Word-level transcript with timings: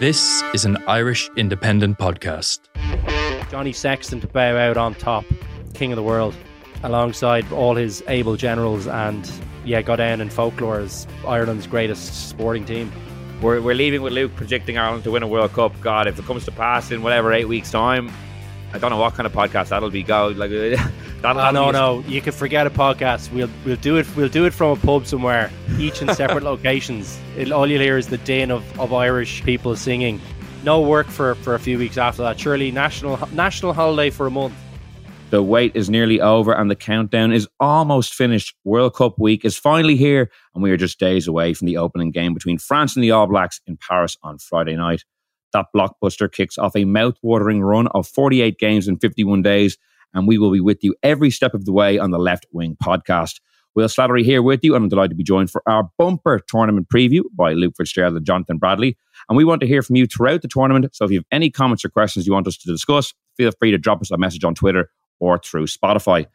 This 0.00 0.42
is 0.52 0.64
an 0.64 0.76
Irish 0.88 1.30
independent 1.36 1.98
podcast. 1.98 2.58
Johnny 3.50 3.72
Sexton 3.72 4.20
to 4.20 4.26
bow 4.26 4.56
out 4.56 4.76
on 4.76 4.94
top, 4.94 5.24
king 5.72 5.92
of 5.92 5.96
the 5.96 6.02
world, 6.02 6.34
alongside 6.82 7.50
all 7.52 7.76
his 7.76 8.02
able 8.08 8.36
generals, 8.36 8.88
and 8.88 9.30
yeah, 9.64 9.82
got 9.82 9.96
down 9.96 10.20
in 10.20 10.30
folklore 10.30 10.80
as 10.80 11.06
Ireland's 11.26 11.66
greatest 11.68 12.28
sporting 12.28 12.64
team. 12.64 12.92
We're, 13.40 13.60
we're 13.60 13.76
leaving 13.76 14.02
with 14.02 14.12
Luke 14.12 14.34
predicting 14.34 14.78
Ireland 14.78 15.04
to 15.04 15.12
win 15.12 15.22
a 15.22 15.28
World 15.28 15.52
Cup. 15.52 15.72
God, 15.80 16.08
if 16.08 16.18
it 16.18 16.24
comes 16.24 16.44
to 16.46 16.50
pass 16.50 16.90
in 16.90 17.02
whatever 17.02 17.32
eight 17.32 17.46
weeks' 17.46 17.70
time, 17.70 18.10
I 18.72 18.78
don't 18.78 18.90
know 18.90 18.98
what 18.98 19.14
kind 19.14 19.26
of 19.26 19.32
podcast 19.32 19.68
that'll 19.68 19.90
be. 19.90 20.02
Go 20.02 20.28
like 20.28 20.50
that'll 21.24 21.40
ah, 21.40 21.48
Oh, 21.48 21.52
no, 21.52 21.70
no, 21.70 22.08
you 22.08 22.20
can 22.20 22.32
forget 22.32 22.66
a 22.66 22.70
podcast. 22.70 23.32
We'll 23.32 23.50
we'll 23.64 23.76
do 23.76 23.96
it. 23.96 24.06
We'll 24.16 24.28
do 24.28 24.44
it 24.44 24.52
from 24.52 24.70
a 24.70 24.76
pub 24.76 25.06
somewhere, 25.06 25.50
each 25.78 26.02
in 26.02 26.14
separate 26.14 26.44
locations. 26.52 27.18
It, 27.36 27.50
all 27.50 27.66
you'll 27.66 27.80
hear 27.80 27.98
is 27.98 28.08
the 28.08 28.18
din 28.18 28.50
of, 28.50 28.62
of 28.78 28.92
Irish 28.92 29.42
people 29.42 29.74
singing. 29.76 30.20
No 30.62 30.80
work 30.80 31.08
for, 31.08 31.34
for 31.36 31.54
a 31.54 31.58
few 31.58 31.78
weeks 31.78 31.98
after 31.98 32.22
that. 32.22 32.38
Surely 32.38 32.70
national 32.70 33.18
national 33.32 33.72
holiday 33.72 34.10
for 34.10 34.26
a 34.26 34.30
month. 34.30 34.54
The 35.30 35.42
wait 35.42 35.74
is 35.74 35.90
nearly 35.90 36.20
over 36.20 36.52
and 36.52 36.70
the 36.70 36.76
countdown 36.76 37.32
is 37.32 37.48
almost 37.58 38.14
finished. 38.14 38.54
World 38.64 38.94
Cup 38.94 39.18
week 39.18 39.44
is 39.44 39.56
finally 39.56 39.96
here, 39.96 40.30
and 40.54 40.62
we 40.62 40.70
are 40.70 40.76
just 40.76 41.00
days 41.00 41.26
away 41.26 41.54
from 41.54 41.66
the 41.66 41.76
opening 41.76 42.12
game 42.12 42.34
between 42.34 42.58
France 42.58 42.94
and 42.94 43.02
the 43.02 43.10
All 43.10 43.26
Blacks 43.26 43.60
in 43.66 43.76
Paris 43.76 44.16
on 44.22 44.38
Friday 44.38 44.76
night. 44.76 45.04
That 45.52 45.66
blockbuster 45.74 46.30
kicks 46.30 46.56
off 46.56 46.76
a 46.76 46.84
mouth-watering 46.84 47.62
run 47.62 47.88
of 47.88 48.06
48 48.06 48.58
games 48.58 48.86
in 48.86 48.98
51 48.98 49.42
days, 49.42 49.76
and 50.14 50.26
we 50.26 50.38
will 50.38 50.52
be 50.52 50.60
with 50.60 50.82
you 50.82 50.94
every 51.02 51.30
step 51.30 51.54
of 51.54 51.64
the 51.64 51.72
way 51.72 51.98
on 51.98 52.10
the 52.10 52.18
Left 52.18 52.46
Wing 52.52 52.76
podcast. 52.82 53.40
Will 53.74 53.88
Slattery 53.88 54.24
here 54.24 54.40
with 54.40 54.62
you, 54.62 54.74
and 54.74 54.84
I'm 54.84 54.88
delighted 54.88 55.10
to 55.10 55.16
be 55.16 55.24
joined 55.24 55.50
for 55.50 55.62
our 55.66 55.90
bumper 55.98 56.40
tournament 56.48 56.88
preview 56.88 57.22
by 57.34 57.54
Luke 57.54 57.74
Fitzgerald 57.76 58.16
and 58.16 58.24
Jonathan 58.24 58.56
Bradley. 58.56 58.96
And 59.28 59.36
we 59.36 59.44
want 59.44 59.60
to 59.62 59.66
hear 59.66 59.82
from 59.82 59.96
you 59.96 60.06
throughout 60.06 60.42
the 60.42 60.48
tournament. 60.48 60.94
So 60.94 61.04
if 61.04 61.10
you 61.10 61.18
have 61.18 61.26
any 61.32 61.50
comments 61.50 61.84
or 61.84 61.88
questions 61.88 62.26
you 62.26 62.32
want 62.32 62.46
us 62.46 62.56
to 62.58 62.70
discuss, 62.70 63.12
feel 63.36 63.50
free 63.58 63.72
to 63.72 63.78
drop 63.78 64.00
us 64.00 64.12
a 64.12 64.16
message 64.16 64.44
on 64.44 64.54
Twitter 64.54 64.90
or 65.18 65.38
through 65.38 65.66
Spotify. 65.66 66.26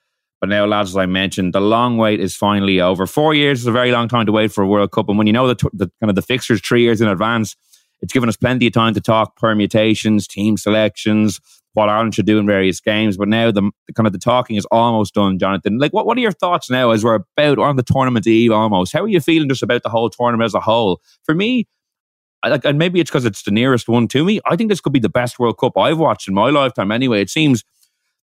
But 0.42 0.50
now, 0.50 0.66
lads, 0.66 0.92
as 0.92 0.98
I 0.98 1.06
mentioned, 1.06 1.54
the 1.54 1.62
long 1.62 1.98
wait 1.98 2.20
is 2.20 2.36
finally 2.36 2.80
over. 2.80 3.06
Four 3.06 3.34
years 3.34 3.62
is 3.62 3.68
a 3.68 3.72
very 3.72 3.92
long 3.92 4.08
time 4.08 4.26
to 4.26 4.32
wait 4.32 4.52
for 4.52 4.64
a 4.64 4.68
World 4.68 4.92
Cup, 4.92 5.10
and 5.10 5.18
when 5.18 5.28
you 5.28 5.34
know 5.34 5.48
the, 5.48 5.70
the 5.74 5.92
kind 6.00 6.10
of 6.10 6.16
the 6.16 6.22
fixtures 6.22 6.62
three 6.62 6.82
years 6.82 7.02
in 7.02 7.08
advance, 7.08 7.56
it's 8.02 8.14
given 8.14 8.30
us 8.30 8.38
plenty 8.38 8.68
of 8.68 8.74
time 8.74 8.94
to 8.94 9.02
talk 9.02 9.36
permutations, 9.36 10.28
team 10.28 10.56
selections, 10.56 11.42
what 11.80 11.90
Ireland 11.90 12.14
should 12.14 12.26
do 12.26 12.38
in 12.38 12.46
various 12.46 12.80
games. 12.80 13.18
But 13.18 13.28
now 13.28 13.52
the, 13.52 13.72
the 13.88 13.94
kind 13.94 14.06
of 14.06 14.14
the 14.14 14.20
talking 14.20 14.58
is 14.58 14.66
almost 14.66 15.14
done, 15.14 15.40
Jonathan. 15.40 15.80
Like, 15.80 15.94
what, 15.94 16.06
what 16.06 16.18
are 16.18 16.22
your 16.22 16.32
thoughts 16.32 16.70
now 16.70 16.92
as 16.92 17.04
we're 17.04 17.16
about 17.16 17.58
on 17.58 17.76
the 17.76 17.84
tournament 17.84 18.28
eve 18.28 18.52
almost? 18.52 18.94
How 18.94 19.04
are 19.04 19.08
you 19.08 19.20
feeling 19.20 19.50
just 19.50 19.64
about 19.64 19.84
the 19.84 19.90
whole 19.90 20.10
tournament 20.10 20.46
as 20.46 20.54
a 20.54 20.60
whole? 20.60 21.02
For 21.24 21.34
me, 21.34 21.68
like, 22.48 22.66
and 22.66 22.78
maybe 22.78 23.00
it's 23.00 23.10
because 23.10 23.26
it's 23.26 23.44
the 23.44 23.52
nearest 23.52 23.88
one 23.88 24.08
to 24.10 24.24
me. 24.24 24.40
I 24.46 24.56
think 24.56 24.70
this 24.70 24.82
could 24.82 24.94
be 24.94 25.00
the 25.00 25.10
best 25.10 25.40
World 25.40 25.58
Cup 25.58 25.78
I've 25.78 26.00
watched 26.00 26.28
in 26.28 26.34
my 26.34 26.50
lifetime. 26.50 26.92
Anyway, 26.92 27.22
it 27.22 27.30
seems 27.30 27.64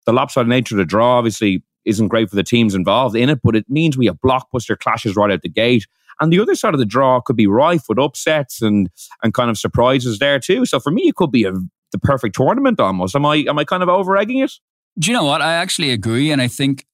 the 0.07 0.13
lopsided 0.13 0.49
nature 0.49 0.75
of 0.75 0.79
the 0.79 0.85
draw 0.85 1.19
obviously 1.19 1.63
isn't 1.85 2.09
great 2.09 2.31
for 2.31 2.37
the 2.37 2.43
teams 2.43 2.75
involved 2.75 3.17
in 3.17 3.29
it, 3.29 3.41
but 3.43 3.57
it 3.57 3.67
means 3.69 3.97
we 3.97 4.07
have 4.07 4.19
blockbuster 4.25 4.79
clashes 4.79 5.17
right 5.17 5.31
out 5.31 5.43
the 5.43 5.49
gate. 5.49 5.87
And 6.21 6.33
the 6.33 6.41
other 6.41 6.55
side 6.55 6.75
of 6.75 6.81
the 6.81 6.87
draw 6.87 7.21
could 7.21 7.37
be 7.37 7.47
rife 7.47 7.85
with 7.89 7.99
upsets 7.99 8.63
and 8.63 8.89
and 9.23 9.35
kind 9.35 9.51
of 9.51 9.59
surprises 9.59 10.19
there 10.19 10.39
too. 10.39 10.65
So 10.65 10.79
for 10.79 10.91
me, 10.91 11.03
it 11.03 11.17
could 11.17 11.33
be 11.33 11.45
a, 11.45 11.53
the 11.95 11.99
perfect 11.99 12.35
tournament 12.35 12.81
almost. 12.81 13.15
Am 13.15 13.25
I 13.25 13.37
am 13.49 13.59
I 13.59 13.65
kind 13.65 13.83
of 13.83 13.89
over 13.89 14.17
egging 14.17 14.39
it? 14.39 14.53
Do 14.99 15.11
you 15.11 15.17
know 15.17 15.25
what? 15.25 15.41
I 15.41 15.55
actually 15.55 15.91
agree. 15.91 16.31
And 16.31 16.43
I 16.43 16.49
think 16.49 16.85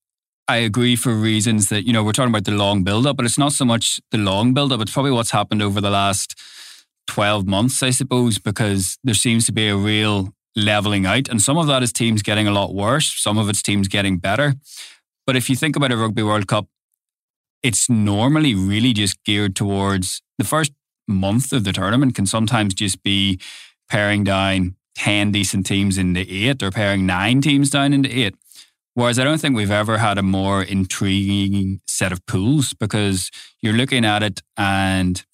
I 0.46 0.56
agree 0.56 0.94
for 0.94 1.14
reasons 1.14 1.68
that, 1.70 1.86
you 1.86 1.92
know, 1.92 2.04
we're 2.04 2.12
talking 2.12 2.30
about 2.30 2.44
the 2.44 2.52
long 2.52 2.84
build 2.84 3.06
up, 3.06 3.16
but 3.16 3.24
it's 3.24 3.38
not 3.38 3.52
so 3.52 3.64
much 3.64 4.00
the 4.10 4.18
long 4.18 4.52
build 4.52 4.72
up. 4.72 4.80
It's 4.80 4.92
probably 4.92 5.12
what's 5.12 5.30
happened 5.30 5.62
over 5.62 5.80
the 5.80 5.90
last 5.90 6.38
12 7.06 7.46
months, 7.46 7.82
I 7.82 7.90
suppose, 7.90 8.38
because 8.38 8.98
there 9.02 9.14
seems 9.14 9.46
to 9.46 9.52
be 9.52 9.68
a 9.68 9.76
real 9.76 10.34
leveling 10.56 11.06
out. 11.06 11.28
And 11.28 11.40
some 11.40 11.56
of 11.56 11.66
that 11.68 11.82
is 11.82 11.92
teams 11.92 12.22
getting 12.22 12.46
a 12.46 12.52
lot 12.52 12.74
worse, 12.74 13.12
some 13.22 13.38
of 13.38 13.48
it's 13.48 13.62
teams 13.62 13.88
getting 13.88 14.18
better. 14.18 14.54
But 15.26 15.36
if 15.36 15.48
you 15.48 15.56
think 15.56 15.76
about 15.76 15.92
a 15.92 15.96
Rugby 15.96 16.22
World 16.22 16.46
Cup, 16.46 16.66
it's 17.62 17.88
normally 17.88 18.54
really 18.54 18.92
just 18.92 19.22
geared 19.24 19.54
towards 19.54 20.22
the 20.38 20.44
first 20.44 20.72
month 21.06 21.52
of 21.52 21.64
the 21.64 21.72
tournament 21.72 22.14
can 22.14 22.26
sometimes 22.26 22.72
just 22.74 23.02
be 23.02 23.38
paring 23.88 24.24
down 24.24 24.76
10 25.00 25.32
decent 25.32 25.64
teams 25.64 25.96
into 25.96 26.20
eight 26.28 26.62
or 26.62 26.70
pairing 26.70 27.06
nine 27.06 27.40
teams 27.40 27.70
down 27.70 27.94
into 27.94 28.10
eight. 28.14 28.34
Whereas 28.92 29.18
I 29.18 29.24
don't 29.24 29.40
think 29.40 29.56
we've 29.56 29.70
ever 29.70 29.96
had 29.96 30.18
a 30.18 30.22
more 30.22 30.62
intriguing 30.62 31.80
set 31.86 32.12
of 32.12 32.24
pools 32.26 32.74
because 32.74 33.30
you're 33.62 33.72
looking 33.72 34.04
at 34.04 34.22
it 34.22 34.42
and 34.58 35.24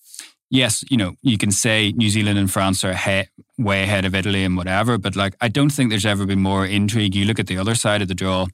yes, 0.50 0.84
you 0.88 0.96
know, 0.96 1.14
you 1.20 1.36
can 1.36 1.50
say 1.50 1.92
New 1.96 2.10
Zealand 2.10 2.38
and 2.38 2.48
France 2.48 2.84
are 2.84 2.94
he- 2.94 3.28
way 3.58 3.82
ahead 3.82 4.04
of 4.04 4.14
Italy 4.14 4.44
and 4.44 4.56
whatever, 4.56 4.98
but 4.98 5.16
like 5.16 5.34
I 5.40 5.48
don't 5.48 5.70
think 5.70 5.90
there's 5.90 6.06
ever 6.06 6.26
been 6.26 6.40
more 6.40 6.64
intrigue. 6.64 7.16
You 7.16 7.24
look 7.24 7.40
at 7.40 7.48
the 7.48 7.58
other 7.58 7.74
side 7.74 8.02
of 8.02 8.06
the 8.06 8.14
draw 8.14 8.46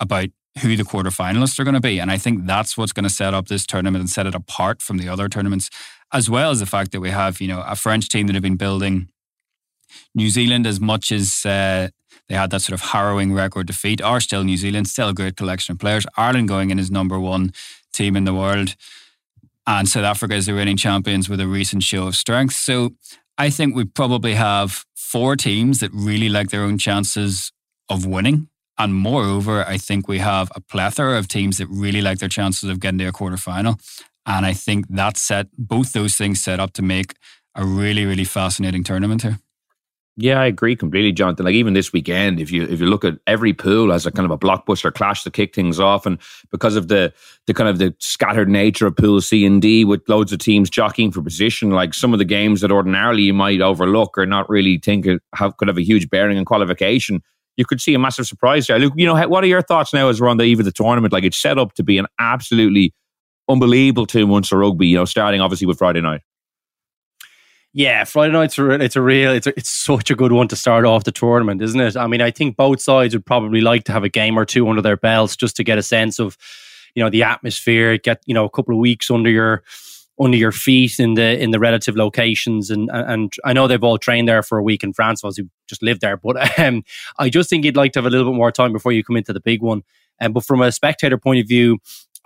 about 0.00 0.30
who 0.62 0.76
the 0.76 0.82
quarterfinalists 0.82 1.60
are 1.60 1.64
going 1.64 1.74
to 1.74 1.80
be. 1.80 2.00
And 2.00 2.10
I 2.10 2.18
think 2.18 2.44
that's 2.44 2.76
what's 2.76 2.92
going 2.92 3.04
to 3.04 3.10
set 3.10 3.34
up 3.34 3.46
this 3.46 3.66
tournament 3.66 4.00
and 4.00 4.10
set 4.10 4.26
it 4.26 4.34
apart 4.34 4.82
from 4.82 4.98
the 4.98 5.08
other 5.08 5.28
tournaments, 5.28 5.70
as 6.12 6.28
well 6.28 6.50
as 6.50 6.58
the 6.58 6.66
fact 6.66 6.90
that 6.90 7.00
we 7.00 7.10
have, 7.10 7.40
you 7.40 7.46
know, 7.46 7.62
a 7.68 7.76
French 7.76 8.08
team 8.08 8.26
that 8.26 8.34
have 8.34 8.42
been 8.42 8.56
building 8.56 9.10
New 10.14 10.28
Zealand 10.28 10.66
as 10.66 10.80
much 10.80 11.12
as 11.12 11.44
uh, 11.44 11.88
they 12.28 12.34
had 12.34 12.50
that 12.50 12.62
sort 12.62 12.74
of 12.74 12.90
harrowing 12.90 13.32
record 13.32 13.66
defeat, 13.66 14.02
are 14.02 14.20
still 14.20 14.44
New 14.44 14.56
Zealand, 14.56 14.88
still 14.88 15.08
a 15.08 15.14
great 15.14 15.36
collection 15.36 15.72
of 15.72 15.78
players. 15.78 16.06
Ireland 16.16 16.48
going 16.48 16.70
in 16.70 16.78
as 16.78 16.90
number 16.90 17.18
one 17.18 17.52
team 17.92 18.16
in 18.16 18.24
the 18.24 18.34
world. 18.34 18.74
And 19.66 19.88
South 19.88 20.04
Africa 20.04 20.34
is 20.34 20.46
the 20.46 20.54
reigning 20.54 20.76
champions 20.76 21.28
with 21.28 21.40
a 21.40 21.46
recent 21.48 21.82
show 21.82 22.06
of 22.06 22.14
strength. 22.14 22.54
So 22.54 22.90
I 23.36 23.50
think 23.50 23.74
we 23.74 23.84
probably 23.84 24.34
have 24.34 24.84
four 24.94 25.36
teams 25.36 25.80
that 25.80 25.90
really 25.92 26.28
like 26.28 26.50
their 26.50 26.62
own 26.62 26.78
chances 26.78 27.52
of 27.88 28.06
winning. 28.06 28.48
And 28.78 28.94
moreover, 28.94 29.64
I 29.64 29.78
think 29.78 30.06
we 30.06 30.18
have 30.18 30.52
a 30.54 30.60
plethora 30.60 31.18
of 31.18 31.28
teams 31.28 31.58
that 31.58 31.68
really 31.68 32.02
like 32.02 32.18
their 32.18 32.28
chances 32.28 32.68
of 32.68 32.78
getting 32.78 32.98
to 32.98 33.06
a 33.06 33.12
quarterfinal. 33.12 33.80
And 34.26 34.44
I 34.44 34.52
think 34.52 34.86
that 34.88 35.16
set 35.16 35.46
both 35.56 35.92
those 35.92 36.16
things 36.16 36.42
set 36.42 36.60
up 36.60 36.72
to 36.74 36.82
make 36.82 37.14
a 37.54 37.64
really, 37.64 38.04
really 38.04 38.24
fascinating 38.24 38.84
tournament 38.84 39.22
here. 39.22 39.38
Yeah, 40.18 40.40
I 40.40 40.46
agree 40.46 40.76
completely, 40.76 41.12
Jonathan. 41.12 41.44
Like 41.44 41.54
even 41.54 41.74
this 41.74 41.92
weekend, 41.92 42.40
if 42.40 42.50
you 42.50 42.62
if 42.64 42.80
you 42.80 42.86
look 42.86 43.04
at 43.04 43.18
every 43.26 43.52
pool 43.52 43.92
as 43.92 44.06
a 44.06 44.10
kind 44.10 44.24
of 44.24 44.30
a 44.30 44.38
blockbuster 44.38 44.92
clash 44.92 45.22
to 45.24 45.30
kick 45.30 45.54
things 45.54 45.78
off, 45.78 46.06
and 46.06 46.18
because 46.50 46.74
of 46.74 46.88
the 46.88 47.12
the 47.46 47.52
kind 47.52 47.68
of 47.68 47.78
the 47.78 47.94
scattered 47.98 48.48
nature 48.48 48.86
of 48.86 48.96
pool 48.96 49.20
C 49.20 49.44
and 49.44 49.60
D 49.60 49.84
with 49.84 50.08
loads 50.08 50.32
of 50.32 50.38
teams 50.38 50.70
jockeying 50.70 51.12
for 51.12 51.20
position, 51.20 51.70
like 51.70 51.92
some 51.92 52.14
of 52.14 52.18
the 52.18 52.24
games 52.24 52.62
that 52.62 52.72
ordinarily 52.72 53.24
you 53.24 53.34
might 53.34 53.60
overlook 53.60 54.16
or 54.16 54.24
not 54.24 54.48
really 54.48 54.78
think 54.78 55.06
have 55.34 55.54
could 55.58 55.68
have 55.68 55.76
a 55.76 55.84
huge 55.84 56.08
bearing 56.08 56.38
on 56.38 56.46
qualification, 56.46 57.22
you 57.58 57.66
could 57.66 57.82
see 57.82 57.92
a 57.92 57.98
massive 57.98 58.26
surprise 58.26 58.68
there. 58.68 58.78
Luke, 58.78 58.94
you 58.96 59.04
know, 59.04 59.28
what 59.28 59.44
are 59.44 59.48
your 59.48 59.60
thoughts 59.62 59.92
now 59.92 60.08
as 60.08 60.18
we're 60.18 60.28
on 60.30 60.38
the 60.38 60.44
eve 60.44 60.60
of 60.60 60.64
the 60.64 60.72
tournament? 60.72 61.12
Like 61.12 61.24
it's 61.24 61.36
set 61.40 61.58
up 61.58 61.74
to 61.74 61.82
be 61.82 61.98
an 61.98 62.06
absolutely 62.18 62.94
unbelievable 63.50 64.06
two 64.06 64.26
months 64.26 64.50
of 64.50 64.60
rugby. 64.60 64.88
You 64.88 64.96
know, 64.96 65.04
starting 65.04 65.42
obviously 65.42 65.66
with 65.66 65.76
Friday 65.76 66.00
night. 66.00 66.22
Yeah, 67.76 68.04
Friday 68.04 68.32
night's 68.32 68.58
it's 68.58 68.96
a 68.96 69.02
real 69.02 69.32
it's 69.32 69.46
a, 69.46 69.50
it's 69.50 69.68
such 69.68 70.10
a 70.10 70.14
good 70.14 70.32
one 70.32 70.48
to 70.48 70.56
start 70.56 70.86
off 70.86 71.04
the 71.04 71.12
tournament, 71.12 71.60
isn't 71.60 71.78
it? 71.78 71.94
I 71.94 72.06
mean, 72.06 72.22
I 72.22 72.30
think 72.30 72.56
both 72.56 72.80
sides 72.80 73.14
would 73.14 73.26
probably 73.26 73.60
like 73.60 73.84
to 73.84 73.92
have 73.92 74.02
a 74.02 74.08
game 74.08 74.38
or 74.38 74.46
two 74.46 74.66
under 74.66 74.80
their 74.80 74.96
belts 74.96 75.36
just 75.36 75.56
to 75.56 75.62
get 75.62 75.76
a 75.76 75.82
sense 75.82 76.18
of, 76.18 76.38
you 76.94 77.04
know, 77.04 77.10
the 77.10 77.22
atmosphere, 77.22 77.98
get 77.98 78.22
you 78.24 78.32
know 78.32 78.46
a 78.46 78.48
couple 78.50 78.74
of 78.74 78.80
weeks 78.80 79.10
under 79.10 79.28
your 79.28 79.62
under 80.18 80.38
your 80.38 80.52
feet 80.52 80.98
in 80.98 81.14
the 81.14 81.38
in 81.38 81.50
the 81.50 81.58
relative 81.58 81.96
locations, 81.96 82.70
and 82.70 82.88
and 82.90 83.34
I 83.44 83.52
know 83.52 83.68
they've 83.68 83.84
all 83.84 83.98
trained 83.98 84.26
there 84.26 84.42
for 84.42 84.56
a 84.56 84.62
week 84.62 84.82
in 84.82 84.94
France, 84.94 85.20
those 85.20 85.36
who 85.36 85.44
just 85.68 85.82
lived 85.82 86.00
there, 86.00 86.16
but 86.16 86.58
um, 86.58 86.82
I 87.18 87.28
just 87.28 87.50
think 87.50 87.66
you'd 87.66 87.76
like 87.76 87.92
to 87.92 87.98
have 87.98 88.06
a 88.06 88.10
little 88.10 88.32
bit 88.32 88.38
more 88.38 88.52
time 88.52 88.72
before 88.72 88.92
you 88.92 89.04
come 89.04 89.18
into 89.18 89.34
the 89.34 89.40
big 89.40 89.60
one. 89.60 89.82
And 90.18 90.28
um, 90.28 90.32
but 90.32 90.46
from 90.46 90.62
a 90.62 90.72
spectator 90.72 91.18
point 91.18 91.40
of 91.40 91.46
view, 91.46 91.76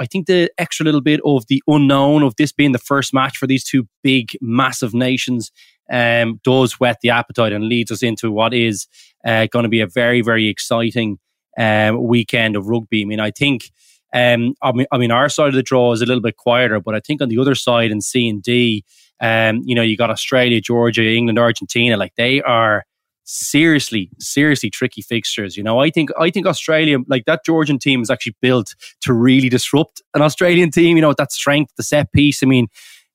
I 0.01 0.07
think 0.07 0.27
the 0.27 0.51
extra 0.57 0.85
little 0.85 1.03
bit 1.03 1.21
of 1.25 1.47
the 1.49 1.63
unknown 1.67 2.23
of 2.23 2.35
this 2.37 2.53
being 2.53 2.73
the 2.73 2.79
first 2.79 3.13
match 3.13 3.37
for 3.37 3.47
these 3.47 3.63
two 3.63 3.87
big, 4.03 4.31
massive 4.41 4.95
nations 4.95 5.53
um, 5.93 6.41
does 6.43 6.75
whet 6.75 6.99
the 7.03 7.11
appetite 7.11 7.53
and 7.53 7.69
leads 7.69 7.93
us 7.93 8.03
into 8.03 8.33
what 8.33 8.55
is 8.55 8.87
uh, 9.27 9.47
going 9.53 9.65
to 9.65 9.69
be 9.69 9.81
a 9.81 9.87
very, 9.87 10.23
very 10.23 10.49
exciting 10.49 11.19
um, 11.59 12.03
weekend 12.03 12.57
of 12.57 12.67
rugby. 12.67 13.03
I 13.03 13.05
mean, 13.05 13.21
I 13.21 13.31
think. 13.31 13.71
Um, 14.13 14.55
I 14.61 14.73
mean, 14.73 14.87
I 14.91 14.99
mean, 14.99 15.13
our 15.13 15.29
side 15.29 15.51
of 15.51 15.55
the 15.55 15.63
draw 15.63 15.93
is 15.93 16.03
a 16.03 16.07
little 16.07 16.21
bit 16.21 16.37
quieter, 16.37 16.81
but 16.81 16.97
I 16.97 17.01
think 17.01 17.23
on 17.23 17.29
the 17.29 17.39
other 17.39 17.55
side 17.55 17.93
in 17.93 18.01
C 18.01 18.29
and 18.29 18.43
D, 18.43 18.85
um, 19.21 19.63
you 19.65 19.77
know, 19.77 19.83
you 19.83 19.97
got 19.97 20.11
Australia, 20.11 20.61
Georgia, 20.61 21.05
England, 21.05 21.39
Argentina. 21.39 21.97
Like 21.97 22.17
they 22.17 22.43
are 22.43 22.85
seriously, 23.31 24.11
seriously 24.19 24.71
tricky 24.71 25.03
fixtures. 25.03 25.57
You 25.57 25.63
know, 25.63 25.79
I 25.79 25.91
think 25.91 26.11
I 26.19 26.31
think 26.31 26.47
Australia, 26.47 26.99
like 27.07 27.25
that 27.27 27.45
Georgian 27.45 27.79
team, 27.79 28.03
is 28.03 28.11
actually 28.11 28.35
built 28.41 28.75
to 29.03 29.13
really 29.13 29.49
disrupt 29.49 30.03
an 30.15 30.23
Australian 30.23 30.71
team. 30.71 30.97
You 30.97 31.03
know, 31.03 31.15
that 31.17 31.33
strength, 31.33 31.73
the 31.77 31.83
set 31.83 32.13
piece. 32.13 32.43
I 32.43 32.47
mean, 32.47 32.67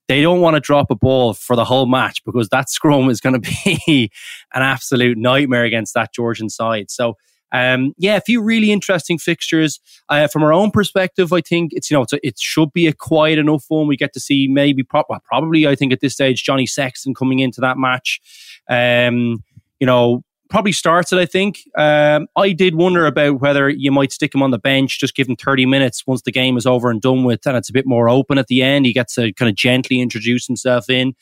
they 0.08 0.22
don't 0.22 0.40
want 0.40 0.56
to 0.56 0.62
drop 0.62 0.90
a 0.90 0.96
ball 0.96 1.34
for 1.34 1.56
the 1.56 1.66
whole 1.66 1.86
match 1.86 2.24
because 2.24 2.48
that 2.50 2.70
scrum 2.70 3.10
is 3.10 3.20
going 3.20 3.42
to 3.42 3.52
be 3.66 4.10
an 4.54 4.62
absolute 4.62 5.18
nightmare 5.18 5.66
against 5.66 5.94
that 5.94 6.14
Georgian 6.14 6.50
side. 6.50 6.90
So. 6.90 7.18
Um, 7.52 7.94
yeah, 7.98 8.18
a 8.18 8.22
few 8.22 8.42
really 8.42 8.72
interesting 8.72 9.18
fixtures. 9.18 9.80
Uh, 10.10 10.28
from 10.28 10.44
our 10.44 10.52
own 10.52 10.72
perspective, 10.72 11.32
I 11.32 11.40
think 11.40 11.72
it's 11.74 11.90
you 11.90 11.96
know 11.96 12.02
it's 12.02 12.12
a, 12.12 12.28
it 12.28 12.38
should 12.38 12.74
be 12.74 12.88
a 12.88 12.92
quiet 12.92 13.40
enough 13.40 13.66
one. 13.70 13.88
We 13.88 13.96
get 13.96 14.12
to 14.14 14.20
see 14.20 14.50
maybe 14.50 14.84
pro- 14.84 15.06
well, 15.08 15.22
probably 15.24 15.66
I 15.66 15.76
think 15.76 15.94
at 15.94 16.02
this 16.02 16.14
stage 16.14 16.44
Johnny 16.44 16.66
Sexton 16.66 17.14
coming 17.14 17.40
into 17.40 17.62
that 17.62 17.78
match. 17.78 18.20
Um, 18.68 19.44
you 19.80 19.88
know, 19.88 20.24
probably 20.50 20.72
starts 20.72 21.12
it, 21.12 21.20
I 21.20 21.26
think. 21.26 21.60
Um, 21.78 22.28
I 22.36 22.52
did 22.52 22.76
wonder 22.76 23.06
about 23.06 23.42
whether 23.42 23.70
you 23.70 23.92
might 23.92 24.12
stick 24.12 24.34
him 24.34 24.44
on 24.44 24.52
the 24.52 24.60
bench, 24.60 25.00
just 25.00 25.16
give 25.16 25.28
him 25.28 25.36
30 25.36 25.66
minutes 25.66 26.06
once 26.06 26.22
the 26.22 26.32
game 26.32 26.58
is 26.58 26.66
over 26.66 26.90
and 26.90 27.02
done 27.02 27.24
with, 27.24 27.46
and 27.46 27.58
it's 27.58 27.70
a 27.70 27.74
bit 27.74 27.88
more 27.88 28.10
open 28.10 28.38
at 28.38 28.48
the 28.48 28.62
end. 28.62 28.86
He 28.86 28.94
gets 28.94 29.16
to 29.16 29.34
kind 29.34 29.50
of 29.50 29.56
gently 29.56 30.00
introduce 30.00 30.46
himself 30.48 30.90
in. 30.90 31.14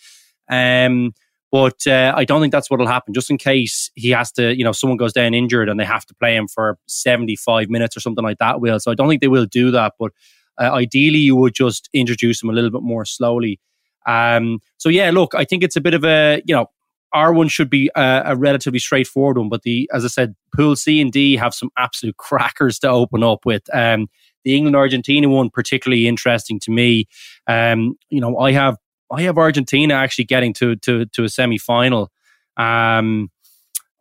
Um, 0.50 1.14
but 1.52 1.86
uh, 1.86 2.12
I 2.16 2.26
don't 2.26 2.42
think 2.42 2.52
that's 2.52 2.70
what 2.72 2.80
will 2.80 2.88
happen. 2.88 3.14
Just 3.14 3.30
in 3.30 3.38
case 3.38 3.92
he 3.94 4.10
has 4.10 4.32
to, 4.34 4.56
you 4.56 4.64
know, 4.64 4.72
someone 4.72 4.98
goes 4.98 5.14
down 5.14 5.36
injured 5.36 5.70
and 5.70 5.80
they 5.80 5.86
have 5.86 6.06
to 6.08 6.16
play 6.16 6.36
him 6.36 6.48
for 6.48 6.80
75 6.88 7.70
minutes 7.70 7.96
or 7.96 8.00
something 8.00 8.24
like 8.24 8.40
that, 8.40 8.60
will. 8.60 8.80
So 8.80 8.92
I 8.92 8.96
don't 8.96 9.08
think 9.08 9.22
they 9.22 9.28
will 9.28 9.46
do 9.46 9.70
that. 9.70 9.94
But 10.00 10.14
uh, 10.60 10.72
ideally, 10.72 11.20
you 11.20 11.36
would 11.36 11.54
just 11.54 11.90
introduce 11.94 12.42
him 12.42 12.50
a 12.50 12.54
little 12.54 12.72
bit 12.72 12.82
more 12.82 13.06
slowly. 13.06 13.60
Um, 14.08 14.62
so 14.78 14.90
yeah, 14.90 15.12
look, 15.12 15.36
I 15.36 15.46
think 15.46 15.64
it's 15.64 15.76
a 15.76 15.82
bit 15.82 15.94
of 15.94 16.04
a, 16.04 16.42
you 16.44 16.56
know, 16.56 16.72
our 17.14 17.32
one 17.32 17.48
should 17.48 17.70
be 17.70 17.90
a, 17.96 18.24
a, 18.26 18.36
relatively 18.36 18.80
straightforward 18.80 19.38
one, 19.38 19.50
but 19.50 19.62
the 19.62 19.90
as 19.94 20.04
I 20.04 20.08
said, 20.08 20.36
Pool 20.56 20.76
C 20.76 21.00
and 21.00 21.12
D 21.12 21.38
have 21.38 21.54
some 21.54 21.70
absolute 21.78 22.18
crackers 22.18 22.80
to 22.80 22.90
open 22.90 23.24
up 23.24 23.46
with. 23.46 23.64
Um, 23.74 24.08
the 24.44 24.56
England 24.56 24.76
Argentina 24.76 25.30
one 25.30 25.50
particularly 25.50 26.08
interesting 26.08 26.60
to 26.62 26.72
me. 26.72 27.08
Um, 27.48 27.96
you 28.10 28.20
know, 28.20 28.38
I 28.38 28.52
have 28.52 28.78
I 29.12 29.22
have 29.22 29.38
Argentina 29.38 29.94
actually 29.94 30.26
getting 30.26 30.54
to 30.54 30.76
to 30.78 31.06
to 31.06 31.24
a 31.24 31.30
semi 31.30 31.58
final. 31.58 32.12
Um, 32.58 33.30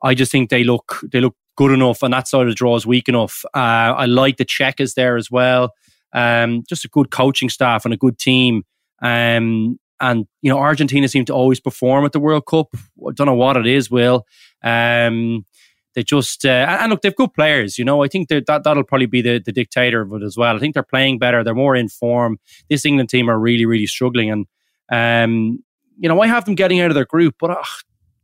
I 0.03 0.15
just 0.15 0.33
think 0.33 0.51
they 0.51 0.65
look 0.65 1.01
they 1.13 1.21
look 1.21 1.37
good 1.57 1.71
enough, 1.71 2.03
and 2.03 2.13
that 2.13 2.29
side 2.29 2.43
of 2.43 2.49
the 2.49 2.55
draw 2.55 2.77
is 2.77 2.87
weak 2.87 3.09
enough. 3.09 3.45
Uh, 3.55 3.95
I 3.97 4.07
like 4.07 4.37
the 4.39 4.45
Cheika's 4.45 4.95
there 4.95 5.17
as 5.17 5.31
well. 5.31 5.73
Um, 6.13 6.65
just 6.69 6.85
a 6.85 6.89
good 6.89 7.11
coaching 7.11 7.49
staff 7.49 7.85
and 7.85 7.95
a 7.95 7.97
good 7.97 8.19
team. 8.19 8.65
Um, 9.01 9.79
and 10.03 10.27
you 10.43 10.51
know, 10.51 10.59
Argentina 10.59 11.09
seem 11.09 11.25
to 11.27 11.33
always 11.33 11.61
perform 11.61 12.05
at 12.05 12.13
the 12.13 12.21
World 12.21 12.45
Cup. 12.47 12.69
I 12.75 13.13
don't 13.15 13.27
know 13.27 13.35
what 13.35 13.57
it 13.57 13.67
is, 13.67 13.91
Will. 13.91 14.27
Um, 14.63 15.47
they 15.95 16.03
just 16.03 16.45
uh, 16.45 16.67
and 16.81 16.91
look, 16.91 17.03
they've 17.03 17.15
good 17.15 17.33
players. 17.33 17.79
You 17.79 17.85
know, 17.85 18.03
I 18.03 18.09
think 18.09 18.29
that 18.29 18.47
that'll 18.47 18.85
probably 18.85 19.07
be 19.07 19.23
the, 19.23 19.39
the 19.39 19.53
dictator 19.53 20.03
of 20.03 20.13
it 20.13 20.23
as 20.23 20.37
well. 20.37 20.57
I 20.57 20.59
think 20.59 20.75
they're 20.75 20.83
playing 20.83 21.19
better. 21.19 21.45
They're 21.45 21.55
more 21.55 21.77
in 21.77 21.89
form. 21.89 22.39
This 22.69 22.85
England 22.85 23.11
team 23.11 23.31
are 23.31 23.39
really, 23.39 23.65
really 23.65 23.87
struggling, 23.87 24.31
and 24.31 24.47
um, 24.91 25.63
you 25.99 26.09
know, 26.09 26.21
I 26.21 26.27
have 26.27 26.45
them 26.45 26.57
getting 26.57 26.81
out 26.81 26.91
of 26.91 26.95
their 26.95 27.05
group, 27.05 27.37
but 27.39 27.51
uh, 27.51 27.63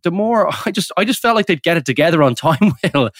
the 0.02 0.10
more 0.10 0.50
I 0.66 0.70
just, 0.70 0.90
I 0.96 1.04
just 1.04 1.20
felt 1.20 1.36
like 1.36 1.46
they'd 1.46 1.62
get 1.62 1.76
it 1.76 1.86
together 1.86 2.22
on 2.22 2.34
time, 2.46 2.72
Will. 2.82 3.10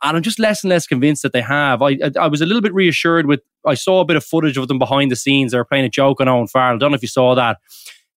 And 0.00 0.16
I'm 0.16 0.22
just 0.22 0.38
less 0.38 0.62
and 0.62 0.70
less 0.70 0.86
convinced 0.86 1.22
that 1.24 1.32
they 1.32 1.40
have. 1.40 1.82
I, 1.82 1.90
I, 1.90 2.10
I 2.20 2.26
was 2.28 2.40
a 2.40 2.46
little 2.46 2.62
bit 2.62 2.72
reassured 2.72 3.26
with. 3.26 3.40
I 3.66 3.74
saw 3.74 4.00
a 4.00 4.04
bit 4.04 4.16
of 4.16 4.24
footage 4.24 4.56
of 4.56 4.68
them 4.68 4.78
behind 4.78 5.10
the 5.10 5.16
scenes. 5.16 5.50
They 5.50 5.58
were 5.58 5.64
playing 5.64 5.84
a 5.84 5.90
joke 5.90 6.20
on 6.20 6.28
Owen 6.28 6.46
Farrell. 6.46 6.76
I 6.76 6.78
don't 6.78 6.92
know 6.92 6.94
if 6.94 7.02
you 7.02 7.08
saw 7.08 7.34
that 7.34 7.58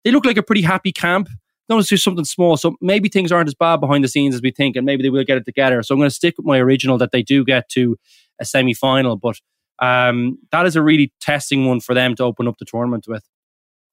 they 0.03 0.11
look 0.11 0.25
like 0.25 0.37
a 0.37 0.43
pretty 0.43 0.61
happy 0.61 0.91
camp. 0.91 1.29
Notice 1.69 1.89
there's 1.89 2.03
something 2.03 2.25
small, 2.25 2.57
so 2.57 2.75
maybe 2.81 3.07
things 3.07 3.31
aren't 3.31 3.47
as 3.47 3.53
bad 3.53 3.77
behind 3.77 4.03
the 4.03 4.07
scenes 4.07 4.35
as 4.35 4.41
we 4.41 4.51
think, 4.51 4.75
and 4.75 4.85
maybe 4.85 5.03
they 5.03 5.09
will 5.09 5.23
get 5.23 5.37
it 5.37 5.45
together. 5.45 5.81
So 5.83 5.95
I'm 5.95 5.99
going 5.99 6.09
to 6.09 6.15
stick 6.15 6.37
with 6.37 6.45
my 6.45 6.57
original 6.57 6.97
that 6.97 7.11
they 7.11 7.21
do 7.21 7.45
get 7.45 7.69
to 7.69 7.97
a 8.39 8.45
semi 8.45 8.73
final, 8.73 9.15
but 9.15 9.39
um, 9.79 10.37
that 10.51 10.65
is 10.65 10.75
a 10.75 10.81
really 10.81 11.13
testing 11.21 11.65
one 11.65 11.79
for 11.79 11.93
them 11.93 12.15
to 12.15 12.23
open 12.23 12.47
up 12.47 12.57
the 12.57 12.65
tournament 12.65 13.05
with. 13.07 13.23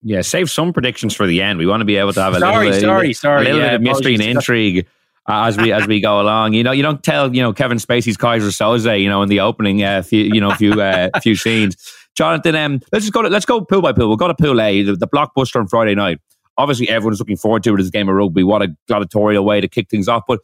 Yeah, 0.02 0.22
save 0.22 0.50
some 0.50 0.72
predictions 0.72 1.14
for 1.14 1.26
the 1.26 1.42
end. 1.42 1.58
We 1.58 1.66
want 1.66 1.80
to 1.80 1.84
be 1.84 1.96
able 1.96 2.12
to 2.12 2.22
have 2.22 2.34
a 2.34 2.40
sorry, 2.40 2.66
little, 2.70 2.80
sorry, 2.80 3.12
sorry, 3.12 3.40
a 3.40 3.44
little 3.44 3.60
yeah, 3.60 3.66
bit 3.70 3.74
of 3.74 3.82
mystery 3.82 4.14
and 4.14 4.22
intrigue 4.22 4.86
uh, 5.28 5.46
as 5.46 5.56
we 5.56 5.72
as 5.72 5.86
we 5.86 6.00
go 6.00 6.20
along. 6.20 6.54
You 6.54 6.62
know, 6.62 6.72
you 6.72 6.82
don't 6.82 7.02
tell 7.02 7.34
you 7.34 7.42
know 7.42 7.52
Kevin 7.52 7.78
Spacey's 7.78 8.16
Keyser 8.16 8.50
Söze, 8.50 9.00
you 9.00 9.08
know, 9.08 9.22
in 9.22 9.28
the 9.28 9.40
opening, 9.40 9.82
uh, 9.82 10.02
few, 10.02 10.24
you 10.24 10.40
know, 10.40 10.54
few 10.54 10.80
uh, 10.80 11.10
few 11.20 11.34
scenes. 11.36 11.76
Jonathan, 12.16 12.54
um, 12.56 12.80
let's 12.92 13.04
just 13.04 13.12
go. 13.12 13.22
To, 13.22 13.28
let's 13.28 13.46
go 13.46 13.60
pool 13.60 13.80
by 13.80 13.92
pool. 13.92 14.08
We'll 14.08 14.16
go 14.16 14.28
to 14.28 14.34
pool 14.34 14.60
A, 14.60 14.82
the, 14.82 14.96
the 14.96 15.08
blockbuster 15.08 15.56
on 15.56 15.68
Friday 15.68 15.94
night 15.94 16.18
obviously 16.58 16.88
everyone's 16.88 17.20
looking 17.20 17.36
forward 17.36 17.62
to 17.62 17.74
it 17.74 17.80
as 17.80 17.88
a 17.88 17.90
game 17.90 18.08
of 18.08 18.16
rugby. 18.16 18.42
What 18.42 18.60
a 18.60 18.76
gladiatorial 18.88 19.44
way 19.44 19.60
to 19.60 19.68
kick 19.68 19.88
things 19.88 20.08
off. 20.08 20.24
But 20.26 20.40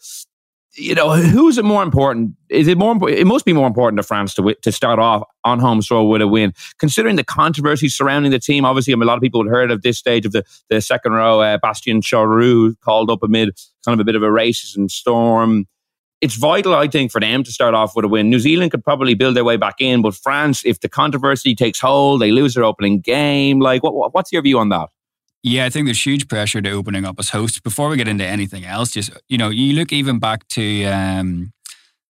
you 0.77 0.95
know, 0.95 1.11
who's 1.13 1.59
it 1.59 1.65
more 1.65 1.83
important? 1.83 2.35
Is 2.49 2.67
it 2.67 2.79
more 2.79 2.91
important? 2.91 3.21
It 3.21 3.27
must 3.27 3.45
be 3.45 3.53
more 3.53 3.67
important 3.67 3.99
to 3.99 4.03
France 4.03 4.35
to 4.35 4.55
to 4.55 4.73
start 4.73 4.99
off 4.99 5.23
on 5.45 5.61
home 5.61 5.83
soil 5.83 6.09
with 6.09 6.23
a 6.23 6.27
win, 6.27 6.53
considering 6.79 7.17
the 7.17 7.25
controversy 7.25 7.89
surrounding 7.89 8.33
the 8.33 8.39
team. 8.39 8.65
Obviously, 8.65 8.93
I 8.93 8.97
mean, 8.97 9.03
a 9.03 9.07
lot 9.07 9.17
of 9.17 9.23
people 9.23 9.45
had 9.45 9.51
heard 9.51 9.71
of 9.71 9.83
this 9.83 9.99
stage 9.99 10.27
of 10.27 10.33
the, 10.33 10.45
the 10.71 10.81
second 10.81 11.13
row. 11.13 11.41
Uh, 11.41 11.59
Bastien 11.59 12.01
Chalureau 12.01 12.75
called 12.81 13.11
up 13.11 13.23
amid 13.23 13.51
kind 13.85 13.99
of 13.99 14.01
a 14.01 14.05
bit 14.05 14.17
of 14.17 14.23
a 14.23 14.29
racism 14.29 14.91
storm. 14.91 15.67
It's 16.25 16.37
vital, 16.37 16.75
I 16.75 16.89
think, 16.89 17.13
for 17.13 17.21
them 17.21 17.45
to 17.45 17.53
start 17.53 17.75
off 17.75 17.95
with 17.95 18.07
a 18.07 18.09
win. 18.09 18.31
New 18.31 18.39
Zealand 18.39 18.71
could 18.71 18.83
probably 18.83 19.13
build 19.13 19.37
their 19.37 19.45
way 19.45 19.59
back 19.59 19.75
in, 19.79 20.01
but 20.01 20.15
France, 20.15 20.65
if 20.65 20.81
the 20.81 20.89
controversy 20.89 21.55
takes 21.55 21.79
hold, 21.79 22.23
they 22.23 22.31
lose 22.31 22.55
their 22.55 22.65
opening 22.65 23.01
game. 23.01 23.61
Like, 23.61 23.83
what, 23.83 24.15
what's 24.15 24.33
your 24.33 24.41
view 24.41 24.59
on 24.59 24.71
that? 24.71 24.89
Yeah, 25.43 25.67
I 25.67 25.69
think 25.69 25.87
there's 25.87 26.07
huge 26.07 26.27
pressure 26.27 26.63
to 26.63 26.71
opening 26.71 27.05
up 27.05 27.17
as 27.19 27.29
hosts. 27.29 27.61
Before 27.61 27.91
we 27.91 27.99
get 27.99 28.09
into 28.09 28.25
anything 28.25 28.65
else, 28.65 28.91
just 28.91 29.11
you 29.29 29.37
know, 29.37 29.51
you 29.51 29.75
look 29.75 29.93
even 29.93 30.19
back 30.19 30.49
to 30.49 30.85
um, 30.87 31.53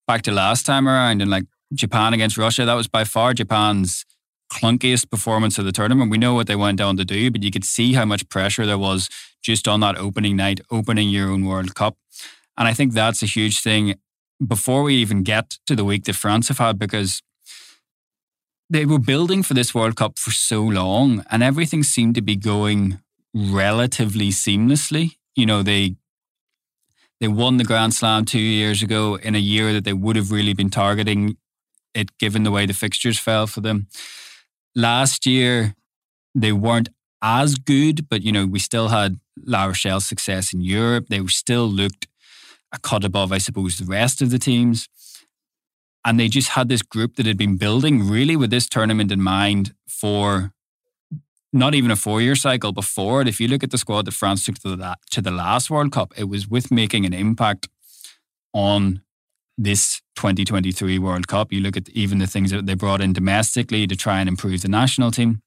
back 0.06 0.22
to 0.22 0.30
last 0.30 0.64
time 0.64 0.86
around 0.86 1.20
and 1.20 1.28
like 1.28 1.46
Japan 1.74 2.14
against 2.14 2.38
Russia. 2.38 2.64
That 2.64 2.74
was 2.74 2.86
by 2.86 3.02
far 3.02 3.34
Japan's 3.34 4.04
clunkiest 4.52 5.10
performance 5.10 5.58
of 5.58 5.64
the 5.64 5.72
tournament. 5.72 6.12
We 6.12 6.18
know 6.18 6.34
what 6.34 6.46
they 6.46 6.54
went 6.54 6.78
down 6.78 6.96
to 6.98 7.04
do, 7.04 7.32
but 7.32 7.42
you 7.42 7.50
could 7.50 7.64
see 7.64 7.94
how 7.94 8.04
much 8.04 8.28
pressure 8.28 8.64
there 8.64 8.78
was 8.78 9.08
just 9.42 9.66
on 9.66 9.80
that 9.80 9.98
opening 9.98 10.36
night, 10.36 10.60
opening 10.70 11.08
your 11.08 11.30
own 11.30 11.44
World 11.44 11.74
Cup. 11.74 11.96
And 12.56 12.68
I 12.68 12.72
think 12.72 12.92
that's 12.92 13.20
a 13.24 13.26
huge 13.26 13.60
thing 13.60 13.96
before 14.44 14.82
we 14.82 14.94
even 14.96 15.22
get 15.22 15.58
to 15.66 15.76
the 15.76 15.84
week 15.84 16.04
that 16.04 16.16
France 16.16 16.48
have 16.48 16.58
had 16.58 16.78
because 16.78 17.22
they 18.70 18.84
were 18.84 18.98
building 18.98 19.42
for 19.42 19.54
this 19.54 19.74
World 19.74 19.96
Cup 19.96 20.18
for 20.18 20.30
so 20.30 20.62
long 20.62 21.24
and 21.30 21.42
everything 21.42 21.82
seemed 21.82 22.14
to 22.14 22.22
be 22.22 22.36
going 22.36 23.00
relatively 23.34 24.30
seamlessly. 24.30 25.16
You 25.36 25.46
know, 25.46 25.62
they 25.62 25.96
they 27.20 27.28
won 27.28 27.56
the 27.56 27.64
Grand 27.64 27.94
Slam 27.94 28.24
two 28.24 28.40
years 28.40 28.82
ago 28.82 29.16
in 29.16 29.34
a 29.34 29.38
year 29.38 29.72
that 29.72 29.84
they 29.84 29.92
would 29.92 30.16
have 30.16 30.30
really 30.30 30.52
been 30.52 30.70
targeting 30.70 31.36
it, 31.94 32.16
given 32.18 32.42
the 32.42 32.50
way 32.50 32.66
the 32.66 32.74
fixtures 32.74 33.18
fell 33.18 33.46
for 33.46 33.60
them. 33.60 33.86
Last 34.74 35.24
year, 35.24 35.74
they 36.34 36.52
weren't 36.52 36.88
as 37.22 37.54
good, 37.54 38.08
but 38.08 38.22
you 38.22 38.32
know, 38.32 38.46
we 38.46 38.58
still 38.58 38.88
had 38.88 39.18
La 39.46 39.64
Rochelle's 39.66 40.06
success 40.06 40.52
in 40.52 40.60
Europe. 40.60 41.06
They 41.08 41.24
still 41.26 41.66
looked 41.66 42.06
cut 42.82 43.04
above, 43.04 43.32
I 43.32 43.38
suppose, 43.38 43.78
the 43.78 43.84
rest 43.84 44.22
of 44.22 44.30
the 44.30 44.38
teams. 44.38 44.88
And 46.04 46.20
they 46.20 46.28
just 46.28 46.50
had 46.50 46.68
this 46.68 46.82
group 46.82 47.16
that 47.16 47.26
had 47.26 47.38
been 47.38 47.56
building 47.56 48.08
really 48.08 48.36
with 48.36 48.50
this 48.50 48.68
tournament 48.68 49.10
in 49.10 49.22
mind 49.22 49.74
for 49.88 50.52
not 51.52 51.74
even 51.74 51.90
a 51.90 51.96
four 51.96 52.20
year 52.20 52.34
cycle 52.34 52.72
before 52.72 53.22
it. 53.22 53.28
If 53.28 53.40
you 53.40 53.48
look 53.48 53.62
at 53.62 53.70
the 53.70 53.78
squad 53.78 54.04
that 54.06 54.14
France 54.14 54.44
took 54.44 54.56
to 54.56 54.76
the, 54.76 54.96
to 55.12 55.22
the 55.22 55.30
last 55.30 55.70
World 55.70 55.92
Cup, 55.92 56.12
it 56.16 56.24
was 56.24 56.48
with 56.48 56.70
making 56.70 57.06
an 57.06 57.14
impact 57.14 57.68
on 58.52 59.02
this 59.56 60.02
2023 60.16 60.98
World 60.98 61.28
Cup. 61.28 61.52
You 61.52 61.60
look 61.60 61.76
at 61.76 61.88
even 61.90 62.18
the 62.18 62.26
things 62.26 62.50
that 62.50 62.66
they 62.66 62.74
brought 62.74 63.00
in 63.00 63.12
domestically 63.12 63.86
to 63.86 63.96
try 63.96 64.20
and 64.20 64.28
improve 64.28 64.62
the 64.62 64.68
national 64.68 65.10
team. 65.10 65.40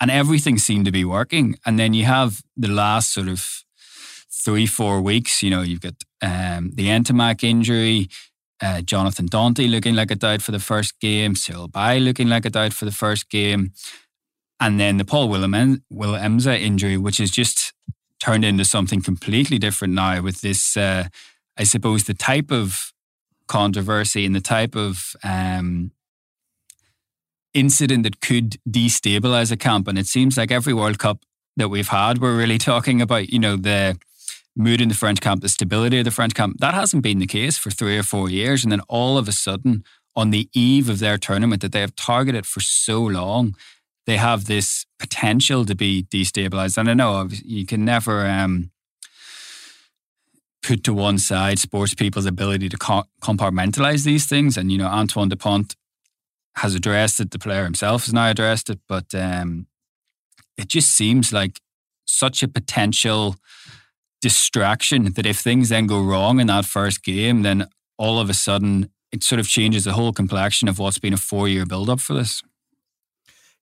and 0.00 0.10
everything 0.10 0.58
seemed 0.58 0.84
to 0.84 0.90
be 0.90 1.04
working. 1.04 1.54
And 1.64 1.78
then 1.78 1.94
you 1.94 2.04
have 2.06 2.42
the 2.56 2.66
last 2.66 3.12
sort 3.12 3.28
of 3.28 3.62
three, 4.32 4.66
four 4.66 5.00
weeks, 5.00 5.42
you 5.42 5.50
know, 5.50 5.62
you've 5.62 5.80
got 5.80 5.94
um, 6.22 6.72
the 6.74 6.88
Ntamack 6.88 7.44
injury, 7.44 8.08
uh, 8.62 8.80
Jonathan 8.80 9.28
Danty 9.28 9.70
looking 9.70 9.94
like 9.94 10.10
a 10.10 10.16
doubt 10.16 10.42
for 10.42 10.52
the 10.52 10.58
first 10.58 10.98
game, 11.00 11.34
Cyril 11.34 11.68
Baille 11.68 12.00
looking 12.00 12.28
like 12.28 12.44
a 12.44 12.50
doubt 12.50 12.72
for 12.72 12.84
the 12.84 12.92
first 12.92 13.28
game, 13.28 13.72
and 14.60 14.78
then 14.78 14.96
the 14.96 15.04
Paul 15.04 15.28
Willem- 15.28 15.82
Willemse 15.92 16.60
injury, 16.60 16.96
which 16.96 17.18
has 17.18 17.30
just 17.30 17.72
turned 18.20 18.44
into 18.44 18.64
something 18.64 19.02
completely 19.02 19.58
different 19.58 19.94
now 19.94 20.22
with 20.22 20.40
this, 20.40 20.76
uh, 20.76 21.08
I 21.58 21.64
suppose, 21.64 22.04
the 22.04 22.14
type 22.14 22.52
of 22.52 22.92
controversy 23.48 24.24
and 24.24 24.34
the 24.34 24.40
type 24.40 24.76
of 24.76 25.16
um, 25.24 25.90
incident 27.52 28.04
that 28.04 28.20
could 28.20 28.56
destabilize 28.68 29.50
a 29.50 29.56
camp. 29.56 29.88
And 29.88 29.98
it 29.98 30.06
seems 30.06 30.38
like 30.38 30.52
every 30.52 30.72
World 30.72 30.98
Cup 30.98 31.24
that 31.56 31.68
we've 31.68 31.88
had, 31.88 32.18
we're 32.18 32.36
really 32.36 32.58
talking 32.72 33.02
about, 33.02 33.30
you 33.30 33.40
know, 33.40 33.56
the 33.56 33.98
mood 34.56 34.80
in 34.80 34.88
the 34.88 34.94
French 34.94 35.20
camp, 35.20 35.42
the 35.42 35.48
stability 35.48 35.98
of 35.98 36.04
the 36.04 36.10
French 36.10 36.34
camp. 36.34 36.56
That 36.58 36.74
hasn't 36.74 37.02
been 37.02 37.18
the 37.18 37.26
case 37.26 37.58
for 37.58 37.70
three 37.70 37.98
or 37.98 38.02
four 38.02 38.28
years. 38.28 38.64
And 38.64 38.72
then 38.72 38.80
all 38.88 39.18
of 39.18 39.28
a 39.28 39.32
sudden, 39.32 39.84
on 40.14 40.30
the 40.30 40.48
eve 40.52 40.90
of 40.90 40.98
their 40.98 41.16
tournament 41.16 41.62
that 41.62 41.72
they 41.72 41.80
have 41.80 41.96
targeted 41.96 42.46
for 42.46 42.60
so 42.60 43.02
long, 43.02 43.56
they 44.06 44.16
have 44.16 44.44
this 44.44 44.84
potential 44.98 45.64
to 45.64 45.74
be 45.74 46.04
destabilized. 46.04 46.76
And 46.76 46.90
I 46.90 46.94
know 46.94 47.28
you 47.30 47.64
can 47.64 47.84
never 47.84 48.26
um, 48.26 48.70
put 50.62 50.84
to 50.84 50.92
one 50.92 51.18
side 51.18 51.58
sports 51.58 51.94
people's 51.94 52.26
ability 52.26 52.68
to 52.68 52.76
compartmentalize 52.76 54.04
these 54.04 54.26
things. 54.26 54.56
And, 54.56 54.70
you 54.70 54.78
know, 54.78 54.86
Antoine 54.86 55.28
Dupont 55.28 55.76
has 56.56 56.74
addressed 56.74 57.20
it, 57.20 57.30
the 57.30 57.38
player 57.38 57.64
himself 57.64 58.04
has 58.04 58.12
now 58.12 58.28
addressed 58.28 58.68
it, 58.68 58.80
but 58.86 59.14
um, 59.14 59.66
it 60.58 60.68
just 60.68 60.90
seems 60.90 61.32
like 61.32 61.60
such 62.04 62.42
a 62.42 62.48
potential 62.48 63.36
distraction 64.22 65.12
that 65.12 65.26
if 65.26 65.38
things 65.38 65.68
then 65.68 65.86
go 65.86 66.00
wrong 66.00 66.40
in 66.40 66.46
that 66.46 66.64
first 66.64 67.02
game, 67.02 67.42
then 67.42 67.66
all 67.98 68.18
of 68.18 68.30
a 68.30 68.34
sudden 68.34 68.88
it 69.12 69.22
sort 69.22 69.38
of 69.40 69.46
changes 69.46 69.84
the 69.84 69.92
whole 69.92 70.12
complexion 70.12 70.68
of 70.68 70.78
what's 70.78 70.98
been 70.98 71.12
a 71.12 71.18
four 71.18 71.48
year 71.48 71.66
build 71.66 71.90
up 71.90 72.00
for 72.00 72.14
this. 72.14 72.42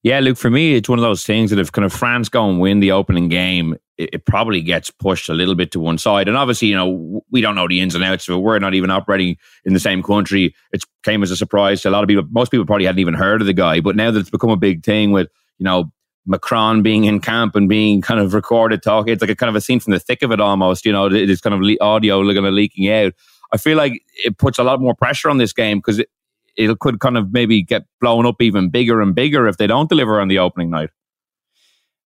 Yeah, 0.02 0.20
look, 0.20 0.38
for 0.38 0.48
me, 0.48 0.76
it's 0.76 0.88
one 0.88 0.98
of 0.98 1.02
those 1.02 1.26
things 1.26 1.50
that 1.50 1.58
if 1.58 1.72
kind 1.72 1.84
of 1.84 1.92
France 1.92 2.30
go 2.30 2.48
and 2.48 2.58
win 2.58 2.80
the 2.80 2.92
opening 2.92 3.28
game, 3.28 3.76
it, 3.98 4.10
it, 4.14 4.24
probably 4.24 4.62
gets 4.62 4.90
pushed 4.90 5.28
a 5.28 5.34
little 5.34 5.54
bit 5.54 5.72
to 5.72 5.80
one 5.80 5.98
side. 5.98 6.26
And 6.26 6.38
obviously, 6.38 6.68
you 6.68 6.74
know, 6.74 7.22
we 7.30 7.42
don't 7.42 7.54
know 7.54 7.68
the 7.68 7.82
ins 7.82 7.94
and 7.94 8.02
outs 8.02 8.26
of 8.26 8.36
it. 8.36 8.38
We're 8.38 8.58
not 8.60 8.72
even 8.72 8.90
operating 8.90 9.36
in 9.66 9.74
the 9.74 9.80
same 9.80 10.02
country. 10.02 10.54
It 10.72 10.82
came 11.02 11.22
as 11.22 11.30
a 11.30 11.36
surprise 11.36 11.82
to 11.82 11.90
a 11.90 11.92
lot 11.92 12.02
of 12.02 12.08
people. 12.08 12.24
Most 12.30 12.50
people 12.50 12.64
probably 12.64 12.86
hadn't 12.86 13.00
even 13.00 13.12
heard 13.12 13.42
of 13.42 13.46
the 13.46 13.52
guy. 13.52 13.80
But 13.80 13.94
now 13.94 14.10
that 14.10 14.20
it's 14.20 14.30
become 14.30 14.48
a 14.48 14.56
big 14.56 14.84
thing 14.84 15.12
with, 15.12 15.28
you 15.58 15.64
know, 15.64 15.92
Macron 16.26 16.82
being 16.82 17.04
in 17.04 17.20
camp 17.20 17.56
and 17.56 17.68
being 17.68 18.00
kind 18.00 18.20
of 18.20 18.34
recorded 18.34 18.82
talking. 18.82 19.12
It's 19.12 19.20
like 19.20 19.30
a 19.30 19.36
kind 19.36 19.48
of 19.48 19.56
a 19.56 19.60
scene 19.60 19.80
from 19.80 19.92
the 19.92 20.00
thick 20.00 20.22
of 20.22 20.30
it 20.30 20.40
almost, 20.40 20.84
you 20.84 20.92
know, 20.92 21.06
it's 21.06 21.40
kind 21.40 21.54
of 21.54 21.60
le- 21.60 21.76
audio 21.80 22.22
kind 22.22 22.46
of 22.46 22.54
leaking 22.54 22.90
out. 22.90 23.14
I 23.52 23.56
feel 23.56 23.76
like 23.76 24.02
it 24.24 24.38
puts 24.38 24.58
a 24.58 24.62
lot 24.62 24.80
more 24.80 24.94
pressure 24.94 25.28
on 25.28 25.38
this 25.38 25.52
game 25.52 25.78
because 25.78 25.98
it, 25.98 26.08
it 26.56 26.78
could 26.78 27.00
kind 27.00 27.16
of 27.16 27.32
maybe 27.32 27.62
get 27.62 27.84
blown 28.00 28.26
up 28.26 28.40
even 28.40 28.68
bigger 28.68 29.00
and 29.00 29.14
bigger 29.14 29.48
if 29.48 29.56
they 29.56 29.66
don't 29.66 29.88
deliver 29.88 30.20
on 30.20 30.28
the 30.28 30.38
opening 30.38 30.70
night. 30.70 30.90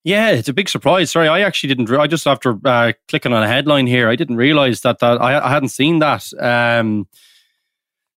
Yeah, 0.05 0.31
it's 0.31 0.51
a 0.51 0.53
big 0.53 0.69
surprise. 0.69 1.11
Sorry, 1.11 1.29
I 1.29 1.41
actually 1.41 1.75
didn't. 1.75 1.91
I 1.91 2.07
just 2.07 2.27
after 2.27 2.59
uh, 2.65 2.93
clicking 3.09 3.33
on 3.33 3.43
a 3.43 3.49
headline 3.49 3.87
here, 3.87 4.11
I 4.11 4.17
didn't 4.17 4.37
realize 4.37 4.83
that 4.83 4.99
that 4.99 5.21
I, 5.21 5.45
I 5.45 5.51
hadn't 5.51 5.71
seen 5.71 5.99
that. 6.01 6.31
Um, 6.39 7.09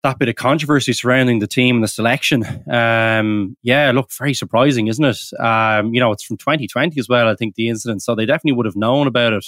that 0.05 0.19
bit 0.19 0.29
of 0.29 0.37
controversy 0.37 0.93
surrounding 0.93 1.41
the 1.41 1.47
team 1.47 1.77
and 1.77 1.83
the 1.83 1.89
selection. 1.89 2.45
Um, 2.71 3.57
yeah, 3.63 3.91
look, 3.91 4.11
very 4.17 4.35
surprising, 4.35 4.87
isn't 4.87 5.05
it? 5.05 5.19
Um, 5.41 5.93
you 5.95 5.99
know, 5.99 6.13
it's 6.13 6.23
from 6.23 6.37
2020 6.37 7.01
as 7.01 7.09
well, 7.09 7.27
I 7.27 7.35
think, 7.35 7.55
the 7.55 7.69
incident. 7.69 8.03
So 8.03 8.15
they 8.15 8.27
definitely 8.27 8.53
would 8.53 8.67
have 8.67 8.77
known 8.77 9.07
about 9.07 9.33
it. 9.33 9.47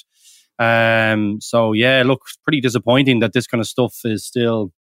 Um, 0.58 1.40
so 1.42 1.74
yeah, 1.74 2.02
look, 2.04 2.22
pretty 2.42 2.62
disappointing 2.62 3.20
that 3.20 3.34
this 3.34 3.46
kind 3.46 3.60
of 3.60 3.68
stuff 3.68 4.00
is 4.04 4.24
still 4.24 4.72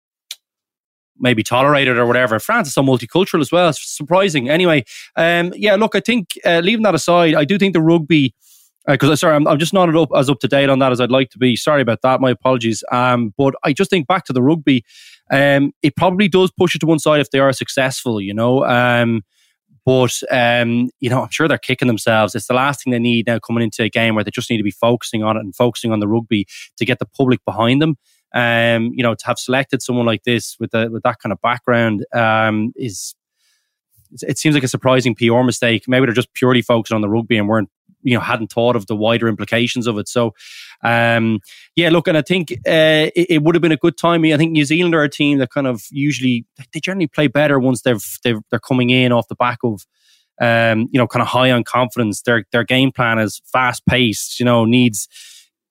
maybe 1.18 1.42
tolerated 1.42 1.98
or 1.98 2.06
whatever. 2.06 2.38
France 2.40 2.68
is 2.68 2.74
so 2.74 2.82
multicultural 2.82 3.40
as 3.40 3.52
well. 3.52 3.68
It's 3.68 3.96
surprising. 3.96 4.48
Anyway, 4.48 4.84
um, 5.14 5.52
yeah, 5.54 5.76
look, 5.76 5.94
I 5.94 6.00
think 6.00 6.38
uh, 6.46 6.60
leaving 6.64 6.84
that 6.84 6.94
aside, 6.94 7.34
I 7.34 7.44
do 7.44 7.58
think 7.58 7.74
the 7.74 7.82
rugby 7.82 8.34
because 8.86 9.10
uh, 9.10 9.16
sorry, 9.16 9.34
I'm, 9.34 9.46
I'm, 9.48 9.58
just 9.58 9.72
not 9.72 9.94
up, 9.94 10.10
as 10.14 10.30
up 10.30 10.38
to 10.40 10.48
date 10.48 10.70
on 10.70 10.78
that 10.78 10.92
as 10.92 11.00
I'd 11.00 11.10
like 11.10 11.30
to 11.30 11.38
be. 11.38 11.56
Sorry 11.56 11.82
about 11.82 12.02
that. 12.02 12.20
My 12.20 12.30
apologies. 12.30 12.84
Um, 12.92 13.34
but 13.36 13.54
I 13.64 13.72
just 13.72 13.90
think 13.90 14.06
back 14.06 14.24
to 14.26 14.32
the 14.32 14.42
rugby, 14.42 14.84
um, 15.30 15.72
it 15.82 15.96
probably 15.96 16.28
does 16.28 16.50
push 16.52 16.74
it 16.74 16.80
to 16.80 16.86
one 16.86 16.98
side 16.98 17.20
if 17.20 17.30
they 17.30 17.38
are 17.38 17.52
successful, 17.52 18.20
you 18.20 18.34
know. 18.34 18.64
Um, 18.64 19.22
but 19.84 20.20
um, 20.30 20.90
you 20.98 21.08
know, 21.08 21.22
I'm 21.22 21.30
sure 21.30 21.46
they're 21.46 21.58
kicking 21.58 21.88
themselves. 21.88 22.34
It's 22.34 22.48
the 22.48 22.54
last 22.54 22.82
thing 22.82 22.90
they 22.90 22.98
need 22.98 23.26
now 23.26 23.38
coming 23.38 23.62
into 23.62 23.84
a 23.84 23.88
game 23.88 24.14
where 24.14 24.24
they 24.24 24.32
just 24.32 24.50
need 24.50 24.58
to 24.58 24.64
be 24.64 24.70
focusing 24.70 25.22
on 25.22 25.36
it 25.36 25.40
and 25.40 25.54
focusing 25.54 25.92
on 25.92 26.00
the 26.00 26.08
rugby 26.08 26.46
to 26.76 26.84
get 26.84 26.98
the 26.98 27.06
public 27.06 27.44
behind 27.44 27.80
them. 27.80 27.96
Um, 28.34 28.90
you 28.94 29.02
know, 29.02 29.14
to 29.14 29.26
have 29.26 29.38
selected 29.38 29.80
someone 29.80 30.04
like 30.04 30.24
this 30.24 30.56
with 30.58 30.72
the, 30.72 30.90
with 30.90 31.04
that 31.04 31.20
kind 31.20 31.32
of 31.32 31.40
background 31.40 32.04
um, 32.12 32.72
is 32.76 33.14
it 34.22 34.38
seems 34.38 34.54
like 34.54 34.64
a 34.64 34.68
surprising 34.68 35.14
PR 35.14 35.42
mistake. 35.42 35.84
Maybe 35.86 36.06
they're 36.06 36.14
just 36.14 36.34
purely 36.34 36.62
focused 36.62 36.92
on 36.92 37.00
the 37.00 37.08
rugby 37.08 37.38
and 37.38 37.48
weren't 37.48 37.70
you 38.06 38.14
know 38.14 38.20
hadn't 38.20 38.52
thought 38.52 38.76
of 38.76 38.86
the 38.86 38.96
wider 38.96 39.28
implications 39.28 39.86
of 39.86 39.98
it. 39.98 40.08
So, 40.08 40.34
um, 40.82 41.40
yeah, 41.74 41.90
look, 41.90 42.08
and 42.08 42.16
I 42.16 42.22
think 42.22 42.52
uh, 42.52 43.10
it, 43.14 43.26
it, 43.30 43.42
would 43.42 43.54
have 43.54 43.62
been 43.62 43.72
a 43.72 43.76
good 43.76 43.98
time. 43.98 44.24
I 44.24 44.36
think 44.36 44.52
New 44.52 44.64
Zealand 44.64 44.94
are 44.94 45.02
a 45.02 45.08
team 45.08 45.38
that 45.38 45.50
kind 45.50 45.66
of 45.66 45.82
usually 45.90 46.46
they 46.72 46.80
generally 46.80 47.08
play 47.08 47.26
better 47.26 47.58
once 47.58 47.82
they've, 47.82 48.04
they've 48.22 48.38
they're 48.50 48.60
coming 48.60 48.90
in 48.90 49.12
off 49.12 49.28
the 49.28 49.36
back 49.36 49.58
of. 49.62 49.84
Um, 50.38 50.88
you 50.92 50.98
know, 50.98 51.06
kind 51.06 51.22
of 51.22 51.28
high 51.28 51.50
on 51.50 51.64
confidence. 51.64 52.20
Their 52.20 52.44
their 52.52 52.62
game 52.62 52.92
plan 52.92 53.18
is 53.18 53.40
fast 53.50 53.86
paced. 53.86 54.38
You 54.38 54.44
know, 54.44 54.66
needs 54.66 55.08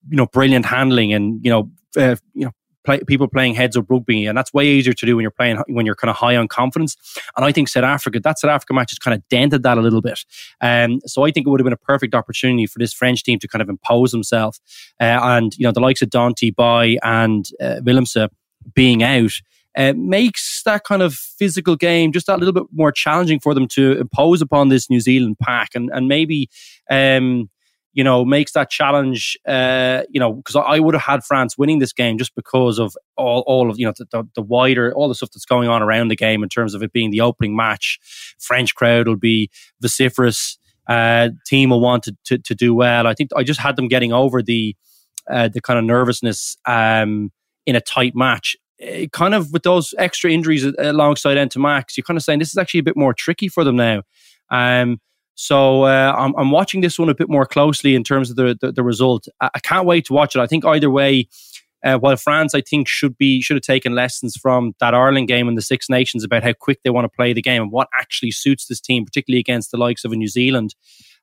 you 0.09 0.17
know 0.17 0.25
brilliant 0.25 0.65
handling 0.65 1.13
and 1.13 1.43
you 1.45 1.51
know 1.51 1.69
uh, 1.97 2.15
you 2.33 2.45
know 2.45 2.51
play, 2.85 3.01
people 3.01 3.27
playing 3.27 3.55
heads 3.55 3.75
up 3.75 3.85
rugby, 3.89 4.25
and 4.25 4.37
that's 4.37 4.53
way 4.53 4.67
easier 4.67 4.93
to 4.93 5.05
do 5.05 5.15
when 5.15 5.23
you're 5.23 5.31
playing 5.31 5.61
when 5.67 5.85
you're 5.85 5.95
kind 5.95 6.09
of 6.09 6.15
high 6.15 6.35
on 6.35 6.47
confidence. 6.47 6.95
And 7.35 7.45
I 7.45 7.51
think 7.51 7.67
South 7.67 7.83
Africa, 7.83 8.19
that 8.21 8.39
South 8.39 8.51
Africa 8.51 8.73
match 8.73 8.91
has 8.91 8.99
kind 8.99 9.15
of 9.15 9.27
dented 9.29 9.63
that 9.63 9.77
a 9.77 9.81
little 9.81 10.01
bit. 10.01 10.23
Um, 10.61 10.99
so 11.05 11.25
I 11.25 11.31
think 11.31 11.47
it 11.47 11.49
would 11.49 11.59
have 11.59 11.65
been 11.65 11.73
a 11.73 11.77
perfect 11.77 12.15
opportunity 12.15 12.65
for 12.67 12.79
this 12.79 12.93
French 12.93 13.23
team 13.23 13.39
to 13.39 13.47
kind 13.47 13.61
of 13.61 13.69
impose 13.69 14.11
themselves. 14.11 14.61
Uh, 14.99 15.19
and 15.21 15.57
you 15.57 15.63
know 15.63 15.71
the 15.71 15.79
likes 15.79 16.01
of 16.01 16.09
Danty, 16.09 16.55
Baille, 16.55 16.99
and 17.03 17.49
uh, 17.61 17.81
Willemse 17.81 18.29
being 18.73 19.03
out. 19.03 19.33
Uh, 19.77 19.91
makes 19.97 20.63
that 20.63 20.85
kind 20.85 21.01
of 21.01 21.13
physical 21.13 21.75
game 21.75 22.13
just 22.13 22.29
a 22.29 22.37
little 22.37 22.53
bit 22.53 22.63
more 22.71 22.93
challenging 22.93 23.41
for 23.41 23.53
them 23.53 23.67
to 23.67 23.99
impose 23.99 24.41
upon 24.41 24.69
this 24.69 24.89
New 24.89 25.01
Zealand 25.01 25.35
pack, 25.41 25.71
and 25.75 25.89
and 25.93 26.07
maybe 26.07 26.49
um, 26.89 27.49
you 27.95 28.03
know, 28.03 28.25
makes 28.25 28.51
that 28.51 28.69
challenge, 28.69 29.37
uh, 29.47 30.03
you 30.09 30.19
know, 30.19 30.33
because 30.33 30.57
I 30.57 30.79
would 30.79 30.93
have 30.93 31.03
had 31.03 31.23
France 31.23 31.57
winning 31.57 31.79
this 31.79 31.93
game 31.93 32.17
just 32.17 32.35
because 32.35 32.77
of 32.77 32.93
all, 33.15 33.41
all 33.47 33.69
of, 33.71 33.79
you 33.79 33.85
know, 33.85 33.93
the, 33.97 34.27
the, 34.35 34.41
wider, 34.41 34.93
all 34.93 35.07
the 35.07 35.15
stuff 35.15 35.31
that's 35.31 35.45
going 35.45 35.69
on 35.69 35.81
around 35.81 36.09
the 36.09 36.15
game 36.17 36.43
in 36.43 36.49
terms 36.49 36.73
of 36.73 36.83
it 36.83 36.91
being 36.91 37.09
the 37.09 37.21
opening 37.21 37.55
match. 37.55 37.97
French 38.37 38.75
crowd 38.75 39.07
will 39.07 39.15
be 39.15 39.49
vociferous. 39.81 40.57
Uh, 40.87 41.29
team 41.47 41.69
will 41.69 41.79
want 41.79 42.03
to, 42.03 42.17
to, 42.25 42.37
to 42.37 42.53
do 42.53 42.75
well. 42.75 43.07
I 43.07 43.13
think 43.13 43.31
I 43.33 43.43
just 43.43 43.61
had 43.61 43.77
them 43.77 43.87
getting 43.87 44.11
over 44.11 44.43
the, 44.43 44.75
uh, 45.31 45.47
the 45.47 45.61
kind 45.61 45.79
of 45.79 45.85
nervousness, 45.85 46.57
um, 46.65 47.31
in 47.65 47.77
a 47.77 47.81
tight 47.81 48.13
match. 48.13 48.57
It 48.77 49.13
kind 49.13 49.33
of 49.33 49.53
with 49.53 49.63
those 49.63 49.93
extra 49.97 50.29
injuries 50.31 50.65
alongside 50.77 51.37
Ntamack, 51.37 51.95
you're 51.95 52.03
kind 52.03 52.17
of 52.17 52.23
saying 52.23 52.39
this 52.39 52.49
is 52.49 52.57
actually 52.57 52.81
a 52.81 52.83
bit 52.83 52.97
more 52.97 53.13
tricky 53.13 53.47
for 53.47 53.63
them 53.63 53.77
now. 53.77 54.03
Um, 54.51 54.99
so 55.35 55.83
uh, 55.83 56.15
I'm, 56.17 56.33
I'm, 56.37 56.49
watching 56.49 56.79
this 56.79 56.97
one 56.97 57.09
a 57.09 57.13
bit 57.13 57.29
more 57.29 57.45
closely 57.45 57.93
in 57.93 58.03
terms 58.03 58.29
of 58.29 58.37
the, 58.37 58.57
the, 58.59 58.71
the 58.71 58.83
result. 58.83 59.27
I, 59.41 59.49
I, 59.55 59.59
can't 59.59 59.85
wait 59.85 60.05
to 60.05 60.13
watch 60.13 60.35
it. 60.35 60.39
I 60.39 60.47
think 60.47 60.65
either 60.65 60.89
way, 60.89 61.27
uh, 61.83 61.97
while 61.97 62.15
France, 62.15 62.55
I 62.55 62.61
think 62.61 62.87
should 62.87 63.17
be 63.17 63.41
should 63.41 63.55
have 63.55 63.61
taken 63.63 63.93
lessons 63.93 64.35
from 64.35 64.73
that 64.79 64.93
Ireland 64.93 65.27
game 65.27 65.47
in 65.49 65.55
the 65.55 65.61
Six 65.61 65.89
Nations 65.89 66.23
about 66.23 66.43
how 66.43 66.53
quick 66.53 66.79
they 66.83 66.89
want 66.89 67.05
to 67.05 67.15
play 67.15 67.33
the 67.33 67.41
game 67.41 67.61
and 67.61 67.71
what 67.71 67.89
actually 67.99 68.31
suits 68.31 68.67
this 68.67 68.79
team, 68.79 69.05
particularly 69.05 69.39
against 69.39 69.71
the 69.71 69.77
likes 69.77 70.05
of 70.05 70.11
a 70.11 70.15
New 70.15 70.27
Zealand, 70.27 70.73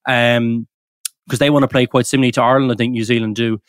because 0.04 0.36
um, 0.38 0.66
they 1.38 1.50
want 1.50 1.62
to 1.62 1.68
play 1.68 1.86
quite 1.86 2.06
similarly 2.06 2.32
to 2.32 2.42
Ireland. 2.42 2.70
I 2.70 2.76
think 2.76 2.92
New 2.92 3.04
Zealand 3.04 3.34
do. 3.34 3.60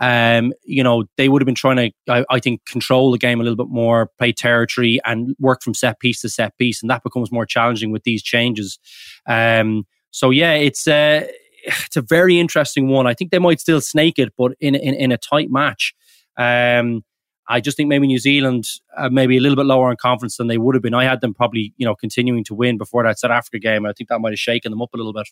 Um, 0.00 0.52
you 0.64 0.82
know, 0.82 1.04
they 1.16 1.28
would 1.28 1.42
have 1.42 1.46
been 1.46 1.54
trying 1.54 1.76
to, 1.76 1.90
I, 2.12 2.24
I, 2.28 2.40
think, 2.40 2.64
control 2.64 3.12
the 3.12 3.18
game 3.18 3.40
a 3.40 3.44
little 3.44 3.56
bit 3.56 3.70
more, 3.72 4.10
play 4.18 4.32
territory, 4.32 5.00
and 5.04 5.36
work 5.38 5.62
from 5.62 5.74
set 5.74 6.00
piece 6.00 6.20
to 6.22 6.28
set 6.28 6.56
piece, 6.58 6.82
and 6.82 6.90
that 6.90 7.02
becomes 7.04 7.30
more 7.30 7.46
challenging 7.46 7.92
with 7.92 8.02
these 8.04 8.22
changes. 8.22 8.78
Um, 9.26 9.86
so 10.10 10.30
yeah, 10.30 10.54
it's 10.54 10.86
uh, 10.88 11.26
it's 11.64 11.96
a 11.96 12.02
very 12.02 12.38
interesting 12.38 12.88
one. 12.88 13.06
I 13.06 13.14
think 13.14 13.30
they 13.30 13.38
might 13.38 13.60
still 13.60 13.80
snake 13.80 14.18
it, 14.18 14.32
but 14.36 14.52
in 14.60 14.74
in, 14.74 14.94
in 14.94 15.12
a 15.12 15.18
tight 15.18 15.50
match. 15.50 15.94
Um, 16.36 17.04
I 17.48 17.60
just 17.60 17.76
think 17.76 17.88
maybe 17.88 18.06
New 18.06 18.18
Zealand 18.18 18.66
uh, 18.96 19.10
maybe 19.10 19.36
a 19.36 19.40
little 19.40 19.56
bit 19.56 19.66
lower 19.66 19.90
in 19.90 19.96
confidence 19.96 20.36
than 20.36 20.46
they 20.46 20.58
would 20.58 20.74
have 20.74 20.82
been. 20.82 20.94
I 20.94 21.04
had 21.04 21.20
them 21.20 21.34
probably 21.34 21.74
you 21.76 21.86
know 21.86 21.94
continuing 21.94 22.44
to 22.44 22.54
win 22.54 22.78
before 22.78 23.02
that 23.04 23.18
South 23.18 23.30
Africa 23.30 23.58
game. 23.58 23.84
I 23.84 23.92
think 23.92 24.08
that 24.08 24.20
might 24.20 24.32
have 24.32 24.38
shaken 24.38 24.70
them 24.70 24.82
up 24.82 24.94
a 24.94 24.96
little 24.96 25.12
bit. 25.12 25.28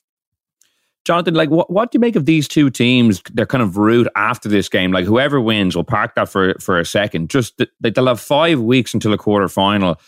Jonathan, 1.10 1.34
like, 1.34 1.50
what, 1.50 1.70
what 1.70 1.90
do 1.90 1.96
you 1.96 2.00
make 2.00 2.14
of 2.14 2.24
these 2.24 2.46
two 2.46 2.70
teams? 2.70 3.20
They're 3.32 3.46
kind 3.46 3.62
of 3.62 3.76
route 3.76 4.06
after 4.14 4.48
this 4.48 4.68
game, 4.68 4.92
like 4.92 5.04
whoever 5.04 5.40
wins, 5.40 5.74
we'll 5.74 5.82
park 5.84 6.14
that 6.14 6.28
for 6.28 6.54
for 6.60 6.78
a 6.78 6.84
second. 6.84 7.30
Just 7.30 7.60
like 7.82 7.94
they'll 7.94 8.06
have 8.06 8.20
five 8.20 8.60
weeks 8.60 8.94
until 8.94 9.10
the 9.10 9.18
quarter 9.18 9.48
final 9.48 10.00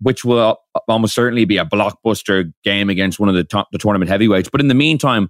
which 0.00 0.24
will 0.24 0.58
almost 0.88 1.14
certainly 1.14 1.44
be 1.44 1.58
a 1.58 1.64
blockbuster 1.64 2.52
game 2.64 2.90
against 2.90 3.18
one 3.18 3.28
of 3.28 3.34
the 3.34 3.44
top, 3.44 3.68
the 3.72 3.78
tournament 3.78 4.08
heavyweights. 4.08 4.48
But 4.50 4.60
in 4.60 4.68
the 4.68 4.74
meantime, 4.74 5.28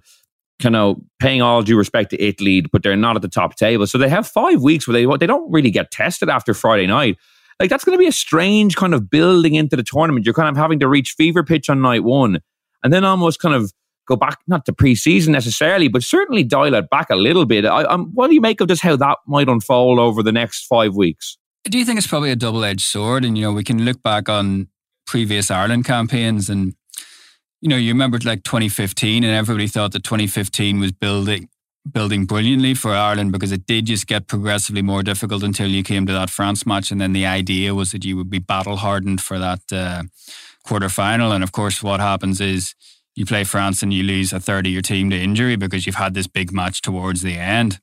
kind 0.61 0.75
of 0.75 0.97
paying 1.19 1.41
all 1.41 1.61
due 1.61 1.77
respect 1.77 2.09
to 2.11 2.21
Italy, 2.21 2.61
but 2.61 2.83
they're 2.83 2.95
not 2.95 3.15
at 3.15 3.21
the 3.21 3.27
top 3.27 3.55
table. 3.55 3.85
So 3.85 3.97
they 3.97 4.09
have 4.09 4.27
five 4.27 4.61
weeks 4.61 4.87
where 4.87 4.93
they 4.93 5.05
they 5.17 5.27
don't 5.27 5.51
really 5.51 5.71
get 5.71 5.91
tested 5.91 6.29
after 6.29 6.53
Friday 6.53 6.87
night. 6.87 7.17
Like 7.59 7.69
that's 7.69 7.83
going 7.83 7.97
to 7.97 8.01
be 8.01 8.07
a 8.07 8.11
strange 8.11 8.75
kind 8.75 8.93
of 8.93 9.09
building 9.09 9.55
into 9.55 9.75
the 9.75 9.83
tournament. 9.83 10.25
You're 10.25 10.33
kind 10.33 10.49
of 10.49 10.57
having 10.57 10.79
to 10.79 10.87
reach 10.87 11.15
fever 11.17 11.43
pitch 11.43 11.69
on 11.69 11.81
night 11.81 12.03
one, 12.03 12.39
and 12.83 12.91
then 12.91 13.03
almost 13.03 13.39
kind 13.39 13.55
of 13.55 13.71
go 14.07 14.15
back 14.15 14.39
not 14.47 14.65
to 14.65 14.73
preseason 14.73 15.29
necessarily, 15.29 15.87
but 15.87 16.03
certainly 16.03 16.43
dial 16.43 16.73
it 16.73 16.89
back 16.89 17.09
a 17.09 17.15
little 17.15 17.45
bit. 17.45 17.65
I, 17.65 17.83
what 17.95 18.27
do 18.27 18.33
you 18.33 18.41
make 18.41 18.61
of 18.61 18.67
just 18.67 18.81
how 18.81 18.95
that 18.95 19.17
might 19.27 19.49
unfold 19.49 19.99
over 19.99 20.23
the 20.23 20.31
next 20.31 20.65
five 20.65 20.95
weeks? 20.95 21.37
Do 21.65 21.77
you 21.77 21.85
think 21.85 21.97
it's 21.97 22.07
probably 22.07 22.31
a 22.31 22.35
double 22.35 22.63
edged 22.63 22.85
sword? 22.85 23.25
And 23.25 23.37
you 23.37 23.43
know, 23.43 23.51
we 23.51 23.63
can 23.63 23.83
look 23.83 24.01
back 24.01 24.29
on 24.29 24.69
previous 25.05 25.51
Ireland 25.51 25.85
campaigns 25.85 26.49
and 26.49 26.73
you 27.61 27.69
know, 27.69 27.77
you 27.77 27.91
remember 27.91 28.19
like 28.23 28.43
2015 28.43 29.23
and 29.23 29.33
everybody 29.33 29.67
thought 29.67 29.91
that 29.93 30.03
2015 30.03 30.79
was 30.79 30.91
building 30.91 31.49
building 31.91 32.25
brilliantly 32.25 32.73
for 32.73 32.91
Ireland 32.91 33.31
because 33.31 33.51
it 33.51 33.65
did 33.65 33.85
just 33.85 34.07
get 34.07 34.27
progressively 34.27 34.81
more 34.81 35.03
difficult 35.03 35.41
until 35.41 35.67
you 35.67 35.83
came 35.83 36.05
to 36.05 36.13
that 36.13 36.29
France 36.29 36.65
match. 36.65 36.91
And 36.91 36.99
then 36.99 37.13
the 37.13 37.25
idea 37.25 37.73
was 37.73 37.93
that 37.93 38.03
you 38.03 38.17
would 38.17 38.29
be 38.29 38.39
battle 38.39 38.77
hardened 38.77 39.21
for 39.21 39.39
that 39.39 39.61
uh, 39.71 40.03
quarter 40.65 40.89
final. 40.89 41.31
And 41.31 41.43
of 41.43 41.53
course, 41.53 41.81
what 41.81 42.01
happens 42.01 42.41
is 42.41 42.75
you 43.17 43.25
play 43.25 43.43
France 43.43 43.81
and 43.81 43.91
you 43.91 44.03
lose 44.03 44.31
a 44.31 44.39
third 44.39 44.67
of 44.67 44.71
your 44.71 44.83
team 44.83 45.09
to 45.09 45.19
injury 45.19 45.55
because 45.55 45.87
you've 45.87 45.95
had 45.95 46.13
this 46.13 46.27
big 46.27 46.51
match 46.51 46.83
towards 46.83 47.23
the 47.23 47.33
end. 47.33 47.79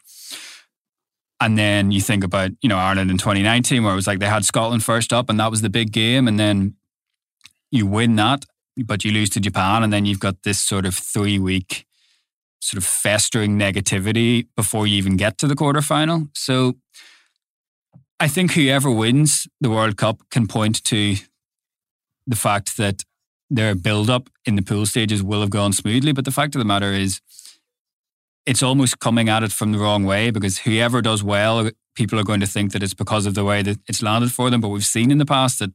And 1.40 1.58
then 1.58 1.90
you 1.90 2.00
think 2.00 2.22
about, 2.22 2.52
you 2.62 2.68
know, 2.68 2.78
Ireland 2.78 3.10
in 3.10 3.18
2019, 3.18 3.82
where 3.82 3.92
it 3.92 3.96
was 3.96 4.06
like 4.06 4.20
they 4.20 4.26
had 4.26 4.44
Scotland 4.44 4.84
first 4.84 5.12
up 5.12 5.28
and 5.28 5.40
that 5.40 5.50
was 5.50 5.60
the 5.60 5.68
big 5.68 5.90
game. 5.90 6.28
And 6.28 6.38
then 6.38 6.76
you 7.72 7.84
win 7.84 8.14
that, 8.14 8.44
but 8.76 9.04
you 9.04 9.10
lose 9.10 9.28
to 9.30 9.40
Japan. 9.40 9.82
And 9.82 9.92
then 9.92 10.06
you've 10.06 10.20
got 10.20 10.44
this 10.44 10.60
sort 10.60 10.86
of 10.86 10.94
three 10.94 11.40
week 11.40 11.84
sort 12.60 12.78
of 12.78 12.84
festering 12.84 13.58
negativity 13.58 14.46
before 14.54 14.86
you 14.86 14.96
even 14.96 15.16
get 15.16 15.36
to 15.38 15.48
the 15.48 15.56
quarterfinal. 15.56 16.28
So 16.36 16.74
I 18.20 18.28
think 18.28 18.52
whoever 18.52 18.88
wins 18.88 19.48
the 19.60 19.68
World 19.68 19.96
Cup 19.96 20.20
can 20.30 20.46
point 20.46 20.84
to 20.84 21.16
the 22.24 22.36
fact 22.36 22.76
that 22.76 23.02
their 23.54 23.74
build 23.74 24.10
up 24.10 24.28
in 24.44 24.56
the 24.56 24.62
pool 24.62 24.86
stages 24.86 25.22
will 25.22 25.40
have 25.40 25.50
gone 25.50 25.72
smoothly. 25.72 26.12
But 26.12 26.24
the 26.24 26.30
fact 26.30 26.54
of 26.54 26.58
the 26.58 26.64
matter 26.64 26.92
is, 26.92 27.20
it's 28.46 28.62
almost 28.62 28.98
coming 28.98 29.28
at 29.28 29.42
it 29.42 29.52
from 29.52 29.72
the 29.72 29.78
wrong 29.78 30.04
way 30.04 30.30
because 30.30 30.58
whoever 30.58 31.00
does 31.00 31.22
well, 31.22 31.70
people 31.94 32.18
are 32.18 32.24
going 32.24 32.40
to 32.40 32.46
think 32.46 32.72
that 32.72 32.82
it's 32.82 32.94
because 32.94 33.24
of 33.24 33.34
the 33.34 33.44
way 33.44 33.62
that 33.62 33.78
it's 33.86 34.02
landed 34.02 34.32
for 34.32 34.50
them. 34.50 34.60
But 34.60 34.68
we've 34.68 34.84
seen 34.84 35.10
in 35.10 35.18
the 35.18 35.26
past 35.26 35.60
that 35.60 35.70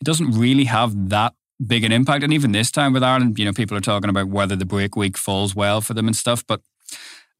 it 0.00 0.04
doesn't 0.04 0.32
really 0.32 0.64
have 0.64 1.10
that 1.10 1.34
big 1.64 1.84
an 1.84 1.92
impact. 1.92 2.24
And 2.24 2.32
even 2.32 2.52
this 2.52 2.70
time 2.70 2.92
with 2.92 3.02
Ireland, 3.02 3.38
you 3.38 3.44
know, 3.44 3.52
people 3.52 3.76
are 3.76 3.80
talking 3.80 4.10
about 4.10 4.28
whether 4.28 4.56
the 4.56 4.64
break 4.64 4.96
week 4.96 5.16
falls 5.16 5.54
well 5.54 5.80
for 5.80 5.94
them 5.94 6.06
and 6.06 6.16
stuff. 6.16 6.44
But 6.46 6.60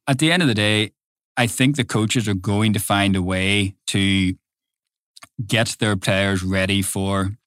at 0.07 0.19
the 0.19 0.31
end 0.31 0.41
of 0.41 0.47
the 0.47 0.55
day, 0.55 0.91
I 1.35 1.47
think 1.47 1.75
the 1.75 1.85
coaches 1.85 2.27
are 2.27 2.33
going 2.33 2.73
to 2.73 2.79
find 2.79 3.15
a 3.15 3.21
way 3.21 3.75
to 3.87 4.33
get 5.45 5.77
their 5.79 5.95
players 5.95 6.43
ready 6.43 6.81
for 6.81 7.37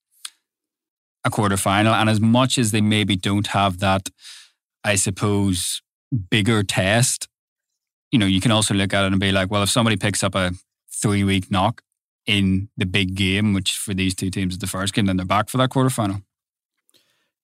a 1.24 1.30
quarter 1.30 1.56
final. 1.56 1.94
And 1.94 2.08
as 2.08 2.20
much 2.20 2.58
as 2.58 2.70
they 2.70 2.80
maybe 2.80 3.16
don't 3.16 3.48
have 3.48 3.78
that, 3.78 4.08
I 4.84 4.96
suppose, 4.96 5.82
bigger 6.30 6.62
test, 6.62 7.28
you 8.10 8.18
know, 8.18 8.26
you 8.26 8.40
can 8.40 8.50
also 8.50 8.74
look 8.74 8.92
at 8.92 9.04
it 9.04 9.12
and 9.12 9.20
be 9.20 9.32
like, 9.32 9.50
well, 9.50 9.62
if 9.62 9.70
somebody 9.70 9.96
picks 9.96 10.22
up 10.22 10.34
a 10.34 10.52
three 10.92 11.24
week 11.24 11.50
knock 11.50 11.82
in 12.26 12.68
the 12.76 12.86
big 12.86 13.14
game, 13.14 13.54
which 13.54 13.76
for 13.76 13.94
these 13.94 14.14
two 14.14 14.30
teams 14.30 14.54
is 14.54 14.58
the 14.58 14.66
first 14.66 14.94
game, 14.94 15.06
then 15.06 15.16
they're 15.16 15.26
back 15.26 15.48
for 15.48 15.58
that 15.58 15.70
quarter 15.70 15.90
final. 15.90 16.22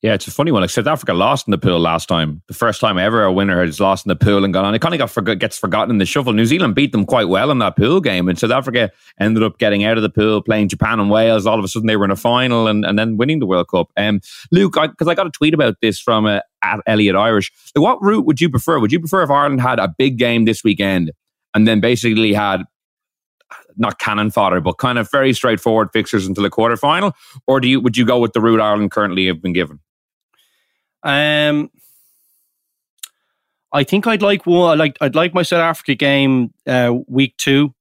Yeah, 0.00 0.14
it's 0.14 0.28
a 0.28 0.30
funny 0.30 0.52
one. 0.52 0.62
Like 0.62 0.70
South 0.70 0.86
Africa 0.86 1.12
lost 1.12 1.48
in 1.48 1.50
the 1.50 1.58
pool 1.58 1.80
last 1.80 2.06
time. 2.06 2.40
The 2.46 2.54
first 2.54 2.80
time 2.80 2.98
ever 2.98 3.24
a 3.24 3.32
winner 3.32 3.64
has 3.64 3.80
lost 3.80 4.06
in 4.06 4.10
the 4.10 4.16
pool 4.16 4.44
and 4.44 4.54
gone 4.54 4.64
on. 4.64 4.72
It 4.72 4.80
kind 4.80 4.94
of 4.94 5.24
got 5.24 5.38
gets 5.40 5.58
forgotten 5.58 5.90
in 5.90 5.98
the 5.98 6.06
shuffle. 6.06 6.32
New 6.32 6.46
Zealand 6.46 6.76
beat 6.76 6.92
them 6.92 7.04
quite 7.04 7.28
well 7.28 7.50
in 7.50 7.58
that 7.58 7.76
pool 7.76 8.00
game, 8.00 8.28
and 8.28 8.38
South 8.38 8.52
Africa 8.52 8.92
ended 9.18 9.42
up 9.42 9.58
getting 9.58 9.82
out 9.82 9.96
of 9.96 10.04
the 10.04 10.08
pool, 10.08 10.40
playing 10.40 10.68
Japan 10.68 11.00
and 11.00 11.10
Wales. 11.10 11.46
All 11.46 11.58
of 11.58 11.64
a 11.64 11.68
sudden, 11.68 11.88
they 11.88 11.96
were 11.96 12.04
in 12.04 12.12
a 12.12 12.16
final 12.16 12.68
and, 12.68 12.84
and 12.84 12.96
then 12.96 13.16
winning 13.16 13.40
the 13.40 13.46
World 13.46 13.66
Cup. 13.68 13.90
Um, 13.96 14.20
Luke, 14.52 14.74
because 14.80 15.08
I, 15.08 15.10
I, 15.10 15.14
got 15.16 15.26
a 15.26 15.32
tweet 15.32 15.52
about 15.52 15.74
this 15.82 15.98
from 15.98 16.26
uh, 16.26 16.40
at 16.62 16.78
Elliot 16.86 17.16
Irish. 17.16 17.50
Like, 17.74 17.82
what 17.82 18.00
route 18.00 18.24
would 18.24 18.40
you 18.40 18.48
prefer? 18.48 18.78
Would 18.78 18.92
you 18.92 19.00
prefer 19.00 19.24
if 19.24 19.30
Ireland 19.30 19.60
had 19.60 19.80
a 19.80 19.92
big 19.98 20.16
game 20.16 20.44
this 20.44 20.62
weekend 20.62 21.10
and 21.54 21.66
then 21.66 21.80
basically 21.80 22.32
had 22.32 22.62
not 23.76 23.98
cannon 23.98 24.30
fodder, 24.30 24.60
but 24.60 24.74
kind 24.74 24.98
of 24.98 25.10
very 25.10 25.32
straightforward 25.32 25.88
fixtures 25.92 26.24
until 26.24 26.44
the 26.44 26.50
quarterfinal, 26.50 27.14
or 27.48 27.58
do 27.58 27.68
you 27.68 27.80
would 27.80 27.96
you 27.96 28.06
go 28.06 28.20
with 28.20 28.32
the 28.32 28.40
route 28.40 28.60
Ireland 28.60 28.92
currently 28.92 29.26
have 29.26 29.42
been 29.42 29.52
given? 29.52 29.80
Um, 31.08 31.70
I 33.72 33.82
think 33.82 34.06
I'd 34.06 34.20
like 34.20 34.44
one. 34.44 34.70
I 34.70 34.74
like 34.74 34.98
I'd 35.00 35.14
like 35.14 35.32
my 35.32 35.42
South 35.42 35.60
Africa 35.60 35.94
game 35.94 36.52
uh, 36.66 36.94
week 37.06 37.34
two. 37.38 37.74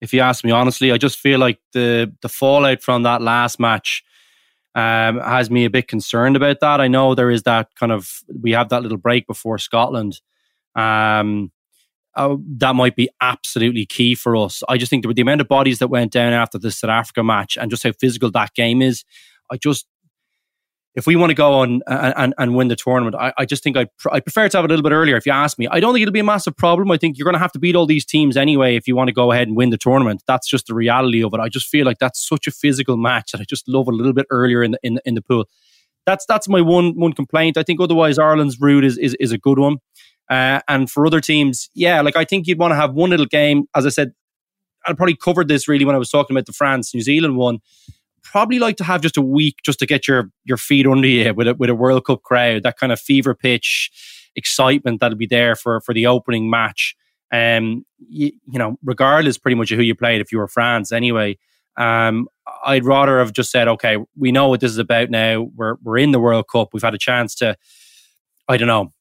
If 0.00 0.14
you 0.14 0.20
ask 0.20 0.44
me 0.44 0.50
honestly, 0.50 0.90
I 0.90 0.96
just 0.96 1.18
feel 1.18 1.38
like 1.38 1.58
the 1.74 2.10
the 2.22 2.28
fallout 2.28 2.82
from 2.82 3.02
that 3.02 3.20
last 3.20 3.60
match 3.60 4.02
um, 4.74 5.20
has 5.20 5.50
me 5.50 5.66
a 5.66 5.70
bit 5.70 5.88
concerned 5.88 6.36
about 6.36 6.60
that. 6.60 6.80
I 6.80 6.88
know 6.88 7.14
there 7.14 7.30
is 7.30 7.42
that 7.42 7.68
kind 7.78 7.92
of 7.92 8.20
we 8.40 8.52
have 8.52 8.70
that 8.70 8.82
little 8.82 8.98
break 8.98 9.26
before 9.26 9.58
Scotland. 9.58 10.20
Um, 10.74 11.52
uh, 12.14 12.36
that 12.56 12.74
might 12.74 12.96
be 12.96 13.10
absolutely 13.20 13.84
key 13.84 14.14
for 14.14 14.34
us. 14.36 14.62
I 14.70 14.78
just 14.78 14.88
think 14.88 15.06
the, 15.06 15.12
the 15.12 15.22
amount 15.22 15.42
of 15.42 15.48
bodies 15.48 15.80
that 15.80 15.88
went 15.88 16.12
down 16.12 16.32
after 16.32 16.58
the 16.58 16.70
South 16.70 16.90
Africa 16.90 17.22
match 17.22 17.58
and 17.58 17.70
just 17.70 17.82
how 17.82 17.92
physical 17.92 18.30
that 18.30 18.54
game 18.54 18.80
is. 18.80 19.04
I 19.50 19.58
just 19.58 19.86
if 20.98 21.06
we 21.06 21.14
want 21.14 21.30
to 21.30 21.34
go 21.34 21.54
on 21.54 21.80
and, 21.86 22.14
and, 22.16 22.34
and 22.38 22.56
win 22.56 22.66
the 22.66 22.74
tournament, 22.74 23.14
I, 23.14 23.32
I 23.38 23.44
just 23.44 23.62
think 23.62 23.76
I 23.76 23.84
pr- 23.98 24.10
I 24.10 24.18
prefer 24.18 24.48
to 24.48 24.58
have 24.58 24.64
it 24.64 24.70
a 24.70 24.74
little 24.74 24.82
bit 24.82 24.92
earlier. 24.92 25.16
If 25.16 25.26
you 25.26 25.32
ask 25.32 25.56
me, 25.56 25.68
I 25.70 25.78
don't 25.78 25.94
think 25.94 26.02
it'll 26.02 26.12
be 26.12 26.18
a 26.18 26.24
massive 26.24 26.56
problem. 26.56 26.90
I 26.90 26.96
think 26.96 27.16
you're 27.16 27.24
going 27.24 27.36
to 27.36 27.38
have 27.38 27.52
to 27.52 27.60
beat 27.60 27.76
all 27.76 27.86
these 27.86 28.04
teams 28.04 28.36
anyway 28.36 28.74
if 28.74 28.88
you 28.88 28.96
want 28.96 29.06
to 29.06 29.14
go 29.14 29.30
ahead 29.30 29.46
and 29.46 29.56
win 29.56 29.70
the 29.70 29.78
tournament. 29.78 30.24
That's 30.26 30.48
just 30.48 30.66
the 30.66 30.74
reality 30.74 31.22
of 31.22 31.32
it. 31.34 31.40
I 31.40 31.48
just 31.48 31.68
feel 31.68 31.86
like 31.86 31.98
that's 32.00 32.26
such 32.26 32.48
a 32.48 32.50
physical 32.50 32.96
match 32.96 33.30
that 33.30 33.40
I 33.40 33.44
just 33.44 33.68
love 33.68 33.86
a 33.86 33.92
little 33.92 34.12
bit 34.12 34.26
earlier 34.30 34.64
in 34.64 34.72
the 34.72 34.80
in, 34.82 34.98
in 35.04 35.14
the 35.14 35.22
pool. 35.22 35.44
That's 36.04 36.26
that's 36.26 36.48
my 36.48 36.60
one 36.60 36.98
one 36.98 37.12
complaint. 37.12 37.56
I 37.56 37.62
think 37.62 37.80
otherwise 37.80 38.18
Ireland's 38.18 38.60
route 38.60 38.84
is 38.84 38.98
is, 38.98 39.14
is 39.20 39.30
a 39.30 39.38
good 39.38 39.60
one. 39.60 39.76
Uh, 40.28 40.60
and 40.66 40.90
for 40.90 41.06
other 41.06 41.20
teams, 41.20 41.70
yeah, 41.74 42.00
like 42.00 42.16
I 42.16 42.24
think 42.24 42.48
you'd 42.48 42.58
want 42.58 42.72
to 42.72 42.76
have 42.76 42.92
one 42.92 43.10
little 43.10 43.26
game. 43.26 43.66
As 43.72 43.86
I 43.86 43.90
said, 43.90 44.14
I 44.84 44.94
probably 44.94 45.14
covered 45.14 45.46
this 45.46 45.68
really 45.68 45.84
when 45.84 45.94
I 45.94 45.98
was 45.98 46.10
talking 46.10 46.36
about 46.36 46.46
the 46.46 46.52
France 46.52 46.92
New 46.92 47.02
Zealand 47.02 47.36
one 47.36 47.60
probably 48.30 48.58
like 48.58 48.76
to 48.76 48.84
have 48.84 49.00
just 49.00 49.16
a 49.16 49.22
week 49.22 49.56
just 49.64 49.78
to 49.80 49.86
get 49.86 50.06
your 50.08 50.30
your 50.44 50.56
feet 50.56 50.86
under 50.86 51.08
you 51.08 51.34
with 51.34 51.48
a, 51.48 51.54
with 51.54 51.70
a 51.70 51.74
World 51.74 52.04
Cup 52.04 52.22
crowd, 52.22 52.62
that 52.62 52.78
kind 52.78 52.92
of 52.92 53.00
fever 53.00 53.34
pitch 53.34 53.90
excitement 54.36 55.00
that'll 55.00 55.18
be 55.18 55.26
there 55.26 55.56
for 55.56 55.80
for 55.80 55.94
the 55.94 56.06
opening 56.06 56.50
match. 56.50 56.94
Um, 57.32 57.84
you, 58.08 58.32
you 58.46 58.58
know, 58.58 58.78
regardless 58.82 59.38
pretty 59.38 59.56
much 59.56 59.70
of 59.70 59.78
who 59.78 59.84
you 59.84 59.94
played, 59.94 60.20
if 60.20 60.32
you 60.32 60.38
were 60.38 60.48
France 60.48 60.92
anyway. 60.92 61.38
Um, 61.76 62.26
I'd 62.64 62.84
rather 62.84 63.18
have 63.18 63.32
just 63.32 63.52
said, 63.52 63.68
okay, 63.68 63.98
we 64.16 64.32
know 64.32 64.48
what 64.48 64.60
this 64.60 64.72
is 64.72 64.78
about 64.78 65.10
now. 65.10 65.48
We're 65.54 65.76
we're 65.82 65.98
in 65.98 66.12
the 66.12 66.20
World 66.20 66.46
Cup. 66.50 66.68
We've 66.72 66.82
had 66.82 66.94
a 66.94 66.98
chance 66.98 67.34
to, 67.36 67.56
I 68.48 68.56
don't 68.56 68.68
know, 68.68 68.92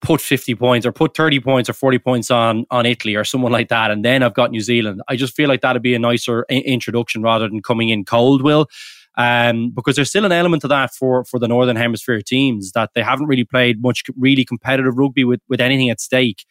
put 0.00 0.20
50 0.20 0.54
points 0.54 0.86
or 0.86 0.92
put 0.92 1.16
30 1.16 1.40
points 1.40 1.68
or 1.68 1.72
40 1.72 1.98
points 1.98 2.30
on 2.30 2.66
on 2.70 2.86
Italy 2.86 3.16
or 3.16 3.24
someone 3.24 3.52
like 3.52 3.68
that 3.68 3.90
and 3.90 4.04
then 4.04 4.22
I've 4.22 4.34
got 4.34 4.50
New 4.50 4.60
Zealand. 4.60 5.02
I 5.08 5.16
just 5.16 5.34
feel 5.34 5.48
like 5.48 5.60
that'd 5.60 5.82
be 5.82 5.94
a 5.94 5.98
nicer 5.98 6.44
I- 6.50 6.54
introduction 6.54 7.22
rather 7.22 7.48
than 7.48 7.62
coming 7.62 7.88
in 7.88 8.04
cold 8.04 8.42
will. 8.42 8.68
Um, 9.16 9.70
because 9.70 9.96
there's 9.96 10.10
still 10.10 10.24
an 10.24 10.30
element 10.30 10.62
to 10.62 10.68
that 10.68 10.94
for 10.94 11.24
for 11.24 11.40
the 11.40 11.48
northern 11.48 11.74
hemisphere 11.74 12.20
teams 12.22 12.70
that 12.72 12.90
they 12.94 13.02
haven't 13.02 13.26
really 13.26 13.42
played 13.42 13.82
much 13.82 14.04
really 14.16 14.44
competitive 14.44 14.96
rugby 14.96 15.24
with 15.24 15.40
with 15.48 15.60
anything 15.60 15.90
at 15.90 16.00
stake 16.00 16.44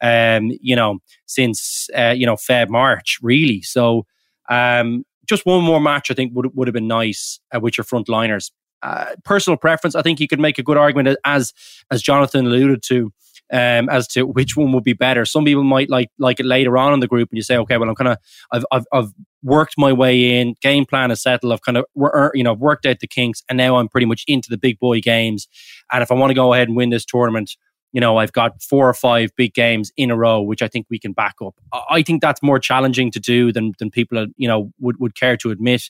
um, 0.00 0.50
you 0.60 0.74
know 0.74 1.00
since 1.26 1.88
uh, 1.96 2.14
you 2.16 2.24
know 2.24 2.36
Feb 2.36 2.70
March 2.70 3.18
really. 3.20 3.60
So 3.60 4.06
um, 4.48 5.04
just 5.26 5.44
one 5.44 5.62
more 5.62 5.80
match 5.80 6.10
I 6.10 6.14
think 6.14 6.32
would 6.34 6.56
would 6.56 6.66
have 6.66 6.74
been 6.74 6.88
nice 6.88 7.40
uh, 7.54 7.60
with 7.60 7.76
your 7.76 7.84
frontliners 7.84 8.50
uh, 8.84 9.16
personal 9.24 9.56
preference, 9.56 9.94
I 9.94 10.02
think 10.02 10.20
you 10.20 10.28
could 10.28 10.38
make 10.38 10.58
a 10.58 10.62
good 10.62 10.76
argument 10.76 11.18
as 11.24 11.52
as 11.90 12.02
Jonathan 12.02 12.46
alluded 12.46 12.82
to. 12.88 13.12
Um, 13.52 13.90
as 13.90 14.08
to 14.08 14.22
which 14.22 14.56
one 14.56 14.72
would 14.72 14.84
be 14.84 14.94
better. 14.94 15.26
Some 15.26 15.44
people 15.44 15.64
might 15.64 15.90
like 15.90 16.08
like 16.18 16.40
it 16.40 16.46
later 16.46 16.78
on 16.78 16.94
in 16.94 17.00
the 17.00 17.06
group, 17.06 17.28
and 17.30 17.36
you 17.36 17.42
say, 17.42 17.58
okay, 17.58 17.76
well, 17.76 17.90
I'm 17.90 17.94
kind 17.94 18.08
of 18.08 18.18
I've, 18.50 18.64
I've 18.72 18.84
I've 18.90 19.12
worked 19.42 19.74
my 19.76 19.92
way 19.92 20.40
in, 20.40 20.54
game 20.62 20.86
plan 20.86 21.10
is 21.10 21.22
settled. 21.22 21.52
I've 21.52 21.60
kind 21.60 21.76
of 21.76 21.84
er, 21.96 22.32
you 22.34 22.42
know 22.42 22.54
worked 22.54 22.86
out 22.86 23.00
the 23.00 23.06
kinks, 23.06 23.42
and 23.48 23.58
now 23.58 23.76
I'm 23.76 23.88
pretty 23.88 24.06
much 24.06 24.24
into 24.26 24.48
the 24.48 24.56
big 24.56 24.78
boy 24.78 25.00
games. 25.00 25.46
And 25.92 26.02
if 26.02 26.10
I 26.10 26.14
want 26.14 26.30
to 26.30 26.34
go 26.34 26.54
ahead 26.54 26.68
and 26.68 26.76
win 26.76 26.88
this 26.88 27.04
tournament, 27.04 27.56
you 27.94 28.00
know, 28.00 28.16
I've 28.16 28.32
got 28.32 28.60
four 28.60 28.88
or 28.88 28.92
five 28.92 29.30
big 29.36 29.54
games 29.54 29.92
in 29.96 30.10
a 30.10 30.16
row, 30.16 30.42
which 30.42 30.62
I 30.62 30.68
think 30.68 30.86
we 30.90 30.98
can 30.98 31.12
back 31.12 31.36
up. 31.40 31.54
I 31.88 32.02
think 32.02 32.20
that's 32.20 32.42
more 32.42 32.58
challenging 32.58 33.12
to 33.12 33.20
do 33.20 33.52
than 33.52 33.72
than 33.78 33.88
people, 33.88 34.26
you 34.36 34.48
know, 34.48 34.72
would, 34.80 34.98
would 34.98 35.14
care 35.14 35.36
to 35.38 35.52
admit. 35.52 35.84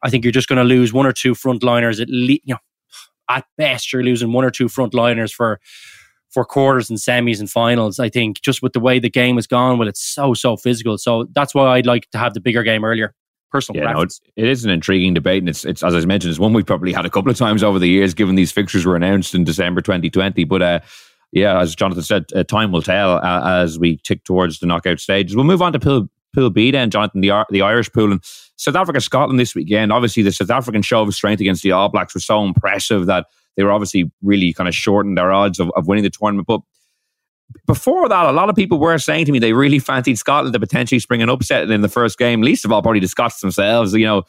I 0.00 0.10
think 0.10 0.24
you're 0.24 0.30
just 0.30 0.48
going 0.48 0.58
to 0.58 0.64
lose 0.64 0.92
one 0.92 1.06
or 1.06 1.12
two 1.12 1.32
frontliners 1.32 2.00
at 2.00 2.08
least, 2.08 2.42
you 2.44 2.54
know, 2.54 2.60
at 3.28 3.46
best 3.58 3.92
you're 3.92 4.04
losing 4.04 4.32
one 4.32 4.44
or 4.44 4.50
two 4.50 4.66
frontliners 4.66 5.32
for 5.32 5.60
for 6.30 6.44
quarters 6.44 6.88
and 6.88 7.00
semis 7.00 7.40
and 7.40 7.50
finals. 7.50 7.98
I 7.98 8.10
think 8.10 8.40
just 8.42 8.62
with 8.62 8.72
the 8.72 8.80
way 8.80 9.00
the 9.00 9.10
game 9.10 9.34
has 9.34 9.48
gone, 9.48 9.76
well, 9.76 9.88
it's 9.88 10.00
so 10.00 10.34
so 10.34 10.56
physical. 10.56 10.98
So 10.98 11.26
that's 11.32 11.52
why 11.52 11.66
I'd 11.66 11.86
like 11.86 12.08
to 12.12 12.18
have 12.18 12.32
the 12.32 12.40
bigger 12.40 12.62
game 12.62 12.84
earlier. 12.84 13.12
personal 13.50 13.82
Yeah, 13.82 13.90
no, 13.90 14.02
it's, 14.02 14.20
it 14.36 14.46
is 14.46 14.64
an 14.64 14.70
intriguing 14.70 15.14
debate, 15.14 15.42
and 15.42 15.48
it's 15.48 15.64
it's 15.64 15.82
as 15.82 15.96
I 15.96 16.06
mentioned, 16.06 16.30
it's 16.30 16.38
one 16.38 16.52
we've 16.52 16.64
probably 16.64 16.92
had 16.92 17.06
a 17.06 17.10
couple 17.10 17.32
of 17.32 17.36
times 17.36 17.64
over 17.64 17.80
the 17.80 17.88
years, 17.88 18.14
given 18.14 18.36
these 18.36 18.52
fixtures 18.52 18.86
were 18.86 18.94
announced 18.94 19.34
in 19.34 19.42
December 19.42 19.80
2020. 19.80 20.44
But 20.44 20.62
uh, 20.62 20.80
yeah, 21.32 21.60
as 21.60 21.74
Jonathan 21.74 22.02
said, 22.02 22.24
uh, 22.34 22.42
time 22.42 22.72
will 22.72 22.82
tell 22.82 23.16
uh, 23.16 23.62
as 23.62 23.78
we 23.78 23.98
tick 23.98 24.24
towards 24.24 24.58
the 24.58 24.66
knockout 24.66 25.00
stages. 25.00 25.36
We'll 25.36 25.44
move 25.44 25.62
on 25.62 25.72
to 25.72 25.78
Pool 25.78 26.08
Pool 26.32 26.50
B 26.50 26.70
then, 26.70 26.90
Jonathan, 26.90 27.20
the 27.20 27.44
the 27.50 27.62
Irish 27.62 27.92
pool 27.92 28.12
and 28.12 28.20
South 28.56 28.76
Africa 28.76 29.00
Scotland 29.00 29.38
this 29.38 29.54
weekend. 29.54 29.92
Obviously, 29.92 30.22
the 30.22 30.32
South 30.32 30.50
African 30.50 30.82
show 30.82 31.02
of 31.02 31.14
strength 31.14 31.40
against 31.40 31.62
the 31.62 31.72
All 31.72 31.88
Blacks 31.88 32.14
was 32.14 32.24
so 32.24 32.44
impressive 32.44 33.06
that 33.06 33.26
they 33.56 33.64
were 33.64 33.72
obviously 33.72 34.10
really 34.22 34.52
kind 34.52 34.68
of 34.68 34.74
shortened 34.74 35.18
their 35.18 35.32
odds 35.32 35.58
of, 35.58 35.70
of 35.76 35.88
winning 35.88 36.04
the 36.04 36.10
tournament, 36.10 36.46
but 36.46 36.60
before 37.66 38.08
that, 38.08 38.26
a 38.26 38.32
lot 38.32 38.48
of 38.48 38.56
people 38.56 38.78
were 38.78 38.98
saying 38.98 39.26
to 39.26 39.32
me 39.32 39.38
they 39.38 39.52
really 39.52 39.78
fancied 39.78 40.18
Scotland 40.18 40.52
to 40.52 40.60
potentially 40.60 40.98
spring 40.98 41.22
an 41.22 41.28
upset 41.28 41.70
in 41.70 41.80
the 41.80 41.88
first 41.88 42.18
game. 42.18 42.42
Least 42.42 42.64
of 42.64 42.72
all, 42.72 42.82
probably 42.82 43.00
the 43.00 43.08
Scots 43.08 43.40
themselves. 43.40 43.92
You 43.92 44.06
know, 44.06 44.22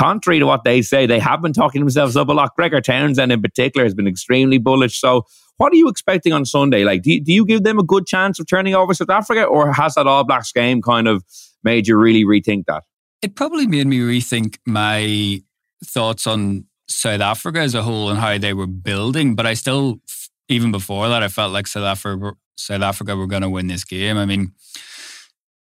contrary 0.00 0.38
to 0.38 0.46
what 0.46 0.64
they 0.64 0.80
say, 0.80 1.04
they 1.04 1.18
have 1.18 1.42
been 1.42 1.52
talking 1.52 1.80
themselves 1.80 2.16
up 2.16 2.28
a 2.28 2.32
lot. 2.32 2.56
Gregor 2.56 2.80
Townsend, 2.80 3.30
in 3.30 3.42
particular, 3.42 3.84
has 3.84 3.94
been 3.94 4.08
extremely 4.08 4.56
bullish. 4.56 4.98
So, 4.98 5.26
what 5.58 5.72
are 5.74 5.76
you 5.76 5.88
expecting 5.88 6.32
on 6.32 6.46
Sunday? 6.46 6.84
Like, 6.84 7.02
do 7.02 7.12
you, 7.12 7.20
do 7.20 7.32
you 7.34 7.44
give 7.44 7.64
them 7.64 7.78
a 7.78 7.82
good 7.82 8.06
chance 8.06 8.40
of 8.40 8.46
turning 8.46 8.74
over 8.74 8.94
South 8.94 9.10
Africa, 9.10 9.44
or 9.44 9.72
has 9.72 9.94
that 9.94 10.06
All 10.06 10.24
Blacks 10.24 10.52
game 10.52 10.80
kind 10.80 11.06
of 11.06 11.22
made 11.62 11.86
you 11.86 11.98
really 11.98 12.24
rethink 12.24 12.64
that? 12.66 12.84
It 13.20 13.36
probably 13.36 13.66
made 13.66 13.86
me 13.86 13.98
rethink 13.98 14.56
my 14.66 15.42
thoughts 15.84 16.26
on 16.26 16.64
South 16.88 17.20
Africa 17.20 17.60
as 17.60 17.74
a 17.74 17.82
whole 17.82 18.08
and 18.08 18.18
how 18.18 18.38
they 18.38 18.54
were 18.54 18.66
building. 18.66 19.34
But 19.34 19.46
I 19.46 19.52
still, 19.52 20.00
even 20.48 20.72
before 20.72 21.08
that, 21.10 21.22
I 21.22 21.28
felt 21.28 21.52
like 21.52 21.66
South 21.66 21.84
Africa, 21.84 22.32
South 22.56 22.80
Africa 22.80 23.16
were 23.16 23.26
going 23.26 23.42
to 23.42 23.50
win 23.50 23.66
this 23.66 23.84
game. 23.84 24.16
I 24.16 24.24
mean, 24.24 24.52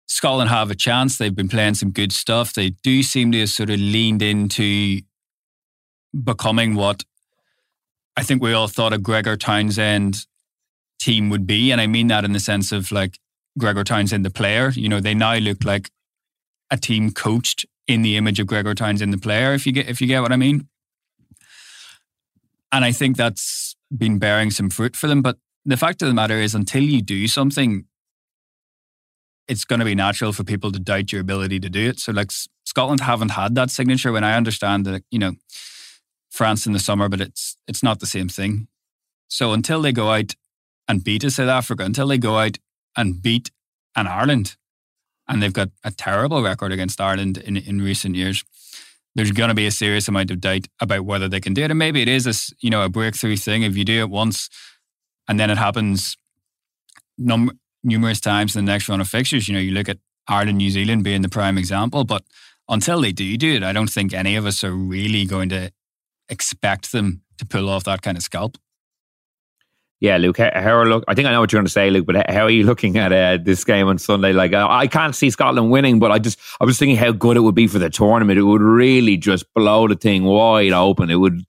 Scotland 0.07 0.51
have 0.51 0.71
a 0.71 0.75
chance. 0.75 1.19
They've 1.19 1.35
been 1.35 1.49
playing 1.49 1.75
some 1.75 1.91
good 1.91 2.13
stuff. 2.13 2.53
They 2.53 2.71
do 2.71 3.03
seem 3.03 3.33
to 3.33 3.41
have 3.41 3.51
sort 3.51 3.71
of 3.71 3.79
leaned 3.79 4.23
into 4.23 5.01
becoming 6.25 6.75
what 6.75 7.05
I 8.17 8.23
think 8.23 8.43
we 8.43 8.53
all 8.53 8.69
thought 8.69 8.93
a 8.93 8.99
Gregor 8.99 9.37
Townsend 9.37 10.27
team 10.99 11.29
would 11.29 11.47
be. 11.47 11.71
And 11.71 11.81
I 11.81 11.87
mean 11.87 12.07
that 12.07 12.25
in 12.25 12.33
the 12.33 12.41
sense 12.41 12.73
of 12.73 12.91
like 12.91 13.19
Gregor 13.59 13.85
Townsend, 13.85 14.25
the 14.25 14.31
player. 14.31 14.71
You 14.71 14.89
know, 14.89 15.01
they 15.01 15.15
now 15.15 15.37
look 15.37 15.65
like 15.65 15.91
a 16.71 16.77
team 16.77 17.13
coached 17.13 17.67
in 17.87 18.03
the 18.03 18.17
image 18.17 18.41
of 18.41 18.47
Gregor 18.47 18.75
Townsend, 18.75 19.13
the 19.13 19.19
player, 19.19 19.53
if 19.53 19.67
you 19.67 19.73
get 19.73 19.89
if 19.89 20.01
you 20.01 20.07
get 20.07 20.23
what 20.23 20.33
I 20.33 20.37
mean. 20.37 20.69
And 22.73 22.85
I 22.85 22.93
think 22.93 23.17
that's 23.17 23.77
been 23.97 24.19
bearing 24.19 24.51
some 24.51 24.71
fruit 24.71 24.97
for 24.97 25.07
them. 25.07 25.23
But 25.23 25.39
the 25.65 25.77
fact 25.77 26.03
of 26.03 26.09
the 26.09 26.15
matter 26.15 26.39
is, 26.39 26.55
until 26.55 26.83
you 26.83 27.03
do 27.03 27.29
something, 27.29 27.85
it's 29.49 29.65
going 29.65 29.79
to 29.79 29.85
be 29.85 29.95
natural 29.95 30.33
for 30.33 30.45
people 30.45 30.73
to 30.73 30.79
doubt 30.79 31.13
your 31.13 31.21
ability 31.21 31.61
to 31.61 31.69
do 31.69 31.89
it. 31.89 32.01
So, 32.01 32.13
like 32.13 32.31
Scotland 32.65 33.01
haven't 33.01 33.31
had 33.31 33.55
that 33.55 33.71
signature. 33.71 34.13
When 34.13 34.25
I 34.25 34.37
understand 34.37 34.87
that, 34.87 35.03
you 35.11 35.19
know, 35.19 35.33
France 36.31 36.67
in 36.67 36.73
the 36.73 36.79
summer, 36.79 37.09
but 37.09 37.21
it's 37.21 37.57
it's 37.67 37.83
not 37.83 38.01
the 38.01 38.07
same 38.07 38.29
thing. 38.29 38.69
So 39.29 39.53
until 39.53 39.83
they 39.83 39.93
go 39.93 40.13
out 40.13 40.35
and 40.87 41.03
beat 41.03 41.25
a 41.25 41.31
South 41.31 41.49
Africa, 41.49 41.85
until 41.85 42.07
they 42.07 42.19
go 42.19 42.39
out 42.39 42.59
and 42.97 43.21
beat 43.21 43.51
an 43.97 44.07
Ireland, 44.07 44.57
and 45.29 45.43
they've 45.43 45.53
got 45.53 45.71
a 45.83 45.91
terrible 45.91 46.43
record 46.43 46.73
against 46.73 47.01
Ireland 47.01 47.39
in, 47.39 47.57
in 47.57 47.83
recent 47.83 48.15
years, 48.15 48.45
there's 49.15 49.33
going 49.33 49.49
to 49.49 49.55
be 49.55 49.67
a 49.67 49.71
serious 49.71 50.07
amount 50.09 50.31
of 50.31 50.41
doubt 50.41 50.67
about 50.81 51.05
whether 51.05 51.29
they 51.29 51.41
can 51.41 51.55
do 51.55 51.63
it. 51.65 51.71
And 51.71 51.79
maybe 51.79 52.03
it 52.03 52.09
is 52.09 52.27
a 52.27 52.55
you 52.61 52.71
know 52.71 52.85
a 52.85 52.89
breakthrough 52.89 53.37
thing 53.37 53.63
if 53.63 53.77
you 53.77 53.85
do 53.85 54.01
it 54.01 54.11
once, 54.11 54.49
and 55.27 55.41
then 55.41 55.51
it 55.51 55.59
happens 55.59 56.17
num- 57.19 57.59
numerous 57.87 58.21
times 58.21 58.57
in 58.57 58.65
the 58.65 58.73
next 58.73 58.89
round 58.89 59.01
of 59.01 59.09
fixtures. 59.09 59.49
You 59.49 59.55
know, 59.55 59.61
you 59.61 59.73
look 59.73 59.89
at 59.89 59.99
Ireland, 60.29 60.59
New 60.59 60.71
Zealand 60.71 61.05
being 61.05 61.23
the 61.23 61.29
prime 61.29 61.57
example, 61.57 62.05
but 62.05 62.23
until 62.69 63.01
they 63.01 63.13
do 63.13 63.37
do 63.37 63.55
it, 63.55 63.63
I 63.63 63.73
don't 63.73 63.91
think 63.91 64.13
any 64.13 64.37
of 64.37 64.45
us 64.45 64.65
are 64.65 64.73
really 64.73 65.25
going 65.25 65.49
to 65.51 65.71
expect 66.29 66.93
them 66.93 67.23
to 67.39 67.47
pull 67.47 67.69
off 67.69 67.85
that 67.85 68.03
kind 68.03 68.17
of 68.17 68.23
scalp. 68.23 68.59
Yeah, 69.99 70.19
Luke, 70.19 70.37
how, 70.37 70.77
are 70.77 70.87
look? 70.87 71.05
I 71.09 71.15
think 71.15 71.27
I 71.27 71.33
know 71.33 71.41
what 71.41 71.51
you're 71.51 71.59
going 71.59 71.67
to 71.67 71.73
say, 71.73 71.89
Luke. 71.89 72.05
But 72.05 72.31
how 72.31 72.43
are 72.43 72.51
you 72.51 72.65
looking 72.65 72.99
at 72.99 73.13
uh, 73.13 73.43
this 73.43 73.65
game 73.65 73.89
on 73.89 73.97
Sunday? 73.97 74.35
Like, 74.35 74.53
I 74.53 74.87
can't 74.89 75.15
see 75.15 75.31
Scotland 75.31 75.71
winning, 75.71 75.99
but 75.99 76.13
I 76.13 76.19
just 76.19 76.39
I 76.61 76.67
was 76.67 76.79
thinking 76.79 76.97
how 76.97 77.13
good 77.13 77.39
it 77.39 77.41
would 77.41 77.55
be 77.55 77.67
for 77.67 77.79
the 77.79 77.89
tournament. 77.89 78.39
It 78.39 78.43
would 78.43 78.61
really 78.61 79.17
just 79.17 79.47
blow 79.55 79.89
the 79.89 79.95
thing 79.95 80.25
wide 80.25 80.73
open. 80.73 81.09
It 81.11 81.17
would. 81.17 81.43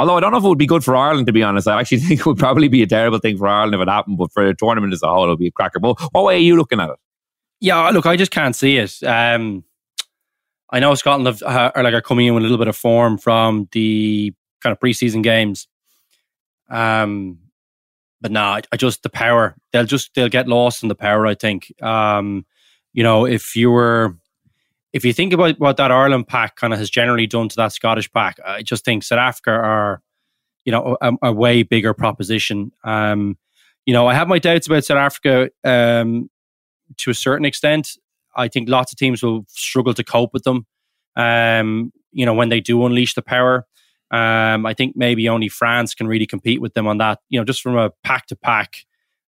Although 0.00 0.16
I 0.16 0.20
don't 0.20 0.32
know 0.32 0.38
if 0.38 0.44
it 0.44 0.48
would 0.48 0.56
be 0.56 0.66
good 0.66 0.82
for 0.82 0.96
Ireland, 0.96 1.26
to 1.26 1.32
be 1.34 1.42
honest. 1.42 1.68
I 1.68 1.78
actually 1.78 1.98
think 2.00 2.20
it 2.20 2.26
would 2.26 2.38
probably 2.38 2.68
be 2.68 2.82
a 2.82 2.86
terrible 2.86 3.18
thing 3.18 3.36
for 3.36 3.46
Ireland 3.46 3.74
if 3.74 3.80
it 3.82 3.88
happened. 3.88 4.16
But 4.16 4.32
for 4.32 4.46
the 4.46 4.54
tournament 4.54 4.94
as 4.94 5.02
a 5.02 5.08
whole, 5.08 5.26
it 5.26 5.28
would 5.28 5.38
be 5.38 5.48
a 5.48 5.52
cracker. 5.52 5.78
But 5.78 6.00
what 6.12 6.24
way 6.24 6.36
are 6.36 6.38
you 6.38 6.56
looking 6.56 6.80
at 6.80 6.88
it? 6.88 6.96
Yeah, 7.60 7.90
look, 7.90 8.06
I 8.06 8.16
just 8.16 8.30
can't 8.30 8.56
see 8.56 8.78
it. 8.78 9.02
Um, 9.02 9.62
I 10.70 10.80
know 10.80 10.94
Scotland 10.94 11.26
have, 11.26 11.42
uh, 11.42 11.72
are 11.74 11.82
like 11.82 11.92
are 11.92 12.00
coming 12.00 12.26
in 12.26 12.34
with 12.34 12.40
a 12.40 12.44
little 12.44 12.56
bit 12.56 12.68
of 12.68 12.76
form 12.76 13.18
from 13.18 13.68
the 13.72 14.32
kind 14.62 14.72
of 14.72 14.80
preseason 14.80 15.22
games. 15.22 15.68
Um, 16.70 17.38
but 18.22 18.32
nah, 18.32 18.54
I, 18.54 18.62
I 18.72 18.76
just 18.78 19.02
the 19.02 19.10
power 19.10 19.54
they'll 19.74 19.84
just 19.84 20.14
they'll 20.14 20.30
get 20.30 20.48
lost 20.48 20.82
in 20.82 20.88
the 20.88 20.94
power. 20.94 21.26
I 21.26 21.34
think. 21.34 21.70
Um, 21.82 22.46
you 22.92 23.02
know, 23.02 23.26
if 23.26 23.54
you 23.54 23.70
were, 23.70 24.16
if 24.92 25.04
you 25.04 25.12
think 25.12 25.32
about 25.32 25.58
what 25.58 25.76
that 25.76 25.92
Ireland 25.92 26.26
pack 26.28 26.56
kind 26.56 26.72
of 26.72 26.78
has 26.78 26.90
generally 26.90 27.26
done 27.26 27.48
to 27.48 27.56
that 27.56 27.72
Scottish 27.72 28.10
pack, 28.12 28.38
I 28.44 28.62
just 28.62 28.84
think 28.84 29.04
South 29.04 29.18
Africa 29.18 29.52
are, 29.52 30.02
you 30.64 30.72
know, 30.72 30.96
a, 31.00 31.12
a 31.22 31.32
way 31.32 31.62
bigger 31.62 31.94
proposition. 31.94 32.72
Um, 32.84 33.38
you 33.86 33.94
know, 33.94 34.06
I 34.06 34.14
have 34.14 34.28
my 34.28 34.38
doubts 34.38 34.66
about 34.66 34.84
South 34.84 34.98
Africa 34.98 35.50
um, 35.64 36.28
to 36.98 37.10
a 37.10 37.14
certain 37.14 37.44
extent. 37.44 37.96
I 38.36 38.48
think 38.48 38.68
lots 38.68 38.92
of 38.92 38.98
teams 38.98 39.22
will 39.22 39.44
struggle 39.48 39.94
to 39.94 40.04
cope 40.04 40.32
with 40.32 40.44
them. 40.44 40.66
Um, 41.16 41.92
you 42.12 42.26
know, 42.26 42.34
when 42.34 42.48
they 42.48 42.60
do 42.60 42.84
unleash 42.84 43.14
the 43.14 43.22
power. 43.22 43.66
Um, 44.12 44.66
I 44.66 44.74
think 44.74 44.96
maybe 44.96 45.28
only 45.28 45.48
France 45.48 45.94
can 45.94 46.08
really 46.08 46.26
compete 46.26 46.60
with 46.60 46.74
them 46.74 46.88
on 46.88 46.98
that. 46.98 47.20
You 47.28 47.38
know, 47.38 47.44
just 47.44 47.62
from 47.62 47.76
a 47.76 47.90
pack 48.02 48.26
to 48.26 48.36
pack, 48.36 48.84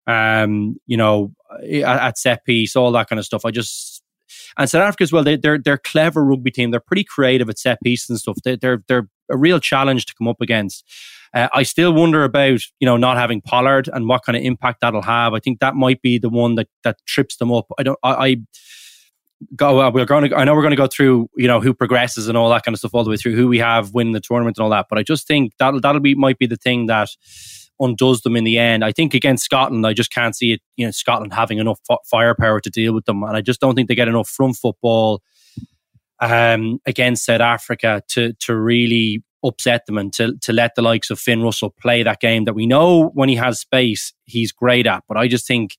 um, 0.07 0.77
you 0.87 0.97
know, 0.97 1.33
at, 1.61 1.83
at 1.83 2.17
set 2.17 2.43
piece, 2.43 2.75
all 2.75 2.91
that 2.91 3.07
kind 3.07 3.19
of 3.19 3.25
stuff. 3.25 3.45
I 3.45 3.51
just 3.51 3.92
and 4.57 4.69
South 4.69 4.81
Africa 4.81 5.03
as 5.03 5.11
well. 5.11 5.23
They, 5.23 5.35
they're 5.35 5.57
they're 5.57 5.77
clever 5.77 6.23
rugby 6.23 6.51
team. 6.51 6.71
They're 6.71 6.79
pretty 6.79 7.03
creative 7.03 7.49
at 7.49 7.59
set 7.59 7.79
pieces 7.83 8.09
and 8.09 8.19
stuff. 8.19 8.37
They, 8.43 8.55
they're 8.55 8.83
they're 8.87 9.07
a 9.29 9.37
real 9.37 9.59
challenge 9.59 10.05
to 10.07 10.13
come 10.15 10.27
up 10.27 10.41
against. 10.41 10.85
Uh, 11.33 11.47
I 11.53 11.63
still 11.63 11.93
wonder 11.93 12.23
about 12.23 12.61
you 12.79 12.85
know 12.85 12.97
not 12.97 13.17
having 13.17 13.41
Pollard 13.41 13.89
and 13.91 14.07
what 14.07 14.23
kind 14.23 14.37
of 14.37 14.43
impact 14.43 14.81
that'll 14.81 15.01
have. 15.01 15.33
I 15.33 15.39
think 15.39 15.59
that 15.59 15.75
might 15.75 16.01
be 16.01 16.17
the 16.17 16.29
one 16.29 16.55
that 16.55 16.67
that 16.83 16.97
trips 17.05 17.37
them 17.37 17.51
up. 17.51 17.67
I 17.77 17.83
don't. 17.83 17.99
I. 18.03 18.13
I 18.13 18.37
go 19.57 19.81
uh, 19.81 19.91
we're 19.91 20.05
going 20.05 20.29
to 20.29 20.35
i 20.37 20.45
know 20.45 20.53
we're 20.53 20.61
going 20.61 20.71
to 20.71 20.77
go 20.77 20.87
through 20.87 21.29
you 21.35 21.47
know 21.47 21.59
who 21.59 21.73
progresses 21.73 22.29
and 22.29 22.37
all 22.37 22.49
that 22.49 22.63
kind 22.63 22.73
of 22.73 22.79
stuff 22.79 22.93
all 22.93 23.03
the 23.03 23.09
way 23.09 23.17
through 23.17 23.35
who 23.35 23.45
we 23.47 23.57
have 23.57 23.93
winning 23.93 24.13
the 24.13 24.21
tournament 24.21 24.57
and 24.57 24.63
all 24.63 24.69
that 24.69 24.85
but 24.89 24.97
i 24.97 25.03
just 25.03 25.27
think 25.27 25.51
that'll 25.59 25.81
that'll 25.81 25.99
be 25.99 26.15
might 26.15 26.37
be 26.37 26.45
the 26.45 26.55
thing 26.55 26.85
that 26.85 27.09
undoes 27.83 28.21
them 28.21 28.35
in 28.35 28.43
the 28.43 28.57
end 28.57 28.83
i 28.83 28.91
think 28.91 29.13
against 29.13 29.43
scotland 29.43 29.85
i 29.85 29.93
just 29.93 30.11
can't 30.11 30.35
see 30.35 30.53
it 30.53 30.61
you 30.77 30.85
know 30.85 30.91
scotland 30.91 31.33
having 31.33 31.57
enough 31.57 31.79
firepower 32.09 32.59
to 32.59 32.69
deal 32.69 32.93
with 32.93 33.05
them 33.05 33.23
and 33.23 33.35
i 33.35 33.41
just 33.41 33.59
don't 33.59 33.75
think 33.75 33.87
they 33.87 33.95
get 33.95 34.07
enough 34.07 34.29
front 34.29 34.55
football 34.55 35.21
um 36.19 36.79
against 36.85 37.25
south 37.25 37.41
africa 37.41 38.01
to 38.07 38.33
to 38.39 38.55
really 38.55 39.23
upset 39.43 39.85
them 39.85 39.97
and 39.97 40.13
to 40.13 40.37
to 40.41 40.53
let 40.53 40.73
the 40.75 40.81
likes 40.81 41.09
of 41.09 41.19
finn 41.19 41.41
russell 41.41 41.73
play 41.81 42.03
that 42.03 42.19
game 42.19 42.45
that 42.45 42.53
we 42.53 42.65
know 42.65 43.09
when 43.13 43.29
he 43.29 43.35
has 43.35 43.59
space 43.59 44.13
he's 44.25 44.51
great 44.51 44.87
at 44.87 45.03
but 45.07 45.17
i 45.17 45.27
just 45.27 45.45
think 45.45 45.77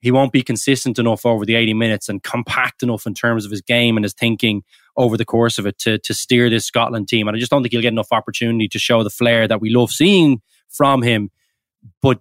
he 0.00 0.10
won't 0.12 0.32
be 0.32 0.42
consistent 0.42 0.98
enough 0.98 1.26
over 1.26 1.44
the 1.44 1.56
80 1.56 1.74
minutes 1.74 2.08
and 2.08 2.22
compact 2.22 2.82
enough 2.82 3.06
in 3.06 3.14
terms 3.14 3.44
of 3.44 3.50
his 3.50 3.60
game 3.60 3.96
and 3.96 4.04
his 4.04 4.14
thinking 4.14 4.62
over 4.96 5.16
the 5.16 5.24
course 5.24 5.58
of 5.58 5.66
it 5.66 5.78
to, 5.80 5.98
to 5.98 6.14
steer 6.14 6.48
this 6.48 6.64
Scotland 6.64 7.08
team. 7.08 7.26
And 7.28 7.36
I 7.36 7.40
just 7.40 7.50
don't 7.50 7.62
think 7.62 7.72
he'll 7.72 7.82
get 7.82 7.92
enough 7.92 8.12
opportunity 8.12 8.68
to 8.68 8.78
show 8.78 9.02
the 9.02 9.10
flair 9.10 9.48
that 9.48 9.60
we 9.60 9.70
love 9.70 9.90
seeing 9.90 10.40
from 10.68 11.02
him. 11.02 11.30
But 12.02 12.20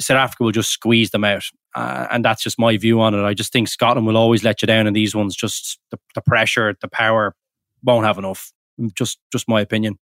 South 0.00 0.16
Africa 0.16 0.44
will 0.44 0.52
just 0.52 0.70
squeeze 0.70 1.10
them 1.10 1.24
out. 1.24 1.44
Uh, 1.74 2.06
and 2.10 2.24
that's 2.24 2.42
just 2.42 2.58
my 2.58 2.76
view 2.76 3.00
on 3.00 3.14
it. 3.14 3.24
I 3.24 3.34
just 3.34 3.52
think 3.52 3.68
Scotland 3.68 4.06
will 4.06 4.16
always 4.16 4.44
let 4.44 4.62
you 4.62 4.66
down 4.66 4.86
in 4.86 4.92
these 4.92 5.14
ones. 5.14 5.34
Just 5.34 5.78
the, 5.90 5.98
the 6.14 6.20
pressure, 6.20 6.76
the 6.80 6.88
power 6.88 7.34
won't 7.82 8.06
have 8.06 8.18
enough. 8.18 8.52
Just, 8.94 9.18
just 9.32 9.48
my 9.48 9.60
opinion. 9.60 9.98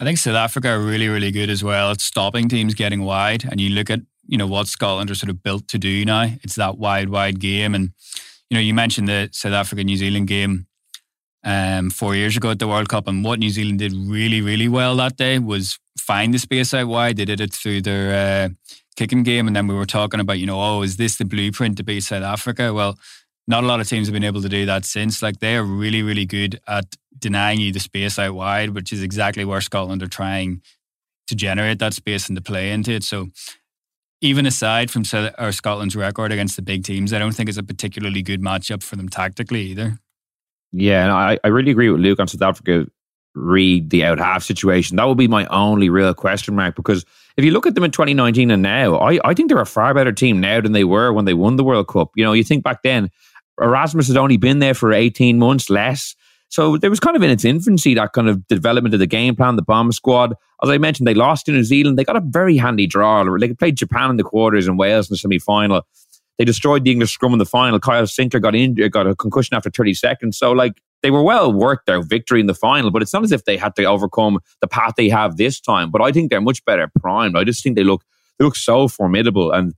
I 0.00 0.04
think 0.04 0.18
South 0.18 0.36
Africa 0.36 0.68
are 0.68 0.78
really, 0.78 1.08
really 1.08 1.32
good 1.32 1.50
as 1.50 1.64
well 1.64 1.90
at 1.90 2.00
stopping 2.00 2.48
teams 2.48 2.74
getting 2.74 3.02
wide. 3.02 3.44
And 3.50 3.60
you 3.60 3.70
look 3.70 3.90
at 3.90 4.00
you 4.28 4.36
know 4.36 4.46
what 4.46 4.68
Scotland 4.68 5.10
are 5.10 5.14
sort 5.14 5.30
of 5.30 5.42
built 5.42 5.66
to 5.68 5.78
do 5.78 6.04
now. 6.04 6.26
It's 6.42 6.54
that 6.54 6.78
wide, 6.78 7.08
wide 7.08 7.40
game, 7.40 7.74
and 7.74 7.92
you 8.48 8.54
know 8.54 8.60
you 8.60 8.74
mentioned 8.74 9.08
the 9.08 9.30
South 9.32 9.54
Africa 9.54 9.82
New 9.82 9.96
Zealand 9.96 10.28
game 10.28 10.67
um, 11.48 11.90
four 11.90 12.14
years 12.14 12.36
ago 12.36 12.50
at 12.50 12.58
the 12.58 12.68
World 12.68 12.88
Cup, 12.88 13.08
and 13.08 13.24
what 13.24 13.38
New 13.38 13.50
Zealand 13.50 13.78
did 13.78 13.92
really, 13.94 14.40
really 14.42 14.68
well 14.68 14.94
that 14.96 15.16
day 15.16 15.38
was 15.38 15.78
find 15.98 16.34
the 16.34 16.38
space 16.38 16.74
out 16.74 16.88
wide. 16.88 17.16
They 17.16 17.24
did 17.24 17.40
it 17.40 17.54
through 17.54 17.82
their 17.82 18.06
uh, 18.14 18.48
kicking 18.96 19.22
game, 19.22 19.46
and 19.46 19.56
then 19.56 19.66
we 19.66 19.74
were 19.74 19.86
talking 19.86 20.20
about 20.20 20.38
you 20.38 20.46
know 20.46 20.60
oh 20.60 20.82
is 20.82 20.96
this 20.96 21.16
the 21.16 21.24
blueprint 21.24 21.78
to 21.78 21.84
beat 21.84 22.04
South 22.04 22.22
Africa? 22.22 22.72
Well. 22.72 22.98
Not 23.50 23.64
a 23.64 23.66
lot 23.66 23.80
of 23.80 23.88
teams 23.88 24.08
have 24.08 24.12
been 24.12 24.24
able 24.24 24.42
to 24.42 24.48
do 24.50 24.66
that 24.66 24.84
since. 24.84 25.22
Like 25.22 25.40
they 25.40 25.56
are 25.56 25.64
really, 25.64 26.02
really 26.02 26.26
good 26.26 26.60
at 26.68 26.84
denying 27.18 27.60
you 27.60 27.72
the 27.72 27.80
space 27.80 28.18
out 28.18 28.34
wide, 28.34 28.74
which 28.74 28.92
is 28.92 29.02
exactly 29.02 29.42
where 29.42 29.62
Scotland 29.62 30.02
are 30.02 30.06
trying 30.06 30.60
to 31.28 31.34
generate 31.34 31.78
that 31.78 31.94
space 31.94 32.28
and 32.28 32.36
to 32.36 32.42
play 32.42 32.70
into 32.72 32.92
it. 32.92 33.04
So 33.04 33.28
even 34.20 34.44
aside 34.44 34.90
from 34.90 35.04
Scotland's 35.04 35.96
record 35.96 36.30
against 36.30 36.56
the 36.56 36.62
big 36.62 36.84
teams, 36.84 37.12
I 37.14 37.18
don't 37.18 37.32
think 37.32 37.48
it's 37.48 37.56
a 37.56 37.62
particularly 37.62 38.20
good 38.20 38.42
matchup 38.42 38.82
for 38.82 38.96
them 38.96 39.08
tactically 39.08 39.62
either. 39.62 39.98
Yeah, 40.72 41.04
and 41.04 41.12
I, 41.12 41.38
I 41.44 41.48
really 41.48 41.70
agree 41.70 41.90
with 41.90 42.00
Luke 42.00 42.20
on 42.20 42.28
South 42.28 42.42
Africa. 42.42 42.86
Read 43.34 43.90
the 43.90 44.04
out 44.04 44.18
half 44.18 44.42
situation. 44.42 44.96
That 44.96 45.06
would 45.06 45.18
be 45.18 45.28
my 45.28 45.46
only 45.46 45.88
real 45.88 46.12
question 46.14 46.56
mark 46.56 46.74
because 46.74 47.04
if 47.36 47.44
you 47.44 47.52
look 47.52 47.66
at 47.66 47.74
them 47.74 47.84
in 47.84 47.90
2019 47.90 48.50
and 48.50 48.62
now, 48.62 48.96
I, 48.96 49.20
I 49.24 49.34
think 49.34 49.48
they're 49.48 49.60
a 49.60 49.66
far 49.66 49.94
better 49.94 50.12
team 50.12 50.40
now 50.40 50.60
than 50.60 50.72
they 50.72 50.84
were 50.84 51.12
when 51.12 51.24
they 51.24 51.34
won 51.34 51.56
the 51.56 51.64
World 51.64 51.88
Cup. 51.88 52.10
You 52.16 52.24
know, 52.24 52.32
you 52.32 52.42
think 52.42 52.64
back 52.64 52.82
then, 52.82 53.10
Erasmus 53.60 54.08
had 54.08 54.16
only 54.16 54.36
been 54.36 54.58
there 54.58 54.74
for 54.74 54.92
18 54.92 55.38
months 55.38 55.70
less. 55.70 56.16
So 56.48 56.78
there 56.78 56.90
was 56.90 57.00
kind 57.00 57.16
of 57.16 57.22
in 57.22 57.30
its 57.30 57.44
infancy 57.44 57.94
that 57.94 58.12
kind 58.12 58.28
of 58.28 58.46
development 58.48 58.94
of 58.94 59.00
the 59.00 59.06
game 59.06 59.36
plan, 59.36 59.56
the 59.56 59.62
bomb 59.62 59.92
squad. 59.92 60.34
As 60.62 60.70
I 60.70 60.78
mentioned, 60.78 61.06
they 61.06 61.14
lost 61.14 61.46
to 61.46 61.52
New 61.52 61.62
Zealand. 61.62 61.98
They 61.98 62.04
got 62.04 62.16
a 62.16 62.22
very 62.24 62.56
handy 62.56 62.86
draw. 62.86 63.22
They 63.38 63.52
played 63.52 63.76
Japan 63.76 64.10
in 64.10 64.16
the 64.16 64.24
quarters 64.24 64.66
and 64.66 64.78
Wales 64.78 65.08
in 65.08 65.14
the 65.14 65.18
semi 65.18 65.38
final. 65.38 65.86
They 66.38 66.44
destroyed 66.44 66.84
the 66.84 66.92
English 66.92 67.12
scrum 67.12 67.32
in 67.32 67.38
the 67.38 67.46
final. 67.46 67.80
Kyle 67.80 68.04
Sinckler 68.04 68.40
got 68.40 68.54
injured, 68.54 68.92
got 68.92 69.06
a 69.06 69.16
concussion 69.16 69.56
after 69.56 69.70
30 69.70 69.94
seconds. 69.94 70.38
So 70.38 70.52
like 70.52 70.80
they 71.02 71.10
were 71.10 71.22
well 71.22 71.52
worth 71.52 71.80
their 71.86 72.00
victory 72.00 72.40
in 72.40 72.46
the 72.46 72.54
final, 72.54 72.90
but 72.90 73.02
it's 73.02 73.12
not 73.12 73.24
as 73.24 73.32
if 73.32 73.44
they 73.44 73.56
had 73.56 73.74
to 73.76 73.84
overcome 73.84 74.38
the 74.60 74.68
path 74.68 74.94
they 74.96 75.08
have 75.08 75.36
this 75.36 75.60
time. 75.60 75.90
But 75.90 76.02
I 76.02 76.12
think 76.12 76.30
they're 76.30 76.40
much 76.40 76.64
better 76.64 76.90
primed. 77.00 77.36
I 77.36 77.44
just 77.44 77.62
think 77.62 77.76
they 77.76 77.84
look 77.84 78.04
they 78.38 78.44
look 78.44 78.56
so 78.56 78.86
formidable 78.88 79.50
and 79.50 79.74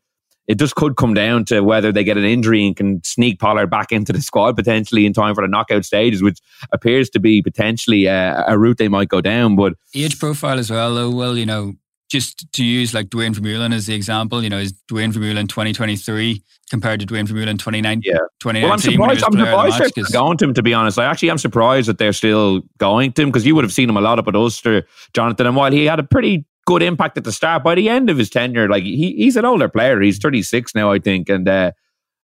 it 0.51 0.59
just 0.59 0.75
could 0.75 0.97
come 0.97 1.15
down 1.15 1.45
to 1.45 1.61
whether 1.61 1.93
they 1.93 2.03
get 2.03 2.19
an 2.19 2.25
injury 2.25 2.67
and 2.67 2.77
can 2.77 3.05
sneak 3.05 3.39
Pollard 3.39 3.69
back 3.69 3.93
into 3.93 4.13
the 4.13 4.21
squad 4.21 4.57
potentially 4.57 5.07
in 5.07 5.13
time 5.13 5.35
for 5.35 5.43
the 5.43 5.49
knockout 5.49 5.85
stages, 5.85 6.23
which 6.25 6.41
appears 6.73 7.09
to 7.11 7.21
be 7.21 7.41
potentially 7.41 8.07
a, 8.07 8.45
a 8.49 8.59
route 8.59 8.79
they 8.79 8.89
might 8.89 9.09
go 9.09 9.21
down. 9.21 9.55
But 9.55 9.75
age 9.95 10.19
profile 10.19 10.59
as 10.59 10.69
well, 10.69 10.93
though. 10.93 11.11
Well, 11.11 11.39
you 11.39 11.47
know, 11.47 11.75
just 12.11 12.53
to 12.53 12.65
use 12.65 12.93
like 12.93 13.09
Duane 13.09 13.33
Vermeulen 13.33 13.73
as 13.73 13.87
the 13.87 13.95
example, 13.95 14.43
you 14.43 14.51
know, 14.51 14.59
is 14.59 14.73
Duane 14.89 15.13
Vermeulen 15.13 15.49
2023 15.49 16.43
compared 16.69 17.01
to 17.01 17.07
Duane 17.07 17.27
Vermeulen 17.27 17.59
2019? 17.59 18.03
Yeah. 18.05 18.19
2019 18.41 18.63
well, 18.63 18.73
I'm 18.73 18.79
surprised, 19.19 19.25
I'm 19.25 19.71
surprised 19.73 19.95
they're 19.95 20.05
going 20.21 20.37
to 20.39 20.45
him, 20.47 20.55
to 20.55 20.63
be 20.63 20.75
honest. 20.75 20.99
I 20.99 21.05
actually 21.05 21.31
am 21.31 21.39
surprised 21.39 21.89
that 21.89 21.99
they're 21.99 22.13
still 22.13 22.63
going 22.79 23.13
to 23.13 23.23
him 23.23 23.29
because 23.29 23.47
you 23.47 23.55
would 23.55 23.65
have 23.65 23.73
seen 23.73 23.89
him 23.89 23.97
a 23.97 24.01
lot 24.01 24.19
up 24.19 24.27
at 24.27 24.35
Ulster, 24.35 24.85
Jonathan. 25.15 25.47
And 25.47 25.55
while 25.55 25.71
he 25.71 25.85
had 25.85 26.01
a 26.01 26.05
pretty 26.05 26.45
good 26.67 26.83
impact 26.83 27.17
at 27.17 27.25
the 27.25 27.33
start, 27.33 27.63
by 27.63 27.77
the 27.77 27.89
end 27.89 28.11
of 28.11 28.19
his 28.19 28.29
tenure, 28.29 28.69
like 28.69 28.83
he, 28.83 29.15
he's 29.17 29.37
an 29.37 29.45
older 29.45 29.69
player. 29.69 30.01
He's 30.01 30.19
36 30.19 30.75
now, 30.75 30.91
I 30.91 30.99
think. 30.99 31.29
And, 31.29 31.49
uh, 31.49 31.73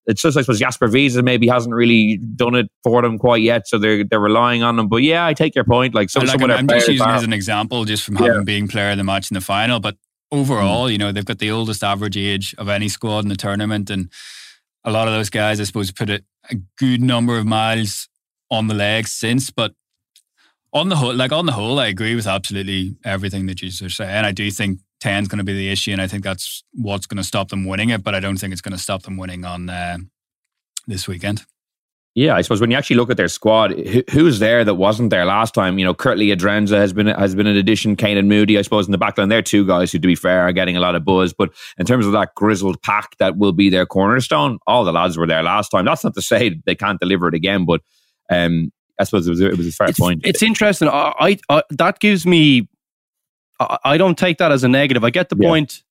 it's 0.07 0.23
just 0.23 0.37
I 0.37 0.43
suppose 0.43 0.61
Jasper 0.61 0.89
Wiese 0.89 1.17
maybe 1.17 1.49
hasn't 1.49 1.75
really 1.75 2.19
done 2.19 2.55
it 2.55 2.71
for 2.85 3.03
them 3.03 3.19
quite 3.19 3.43
yet, 3.43 3.67
so 3.67 3.79
they're 3.79 4.05
they're 4.05 4.21
relying 4.21 4.63
on 4.63 4.77
them. 4.77 4.89
But 4.89 5.03
yeah, 5.03 5.27
I 5.27 5.35
take 5.35 5.55
your 5.55 5.65
point. 5.65 5.95
Like 5.95 6.11
some, 6.11 6.25
like, 6.25 6.41
some 6.41 6.51
I'm, 6.51 6.69
just 6.69 6.89
using 6.89 7.07
are, 7.07 7.15
as 7.15 7.25
an 7.25 7.33
example, 7.33 7.85
just 7.85 8.05
from 8.05 8.17
having 8.17 8.37
Yeah. 8.37 8.43
being 8.45 8.69
player 8.69 8.91
of 8.91 8.99
the 8.99 9.05
match 9.05 9.31
in 9.31 9.35
the 9.35 9.41
final. 9.41 9.81
But 9.81 9.97
overall, 10.31 10.87
mm. 10.87 10.93
you 10.93 10.99
know, 10.99 11.13
they've 11.13 11.25
got 11.25 11.39
the 11.39 11.51
oldest 11.51 11.83
average 11.83 12.17
age 12.17 12.55
of 12.57 12.69
any 12.69 12.89
squad 12.89 13.25
in 13.25 13.29
the 13.29 13.37
tournament, 13.37 13.91
and 13.91 14.11
a 14.85 14.93
lot 14.93 15.09
of 15.09 15.15
those 15.15 15.31
guys, 15.31 15.61
I 15.61 15.65
suppose, 15.65 15.91
put 15.91 16.09
a, 16.09 16.23
a 16.51 16.55
good 16.79 17.03
number 17.03 17.37
of 17.39 17.47
miles 17.47 18.09
on 18.51 18.69
the 18.69 18.75
legs 18.75 19.13
since. 19.13 19.51
But 19.51 19.73
on 20.73 20.89
the 20.89 20.97
whole, 20.97 21.15
like 21.15 21.33
on 21.33 21.47
the 21.47 21.53
whole, 21.53 21.81
I 21.81 21.89
agree 21.89 22.15
with 22.15 22.27
absolutely 22.27 22.97
everything 23.05 23.47
that 23.47 23.61
you 23.61 23.71
are 23.85 23.89
saying. 23.89 24.11
And 24.11 24.27
i 24.27 24.33
do 24.33 24.51
think 24.51 24.79
10 25.01 25.25
is 25.25 25.29
going 25.29 25.39
to 25.39 25.45
be 25.45 25.55
the 25.55 25.71
issue, 25.71 25.93
and 25.93 26.01
I 26.01 26.07
think 26.07 26.25
that's 26.25 26.65
what's 26.73 27.07
going 27.07 27.19
to 27.19 27.25
stop 27.25 27.49
them 27.49 27.65
winning 27.65 27.91
it. 27.91 28.03
But 28.03 28.15
I 28.15 28.21
don't 28.21 28.37
think 28.37 28.53
it's 28.53 28.63
going 28.63 28.77
to 28.77 28.83
stop 28.83 29.03
them 29.03 29.17
winning 29.17 29.45
on 29.45 29.69
uh, 29.69 29.99
this 30.87 31.07
weekend. 31.07 31.45
Yeah, 32.17 32.35
I 32.35 32.41
suppose 32.41 32.63
when 32.63 32.71
you 32.71 32.79
actually 32.79 32.97
look 32.97 33.11
at 33.11 33.19
their 33.19 33.29
squad, 33.29 33.73
who, 33.73 34.03
who's 34.11 34.39
there 34.39 34.65
that 34.65 34.77
wasn't 34.77 35.11
there 35.11 35.27
last 35.27 35.53
time? 35.53 35.79
You 35.79 35.85
know, 35.85 35.93
Kurt-Lee 35.93 36.35
Arendse 36.35 36.71
has 36.71 36.95
been 36.95 37.09
has 37.09 37.35
been 37.35 37.47
an 37.47 37.59
addition. 37.59 37.95
Canan 37.95 38.27
Moodie, 38.27 38.59
I 38.59 38.63
suppose, 38.63 38.87
in 38.87 38.93
the 38.93 38.99
backline, 38.99 39.29
they're 39.29 39.43
two 39.43 39.67
guys 39.67 39.93
who, 39.93 39.99
to 39.99 40.07
be 40.07 40.15
fair, 40.15 40.41
are 40.41 40.53
getting 40.53 40.79
a 40.79 40.81
lot 40.81 40.95
of 40.95 41.05
buzz. 41.05 41.35
But 41.35 41.51
in 41.77 41.85
terms 41.85 42.07
of 42.07 42.13
that 42.13 42.35
grizzled 42.35 42.81
pack 42.81 43.19
that 43.19 43.37
will 43.37 43.53
be 43.53 43.69
their 43.69 43.85
cornerstone, 43.85 44.59
all 44.67 44.83
the 44.83 44.93
lads 44.93 45.19
were 45.19 45.27
there 45.27 45.43
last 45.43 45.69
time. 45.69 45.85
That's 45.85 46.05
not 46.05 46.15
to 46.15 46.23
say 46.23 46.59
they 46.65 46.75
can't 46.75 46.99
deliver 46.99 47.29
it 47.29 47.35
again, 47.35 47.67
but 47.67 47.83
um, 48.31 48.73
I 48.99 49.05
suppose 49.05 49.27
it 49.27 49.31
was, 49.31 49.41
it 49.43 49.59
was 49.59 49.67
a 49.67 49.73
fair 49.73 49.89
it's, 49.89 50.01
point. 50.01 50.23
It's 50.25 50.43
interesting. 50.43 50.89
I, 50.89 51.13
I, 51.21 51.39
I 51.51 51.63
that 51.69 52.01
gives 52.01 52.25
me. 52.25 52.67
I, 53.61 53.79
I 53.85 53.97
don't 53.97 54.17
take 54.19 54.39
that 54.39 54.53
as 54.53 54.65
a 54.65 54.69
negative. 54.69 55.05
I 55.05 55.11
get 55.11 55.29
the 55.29 55.37
Yeah. 55.39 55.49
point. 55.49 55.83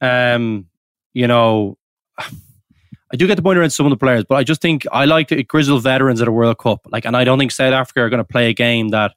Um, 0.00 0.66
you 1.12 1.26
know, 1.26 1.76
I 2.18 3.16
do 3.16 3.26
get 3.26 3.34
the 3.34 3.42
point 3.42 3.58
around 3.58 3.70
some 3.70 3.86
of 3.86 3.90
the 3.90 3.96
players, 3.96 4.24
but 4.28 4.36
I 4.36 4.44
just 4.44 4.62
think 4.62 4.86
I 4.92 5.04
like 5.04 5.28
the 5.28 5.42
grizzled 5.42 5.82
veterans 5.82 6.22
at 6.22 6.28
a 6.28 6.32
World 6.32 6.58
Cup. 6.58 6.86
Like, 6.90 7.04
and 7.04 7.16
I 7.16 7.24
don't 7.24 7.38
think 7.38 7.50
South 7.50 7.72
Africa 7.72 8.00
are 8.02 8.08
going 8.08 8.18
to 8.18 8.24
play 8.24 8.48
a 8.48 8.54
game 8.54 8.88
that 8.90 9.12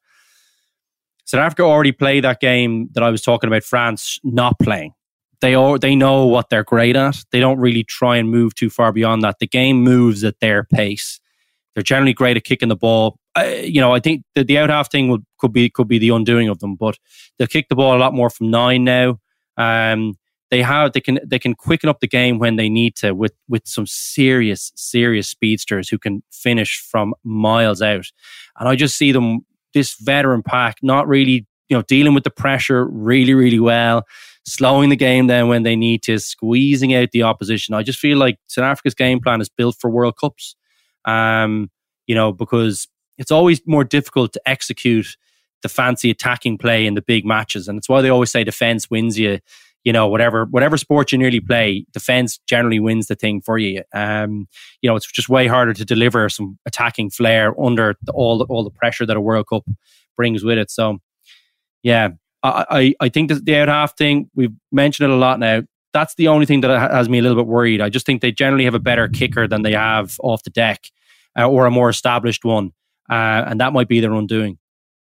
South 1.25 1.41
Africa 1.41 1.61
already 1.63 1.91
played 1.91 2.23
that 2.23 2.39
game 2.39 2.89
that 2.93 3.03
I 3.03 3.09
was 3.09 3.21
talking 3.21 3.47
about. 3.47 3.63
France 3.63 4.19
not 4.23 4.57
playing. 4.59 4.93
They 5.41 5.53
all 5.55 5.77
they 5.77 5.95
know 5.95 6.25
what 6.25 6.49
they're 6.49 6.63
great 6.63 6.95
at. 6.95 7.17
They 7.31 7.39
don't 7.39 7.59
really 7.59 7.83
try 7.83 8.17
and 8.17 8.29
move 8.29 8.55
too 8.55 8.69
far 8.69 8.91
beyond 8.91 9.23
that. 9.23 9.39
The 9.39 9.47
game 9.47 9.83
moves 9.83 10.23
at 10.23 10.39
their 10.39 10.63
pace. 10.63 11.19
They're 11.75 11.83
generally 11.83 12.13
great 12.13 12.37
at 12.37 12.43
kicking 12.45 12.69
the 12.69 12.75
ball. 12.75 13.19
You 13.35 13.81
know, 13.81 13.93
I 13.93 13.99
think 13.99 14.23
the, 14.35 14.43
the 14.43 14.59
out 14.59 14.69
half 14.69 14.91
thing 14.91 15.25
could 15.39 15.53
be 15.53 15.69
could 15.69 15.87
be 15.87 15.97
the 15.97 16.09
undoing 16.09 16.49
of 16.49 16.59
them, 16.59 16.75
but 16.75 16.97
they'll 17.37 17.47
kick 17.47 17.67
the 17.69 17.75
ball 17.75 17.95
a 17.95 17.99
lot 17.99 18.13
more 18.13 18.29
from 18.29 18.51
nine 18.51 18.83
now. 18.83 19.19
Um, 19.57 20.17
they 20.53 20.61
have 20.61 20.93
they 20.93 21.01
can 21.01 21.19
they 21.25 21.39
can 21.39 21.55
quicken 21.55 21.89
up 21.89 21.99
the 21.99 22.07
game 22.07 22.37
when 22.37 22.57
they 22.57 22.69
need 22.69 22.95
to 22.97 23.13
with 23.13 23.33
with 23.49 23.63
some 23.65 23.87
serious 23.87 24.71
serious 24.75 25.27
speedsters 25.27 25.89
who 25.89 25.97
can 25.97 26.21
finish 26.31 26.79
from 26.79 27.15
miles 27.23 27.81
out. 27.81 28.05
And 28.59 28.69
I 28.69 28.75
just 28.75 28.95
see 28.95 29.11
them 29.11 29.47
this 29.73 29.95
veteran 29.95 30.43
pack 30.43 30.77
not 30.83 31.07
really 31.07 31.47
you 31.69 31.77
know 31.77 31.81
dealing 31.81 32.13
with 32.13 32.23
the 32.23 32.29
pressure 32.29 32.85
really 32.85 33.33
really 33.33 33.59
well, 33.59 34.05
slowing 34.45 34.89
the 34.89 34.95
game 34.95 35.25
down 35.25 35.49
when 35.49 35.63
they 35.63 35.75
need 35.75 36.03
to, 36.03 36.19
squeezing 36.19 36.93
out 36.93 37.09
the 37.13 37.23
opposition. 37.23 37.73
I 37.73 37.81
just 37.81 37.97
feel 37.97 38.19
like 38.19 38.37
South 38.45 38.65
Africa's 38.65 38.93
game 38.93 39.21
plan 39.21 39.41
is 39.41 39.49
built 39.49 39.77
for 39.79 39.89
World 39.89 40.17
Cups. 40.21 40.55
Um, 41.03 41.71
you 42.05 42.13
know 42.13 42.31
because 42.31 42.87
it's 43.17 43.31
always 43.31 43.61
more 43.65 43.83
difficult 43.83 44.33
to 44.33 44.41
execute 44.45 45.17
the 45.61 45.69
fancy 45.69 46.09
attacking 46.09 46.57
play 46.57 46.85
in 46.85 46.93
the 46.93 47.01
big 47.01 47.25
matches, 47.25 47.67
and 47.67 47.77
it's 47.77 47.89
why 47.89 48.01
they 48.01 48.09
always 48.09 48.31
say 48.31 48.43
defense 48.43 48.89
wins 48.89 49.17
you 49.17 49.39
you 49.83 49.91
know, 49.91 50.07
whatever 50.07 50.45
whatever 50.45 50.77
sport 50.77 51.11
you 51.11 51.17
nearly 51.17 51.39
play, 51.39 51.85
defense 51.91 52.39
generally 52.47 52.79
wins 52.79 53.07
the 53.07 53.15
thing 53.15 53.41
for 53.41 53.57
you. 53.57 53.83
Um, 53.93 54.47
you 54.81 54.89
know, 54.89 54.95
it's 54.95 55.11
just 55.11 55.29
way 55.29 55.47
harder 55.47 55.73
to 55.73 55.85
deliver 55.85 56.29
some 56.29 56.57
attacking 56.65 57.09
flair 57.09 57.59
under 57.61 57.95
the, 58.01 58.11
all 58.13 58.37
the, 58.37 58.45
all 58.45 58.63
the 58.63 58.69
pressure 58.69 59.05
that 59.05 59.17
a 59.17 59.21
World 59.21 59.47
Cup 59.49 59.65
brings 60.15 60.43
with 60.43 60.57
it. 60.57 60.71
So, 60.71 60.99
yeah, 61.81 62.09
I 62.43 62.65
I, 62.69 63.05
I 63.05 63.09
think 63.09 63.31
the 63.31 63.57
out 63.57 63.67
half 63.67 63.97
thing 63.97 64.29
we've 64.35 64.53
mentioned 64.71 65.11
it 65.11 65.13
a 65.13 65.17
lot 65.17 65.39
now. 65.39 65.63
That's 65.91 66.15
the 66.15 66.29
only 66.29 66.47
thing 66.47 66.61
that 66.61 66.91
has 66.91 67.07
me 67.07 67.19
a 67.19 67.21
little 67.21 67.37
bit 67.37 67.47
worried. 67.47 67.79
I 67.79 67.89
just 67.89 68.05
think 68.05 68.21
they 68.21 68.31
generally 68.31 68.65
have 68.65 68.73
a 68.73 68.79
better 68.79 69.07
kicker 69.07 69.47
than 69.47 69.61
they 69.61 69.73
have 69.73 70.15
off 70.23 70.41
the 70.41 70.49
deck, 70.49 70.85
uh, 71.37 71.47
or 71.47 71.67
a 71.67 71.71
more 71.71 71.89
established 71.89 72.43
one, 72.43 72.71
uh, 73.09 73.45
and 73.47 73.59
that 73.61 73.73
might 73.73 73.87
be 73.87 73.99
their 73.99 74.13
undoing. 74.13 74.57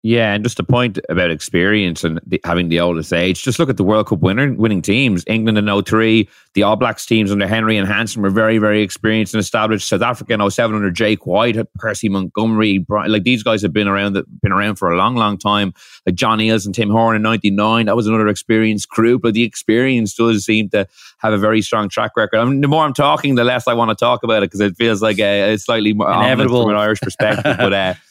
Yeah, 0.05 0.33
and 0.33 0.45
just 0.45 0.61
a 0.61 0.65
point 0.65 1.01
about 1.09 1.33
experience 1.33 2.05
and 2.05 2.21
the, 2.25 2.41
having 2.45 2.69
the 2.69 2.79
oldest 2.79 3.13
age. 3.13 3.43
Just 3.43 3.59
look 3.59 3.69
at 3.69 3.77
the 3.77 3.83
World 3.83 4.07
Cup 4.07 4.21
winner, 4.21 4.53
winning 4.55 4.81
teams. 4.81 5.25
England 5.27 5.59
in 5.59 5.83
03, 5.83 6.29
the 6.55 6.63
All 6.63 6.77
Blacks 6.77 7.05
teams 7.05 7.33
under 7.33 7.49
Henry 7.49 7.77
and 7.77 7.89
Hansen 7.89 8.23
were 8.23 8.31
very, 8.31 8.59
very 8.59 8.81
experienced 8.81 9.35
and 9.35 9.41
established. 9.41 9.89
South 9.89 10.03
Africa 10.03 10.35
in 10.35 10.51
07 10.51 10.77
under 10.77 10.93
Jake 10.93 11.27
White, 11.27 11.57
Percy 11.75 12.09
Montgomery, 12.09 12.79
Brian, 12.79 13.11
like 13.11 13.25
these 13.25 13.43
guys 13.43 13.61
have 13.63 13.73
been 13.73 13.89
around 13.89 14.13
that 14.13 14.25
been 14.41 14.53
around 14.53 14.77
for 14.77 14.89
a 14.89 14.97
long, 14.97 15.17
long 15.17 15.37
time. 15.37 15.75
Like 16.07 16.15
John 16.15 16.39
Eales 16.39 16.65
and 16.65 16.73
Tim 16.73 16.91
Horan 16.91 17.17
in 17.17 17.23
99, 17.23 17.87
that 17.87 17.97
was 17.97 18.07
another 18.07 18.29
experienced 18.29 18.89
group. 18.89 19.23
But 19.23 19.35
the 19.35 19.43
experience 19.43 20.15
does 20.15 20.45
seem 20.45 20.71
to 20.71 20.87
have 21.19 21.33
a 21.33 21.39
very 21.39 21.61
strong 21.61 21.89
track 21.89 22.13
record. 22.17 22.39
I 22.39 22.45
mean, 22.45 22.61
the 22.61 22.69
more 22.69 22.85
I'm 22.85 22.95
talking, 22.95 23.35
the 23.35 23.43
less 23.43 23.67
I 23.67 23.75
want 23.75 23.91
to 23.91 23.97
talk 23.97 24.23
about 24.23 24.45
it 24.45 24.47
because 24.47 24.61
it 24.61 24.77
feels 24.77 25.03
like 25.03 25.19
a, 25.19 25.55
a 25.55 25.59
slightly 25.59 25.93
more 25.93 26.09
Inevitable. 26.09 26.63
from 26.63 26.71
an 26.71 26.77
Irish 26.77 27.01
perspective. 27.01 27.57
but 27.59 27.73
uh, 27.73 27.95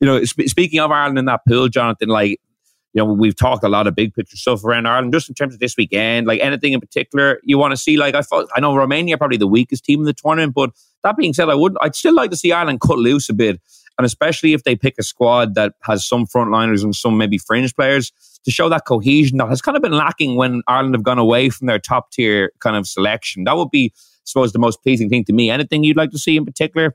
you 0.00 0.06
know, 0.06 0.22
sp- 0.24 0.46
speaking 0.46 0.80
of 0.80 0.90
Ireland 0.90 1.18
in 1.18 1.24
that 1.26 1.40
pool, 1.46 1.68
Jonathan, 1.68 2.08
like, 2.08 2.40
you 2.94 3.04
know, 3.04 3.12
we've 3.12 3.36
talked 3.36 3.64
a 3.64 3.68
lot 3.68 3.86
of 3.86 3.94
big 3.94 4.14
picture 4.14 4.36
stuff 4.36 4.64
around 4.64 4.86
Ireland, 4.86 5.12
just 5.12 5.28
in 5.28 5.34
terms 5.34 5.54
of 5.54 5.60
this 5.60 5.76
weekend, 5.76 6.26
like 6.26 6.40
anything 6.40 6.72
in 6.72 6.80
particular 6.80 7.38
you 7.42 7.58
want 7.58 7.72
to 7.72 7.76
see. 7.76 7.96
Like, 7.96 8.14
I 8.14 8.22
thought, 8.22 8.48
I 8.56 8.60
know 8.60 8.74
Romania 8.74 9.14
are 9.14 9.18
probably 9.18 9.36
the 9.36 9.46
weakest 9.46 9.84
team 9.84 10.00
in 10.00 10.06
the 10.06 10.14
tournament, 10.14 10.54
but 10.54 10.70
that 11.04 11.16
being 11.16 11.34
said, 11.34 11.48
I 11.48 11.54
would, 11.54 11.76
I'd 11.80 11.94
still 11.94 12.14
like 12.14 12.30
to 12.30 12.36
see 12.36 12.52
Ireland 12.52 12.80
cut 12.80 12.98
loose 12.98 13.28
a 13.28 13.34
bit. 13.34 13.60
And 13.98 14.06
especially 14.06 14.52
if 14.52 14.62
they 14.62 14.76
pick 14.76 14.94
a 14.98 15.02
squad 15.02 15.56
that 15.56 15.74
has 15.82 16.06
some 16.06 16.24
frontliners 16.24 16.84
and 16.84 16.94
some 16.94 17.18
maybe 17.18 17.36
fringe 17.36 17.74
players 17.74 18.12
to 18.44 18.50
show 18.50 18.68
that 18.68 18.84
cohesion 18.86 19.38
that 19.38 19.48
has 19.48 19.60
kind 19.60 19.76
of 19.76 19.82
been 19.82 19.92
lacking 19.92 20.36
when 20.36 20.62
Ireland 20.68 20.94
have 20.94 21.02
gone 21.02 21.18
away 21.18 21.50
from 21.50 21.66
their 21.66 21.80
top 21.80 22.12
tier 22.12 22.52
kind 22.60 22.76
of 22.76 22.86
selection. 22.86 23.42
That 23.44 23.56
would 23.56 23.70
be, 23.70 23.92
I 23.96 23.98
suppose, 24.24 24.52
the 24.52 24.60
most 24.60 24.82
pleasing 24.84 25.08
thing 25.08 25.24
to 25.24 25.32
me. 25.32 25.50
Anything 25.50 25.82
you'd 25.82 25.96
like 25.96 26.10
to 26.10 26.18
see 26.18 26.36
in 26.36 26.44
particular? 26.44 26.94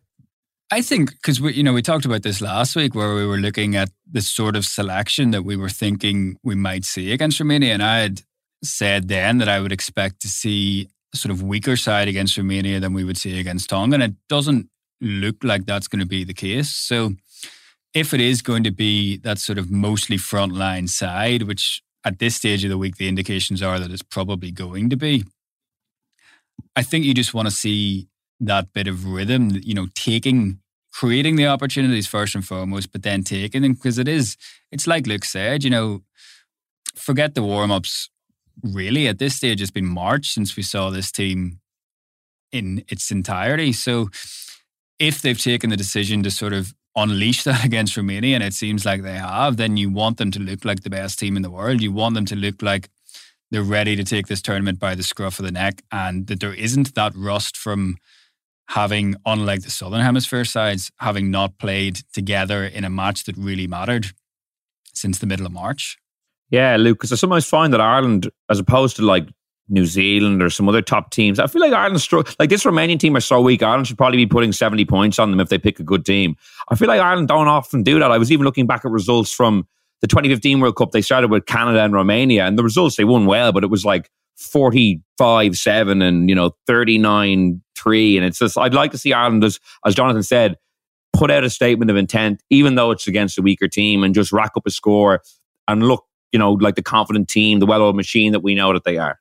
I 0.74 0.82
think 0.82 1.12
because 1.12 1.40
we, 1.40 1.54
you 1.54 1.62
know, 1.62 1.72
we 1.72 1.84
talked 1.84 2.04
about 2.04 2.24
this 2.24 2.42
last 2.42 2.76
week 2.76 2.96
where 2.96 3.14
we 3.14 3.28
were 3.28 3.38
looking 3.38 3.76
at 3.76 3.92
the 4.12 4.22
sort 4.22 4.56
of 4.56 4.66
selection 4.66 5.30
that 5.30 5.44
we 5.44 5.56
were 5.56 5.70
thinking 5.70 6.36
we 6.42 6.56
might 6.56 6.84
see 6.84 7.12
against 7.12 7.40
Romania, 7.40 7.74
and 7.76 7.84
I 7.84 8.00
had 8.00 8.22
said 8.64 9.08
then 9.08 9.38
that 9.38 9.48
I 9.48 9.60
would 9.60 9.72
expect 9.72 10.20
to 10.22 10.28
see 10.28 10.90
sort 11.14 11.32
of 11.32 11.44
weaker 11.44 11.76
side 11.76 12.08
against 12.08 12.40
Romania 12.40 12.80
than 12.80 12.94
we 12.94 13.04
would 13.04 13.18
see 13.18 13.40
against 13.40 13.70
Tonga, 13.70 13.94
and 13.94 14.02
it 14.02 14.16
doesn't 14.28 14.68
look 15.00 15.44
like 15.44 15.68
that's 15.68 15.88
going 15.88 16.00
to 16.00 16.08
be 16.08 16.24
the 16.24 16.34
case. 16.34 16.74
So, 16.74 17.14
if 17.94 18.12
it 18.12 18.20
is 18.20 18.42
going 18.42 18.64
to 18.64 18.72
be 18.72 19.18
that 19.18 19.38
sort 19.38 19.60
of 19.60 19.70
mostly 19.70 20.18
frontline 20.18 20.90
side, 20.90 21.44
which 21.44 21.84
at 22.04 22.18
this 22.18 22.38
stage 22.38 22.64
of 22.64 22.72
the 22.72 22.80
week 22.80 22.98
the 22.98 23.08
indications 23.08 23.62
are 23.62 23.78
that 23.78 23.92
it's 23.92 24.02
probably 24.02 24.50
going 24.50 24.90
to 24.90 24.96
be, 24.96 25.24
I 26.76 26.82
think 26.82 27.06
you 27.06 27.14
just 27.14 27.36
want 27.36 27.48
to 27.48 27.54
see 27.54 28.08
that 28.40 28.74
bit 28.74 28.88
of 28.88 29.06
rhythm, 29.06 29.52
you 29.62 29.76
know, 29.76 29.88
taking 29.94 30.62
creating 30.94 31.36
the 31.36 31.48
opportunities 31.48 32.08
first 32.08 32.36
and 32.36 32.46
foremost, 32.46 32.92
but 32.92 33.04
then 33.04 33.24
taking 33.24 33.64
them 33.64 33.74
because 33.74 33.98
it 33.98 34.08
is, 34.08 34.38
it's 34.72 34.88
like 34.88 35.08
Luke 35.08 35.26
said, 35.26 35.64
you 35.64 35.70
know, 35.70 36.04
forget 36.96 37.36
the 37.36 37.44
warm 37.44 37.72
ups. 37.72 38.10
Really, 38.62 39.08
at 39.08 39.18
this 39.18 39.36
stage, 39.36 39.62
it's 39.62 39.72
been 39.72 39.88
March 39.88 40.30
since 40.30 40.56
we 40.56 40.62
saw 40.62 40.92
this 40.92 41.12
team 41.12 41.60
in 42.52 42.86
its 42.88 43.10
entirety. 43.10 43.74
So, 43.74 44.10
if 45.00 45.24
they've 45.24 45.42
taken 45.42 45.72
the 45.72 45.76
decision 45.76 46.22
to 46.22 46.30
sort 46.30 46.54
of 46.54 46.76
unleash 46.96 47.44
that 47.44 47.66
against 47.70 47.98
Romania, 47.98 48.36
and 48.36 48.44
it 48.44 48.54
seems 48.54 48.86
like 48.86 49.02
they 49.02 49.18
have, 49.18 49.58
then 49.58 49.76
you 49.76 49.90
want 49.90 50.18
them 50.18 50.30
to 50.32 50.40
look 50.40 50.64
like 50.64 50.84
the 50.84 50.92
best 50.92 51.18
team 51.18 51.36
in 51.36 51.42
the 51.42 51.50
world. 51.50 51.82
You 51.82 51.92
want 51.92 52.14
them 52.14 52.26
to 52.26 52.36
look 52.36 52.62
like 52.62 52.90
they're 53.50 53.64
ready 53.64 53.96
to 53.96 54.04
take 54.04 54.28
this 54.28 54.42
tournament 54.42 54.80
by 54.80 54.94
the 54.94 55.04
scruff 55.04 55.40
of 55.40 55.46
the 55.46 55.52
neck, 55.52 55.82
and 55.92 56.28
that 56.28 56.40
there 56.40 56.54
isn't 56.54 56.94
that 56.94 57.14
rust 57.16 57.58
from 57.58 57.98
having, 58.70 59.16
unlike 59.26 59.62
the 59.62 59.70
Southern 59.70 60.02
Hemisphere 60.02 60.46
sides, 60.46 60.92
having 60.98 61.32
not 61.32 61.58
played 61.60 62.00
together 62.14 62.64
in 62.64 62.84
a 62.84 62.90
match 62.90 63.26
that 63.26 63.38
really 63.38 63.68
mattered 63.68 64.08
since 64.94 65.20
the 65.20 65.26
middle 65.26 65.46
of 65.46 65.52
March. 65.52 65.98
Yeah, 66.50 66.76
Luke, 66.78 66.98
because 66.98 67.12
I 67.12 67.16
sometimes 67.16 67.46
find 67.46 67.74
that 67.74 67.82
Ireland, 67.82 68.30
as 68.50 68.60
opposed 68.60 68.96
to 68.98 69.02
like 69.02 69.28
New 69.70 69.86
Zealand 69.86 70.44
or 70.44 70.50
some 70.50 70.70
other 70.70 70.82
top 70.82 71.10
teams, 71.10 71.40
I 71.40 71.48
feel 71.48 71.62
like 71.62 71.74
Ireland. 71.74 72.06
Like 72.38 72.50
this 72.50 72.64
Romanian 72.64 73.00
team 73.00 73.16
are 73.16 73.22
so 73.22 73.42
weak. 73.42 73.64
Ireland 73.64 73.88
should 73.88 73.98
probably 73.98 74.18
be 74.18 74.28
putting 74.28 74.52
seventy 74.52 74.86
points 74.86 75.20
on 75.20 75.32
them 75.32 75.40
if 75.40 75.50
they 75.50 75.58
pick 75.58 75.80
a 75.80 75.84
good 75.84 76.06
team. 76.06 76.36
I 76.70 76.76
feel 76.76 76.88
like 76.88 77.02
Ireland 77.02 77.30
don't 77.30 77.48
often 77.48 77.82
do 77.82 78.00
that. 78.00 78.12
I 78.12 78.18
was 78.18 78.32
even 78.32 78.46
looking 78.46 78.68
back 78.68 78.86
at 78.86 78.92
results 78.92 79.34
from 79.34 79.68
the 80.02 80.08
2015 80.08 80.60
World 80.60 80.76
Cup. 80.76 80.92
They 80.92 81.02
started 81.02 81.32
with 81.32 81.46
Canada 81.46 81.82
and 81.82 81.94
Romania, 81.94 82.46
and 82.46 82.58
the 82.58 82.64
results 82.64 82.98
they 82.98 83.06
won 83.06 83.26
well, 83.26 83.52
but 83.52 83.64
it 83.64 83.70
was 83.70 83.86
like 83.86 84.10
45 84.38 85.58
7 85.58 86.02
and 86.02 86.30
you 86.30 86.36
know 86.36 86.52
39 86.68 87.62
3 87.76 88.18
and 88.18 88.26
it's 88.26 88.40
just 88.40 88.58
i'd 88.58 88.74
like 88.74 88.92
to 88.92 88.98
see 88.98 89.14
ireland 89.14 89.44
as, 89.44 89.60
as 89.86 89.96
jonathan 89.96 90.24
said 90.24 90.58
put 91.14 91.30
out 91.30 91.44
a 91.44 91.50
statement 91.50 91.92
of 91.92 91.98
intent 91.98 92.42
even 92.50 92.76
though 92.76 92.92
it's 92.92 93.08
against 93.08 93.38
a 93.38 93.42
weaker 93.42 93.68
team 93.68 94.04
and 94.04 94.16
just 94.16 94.32
rack 94.32 94.52
up 94.58 94.66
a 94.66 94.72
score 94.72 95.22
and 95.68 95.84
look 95.84 96.06
you 96.32 96.40
know 96.40 96.54
like 96.54 96.76
the 96.76 96.82
confident 96.82 97.28
team 97.28 97.60
the 97.60 97.66
well-oiled 97.66 97.96
machine 97.96 98.32
that 98.32 98.42
we 98.42 98.56
know 98.56 98.74
that 98.74 98.84
they 98.84 98.98
are 98.98 99.20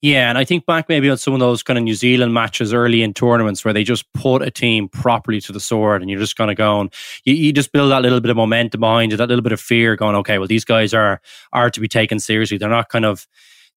yeah, 0.00 0.28
and 0.28 0.38
I 0.38 0.44
think 0.44 0.64
back 0.64 0.88
maybe 0.88 1.10
on 1.10 1.18
some 1.18 1.34
of 1.34 1.40
those 1.40 1.64
kind 1.64 1.76
of 1.76 1.82
New 1.82 1.94
Zealand 1.94 2.32
matches 2.32 2.72
early 2.72 3.02
in 3.02 3.12
tournaments 3.12 3.64
where 3.64 3.74
they 3.74 3.82
just 3.82 4.10
put 4.12 4.42
a 4.42 4.50
team 4.50 4.88
properly 4.88 5.40
to 5.40 5.52
the 5.52 5.58
sword 5.58 6.02
and 6.02 6.10
you're 6.10 6.20
just 6.20 6.36
kind 6.36 6.52
of 6.52 6.56
going, 6.56 6.90
you, 7.24 7.34
you 7.34 7.52
just 7.52 7.72
build 7.72 7.90
that 7.90 8.02
little 8.02 8.20
bit 8.20 8.30
of 8.30 8.36
momentum 8.36 8.80
behind 8.80 9.12
it, 9.12 9.16
that 9.16 9.28
little 9.28 9.42
bit 9.42 9.50
of 9.50 9.60
fear 9.60 9.96
going, 9.96 10.14
okay, 10.14 10.38
well, 10.38 10.46
these 10.46 10.64
guys 10.64 10.94
are 10.94 11.20
are 11.52 11.68
to 11.70 11.80
be 11.80 11.88
taken 11.88 12.20
seriously. 12.20 12.58
They're 12.58 12.68
not 12.68 12.90
kind 12.90 13.04
of 13.04 13.26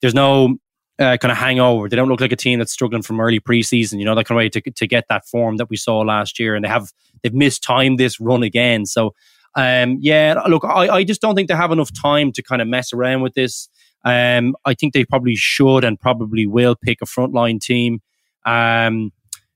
there's 0.01 0.13
no 0.13 0.57
uh, 0.99 1.17
kind 1.17 1.31
of 1.31 1.37
hangover. 1.37 1.89
They 1.89 1.95
don't 1.95 2.09
look 2.09 2.21
like 2.21 2.31
a 2.31 2.37
team 2.37 2.59
that's 2.59 2.71
struggling 2.71 3.01
from 3.01 3.19
early 3.19 3.39
preseason. 3.39 3.99
You 3.99 4.05
know 4.05 4.15
that 4.15 4.25
kind 4.25 4.37
of 4.37 4.43
way 4.43 4.49
to 4.49 4.61
to 4.61 4.87
get 4.87 5.05
that 5.09 5.25
form 5.25 5.57
that 5.57 5.69
we 5.69 5.77
saw 5.77 5.99
last 5.99 6.39
year, 6.39 6.55
and 6.55 6.63
they 6.63 6.69
have 6.69 6.89
they've 7.23 7.33
missed 7.33 7.63
time 7.63 7.97
this 7.97 8.19
run 8.19 8.43
again. 8.43 8.85
So, 8.85 9.13
um, 9.55 9.97
yeah, 9.99 10.41
look, 10.47 10.63
I, 10.65 10.89
I 10.89 11.03
just 11.03 11.21
don't 11.21 11.35
think 11.35 11.47
they 11.47 11.55
have 11.55 11.71
enough 11.71 11.91
time 11.93 12.31
to 12.33 12.43
kind 12.43 12.61
of 12.61 12.67
mess 12.67 12.93
around 12.93 13.21
with 13.21 13.33
this. 13.33 13.69
Um, 14.03 14.55
I 14.65 14.73
think 14.73 14.93
they 14.93 15.05
probably 15.05 15.35
should 15.35 15.83
and 15.83 15.99
probably 15.99 16.45
will 16.47 16.75
pick 16.75 16.99
a 17.01 17.05
frontline 17.05 17.59
team. 17.59 18.01
Um, 18.45 19.11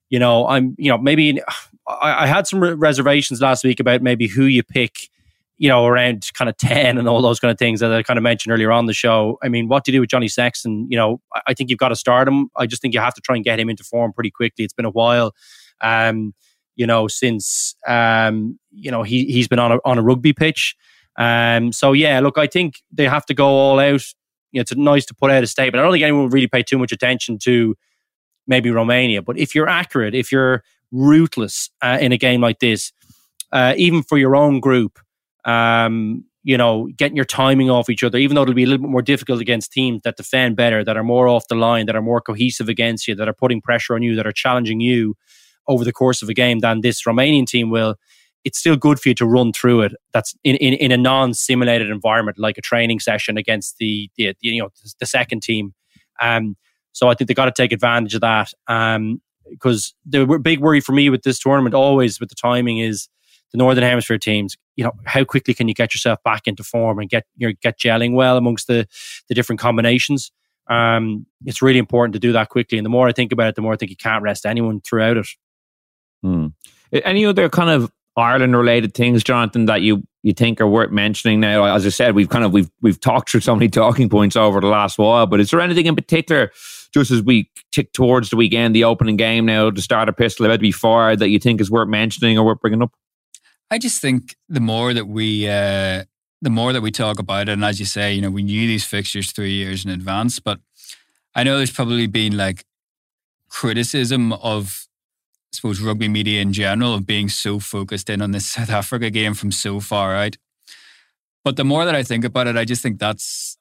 you 0.09 0.19
know, 0.19 0.47
I'm, 0.47 0.75
you 0.77 0.89
know, 0.89 0.97
maybe 0.97 1.41
I, 1.87 2.23
I 2.23 2.27
had 2.27 2.47
some 2.47 2.59
reservations 2.59 3.41
last 3.41 3.63
week 3.63 3.79
about 3.79 4.01
maybe 4.01 4.27
who 4.27 4.45
you 4.45 4.63
pick 4.63 5.09
you 5.57 5.69
know, 5.69 5.85
around 5.85 6.29
kind 6.33 6.49
of 6.49 6.57
10 6.57 6.97
and 6.97 7.07
all 7.07 7.21
those 7.21 7.39
kind 7.39 7.51
of 7.51 7.57
things 7.57 7.79
that 7.79 7.91
I 7.91 8.03
kind 8.03 8.17
of 8.17 8.23
mentioned 8.23 8.51
earlier 8.51 8.71
on 8.71 8.87
the 8.87 8.93
show. 8.93 9.37
I 9.41 9.47
mean, 9.47 9.67
what 9.67 9.87
you 9.87 9.93
do 9.93 10.01
with 10.01 10.09
Johnny 10.09 10.27
Sexton? 10.27 10.87
You 10.89 10.97
know, 10.97 11.21
I 11.47 11.53
think 11.53 11.69
you've 11.69 11.79
got 11.79 11.89
to 11.89 11.95
start 11.95 12.27
him. 12.27 12.49
I 12.57 12.65
just 12.65 12.81
think 12.81 12.93
you 12.93 12.99
have 12.99 13.13
to 13.13 13.21
try 13.21 13.35
and 13.35 13.45
get 13.45 13.59
him 13.59 13.69
into 13.69 13.83
form 13.83 14.11
pretty 14.11 14.31
quickly. 14.31 14.65
It's 14.65 14.73
been 14.73 14.85
a 14.85 14.91
while, 14.91 15.33
um, 15.81 16.33
you 16.75 16.85
know, 16.85 17.07
since, 17.07 17.75
um, 17.87 18.59
you 18.71 18.91
know, 18.91 19.03
he, 19.03 19.25
he's 19.25 19.47
been 19.47 19.59
on 19.59 19.73
a, 19.73 19.79
on 19.85 19.97
a 19.97 20.01
rugby 20.01 20.33
pitch. 20.33 20.75
Um, 21.17 21.71
so, 21.71 21.93
yeah, 21.93 22.19
look, 22.19 22.37
I 22.37 22.47
think 22.47 22.81
they 22.91 23.07
have 23.07 23.25
to 23.27 23.33
go 23.33 23.47
all 23.47 23.79
out. 23.79 24.03
You 24.51 24.59
know, 24.59 24.61
it's 24.61 24.75
nice 24.75 25.05
to 25.05 25.15
put 25.15 25.31
out 25.31 25.43
a 25.43 25.47
statement. 25.47 25.79
I 25.79 25.83
don't 25.83 25.93
think 25.93 26.03
anyone 26.03 26.23
will 26.23 26.29
really 26.29 26.47
pay 26.47 26.63
too 26.63 26.77
much 26.77 26.91
attention 26.91 27.37
to 27.43 27.75
maybe 28.45 28.71
Romania, 28.71 29.21
but 29.21 29.37
if 29.37 29.55
you're 29.55 29.69
accurate, 29.69 30.13
if 30.13 30.31
you're 30.31 30.63
ruthless 30.91 31.69
uh, 31.81 31.97
in 31.99 32.11
a 32.11 32.17
game 32.17 32.41
like 32.41 32.59
this, 32.59 32.91
uh, 33.51 33.73
even 33.77 34.03
for 34.03 34.17
your 34.17 34.35
own 34.35 34.59
group, 34.59 34.99
um, 35.45 36.25
you 36.43 36.57
know, 36.57 36.87
getting 36.95 37.15
your 37.15 37.25
timing 37.25 37.69
off 37.69 37.89
each 37.89 38.03
other, 38.03 38.17
even 38.17 38.35
though 38.35 38.43
it'll 38.43 38.53
be 38.53 38.63
a 38.63 38.67
little 38.67 38.85
bit 38.85 38.91
more 38.91 39.01
difficult 39.01 39.41
against 39.41 39.71
teams 39.71 40.01
that 40.03 40.15
defend 40.15 40.55
better, 40.55 40.83
that 40.83 40.95
are 40.95 41.03
more 41.03 41.27
off 41.27 41.47
the 41.47 41.55
line, 41.55 41.87
that 41.87 41.95
are 41.95 42.01
more 42.01 42.21
cohesive 42.21 42.69
against 42.69 43.07
you, 43.07 43.15
that 43.15 43.27
are 43.27 43.33
putting 43.33 43.61
pressure 43.61 43.95
on 43.95 44.03
you, 44.03 44.15
that 44.15 44.27
are 44.27 44.31
challenging 44.31 44.79
you 44.79 45.15
over 45.67 45.83
the 45.83 45.91
course 45.91 46.21
of 46.21 46.29
a 46.29 46.33
game 46.33 46.59
than 46.59 46.81
this 46.81 47.03
Romanian 47.03 47.47
team 47.47 47.71
will. 47.71 47.95
It's 48.43 48.59
still 48.59 48.75
good 48.75 48.99
for 48.99 49.09
you 49.09 49.15
to 49.15 49.25
run 49.25 49.53
through 49.53 49.81
it. 49.81 49.93
That's 50.13 50.35
in, 50.43 50.55
in, 50.57 50.73
in 50.73 50.91
a 50.91 50.97
non-simulated 50.97 51.89
environment, 51.89 52.37
like 52.37 52.59
a 52.59 52.61
training 52.61 52.99
session 52.99 53.37
against 53.37 53.77
the, 53.79 54.11
the, 54.15 54.35
you 54.39 54.61
know 54.61 54.69
the 54.99 55.07
second 55.07 55.41
team. 55.41 55.73
Um, 56.21 56.55
so 56.91 57.09
I 57.09 57.15
think 57.15 57.27
they 57.27 57.33
got 57.33 57.45
to 57.45 57.51
take 57.51 57.71
advantage 57.71 58.13
of 58.13 58.21
that. 58.21 58.51
Um, 58.67 59.19
because 59.49 59.93
the 60.05 60.25
big 60.41 60.59
worry 60.59 60.79
for 60.79 60.91
me 60.91 61.09
with 61.09 61.23
this 61.23 61.39
tournament, 61.39 61.75
always 61.75 62.19
with 62.19 62.29
the 62.29 62.35
timing, 62.35 62.79
is 62.79 63.09
the 63.55 63.63
Northern 63.63 63.83
Hemisphere 63.85 64.17
teams, 64.17 64.57
you 64.75 64.83
know, 64.83 64.91
how 65.05 65.23
quickly 65.23 65.53
can 65.53 65.69
you 65.69 65.73
get 65.73 65.93
yourself 65.93 66.21
back 66.23 66.45
into 66.45 66.63
form 66.63 66.99
and 66.99 67.09
get 67.09 67.25
you 67.37 67.47
know, 67.47 67.53
get 67.61 67.79
gelling 67.79 68.13
well 68.13 68.37
amongst 68.37 68.67
the 68.67 68.85
the 69.29 69.35
different 69.35 69.59
combinations? 69.59 70.31
Um, 70.67 71.25
it's 71.45 71.61
really 71.61 71.79
important 71.79 72.13
to 72.13 72.19
do 72.19 72.33
that 72.33 72.49
quickly. 72.49 72.77
And 72.77 72.85
the 72.85 72.89
more 72.89 73.07
I 73.07 73.13
think 73.13 73.31
about 73.31 73.47
it, 73.47 73.55
the 73.55 73.61
more 73.61 73.73
I 73.73 73.77
think 73.77 73.91
you 73.91 73.97
can't 73.97 74.23
rest 74.23 74.45
anyone 74.45 74.81
throughout 74.81 75.17
it. 75.17 75.27
Hmm. 76.21 76.47
Any 76.91 77.25
other 77.25 77.49
kind 77.49 77.69
of 77.69 77.91
Ireland 78.17 78.55
related 78.55 78.93
things, 78.93 79.23
Jonathan, 79.23 79.65
that 79.65 79.81
you 79.81 80.03
you 80.23 80.33
think 80.33 80.59
are 80.59 80.67
worth 80.67 80.91
mentioning 80.91 81.39
now? 81.39 81.63
As 81.63 81.85
I 81.85 81.89
said, 81.89 82.15
we've 82.15 82.29
kind 82.29 82.43
of 82.43 82.51
we've 82.51 82.69
we've 82.81 82.99
talked 82.99 83.29
through 83.29 83.41
so 83.41 83.55
many 83.55 83.69
talking 83.69 84.09
points 84.09 84.35
over 84.35 84.59
the 84.59 84.67
last 84.67 84.97
while, 84.97 85.25
but 85.27 85.39
is 85.39 85.51
there 85.51 85.61
anything 85.61 85.85
in 85.85 85.95
particular, 85.95 86.51
just 86.93 87.11
as 87.11 87.21
we 87.21 87.49
tick 87.71 87.93
towards 87.93 88.31
the 88.31 88.35
weekend, 88.35 88.75
the 88.75 88.83
opening 88.83 89.15
game 89.15 89.45
now, 89.45 89.69
the 89.69 89.81
start 89.81 90.09
of 90.09 90.17
pistol 90.17 90.45
about 90.45 90.55
to 90.55 90.59
be 90.59 90.71
fired, 90.71 91.19
that 91.19 91.29
you 91.29 91.39
think 91.39 91.61
is 91.61 91.71
worth 91.71 91.87
mentioning 91.87 92.37
or 92.37 92.45
worth 92.45 92.59
bringing 92.59 92.81
up? 92.81 92.91
I 93.71 93.77
just 93.77 94.01
think 94.01 94.35
the 94.47 94.59
more 94.59 94.93
that 94.93 95.07
we 95.07 95.47
uh, 95.47 96.03
the 96.41 96.49
more 96.49 96.73
that 96.73 96.81
we 96.81 96.91
talk 96.91 97.19
about 97.19 97.49
it, 97.49 97.53
and 97.53 97.65
as 97.65 97.79
you 97.79 97.85
say, 97.85 98.13
you 98.13 98.21
know, 98.21 98.29
we 98.29 98.43
knew 98.43 98.67
these 98.67 98.85
fixtures 98.85 99.31
three 99.31 99.53
years 99.53 99.83
in 99.83 99.91
advance, 99.91 100.39
but 100.39 100.59
I 101.33 101.43
know 101.43 101.57
there's 101.57 101.71
probably 101.71 102.07
been 102.07 102.37
like 102.37 102.65
criticism 103.49 104.33
of 104.33 104.87
I 105.53 105.55
suppose 105.55 105.81
rugby 105.81 106.07
media 106.07 106.41
in 106.41 106.53
general 106.53 106.93
of 106.93 107.05
being 107.05 107.29
so 107.29 107.59
focused 107.59 108.09
in 108.09 108.21
on 108.21 108.31
this 108.31 108.45
South 108.53 108.69
Africa 108.69 109.09
game 109.09 109.33
from 109.33 109.51
so 109.51 109.79
far 109.79 110.15
out. 110.15 110.37
But 111.43 111.57
the 111.57 111.63
more 111.63 111.85
that 111.85 111.95
I 111.95 112.03
think 112.03 112.25
about 112.25 112.47
it, 112.47 112.57
I 112.57 112.65
just 112.65 112.81
think 112.81 112.99
that's 112.99 113.57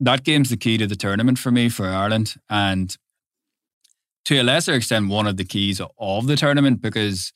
that 0.00 0.24
game's 0.24 0.50
the 0.50 0.56
key 0.56 0.78
to 0.78 0.86
the 0.86 0.96
tournament 0.96 1.38
for 1.38 1.50
me 1.50 1.68
for 1.68 1.86
Ireland. 1.86 2.34
And 2.50 2.96
to 4.24 4.38
a 4.38 4.42
lesser 4.42 4.74
extent, 4.74 5.08
one 5.08 5.26
of 5.26 5.36
the 5.36 5.44
keys 5.44 5.80
of 5.98 6.26
the 6.26 6.36
tournament 6.36 6.80
because 6.80 7.32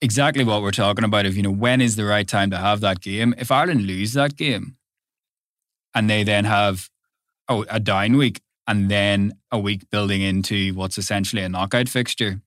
exactly 0.00 0.44
what 0.44 0.62
we're 0.62 0.70
talking 0.70 1.04
about 1.04 1.26
of, 1.26 1.36
you 1.36 1.42
know, 1.42 1.50
when 1.50 1.80
is 1.80 1.96
the 1.96 2.04
right 2.04 2.26
time 2.26 2.50
to 2.50 2.58
have 2.58 2.80
that 2.80 3.00
game? 3.00 3.34
If 3.38 3.50
Ireland 3.50 3.86
lose 3.86 4.12
that 4.12 4.36
game 4.36 4.76
and 5.94 6.10
they 6.10 6.22
then 6.22 6.44
have 6.44 6.88
oh, 7.48 7.64
a 7.70 7.80
down 7.80 8.16
week 8.16 8.40
and 8.66 8.90
then 8.90 9.34
a 9.50 9.58
week 9.58 9.88
building 9.90 10.22
into 10.22 10.74
what's 10.74 10.98
essentially 10.98 11.42
a 11.42 11.48
knockout 11.48 11.88
fixture, 11.88 12.40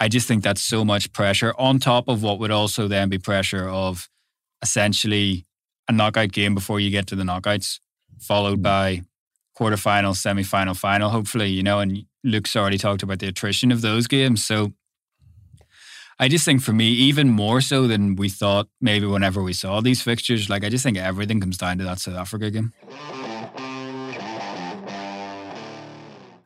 I 0.00 0.08
just 0.08 0.26
think 0.26 0.42
that's 0.42 0.62
so 0.62 0.84
much 0.84 1.12
pressure 1.12 1.54
on 1.58 1.78
top 1.78 2.08
of 2.08 2.22
what 2.22 2.38
would 2.38 2.50
also 2.50 2.88
then 2.88 3.08
be 3.08 3.18
pressure 3.18 3.68
of 3.68 4.08
essentially 4.62 5.46
a 5.88 5.92
knockout 5.92 6.32
game 6.32 6.54
before 6.54 6.80
you 6.80 6.90
get 6.90 7.06
to 7.08 7.16
the 7.16 7.22
knockouts, 7.22 7.78
followed 8.18 8.60
mm. 8.60 8.62
by 8.62 9.02
quarterfinal, 9.58 10.16
semi-final, 10.16 10.74
final, 10.74 11.10
hopefully, 11.10 11.48
you 11.48 11.62
know, 11.62 11.78
and 11.78 12.04
Luke's 12.24 12.56
already 12.56 12.78
talked 12.78 13.02
about 13.02 13.18
the 13.20 13.28
attrition 13.28 13.70
of 13.70 13.82
those 13.82 14.06
games. 14.06 14.44
So 14.44 14.72
I 16.18 16.28
just 16.28 16.44
think 16.44 16.62
for 16.62 16.72
me, 16.72 16.88
even 16.90 17.28
more 17.28 17.60
so 17.60 17.86
than 17.86 18.14
we 18.14 18.28
thought 18.28 18.68
maybe 18.80 19.06
whenever 19.06 19.42
we 19.42 19.52
saw 19.52 19.80
these 19.80 20.02
fixtures, 20.02 20.48
like 20.48 20.64
I 20.64 20.68
just 20.68 20.84
think 20.84 20.96
everything 20.96 21.40
comes 21.40 21.58
down 21.58 21.78
to 21.78 21.84
that 21.84 21.98
South 21.98 22.14
Africa 22.14 22.50
game. 22.50 22.72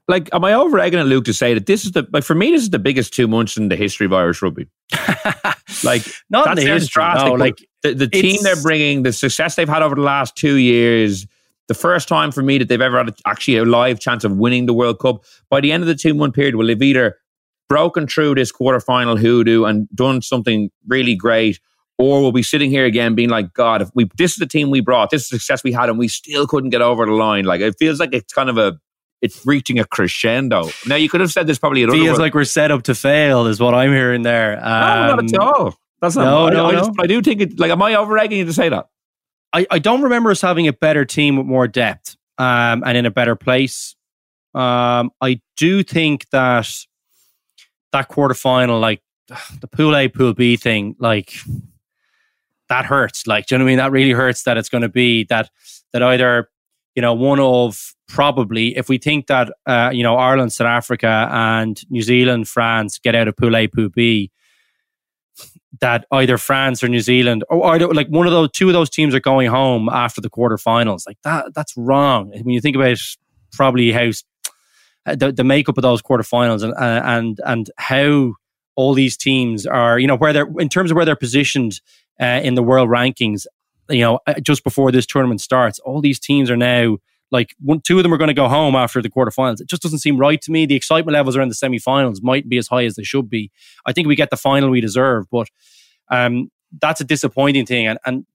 Like, 0.09 0.31
am 0.33 0.43
I 0.43 0.55
over 0.55 0.79
egging 0.79 1.01
at 1.01 1.07
Luke 1.07 1.27
to 1.27 1.35
say 1.35 1.53
that 1.53 1.67
this 1.67 1.85
is 1.85 1.93
the 1.93 2.09
like 2.13 2.25
for 2.25 2.35
me, 2.35 2.51
this 2.51 2.63
is 2.63 2.71
the 2.71 2.79
biggest 2.79 3.13
two 3.13 3.29
months 3.29 3.59
in 3.59 3.69
the 3.69 3.77
history 3.77 4.07
of 4.07 4.15
Irish 4.15 4.41
rugby? 4.41 4.67
like, 5.85 6.03
not 6.31 6.49
in 6.49 6.65
the 6.65 6.73
history, 6.73 7.05
no, 7.15 7.35
like 7.35 7.59
the, 7.83 7.93
the 7.93 8.09
team 8.09 8.43
they're 8.43 8.61
bringing, 8.63 9.03
the 9.03 9.13
success 9.13 9.55
they've 9.55 9.69
had 9.69 9.83
over 9.83 9.95
the 9.95 10.01
last 10.01 10.35
two 10.35 10.55
years, 10.55 11.27
the 11.67 11.75
first 11.75 12.09
time 12.09 12.33
for 12.33 12.43
me 12.43 12.57
that 12.57 12.69
they've 12.69 12.81
ever 12.81 12.97
had 12.97 13.15
actually 13.27 13.59
a 13.59 13.67
live 13.67 14.01
chance 14.01 14.25
of 14.25 14.33
winning 14.33 14.65
the 14.65 14.73
World 14.73 14.99
Cup. 14.99 15.25
By 15.51 15.61
the 15.61 15.73
end 15.73 15.83
of 15.83 15.87
the 15.87 15.95
two 15.95 16.15
month 16.15 16.35
period, 16.35 16.55
will 16.55 16.67
they've 16.67 16.81
either 16.81 17.19
broken 17.69 18.07
through 18.07 18.35
this 18.37 18.53
quarterfinal 18.53 19.19
hoodoo 19.19 19.65
and 19.65 19.89
done 19.95 20.23
something 20.23 20.71
really 20.87 21.15
great, 21.15 21.61
or 21.99 22.21
we'll 22.21 22.33
be 22.33 22.43
sitting 22.43 22.71
here 22.71 22.85
again 22.85 23.15
being 23.15 23.29
like, 23.29 23.53
God, 23.53 23.83
if 23.83 23.91
we 23.95 24.09
this 24.17 24.33
is 24.33 24.37
the 24.39 24.47
team 24.47 24.71
we 24.71 24.81
brought, 24.81 25.11
this 25.11 25.25
is 25.25 25.29
the 25.29 25.39
success 25.39 25.63
we 25.65 25.73
had, 25.73 25.89
and 25.89 25.99
we 25.99 26.09
still 26.09 26.47
couldn't 26.47 26.71
get 26.71 26.83
over 26.83 27.05
the 27.07 27.13
line. 27.13 27.45
Like 27.45 27.61
it 27.61 27.75
feels 27.79 28.01
like 28.01 28.11
it's 28.13 28.33
kind 28.33 28.49
of 28.51 28.59
a 28.59 28.79
it's 29.21 29.45
reaching 29.45 29.79
a 29.79 29.85
crescendo. 29.85 30.69
Now 30.87 30.95
you 30.95 31.09
could 31.09 31.21
have 31.21 31.33
said 31.33 31.47
this 31.47 31.59
probably. 31.59 31.83
At 31.83 31.91
Feels 31.91 32.19
like 32.19 32.35
we're 32.35 32.45
set 32.45 32.71
up 32.71 32.85
to 32.85 32.95
fail, 32.95 33.47
is 33.47 33.61
what 33.61 33.75
I'm 33.75 33.91
hearing 33.93 34.23
there. 34.23 34.57
no, 34.57 34.63
not 34.63 35.19
Um, 35.19 35.25
at 35.27 35.39
all. 35.39 35.75
That's 36.01 36.15
not. 36.15 36.25
no, 36.25 36.47
I, 36.47 36.51
no, 36.51 36.67
I, 36.67 36.73
no. 36.81 36.95
I 37.01 37.07
do 37.09 37.21
think 37.21 37.41
it. 37.41 37.59
Like, 37.59 37.73
am 37.73 37.83
I 37.83 37.95
overegging 37.95 38.37
you 38.37 38.45
to 38.45 38.53
say 38.53 38.69
that? 38.69 38.87
I, 39.53 39.67
I 39.71 39.79
don't 39.79 40.03
remember 40.03 40.31
us 40.31 40.41
having 40.41 40.69
a 40.69 40.73
better 40.73 41.05
team 41.05 41.37
with 41.37 41.47
more 41.47 41.67
depth 41.67 42.17
um, 42.39 42.85
and 42.87 42.97
in 42.97 43.07
a 43.07 43.11
better 43.11 43.35
place. 43.35 43.97
Um, 44.55 45.11
I 45.21 45.41
do 45.57 45.83
think 45.83 46.29
that 46.31 46.69
that 47.93 48.09
quarterfinal, 48.09 48.81
like 48.81 49.03
the 49.61 49.69
pool 49.69 49.97
A, 49.97 50.09
pool 50.09 50.35
B 50.35 50.57
thing, 50.57 50.97
like 50.99 51.35
that 52.69 52.87
hurts. 52.87 53.27
Like, 53.27 53.47
do 53.47 53.55
you 53.55 53.59
know 53.59 53.65
what 53.65 53.69
I 53.69 53.73
mean? 53.73 53.79
That 53.79 53.93
really 53.93 54.13
hurts 54.13 54.43
that 54.45 54.57
it's 54.57 54.69
going 54.69 54.83
to 54.83 54.89
be 54.89 55.25
that 55.25 55.51
that 55.93 56.03
either 56.03 56.51
you 56.95 57.03
know 57.03 57.15
one 57.15 57.41
of 57.41 57.95
probably 58.09 58.77
if 58.77 58.89
we 58.89 58.99
think 58.99 59.27
that 59.27 59.53
uh, 59.67 59.91
you 59.93 60.03
know 60.03 60.17
Ireland, 60.17 60.53
South 60.53 60.69
Africa, 60.69 61.29
and 61.31 61.81
New 61.91 62.03
Zealand, 62.03 62.49
France 62.49 62.99
get 62.99 63.15
out 63.15 63.29
of 63.29 63.37
pool 63.37 63.57
A, 63.57 63.67
pool 63.67 63.89
B 63.89 64.31
that 65.81 66.07
either 66.11 66.39
France 66.39 66.83
or 66.83 66.89
New 66.89 67.01
Zealand 67.01 67.45
or 67.49 67.75
either 67.75 67.89
like 67.89 68.09
one 68.09 68.27
of 68.27 68.33
those 68.33 68.51
two 68.53 68.69
of 68.69 68.73
those 68.73 68.91
teams 68.91 69.15
are 69.15 69.21
going 69.21 69.49
home 69.49 69.89
after 69.89 70.21
the 70.21 70.31
quarterfinals. 70.31 71.07
Like 71.07 71.19
that 71.25 71.55
that's 71.55 71.77
wrong. 71.77 72.31
When 72.31 72.51
you 72.51 72.61
think 72.61 72.77
about 72.77 72.99
probably 73.53 73.93
how 73.93 74.11
the, 75.15 75.33
the 75.33 75.45
makeup 75.45 75.79
of 75.79 75.83
those 75.83 76.03
quarterfinals 76.03 76.63
and 76.63 76.75
uh, 76.75 77.03
and 77.05 77.41
and 77.45 77.71
how 77.77 78.35
all 78.77 78.95
these 78.95 79.17
teams 79.17 79.67
are, 79.67 79.99
you 79.99 80.07
know, 80.07 80.17
where 80.17 80.33
they're 80.33 80.49
in 80.59 80.69
terms 80.69 80.91
of 80.91 80.97
where 80.97 81.05
they're 81.05 81.17
positioned 81.17 81.81
uh, 82.21 82.41
in 82.43 82.55
the 82.55 82.63
world 82.63 82.89
rankings, 82.89 83.47
you 83.89 84.01
know, 84.01 84.21
uh, 84.27 84.35
just 84.41 84.65
before 84.65 84.93
this 84.93 85.07
tournament 85.07 85.41
starts, 85.41 85.79
all 85.81 86.01
these 86.01 86.21
teams 86.21 86.51
are 86.51 86.57
now 86.57 86.97
like 87.31 87.55
one, 87.61 87.81
two 87.81 87.99
of 87.99 88.03
them 88.03 88.13
are 88.13 88.19
going 88.19 88.29
to 88.29 88.35
go 88.35 88.49
home 88.49 88.75
after 88.75 89.03
the 89.03 89.11
quarterfinals. 89.11 89.61
It 89.61 89.69
just 89.69 89.83
doesn't 89.83 89.99
seem 89.99 90.17
right 90.17 90.41
to 90.43 90.51
me. 90.51 90.67
The 90.67 90.77
excitement 90.77 91.15
levels 91.15 91.37
around 91.37 91.51
the 91.51 91.55
semifinals 91.55 92.23
might 92.23 92.49
be 92.49 92.59
as 92.59 92.69
high 92.69 92.85
as 92.85 92.95
they 92.95 93.03
should 93.03 93.29
be. 93.29 93.51
I 93.85 93.93
think 93.93 94.09
we 94.09 94.17
get 94.17 94.31
the 94.31 94.37
final 94.37 94.71
we 94.71 94.81
deserve, 94.81 95.27
but 95.31 95.49
um, 96.11 96.51
that's 96.81 97.01
a 97.01 97.05
disappointing 97.05 97.67
thing. 97.67 97.87
And, 97.87 97.99
and 98.07 98.27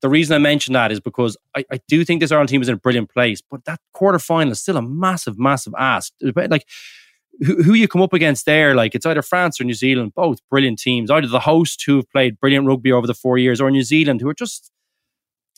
the 0.00 0.08
reason 0.08 0.34
I 0.34 0.38
mention 0.38 0.74
that 0.74 0.92
is 0.92 1.00
because 1.00 1.36
I, 1.56 1.64
I 1.70 1.80
do 1.88 2.04
think 2.04 2.20
this 2.20 2.32
Ireland 2.32 2.48
team 2.48 2.62
is 2.62 2.68
in 2.68 2.74
a 2.74 2.78
brilliant 2.78 3.10
place, 3.10 3.40
but 3.40 3.64
that 3.64 3.80
quarterfinal 3.94 4.50
is 4.50 4.60
still 4.60 4.76
a 4.76 4.82
massive, 4.82 5.38
massive 5.38 5.74
ask. 5.78 6.12
Like 6.20 6.66
who, 7.40 7.62
who 7.62 7.74
you 7.74 7.88
come 7.88 8.02
up 8.02 8.12
against 8.12 8.46
there, 8.46 8.74
like 8.74 8.94
it's 8.94 9.06
either 9.06 9.22
France 9.22 9.60
or 9.60 9.64
New 9.64 9.74
Zealand, 9.74 10.14
both 10.14 10.38
brilliant 10.48 10.78
teams. 10.78 11.10
Either 11.10 11.26
the 11.26 11.40
host 11.40 11.82
who 11.86 11.96
have 11.96 12.10
played 12.10 12.40
brilliant 12.40 12.66
rugby 12.66 12.92
over 12.92 13.06
the 13.06 13.14
four 13.14 13.38
years, 13.38 13.60
or 13.60 13.70
New 13.70 13.82
Zealand 13.82 14.20
who 14.20 14.28
are 14.28 14.34
just 14.34 14.70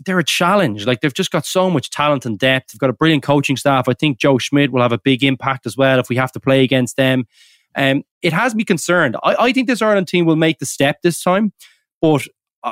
they're 0.06 0.18
a 0.18 0.24
challenge. 0.24 0.86
Like 0.86 1.00
they've 1.00 1.12
just 1.12 1.30
got 1.30 1.44
so 1.44 1.70
much 1.70 1.90
talent 1.90 2.24
and 2.24 2.38
depth. 2.38 2.72
They've 2.72 2.78
got 2.80 2.90
a 2.90 2.94
brilliant 2.94 3.22
coaching 3.22 3.56
staff. 3.56 3.88
I 3.88 3.94
think 3.94 4.18
Joe 4.18 4.38
Schmidt 4.38 4.70
will 4.70 4.82
have 4.82 4.92
a 4.92 4.98
big 4.98 5.24
impact 5.24 5.66
as 5.66 5.76
well 5.76 5.98
if 5.98 6.08
we 6.08 6.16
have 6.16 6.32
to 6.32 6.40
play 6.40 6.62
against 6.62 6.96
them. 6.96 7.26
Um, 7.74 8.04
it 8.22 8.32
has 8.32 8.54
me 8.54 8.64
concerned. 8.64 9.16
I, 9.22 9.36
I 9.38 9.52
think 9.52 9.66
this 9.66 9.82
Ireland 9.82 10.08
team 10.08 10.24
will 10.24 10.36
make 10.36 10.58
the 10.58 10.66
step 10.66 11.02
this 11.02 11.22
time, 11.22 11.52
but 12.00 12.26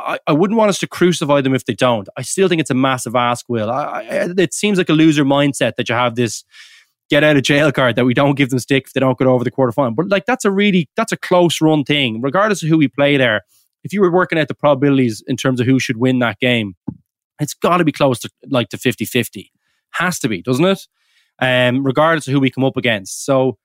I, 0.05 0.19
I 0.27 0.33
wouldn't 0.33 0.59
want 0.59 0.69
us 0.69 0.79
to 0.81 0.87
crucify 0.87 1.41
them 1.41 1.55
if 1.55 1.65
they 1.65 1.75
don't. 1.75 2.09
I 2.17 2.23
still 2.23 2.49
think 2.49 2.61
it's 2.61 2.71
a 2.71 2.75
massive 2.75 3.15
ask, 3.15 3.47
Will. 3.49 3.71
I, 3.71 4.03
I, 4.03 4.29
it 4.39 4.55
seems 4.55 4.79
like 4.79 4.89
a 4.89 4.93
loser 4.93 5.25
mindset 5.25 5.77
that 5.77 5.89
you 5.89 5.95
have 5.95 6.15
this 6.15 6.45
get 7.09 7.23
out 7.23 7.37
of 7.37 7.43
jail 7.43 7.71
card 7.71 7.97
that 7.97 8.05
we 8.05 8.15
don't 8.15 8.35
give 8.37 8.51
them 8.51 8.59
stick 8.59 8.85
if 8.87 8.93
they 8.93 9.01
don't 9.01 9.19
get 9.19 9.29
over 9.29 9.45
the 9.45 9.51
quarterfinal. 9.51 9.95
But 9.95 10.09
like 10.09 10.27
that's 10.27 10.45
a 10.45 10.51
really 10.51 10.89
that's 10.97 11.13
a 11.13 11.17
close 11.17 11.61
run 11.61 11.85
thing, 11.85 12.21
regardless 12.21 12.63
of 12.63 12.69
who 12.69 12.79
we 12.79 12.89
play 12.89 13.17
there. 13.17 13.43
If 13.85 13.93
you 13.93 14.01
were 14.01 14.11
working 14.11 14.39
out 14.39 14.49
the 14.49 14.55
probabilities 14.55 15.23
in 15.27 15.37
terms 15.37 15.61
of 15.61 15.67
who 15.67 15.79
should 15.79 15.99
win 15.99 16.19
that 16.19 16.41
game, 16.41 16.75
it's 17.41 17.55
got 17.55 17.77
to 17.77 17.85
be 17.85 17.93
close 17.93 18.19
to 18.21 18.31
like 18.49 18.69
to 18.71 18.77
50-50. 18.77 19.51
Has 19.91 20.19
to 20.21 20.29
be, 20.29 20.43
doesn't 20.43 20.65
it? 20.65 20.87
Um, 21.39 21.85
regardless 21.85 22.27
of 22.27 22.33
who 22.33 22.41
we 22.41 22.51
come 22.51 22.65
up 22.65 22.77
against. 22.77 23.25
So 23.25 23.59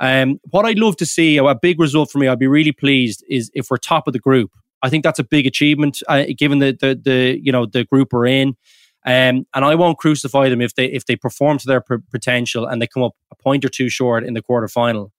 um, 0.00 0.40
what 0.50 0.66
I'd 0.66 0.78
love 0.78 0.96
to 0.96 1.06
see, 1.06 1.38
a 1.38 1.54
big 1.54 1.80
result 1.80 2.10
for 2.10 2.18
me, 2.18 2.26
I'd 2.26 2.38
be 2.38 2.48
really 2.48 2.72
pleased 2.72 3.24
is 3.30 3.50
if 3.54 3.70
we're 3.70 3.76
top 3.78 4.06
of 4.06 4.12
the 4.12 4.18
group. 4.18 4.50
I 4.82 4.88
think 4.88 5.04
that's 5.04 5.18
a 5.18 5.24
big 5.24 5.46
achievement, 5.46 6.02
uh, 6.08 6.24
given 6.36 6.58
the, 6.58 6.76
the 6.78 7.00
the 7.02 7.40
you 7.42 7.52
know 7.52 7.66
the 7.66 7.84
group 7.84 8.12
we're 8.12 8.26
in. 8.26 8.56
Um, 9.04 9.46
and 9.52 9.64
I 9.64 9.74
won't 9.74 9.98
crucify 9.98 10.48
them 10.48 10.60
if 10.60 10.74
they 10.74 10.86
if 10.86 11.06
they 11.06 11.16
perform 11.16 11.58
to 11.58 11.66
their 11.66 11.80
p- 11.80 11.96
potential 12.10 12.66
and 12.66 12.80
they 12.80 12.86
come 12.86 13.02
up 13.02 13.16
a 13.32 13.34
point 13.34 13.64
or 13.64 13.68
two 13.68 13.88
short 13.88 14.24
in 14.24 14.34
the 14.34 14.42
quarterfinal. 14.42 15.10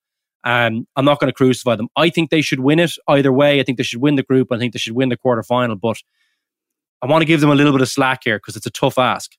Um, 0.45 0.87
I'm 0.95 1.05
not 1.05 1.19
going 1.19 1.29
to 1.29 1.35
crucify 1.35 1.75
them. 1.75 1.87
I 1.95 2.09
think 2.09 2.29
they 2.29 2.41
should 2.41 2.59
win 2.59 2.79
it 2.79 2.91
either 3.07 3.31
way. 3.31 3.59
I 3.59 3.63
think 3.63 3.77
they 3.77 3.83
should 3.83 4.01
win 4.01 4.15
the 4.15 4.23
group. 4.23 4.51
I 4.51 4.57
think 4.57 4.73
they 4.73 4.79
should 4.79 4.95
win 4.95 5.09
the 5.09 5.17
quarterfinal. 5.17 5.79
But 5.79 5.97
I 7.01 7.07
want 7.07 7.21
to 7.21 7.25
give 7.25 7.41
them 7.41 7.49
a 7.49 7.55
little 7.55 7.71
bit 7.71 7.81
of 7.81 7.89
slack 7.89 8.21
here 8.23 8.37
because 8.37 8.55
it's 8.55 8.65
a 8.65 8.71
tough 8.71 8.97
ask. 8.97 9.31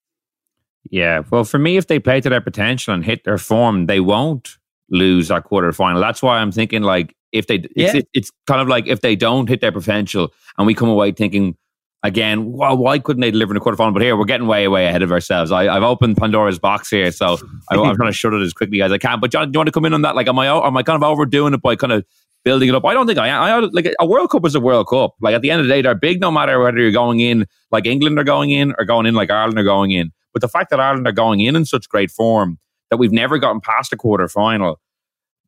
Yeah, 0.91 1.23
well, 1.31 1.45
for 1.45 1.59
me, 1.59 1.79
if 1.79 1.87
they 1.87 1.99
play 1.99 2.21
to 2.21 2.29
their 2.29 2.43
potential 2.43 2.93
and 2.93 3.05
hit 3.05 3.25
their 3.25 3.39
form, 3.39 3.87
they 3.87 4.01
won't 4.01 4.59
lose 4.91 5.29
that 5.29 5.45
quarterfinal. 5.45 6.01
That's 6.01 6.23
why 6.23 6.39
I'm 6.39 6.53
thinking 6.53 6.83
like 6.83 7.17
if 7.35 7.47
they, 7.47 7.57
it's, 7.57 7.73
Yeah. 7.77 7.97
it, 7.97 8.09
it's 8.15 8.31
kind 8.47 8.61
of 8.61 8.69
like 8.69 8.87
if 8.87 9.01
they 9.01 9.17
don't 9.17 9.49
hit 9.49 9.61
their 9.61 9.73
potential 9.73 10.33
and 10.57 10.67
we 10.67 10.75
come 10.75 10.89
away 10.89 11.13
thinking 11.13 11.57
again, 12.03 12.53
well, 12.53 12.77
why 12.77 12.99
couldn't 12.99 13.23
they 13.23 13.31
deliver 13.31 13.53
in 13.55 13.59
the 13.59 13.65
quarterfinal? 13.65 13.93
But 13.93 14.03
here 14.03 14.17
we're 14.17 14.25
getting 14.27 14.47
way, 14.47 14.69
way 14.69 14.87
ahead 14.87 15.03
of 15.03 15.11
ourselves. 15.11 15.51
I, 15.51 15.75
I've 15.75 15.83
opened 15.83 16.17
Pandora's 16.17 16.59
box 16.59 16.91
here, 16.91 17.11
so 17.11 17.39
I, 17.71 17.77
I'm 17.77 17.97
trying 17.97 18.11
to 18.11 18.17
shut 18.17 18.33
it 18.33 18.43
as 18.43 18.53
quickly 18.53 18.83
as 18.83 18.93
I 18.93 18.99
can. 18.99 19.21
But 19.21 19.31
John, 19.31 19.51
do 19.51 19.57
you 19.57 19.61
want 19.61 19.69
to 19.69 19.73
come 19.73 19.85
in 19.85 19.95
on 19.95 20.03
that? 20.03 20.15
Like, 20.15 20.29
am 20.29 20.39
I, 20.39 20.47
am 20.47 20.77
I 20.77 20.83
kind 20.83 20.97
of 20.97 21.03
overdoing 21.03 21.55
it 21.55 21.63
by 21.63 21.77
kind 21.77 21.93
of 21.93 22.05
building 22.45 22.69
it 22.69 22.75
up? 22.75 22.85
I 22.85 22.93
don't 22.95 23.07
think 23.07 23.19
I 23.19 23.29
am. 23.29 23.43
I, 23.43 23.69
like 23.73 23.95
a 23.99 24.07
World 24.07 24.31
Cup 24.31 24.45
is 24.47 24.55
a 24.55 24.61
World 24.61 24.87
Cup. 24.89 25.15
Like 25.21 25.35
at 25.35 25.43
the 25.43 25.51
end 25.51 25.61
of 25.61 25.67
the 25.67 25.73
day, 25.73 25.83
they're 25.83 25.95
big 25.95 26.21
no 26.21 26.31
matter 26.31 26.61
whether 26.63 26.79
you're 26.79 26.93
going 26.93 27.21
in 27.21 27.47
like 27.73 27.87
England 27.87 28.19
are 28.19 28.25
going 28.25 28.51
in 28.51 28.75
or 28.79 28.85
going 28.85 29.07
in 29.07 29.15
like 29.15 29.31
Ireland 29.31 29.59
are 29.59 29.65
going 29.65 29.91
in. 29.91 30.13
But 30.33 30.43
the 30.43 30.49
fact 30.49 30.71
that 30.71 30.81
Ireland 30.81 31.07
are 31.07 31.13
going 31.13 31.41
in 31.41 31.57
in 31.57 31.65
such 31.65 31.89
great 31.89 32.11
form 32.11 32.59
that 32.91 32.99
we've 32.99 33.13
never 33.13 33.39
gotten 33.39 33.61
past 33.61 33.93
a 33.93 33.97
quarter 33.97 34.29
final, 34.29 34.79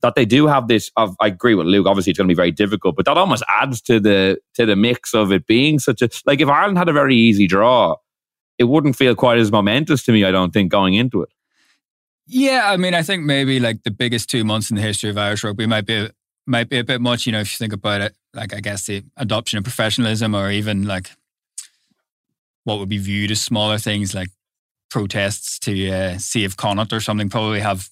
that 0.02 0.14
they 0.14 0.24
do 0.24 0.46
have 0.46 0.68
this. 0.68 0.90
Of, 0.96 1.16
I 1.20 1.28
agree 1.28 1.54
with 1.54 1.66
Luke. 1.66 1.86
Obviously, 1.86 2.10
it's 2.10 2.18
going 2.18 2.28
to 2.28 2.32
be 2.32 2.36
very 2.36 2.52
difficult, 2.52 2.96
but 2.96 3.04
that 3.06 3.16
almost 3.16 3.42
adds 3.48 3.80
to 3.82 4.00
the 4.00 4.38
to 4.54 4.66
the 4.66 4.76
mix 4.76 5.14
of 5.14 5.32
it 5.32 5.46
being 5.46 5.78
such 5.78 6.02
a 6.02 6.08
like. 6.26 6.40
If 6.40 6.48
Ireland 6.48 6.78
had 6.78 6.88
a 6.88 6.92
very 6.92 7.16
easy 7.16 7.46
draw, 7.46 7.96
it 8.58 8.64
wouldn't 8.64 8.96
feel 8.96 9.14
quite 9.14 9.38
as 9.38 9.50
momentous 9.50 10.04
to 10.04 10.12
me. 10.12 10.24
I 10.24 10.30
don't 10.30 10.52
think 10.52 10.70
going 10.70 10.94
into 10.94 11.22
it. 11.22 11.30
Yeah, 12.26 12.70
I 12.70 12.76
mean, 12.76 12.94
I 12.94 13.02
think 13.02 13.24
maybe 13.24 13.60
like 13.60 13.84
the 13.84 13.90
biggest 13.90 14.28
two 14.28 14.44
months 14.44 14.70
in 14.70 14.76
the 14.76 14.82
history 14.82 15.10
of 15.10 15.18
Irish 15.18 15.44
rugby 15.44 15.66
might 15.66 15.86
be 15.86 16.10
might 16.46 16.68
be 16.68 16.78
a 16.78 16.84
bit 16.84 17.00
much. 17.00 17.26
You 17.26 17.32
know, 17.32 17.40
if 17.40 17.52
you 17.52 17.58
think 17.58 17.72
about 17.72 18.00
it, 18.00 18.14
like 18.34 18.54
I 18.54 18.60
guess 18.60 18.86
the 18.86 19.04
adoption 19.16 19.58
of 19.58 19.64
professionalism, 19.64 20.34
or 20.34 20.50
even 20.50 20.86
like 20.86 21.10
what 22.64 22.78
would 22.78 22.88
be 22.88 22.98
viewed 22.98 23.30
as 23.30 23.40
smaller 23.40 23.78
things 23.78 24.12
like 24.14 24.28
protests 24.90 25.58
to 25.60 25.90
uh, 25.90 26.18
save 26.18 26.56
Connacht 26.56 26.92
or 26.92 27.00
something, 27.00 27.28
probably 27.28 27.60
have 27.60 27.90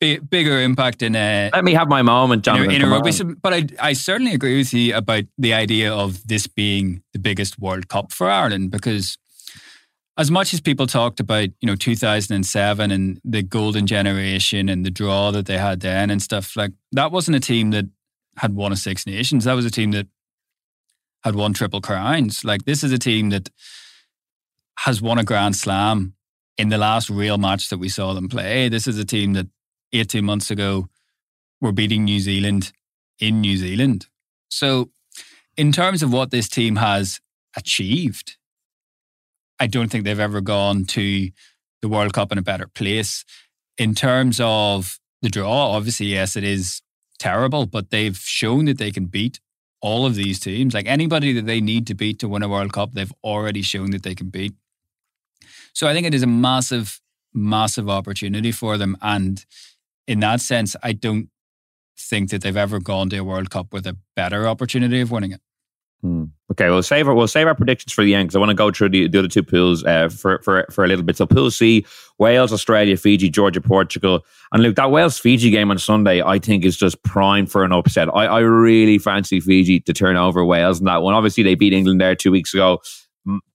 bi- 0.00 0.18
bigger 0.18 0.60
impact 0.60 1.02
in 1.02 1.16
uh, 1.16 1.50
Let 1.52 1.64
me 1.64 1.74
have 1.74 1.88
my 1.88 2.02
moment, 2.02 2.46
in 2.46 2.56
a, 2.56 2.62
in 2.62 2.82
a 2.82 2.88
rugby. 2.88 3.10
on. 3.20 3.34
But 3.34 3.54
I, 3.54 3.66
I 3.80 3.92
certainly 3.92 4.32
agree 4.32 4.56
with 4.58 4.72
you 4.72 4.94
about 4.94 5.24
the 5.38 5.54
idea 5.54 5.92
of 5.92 6.26
this 6.26 6.46
being 6.46 7.02
the 7.12 7.18
biggest 7.18 7.58
World 7.58 7.88
Cup 7.88 8.12
for 8.12 8.30
Ireland 8.30 8.70
because 8.70 9.18
as 10.18 10.30
much 10.30 10.54
as 10.54 10.60
people 10.60 10.86
talked 10.86 11.20
about, 11.20 11.48
you 11.60 11.66
know, 11.66 11.76
2007 11.76 12.90
and 12.90 13.20
the 13.24 13.42
golden 13.42 13.86
generation 13.86 14.68
and 14.68 14.84
the 14.84 14.90
draw 14.90 15.30
that 15.30 15.46
they 15.46 15.58
had 15.58 15.80
then 15.80 16.10
and 16.10 16.22
stuff, 16.22 16.56
like 16.56 16.72
that 16.92 17.12
wasn't 17.12 17.36
a 17.36 17.40
team 17.40 17.70
that 17.70 17.86
had 18.38 18.54
won 18.54 18.72
a 18.72 18.76
Six 18.76 19.06
Nations. 19.06 19.44
That 19.44 19.54
was 19.54 19.66
a 19.66 19.70
team 19.70 19.90
that 19.92 20.06
had 21.22 21.34
won 21.34 21.52
triple 21.52 21.80
crowns. 21.80 22.44
Like 22.44 22.64
this 22.64 22.82
is 22.82 22.92
a 22.92 22.98
team 22.98 23.30
that 23.30 23.50
has 24.80 25.02
won 25.02 25.18
a 25.18 25.24
Grand 25.24 25.56
Slam 25.56 26.14
in 26.56 26.68
the 26.70 26.78
last 26.78 27.10
real 27.10 27.36
match 27.36 27.68
that 27.68 27.78
we 27.78 27.88
saw 27.88 28.14
them 28.14 28.28
play. 28.28 28.68
This 28.68 28.86
is 28.86 28.98
a 28.98 29.04
team 29.04 29.34
that 29.34 29.48
18 29.92 30.24
months 30.24 30.50
ago 30.50 30.88
were 31.60 31.72
beating 31.72 32.04
New 32.04 32.20
Zealand 32.20 32.72
in 33.18 33.40
New 33.40 33.56
Zealand. 33.56 34.06
So, 34.48 34.90
in 35.56 35.72
terms 35.72 36.02
of 36.02 36.12
what 36.12 36.30
this 36.30 36.48
team 36.48 36.76
has 36.76 37.20
achieved, 37.56 38.36
I 39.58 39.66
don't 39.66 39.88
think 39.90 40.04
they've 40.04 40.20
ever 40.20 40.40
gone 40.40 40.84
to 40.86 41.30
the 41.80 41.88
World 41.88 42.12
Cup 42.12 42.30
in 42.30 42.38
a 42.38 42.42
better 42.42 42.68
place. 42.68 43.24
In 43.78 43.94
terms 43.94 44.40
of 44.40 44.98
the 45.22 45.28
draw, 45.28 45.72
obviously, 45.72 46.06
yes, 46.06 46.36
it 46.36 46.44
is 46.44 46.82
terrible, 47.18 47.66
but 47.66 47.90
they've 47.90 48.16
shown 48.16 48.66
that 48.66 48.78
they 48.78 48.90
can 48.90 49.06
beat 49.06 49.40
all 49.80 50.06
of 50.06 50.14
these 50.14 50.40
teams. 50.40 50.74
Like 50.74 50.86
anybody 50.86 51.32
that 51.32 51.46
they 51.46 51.60
need 51.60 51.86
to 51.86 51.94
beat 51.94 52.18
to 52.20 52.28
win 52.28 52.42
a 52.42 52.48
World 52.48 52.72
Cup, 52.72 52.92
they've 52.92 53.12
already 53.24 53.62
shown 53.62 53.90
that 53.90 54.02
they 54.02 54.14
can 54.14 54.28
beat. 54.28 54.54
So 55.72 55.86
I 55.86 55.92
think 55.92 56.06
it 56.06 56.14
is 56.14 56.22
a 56.22 56.26
massive, 56.26 57.00
massive 57.34 57.88
opportunity 57.88 58.52
for 58.52 58.78
them. 58.78 58.96
And 59.02 59.44
in 60.06 60.20
that 60.20 60.40
sense, 60.40 60.76
I 60.82 60.92
don't 60.92 61.28
think 61.98 62.30
that 62.30 62.42
they've 62.42 62.56
ever 62.56 62.78
gone 62.78 63.08
to 63.10 63.18
a 63.18 63.24
World 63.24 63.50
Cup 63.50 63.72
with 63.72 63.86
a 63.86 63.96
better 64.14 64.46
opportunity 64.46 65.00
of 65.00 65.10
winning 65.10 65.32
it. 65.32 65.40
Hmm. 66.02 66.24
Okay, 66.52 66.68
we'll 66.68 66.82
save 66.82 67.08
our 67.08 67.14
we'll 67.14 67.26
save 67.26 67.48
our 67.48 67.54
predictions 67.54 67.92
for 67.92 68.04
the 68.04 68.14
end 68.14 68.28
because 68.28 68.36
I 68.36 68.38
want 68.38 68.50
to 68.50 68.54
go 68.54 68.70
through 68.70 68.90
the, 68.90 69.08
the 69.08 69.18
other 69.18 69.28
two 69.28 69.42
pools 69.42 69.82
uh, 69.84 70.08
for, 70.08 70.40
for 70.42 70.66
for 70.70 70.84
a 70.84 70.88
little 70.88 71.04
bit. 71.04 71.16
So 71.16 71.26
Pool 71.26 71.50
C: 71.50 71.84
Wales, 72.18 72.52
Australia, 72.52 72.96
Fiji, 72.96 73.28
Georgia, 73.30 73.60
Portugal, 73.60 74.24
and 74.52 74.62
look 74.62 74.76
that 74.76 74.90
Wales 74.90 75.18
Fiji 75.18 75.50
game 75.50 75.70
on 75.70 75.78
Sunday. 75.78 76.22
I 76.22 76.38
think 76.38 76.64
is 76.64 76.76
just 76.76 77.02
prime 77.02 77.46
for 77.46 77.64
an 77.64 77.72
upset. 77.72 78.08
I, 78.14 78.26
I 78.26 78.40
really 78.40 78.98
fancy 78.98 79.40
Fiji 79.40 79.80
to 79.80 79.92
turn 79.92 80.16
over 80.16 80.44
Wales 80.44 80.78
in 80.78 80.84
that 80.84 81.02
one. 81.02 81.14
Obviously, 81.14 81.42
they 81.42 81.56
beat 81.56 81.72
England 81.72 82.00
there 82.00 82.14
two 82.14 82.30
weeks 82.30 82.54
ago. 82.54 82.80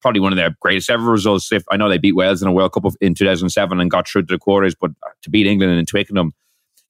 Probably 0.01 0.19
one 0.21 0.31
of 0.31 0.37
their 0.37 0.55
greatest 0.59 0.89
ever 0.89 1.09
results. 1.09 1.51
If 1.51 1.63
I 1.71 1.77
know 1.77 1.89
they 1.89 1.97
beat 1.97 2.15
Wales 2.15 2.41
in 2.41 2.47
a 2.47 2.51
World 2.51 2.73
Cup 2.73 2.85
in 3.01 3.13
2007 3.13 3.79
and 3.79 3.91
got 3.91 4.07
through 4.07 4.23
to 4.23 4.33
the 4.35 4.39
quarters, 4.39 4.75
but 4.75 4.91
to 5.21 5.29
beat 5.29 5.47
England 5.47 5.77
in 5.77 5.85
Twickenham, 5.85 6.33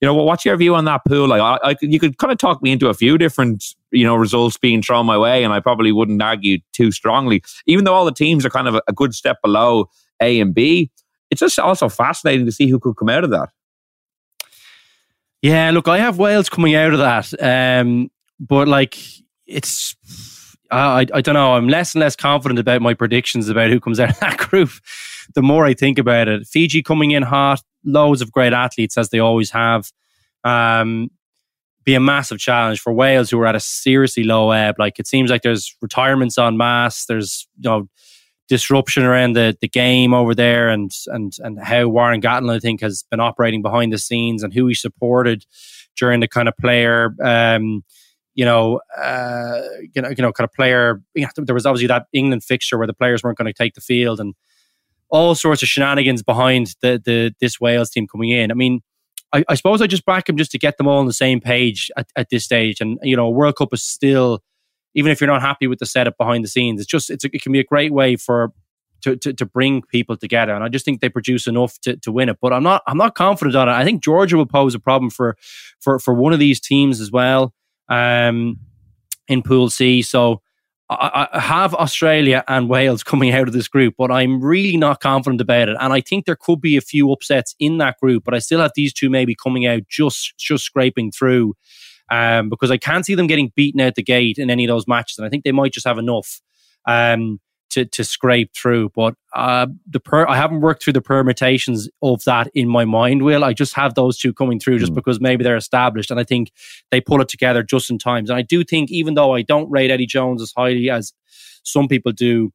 you 0.02 0.08
know, 0.08 0.16
what's 0.16 0.46
your 0.46 0.58
view 0.58 0.74
on 0.74 0.86
that 0.86 1.02
pool? 1.08 1.28
Like, 1.28 1.42
I, 1.42 1.70
I, 1.70 1.76
you 1.82 2.00
could 2.00 2.18
kind 2.18 2.32
of 2.32 2.40
talk 2.40 2.64
me 2.64 2.72
into 2.72 2.90
a 2.90 2.94
few 2.94 3.20
different, 3.20 3.64
you 3.92 4.04
know, 4.04 4.16
results 4.16 4.58
being 4.58 4.82
thrown 4.82 5.06
my 5.06 5.18
way, 5.18 5.44
and 5.44 5.54
I 5.54 5.60
probably 5.60 5.92
wouldn't 5.92 6.22
argue 6.22 6.58
too 6.74 6.92
strongly. 6.92 7.44
Even 7.68 7.86
though 7.86 7.94
all 7.94 8.06
the 8.06 8.12
teams 8.12 8.44
are 8.44 8.50
kind 8.50 8.68
of 8.68 8.76
a, 8.76 8.82
a 8.88 8.94
good 8.94 9.14
step 9.14 9.38
below 9.44 9.90
A 10.20 10.40
and 10.40 10.56
B, 10.56 10.90
it's 11.30 11.40
just 11.40 11.60
also 11.60 11.88
fascinating 11.88 12.48
to 12.48 12.52
see 12.52 12.68
who 12.68 12.80
could 12.80 12.98
come 12.98 13.10
out 13.10 13.24
of 13.24 13.30
that. 13.30 13.50
Yeah, 15.44 15.70
look, 15.72 15.88
I 15.88 16.00
have 16.00 16.18
Wales 16.18 16.50
coming 16.50 16.74
out 16.74 16.94
of 16.94 17.00
that, 17.00 17.82
um, 17.82 18.10
but 18.40 18.68
like, 18.68 18.98
it's 19.46 19.96
I, 20.72 21.05
I 21.13 21.22
don't 21.22 21.36
know. 21.36 21.53
I'm 21.53 21.67
less 21.67 21.93
and 21.93 21.99
less 21.99 22.15
confident 22.15 22.59
about 22.59 22.82
my 22.82 22.93
predictions 22.93 23.49
about 23.49 23.69
who 23.69 23.80
comes 23.80 23.99
out 23.99 24.11
of 24.11 24.19
that 24.22 24.38
group. 24.38 24.69
The 25.36 25.41
more 25.41 25.65
I 25.65 25.74
think 25.74 25.99
about 25.99 26.28
it, 26.28 26.47
Fiji 26.47 26.82
coming 26.82 27.11
in 27.11 27.24
hot, 27.24 27.61
loads 27.84 28.22
of 28.22 28.32
great 28.32 28.53
athletes 28.53 28.97
as 28.97 29.09
they 29.09 29.19
always 29.19 29.51
have. 29.51 29.91
Um, 30.43 31.11
be 31.84 31.95
a 31.95 31.99
massive 31.99 32.38
challenge 32.38 32.80
for 32.80 32.93
Wales, 32.93 33.30
who 33.30 33.39
are 33.39 33.47
at 33.47 33.55
a 33.55 33.59
seriously 33.59 34.24
low 34.24 34.51
ebb. 34.51 34.76
Like 34.78 34.99
it 34.99 35.07
seems 35.07 35.32
like 35.32 35.41
there's 35.41 35.76
retirements 35.82 36.38
on 36.38 36.57
mass. 36.57 37.05
There's 37.05 37.47
you 37.57 37.69
know 37.69 37.89
disruption 38.47 39.03
around 39.03 39.34
the, 39.34 39.57
the 39.61 39.67
game 39.67 40.13
over 40.13 40.36
there, 40.36 40.69
and 40.69 40.91
and 41.07 41.34
and 41.39 41.59
how 41.59 41.88
Warren 41.88 42.22
Gatland 42.22 42.55
I 42.55 42.59
think 42.59 42.82
has 42.82 43.03
been 43.09 43.19
operating 43.19 43.61
behind 43.61 43.91
the 43.91 43.97
scenes 43.97 44.43
and 44.43 44.53
who 44.53 44.67
he 44.67 44.76
supported 44.76 45.45
during 45.97 46.19
the 46.19 46.28
kind 46.28 46.47
of 46.47 46.55
player. 46.57 47.15
Um, 47.24 47.84
you 48.34 48.46
know, 48.46 48.82
uh, 48.98 49.62
you 49.94 50.02
know, 50.02 50.10
you 50.10 50.22
know, 50.22 50.32
kind 50.32 50.46
of 50.46 50.54
player. 50.54 51.02
You 51.14 51.28
know, 51.38 51.44
there 51.44 51.56
was 51.56 51.66
obviously 51.66 51.88
that 51.88 52.08
England 52.14 52.44
fixture 52.44 52.78
where 52.78 52.88
the 52.88 52.94
players 52.94 53.24
weren't 53.24 53.38
going 53.38 53.52
to 53.52 53.54
take 53.54 53.74
the 53.74 53.82
field, 53.82 54.20
and 54.20 54.36
all 55.10 55.36
sorts 55.36 55.62
of 55.62 55.68
shenanigans 55.68 56.24
behind 56.24 56.76
the 56.82 57.02
the 57.04 57.34
this 57.40 57.60
Wales 57.60 57.90
team 57.90 58.08
coming 58.08 58.30
in. 58.30 58.52
I 58.52 58.54
mean, 58.54 58.82
I, 59.34 59.44
I 59.50 59.56
suppose 59.56 59.82
I 59.82 59.88
just 59.88 60.06
back 60.06 60.26
them 60.26 60.38
just 60.38 60.52
to 60.52 60.60
get 60.60 60.78
them 60.78 60.88
all 60.88 61.00
on 61.00 61.06
the 61.06 61.14
same 61.14 61.42
page 61.42 61.92
at, 61.98 62.08
at 62.16 62.30
this 62.30 62.44
stage. 62.44 62.82
And 62.82 62.98
you 63.04 63.16
know, 63.16 63.30
World 63.30 63.58
Cup 63.58 63.74
is 63.74 63.84
still, 63.84 64.42
even 64.96 65.12
if 65.12 65.20
you're 65.20 65.30
not 65.30 65.42
happy 65.42 65.68
with 65.68 65.80
the 65.80 65.86
setup 65.86 66.18
behind 66.18 66.44
the 66.44 66.50
scenes, 66.50 66.80
it's 66.80 66.90
just 66.90 67.10
it's 67.10 67.26
it 67.26 67.42
can 67.42 67.52
be 67.52 67.60
a 67.60 67.66
great 67.66 67.92
way 67.92 68.16
for 68.16 68.54
to, 69.02 69.16
to, 69.18 69.34
to 69.34 69.46
bring 69.46 69.82
people 69.82 70.16
together. 70.16 70.54
And 70.54 70.64
I 70.64 70.70
just 70.70 70.86
think 70.86 71.02
they 71.02 71.10
produce 71.10 71.48
enough 71.48 71.80
to, 71.82 71.98
to 71.98 72.12
win 72.12 72.30
it. 72.30 72.38
But 72.42 72.54
I'm 72.54 72.64
not 72.64 72.82
I'm 72.88 72.98
not 72.98 73.16
confident 73.16 73.56
on 73.56 73.68
it. 73.68 73.74
I 73.74 73.84
think 73.84 74.04
Georgia 74.04 74.38
will 74.38 74.46
pose 74.46 74.74
a 74.74 74.80
problem 74.80 75.10
for 75.10 75.36
for 75.80 76.00
for 76.00 76.14
one 76.14 76.34
of 76.34 76.40
these 76.40 76.62
teams 76.62 77.02
as 77.02 77.12
well 77.12 77.54
um, 77.90 78.58
in 79.28 79.42
Pool 79.42 79.70
C. 79.70 80.02
So 80.02 80.42
I, 80.90 81.28
I 81.32 81.40
have 81.40 81.74
Australia 81.74 82.44
and 82.48 82.70
Wales 82.70 83.04
coming 83.12 83.32
out 83.32 83.48
of 83.48 83.54
this 83.54 83.68
group, 83.68 83.96
but 83.98 84.12
I'm 84.12 84.42
really 84.42 84.78
not 84.78 85.00
confident 85.00 85.42
about 85.42 85.70
it. 85.70 85.78
And 85.80 85.94
I 85.94 86.02
think 86.02 86.26
there 86.26 86.38
could 86.40 86.62
be 86.62 86.78
a 86.78 86.82
few 86.82 87.12
upsets 87.12 87.56
in 87.60 87.78
that 87.78 87.98
group, 88.00 88.24
but 88.24 88.34
I 88.34 88.40
still 88.40 88.60
have 88.60 88.72
these 88.76 88.94
two 88.94 89.10
maybe 89.10 89.36
coming 89.36 89.66
out 89.66 89.84
just 89.88 90.38
just 90.38 90.64
scraping 90.64 91.12
through. 91.12 91.56
Um, 92.10 92.50
because 92.50 92.72
I 92.72 92.78
can't 92.78 93.06
see 93.06 93.16
them 93.16 93.28
getting 93.28 93.54
beaten 93.56 93.80
out 93.80 93.96
the 93.96 94.04
gate 94.04 94.38
in 94.38 94.50
any 94.50 94.66
of 94.66 94.68
those 94.68 94.86
matches, 94.86 95.18
and 95.18 95.26
I 95.26 95.30
think 95.30 95.46
they 95.46 95.54
might 95.54 95.72
just 95.72 95.88
have 95.88 95.98
enough. 95.98 96.42
Um, 96.86 97.40
to 97.72 97.86
to 97.86 98.03
scrape 98.03 98.53
through. 98.53 98.89
But 98.89 99.15
uh, 99.34 99.67
the 99.89 99.99
per 99.99 100.28
I 100.28 100.38
haven't 100.38 100.61
worked 100.61 100.84
through 100.84 100.93
the 100.93 101.01
permutations 101.01 101.89
of 102.01 102.24
that 102.26 102.49
in 102.53 102.67
my 102.67 102.86
mind. 102.86 103.24
Will 103.24 103.43
I 103.43 103.53
just 103.53 103.74
have 103.74 103.95
those 103.95 104.17
two 104.17 104.34
coming 104.34 104.59
through 104.59 104.80
just 104.80 104.91
mm. 104.91 104.95
because 104.95 105.19
maybe 105.19 105.43
they're 105.43 105.57
established, 105.57 106.11
and 106.11 106.19
I 106.19 106.24
think 106.24 106.51
they 106.91 107.01
pull 107.01 107.22
it 107.22 107.30
together 107.30 107.63
just 107.63 107.89
in 107.89 107.97
times. 107.97 108.30
And 108.30 108.38
I 108.38 108.41
do 108.41 108.63
think, 108.63 108.91
even 108.91 109.15
though 109.15 109.34
I 109.34 109.41
don't 109.41 109.69
rate 109.69 109.91
Eddie 109.91 110.05
Jones 110.05 110.41
as 110.41 110.53
highly 110.55 110.89
as 110.89 111.13
some 111.63 111.88
people 111.88 112.11
do. 112.11 112.51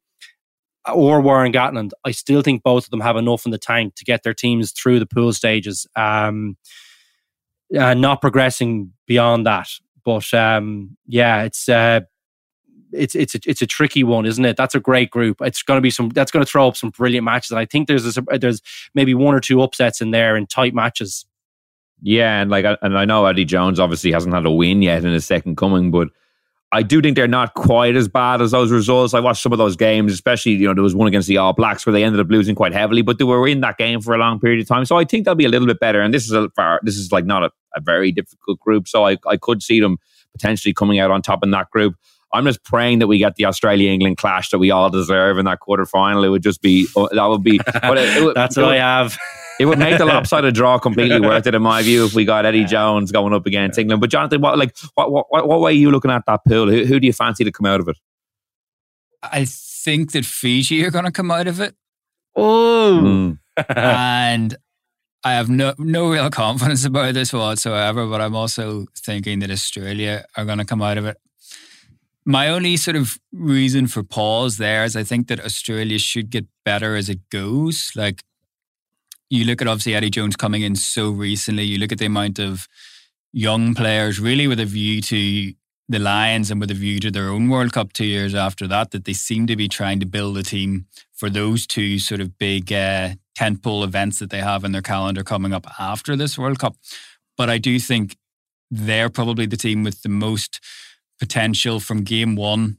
Or 0.93 1.19
Warren 1.19 1.51
Gatland, 1.51 1.91
I 2.05 2.11
still 2.11 2.41
think 2.41 2.63
both 2.63 2.85
of 2.85 2.91
them 2.91 3.01
have 3.01 3.17
enough 3.17 3.45
in 3.45 3.51
the 3.51 3.57
tank 3.57 3.95
to 3.95 4.05
get 4.05 4.23
their 4.23 4.33
teams 4.33 4.71
through 4.71 4.99
the 4.99 5.05
pool 5.05 5.33
stages. 5.33 5.85
Um, 5.97 6.55
uh, 7.77 7.93
not 7.93 8.21
progressing 8.21 8.93
beyond 9.05 9.45
that, 9.45 9.67
but 10.05 10.33
um, 10.33 10.95
yeah, 11.05 11.43
it's 11.43 11.67
uh, 11.67 12.01
it's 12.91 13.15
it's 13.15 13.35
a, 13.35 13.39
it's 13.45 13.61
a 13.61 13.67
tricky 13.67 14.03
one, 14.03 14.25
isn't 14.25 14.43
it? 14.43 14.57
That's 14.57 14.75
a 14.75 14.79
great 14.79 15.11
group. 15.11 15.41
It's 15.41 15.63
going 15.63 15.77
to 15.77 15.81
be 15.81 15.89
some. 15.89 16.09
That's 16.09 16.31
going 16.31 16.45
to 16.45 16.49
throw 16.49 16.67
up 16.67 16.77
some 16.77 16.89
brilliant 16.91 17.25
matches. 17.25 17.51
And 17.51 17.59
I 17.59 17.65
think 17.65 17.87
there's 17.87 18.17
a, 18.17 18.21
there's 18.37 18.61
maybe 18.93 19.13
one 19.13 19.35
or 19.35 19.39
two 19.39 19.61
upsets 19.61 20.01
in 20.01 20.11
there 20.11 20.35
in 20.35 20.47
tight 20.47 20.73
matches. 20.73 21.25
Yeah, 22.01 22.41
and 22.41 22.51
like, 22.51 22.65
and 22.81 22.97
I 22.97 23.05
know 23.05 23.25
Eddie 23.25 23.45
Jones 23.45 23.79
obviously 23.79 24.11
hasn't 24.11 24.33
had 24.33 24.45
a 24.45 24.51
win 24.51 24.81
yet 24.81 25.03
in 25.03 25.11
his 25.11 25.25
second 25.25 25.57
coming, 25.57 25.89
but 25.89 26.09
I 26.71 26.83
do 26.83 27.01
think 27.01 27.15
they're 27.15 27.27
not 27.27 27.53
quite 27.53 27.95
as 27.95 28.07
bad 28.07 28.41
as 28.41 28.51
those 28.51 28.71
results. 28.71 29.13
I 29.13 29.19
watched 29.19 29.41
some 29.41 29.53
of 29.53 29.57
those 29.57 29.75
games, 29.75 30.11
especially 30.11 30.53
you 30.53 30.67
know 30.67 30.73
there 30.73 30.83
was 30.83 30.95
one 30.95 31.07
against 31.07 31.27
the 31.27 31.37
All 31.37 31.53
Blacks 31.53 31.85
where 31.85 31.93
they 31.93 32.03
ended 32.03 32.19
up 32.19 32.29
losing 32.29 32.55
quite 32.55 32.73
heavily, 32.73 33.01
but 33.01 33.17
they 33.17 33.23
were 33.23 33.47
in 33.47 33.61
that 33.61 33.77
game 33.77 34.01
for 34.01 34.13
a 34.13 34.17
long 34.17 34.39
period 34.39 34.61
of 34.61 34.67
time. 34.67 34.85
So 34.85 34.97
I 34.97 35.05
think 35.05 35.25
they'll 35.25 35.35
be 35.35 35.45
a 35.45 35.49
little 35.49 35.67
bit 35.67 35.79
better. 35.79 36.01
And 36.01 36.13
this 36.13 36.25
is 36.25 36.33
a 36.33 36.49
this 36.83 36.97
is 36.97 37.11
like 37.11 37.25
not 37.25 37.43
a, 37.43 37.51
a 37.75 37.81
very 37.81 38.11
difficult 38.11 38.59
group, 38.59 38.87
so 38.87 39.05
I 39.05 39.17
I 39.25 39.37
could 39.37 39.63
see 39.63 39.79
them 39.79 39.97
potentially 40.33 40.73
coming 40.73 40.99
out 40.99 41.09
on 41.09 41.21
top 41.21 41.39
in 41.41 41.51
that 41.51 41.71
group. 41.71 41.95
I'm 42.33 42.45
just 42.45 42.63
praying 42.63 42.99
that 42.99 43.07
we 43.07 43.17
get 43.17 43.35
the 43.35 43.45
Australia 43.45 43.91
England 43.91 44.17
clash 44.17 44.49
that 44.49 44.59
we 44.59 44.71
all 44.71 44.89
deserve 44.89 45.37
in 45.37 45.45
that 45.45 45.59
quarter 45.59 45.85
final. 45.85 46.23
It 46.23 46.29
would 46.29 46.43
just 46.43 46.61
be 46.61 46.87
uh, 46.95 47.07
that 47.11 47.25
would 47.25 47.43
be. 47.43 47.57
But 47.57 47.97
it, 47.97 48.17
it, 48.17 48.33
That's 48.35 48.57
it, 48.57 48.61
what 48.61 48.73
I 48.73 48.77
have. 48.77 49.17
it 49.59 49.65
would 49.65 49.79
make 49.79 49.97
the 49.97 50.05
lopsided 50.05 50.53
draw 50.53 50.77
completely 50.77 51.19
worth 51.27 51.47
it, 51.47 51.55
in 51.55 51.61
my 51.61 51.81
view, 51.81 52.05
if 52.05 52.13
we 52.13 52.25
got 52.25 52.45
Eddie 52.45 52.65
Jones 52.65 53.11
going 53.11 53.33
up 53.33 53.45
against 53.45 53.79
England. 53.79 54.01
But 54.01 54.09
Jonathan, 54.09 54.41
what 54.41 54.57
like 54.57 54.75
what 54.95 55.11
what, 55.11 55.47
what 55.47 55.61
way 55.61 55.71
are 55.71 55.75
you 55.75 55.91
looking 55.91 56.11
at 56.11 56.23
that 56.27 56.41
pool? 56.47 56.69
Who, 56.69 56.85
who 56.85 56.99
do 56.99 57.07
you 57.07 57.13
fancy 57.13 57.43
to 57.43 57.51
come 57.51 57.65
out 57.65 57.79
of 57.79 57.87
it? 57.87 57.97
I 59.23 59.45
think 59.45 60.11
that 60.11 60.25
Fiji 60.25 60.85
are 60.85 60.91
going 60.91 61.05
to 61.05 61.11
come 61.11 61.31
out 61.31 61.47
of 61.47 61.59
it. 61.59 61.75
Oh, 62.35 62.99
mm. 63.01 63.39
and 63.75 64.55
I 65.23 65.33
have 65.33 65.49
no 65.49 65.73
no 65.77 66.09
real 66.09 66.29
confidence 66.29 66.85
about 66.85 67.13
this 67.13 67.33
whatsoever. 67.33 68.05
But 68.05 68.21
I'm 68.21 68.35
also 68.35 68.85
thinking 68.97 69.39
that 69.39 69.49
Australia 69.49 70.25
are 70.35 70.45
going 70.45 70.59
to 70.59 70.65
come 70.65 70.81
out 70.81 70.97
of 70.97 71.05
it. 71.05 71.17
My 72.29 72.49
only 72.49 72.75
sort 72.75 72.97
of 72.97 73.17
reason 73.31 73.87
for 73.87 74.03
pause 74.03 74.57
there 74.57 74.83
is 74.83 74.97
I 74.97 75.03
think 75.05 75.29
that 75.29 75.39
Australia 75.39 75.97
should 75.97 76.29
get 76.29 76.45
better 76.65 76.97
as 76.97 77.07
it 77.07 77.29
goes. 77.29 77.93
Like 77.95 78.21
you 79.29 79.45
look 79.45 79.61
at 79.61 79.67
obviously 79.69 79.95
Eddie 79.95 80.09
Jones 80.09 80.35
coming 80.35 80.61
in 80.61 80.75
so 80.75 81.09
recently, 81.09 81.63
you 81.63 81.77
look 81.77 81.93
at 81.93 81.99
the 81.99 82.05
amount 82.05 82.37
of 82.37 82.67
young 83.31 83.73
players 83.73 84.19
really 84.19 84.45
with 84.45 84.59
a 84.59 84.65
view 84.65 84.99
to 85.03 85.53
the 85.87 85.99
Lions 85.99 86.51
and 86.51 86.59
with 86.59 86.69
a 86.69 86.73
view 86.73 86.99
to 86.99 87.11
their 87.11 87.29
own 87.29 87.47
World 87.47 87.71
Cup 87.71 87.93
two 87.93 88.05
years 88.05 88.35
after 88.35 88.67
that, 88.67 88.91
that 88.91 89.05
they 89.05 89.13
seem 89.13 89.47
to 89.47 89.55
be 89.55 89.69
trying 89.69 90.01
to 90.01 90.05
build 90.05 90.37
a 90.37 90.43
team 90.43 90.87
for 91.13 91.29
those 91.29 91.65
two 91.65 91.97
sort 91.97 92.19
of 92.19 92.37
big 92.37 92.73
uh, 92.73 93.11
tentpole 93.39 93.85
events 93.85 94.19
that 94.19 94.31
they 94.31 94.41
have 94.41 94.65
in 94.65 94.73
their 94.73 94.81
calendar 94.81 95.23
coming 95.23 95.53
up 95.53 95.65
after 95.79 96.17
this 96.17 96.37
World 96.37 96.59
Cup. 96.59 96.75
But 97.37 97.49
I 97.49 97.57
do 97.57 97.79
think 97.79 98.17
they're 98.69 99.09
probably 99.09 99.45
the 99.45 99.55
team 99.55 99.83
with 99.83 100.01
the 100.01 100.09
most 100.09 100.59
potential 101.19 101.79
from 101.79 102.03
game 102.03 102.35
one 102.35 102.77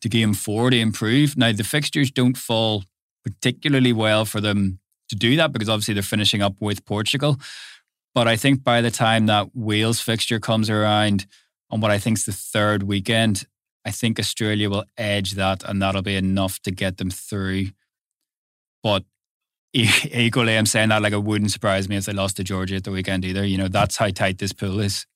to 0.00 0.08
game 0.08 0.34
four 0.34 0.70
to 0.70 0.78
improve. 0.78 1.36
Now, 1.36 1.52
the 1.52 1.64
fixtures 1.64 2.10
don't 2.10 2.36
fall 2.36 2.84
particularly 3.24 3.92
well 3.92 4.24
for 4.24 4.40
them 4.40 4.78
to 5.08 5.16
do 5.16 5.36
that 5.36 5.52
because 5.52 5.68
obviously 5.68 5.94
they're 5.94 6.02
finishing 6.02 6.42
up 6.42 6.54
with 6.60 6.84
Portugal. 6.84 7.38
But 8.14 8.28
I 8.28 8.36
think 8.36 8.64
by 8.64 8.80
the 8.80 8.90
time 8.90 9.26
that 9.26 9.48
Wales 9.54 10.00
fixture 10.00 10.40
comes 10.40 10.70
around 10.70 11.26
on 11.70 11.80
what 11.80 11.90
I 11.90 11.98
think 11.98 12.18
is 12.18 12.24
the 12.24 12.32
third 12.32 12.84
weekend, 12.84 13.46
I 13.84 13.90
think 13.90 14.18
Australia 14.18 14.70
will 14.70 14.84
edge 14.96 15.32
that 15.32 15.62
and 15.62 15.80
that'll 15.80 16.02
be 16.02 16.16
enough 16.16 16.60
to 16.62 16.70
get 16.70 16.98
them 16.98 17.10
through. 17.10 17.68
But 18.82 19.04
equally, 19.72 20.56
I'm 20.56 20.66
saying 20.66 20.88
that 20.88 21.02
like 21.02 21.12
it 21.12 21.22
wouldn't 21.22 21.50
surprise 21.50 21.88
me 21.88 21.96
if 21.96 22.06
they 22.06 22.12
lost 22.12 22.36
to 22.36 22.44
Georgia 22.44 22.76
at 22.76 22.84
the 22.84 22.90
weekend 22.90 23.24
either. 23.24 23.44
You 23.44 23.58
know, 23.58 23.68
that's 23.68 23.96
how 23.96 24.08
tight 24.08 24.38
this 24.38 24.52
pool 24.52 24.80
is. 24.80 25.06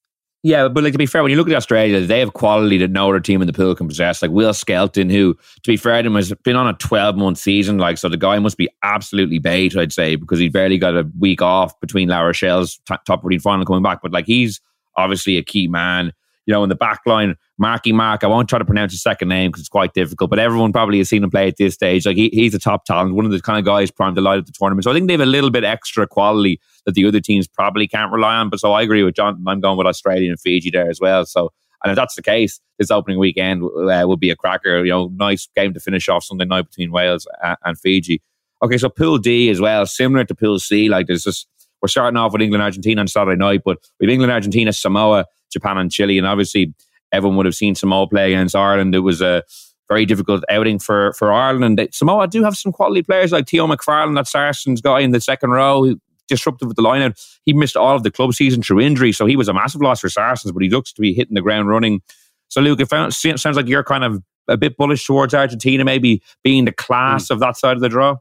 Yeah, 0.42 0.68
but 0.68 0.82
like 0.82 0.92
to 0.92 0.98
be 0.98 1.04
fair, 1.04 1.22
when 1.22 1.30
you 1.30 1.36
look 1.36 1.50
at 1.50 1.54
Australia, 1.54 2.00
they 2.00 2.18
have 2.20 2.32
quality 2.32 2.78
that 2.78 2.90
no 2.90 3.10
other 3.10 3.20
team 3.20 3.42
in 3.42 3.46
the 3.46 3.52
pool 3.52 3.74
can 3.74 3.88
possess. 3.88 4.22
Like 4.22 4.30
Will 4.30 4.54
Skelton, 4.54 5.10
who, 5.10 5.34
to 5.34 5.70
be 5.70 5.76
fair 5.76 6.00
to 6.00 6.06
him, 6.06 6.14
has 6.14 6.32
been 6.44 6.56
on 6.56 6.66
a 6.66 6.72
12 6.74 7.16
month 7.16 7.36
season. 7.36 7.76
Like, 7.76 7.98
so 7.98 8.08
the 8.08 8.16
guy 8.16 8.38
must 8.38 8.56
be 8.56 8.70
absolutely 8.82 9.38
bait, 9.38 9.76
I'd 9.76 9.92
say, 9.92 10.16
because 10.16 10.38
he 10.38 10.48
barely 10.48 10.78
got 10.78 10.96
a 10.96 11.06
week 11.18 11.42
off 11.42 11.78
between 11.80 12.08
La 12.08 12.20
Rochelle's 12.20 12.80
t- 12.88 12.94
top 13.04 13.20
14 13.20 13.38
final 13.40 13.66
coming 13.66 13.82
back. 13.82 14.00
But 14.00 14.12
like, 14.12 14.24
he's 14.24 14.62
obviously 14.96 15.36
a 15.36 15.42
key 15.42 15.68
man 15.68 16.14
you 16.50 16.56
know, 16.56 16.64
in 16.64 16.68
the 16.68 16.74
back 16.74 17.02
line, 17.06 17.36
Marky 17.58 17.92
Mark. 17.92 18.24
I 18.24 18.26
won't 18.26 18.48
try 18.48 18.58
to 18.58 18.64
pronounce 18.64 18.90
his 18.90 19.00
second 19.00 19.28
name 19.28 19.52
because 19.52 19.60
it's 19.60 19.68
quite 19.68 19.94
difficult, 19.94 20.30
but 20.30 20.40
everyone 20.40 20.72
probably 20.72 20.98
has 20.98 21.08
seen 21.08 21.22
him 21.22 21.30
play 21.30 21.46
at 21.46 21.56
this 21.58 21.74
stage. 21.74 22.04
Like 22.04 22.16
he, 22.16 22.28
he's 22.32 22.52
a 22.54 22.58
top 22.58 22.86
talent, 22.86 23.14
one 23.14 23.24
of 23.24 23.30
the 23.30 23.40
kind 23.40 23.56
of 23.56 23.64
guys 23.64 23.92
primed 23.92 24.16
to 24.16 24.20
light 24.20 24.38
at 24.38 24.46
the 24.46 24.52
tournament. 24.52 24.82
So 24.82 24.90
I 24.90 24.94
think 24.94 25.06
they 25.06 25.12
have 25.12 25.20
a 25.20 25.26
little 25.26 25.50
bit 25.50 25.62
extra 25.62 26.08
quality 26.08 26.60
that 26.86 26.96
the 26.96 27.06
other 27.06 27.20
teams 27.20 27.46
probably 27.46 27.86
can't 27.86 28.10
rely 28.10 28.34
on. 28.34 28.50
But 28.50 28.58
so 28.58 28.72
I 28.72 28.82
agree 28.82 29.04
with 29.04 29.14
John. 29.14 29.40
I'm 29.46 29.60
going 29.60 29.78
with 29.78 29.86
Australia 29.86 30.28
and 30.28 30.40
Fiji 30.40 30.70
there 30.70 30.90
as 30.90 30.98
well. 31.00 31.24
So 31.24 31.52
and 31.84 31.92
if 31.92 31.96
that's 31.96 32.16
the 32.16 32.22
case, 32.22 32.60
this 32.80 32.90
opening 32.90 33.20
weekend 33.20 33.62
uh, 33.62 34.04
will 34.08 34.16
be 34.16 34.30
a 34.30 34.36
cracker. 34.36 34.84
You 34.84 34.90
know, 34.90 35.12
nice 35.14 35.48
game 35.54 35.72
to 35.74 35.78
finish 35.78 36.08
off 36.08 36.24
Sunday 36.24 36.46
night 36.46 36.66
between 36.66 36.90
Wales 36.90 37.28
and, 37.44 37.56
and 37.64 37.78
Fiji. 37.78 38.22
Okay, 38.60 38.76
so 38.76 38.88
Pool 38.88 39.18
D 39.18 39.50
as 39.50 39.60
well, 39.60 39.86
similar 39.86 40.24
to 40.24 40.34
Pool 40.34 40.58
C. 40.58 40.88
Like 40.88 41.06
there's 41.06 41.22
just 41.22 41.46
we're 41.82 41.88
starting 41.88 42.16
off 42.16 42.32
with 42.32 42.42
England 42.42 42.62
Argentina 42.62 43.00
on 43.00 43.08
Saturday 43.08 43.38
night, 43.38 43.62
but 43.64 43.78
we've 43.98 44.10
England 44.10 44.32
Argentina 44.32 44.72
Samoa 44.72 45.26
Japan 45.50 45.78
and 45.78 45.90
Chile. 45.90 46.18
And 46.18 46.26
obviously, 46.26 46.74
everyone 47.12 47.36
would 47.36 47.46
have 47.46 47.54
seen 47.54 47.74
Samoa 47.74 48.08
play 48.08 48.32
against 48.32 48.54
Ireland. 48.54 48.94
It 48.94 49.00
was 49.00 49.20
a 49.20 49.42
very 49.88 50.06
difficult 50.06 50.44
outing 50.48 50.78
for 50.78 51.12
for 51.14 51.32
Ireland. 51.32 51.64
And 51.64 51.78
they, 51.78 51.88
Samoa 51.92 52.28
do 52.28 52.44
have 52.44 52.56
some 52.56 52.72
quality 52.72 53.02
players 53.02 53.32
like 53.32 53.48
Theo 53.48 53.66
McFarland, 53.66 54.14
that 54.16 54.28
Saracens 54.28 54.80
guy 54.80 55.00
in 55.00 55.10
the 55.10 55.20
second 55.20 55.50
row, 55.50 55.84
who 55.84 56.00
disruptive 56.28 56.68
with 56.68 56.76
the 56.76 56.82
lineout. 56.82 57.20
He 57.44 57.52
missed 57.52 57.76
all 57.76 57.96
of 57.96 58.04
the 58.04 58.10
club 58.10 58.32
season 58.34 58.62
through 58.62 58.80
injury, 58.80 59.12
so 59.12 59.26
he 59.26 59.36
was 59.36 59.48
a 59.48 59.52
massive 59.52 59.82
loss 59.82 60.00
for 60.00 60.08
Saracens. 60.08 60.52
But 60.52 60.62
he 60.62 60.70
looks 60.70 60.92
to 60.92 61.00
be 61.00 61.12
hitting 61.12 61.34
the 61.34 61.42
ground 61.42 61.68
running. 61.68 62.00
So, 62.48 62.60
Luke, 62.60 62.80
it 62.80 62.88
sounds 62.90 63.56
like 63.56 63.68
you're 63.68 63.84
kind 63.84 64.04
of 64.04 64.22
a 64.48 64.56
bit 64.56 64.76
bullish 64.76 65.06
towards 65.06 65.34
Argentina, 65.34 65.84
maybe 65.84 66.22
being 66.42 66.64
the 66.64 66.72
class 66.72 67.28
mm. 67.28 67.30
of 67.30 67.40
that 67.40 67.56
side 67.56 67.76
of 67.76 67.80
the 67.80 67.88
draw. 67.88 68.16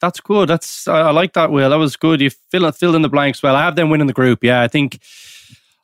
That's 0.00 0.20
good. 0.20 0.48
That's 0.48 0.86
I, 0.88 1.00
I 1.00 1.10
like 1.10 1.32
that. 1.34 1.50
Will 1.50 1.70
that 1.70 1.76
was 1.76 1.96
good. 1.96 2.20
You 2.20 2.30
fill 2.50 2.70
fill 2.72 2.94
in 2.94 3.02
the 3.02 3.08
blanks 3.08 3.42
well. 3.42 3.56
I 3.56 3.62
have 3.62 3.76
them 3.76 3.90
winning 3.90 4.06
the 4.06 4.12
group. 4.12 4.40
Yeah, 4.42 4.60
I 4.60 4.68
think 4.68 5.00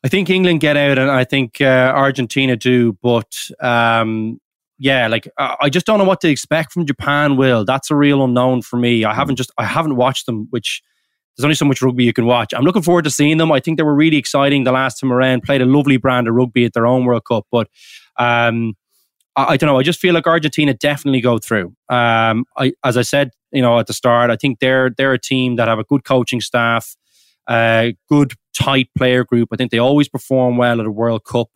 I 0.05 0.09
think 0.09 0.29
England 0.29 0.61
get 0.61 0.77
out, 0.77 0.99
and 0.99 1.11
I 1.11 1.25
think 1.25 1.61
uh, 1.61 1.93
Argentina 1.95 2.57
do. 2.57 2.93
But 3.03 3.35
um, 3.61 4.39
yeah, 4.79 5.07
like 5.07 5.29
I 5.39 5.71
just 5.71 5.87
don't 5.87 5.99
know 5.99 6.05
what 6.05 6.21
to 6.23 6.29
expect 6.29 6.73
from 6.73 6.87
Japan. 6.87 7.37
Will 7.37 7.65
that's 7.65 7.91
a 7.91 7.97
real 7.97 8.23
unknown 8.25 8.63
for 8.63 8.77
me. 8.77 9.05
I 9.05 9.15
haven't 9.15 9.37
just 9.37 9.51
I 9.57 9.65
haven't 9.65 9.97
watched 9.97 10.27
them, 10.27 10.49
which 10.51 10.83
there's 11.37 11.45
only 11.45 11.55
so 11.55 11.65
much 11.65 11.81
rugby 11.81 12.05
you 12.05 12.13
can 12.13 12.27
watch. 12.27 12.53
I'm 12.53 12.65
looking 12.65 12.83
forward 12.83 13.05
to 13.05 13.11
seeing 13.11 13.39
them. 13.39 13.51
I 13.51 13.61
think 13.61 13.79
they 13.79 13.85
were 13.85 13.95
really 13.95 14.19
exciting 14.19 14.65
the 14.65 14.73
last 14.73 15.01
time 15.01 15.13
around. 15.13 15.45
Played 15.45 15.63
a 15.63 15.67
lovely 15.67 15.97
brand 15.97 16.29
of 16.29 16.35
rugby 16.35 16.65
at 16.67 16.75
their 16.75 16.87
own 16.87 17.07
World 17.07 17.25
Cup, 17.25 17.47
but 17.51 17.69
um, 18.19 18.75
I, 19.37 19.45
I, 19.45 19.57
don't 19.57 19.69
know. 19.69 19.79
I 19.79 19.83
just 19.83 20.01
feel 20.01 20.15
like 20.15 20.27
Argentina 20.27 20.75
definitely 20.75 21.21
go 21.21 21.39
through. 21.39 21.75
Um, 21.89 22.45
I, 22.57 22.73
as 22.85 22.97
I 22.97 23.03
said, 23.03 23.31
you 23.53 23.63
know, 23.63 23.79
at 23.79 23.87
the 23.87 23.93
start, 23.93 24.31
I 24.31 24.37
think 24.37 24.59
they're 24.61 24.91
they're 24.91 25.13
a 25.13 25.19
team 25.19 25.57
that 25.57 25.69
have 25.69 25.79
a 25.79 25.85
good 25.85 26.05
coaching 26.05 26.41
staff, 26.41 26.97
uh, 27.47 27.89
good 28.09 28.33
tight 28.59 28.89
player 28.97 29.25
group. 29.25 29.51
I 29.53 29.57
think 29.57 29.71
they 29.71 29.79
always 29.79 30.09
perform 30.09 30.57
well 30.57 30.81
at 30.81 30.87
a 30.87 30.91
World 30.91 31.25
Cup. 31.25 31.49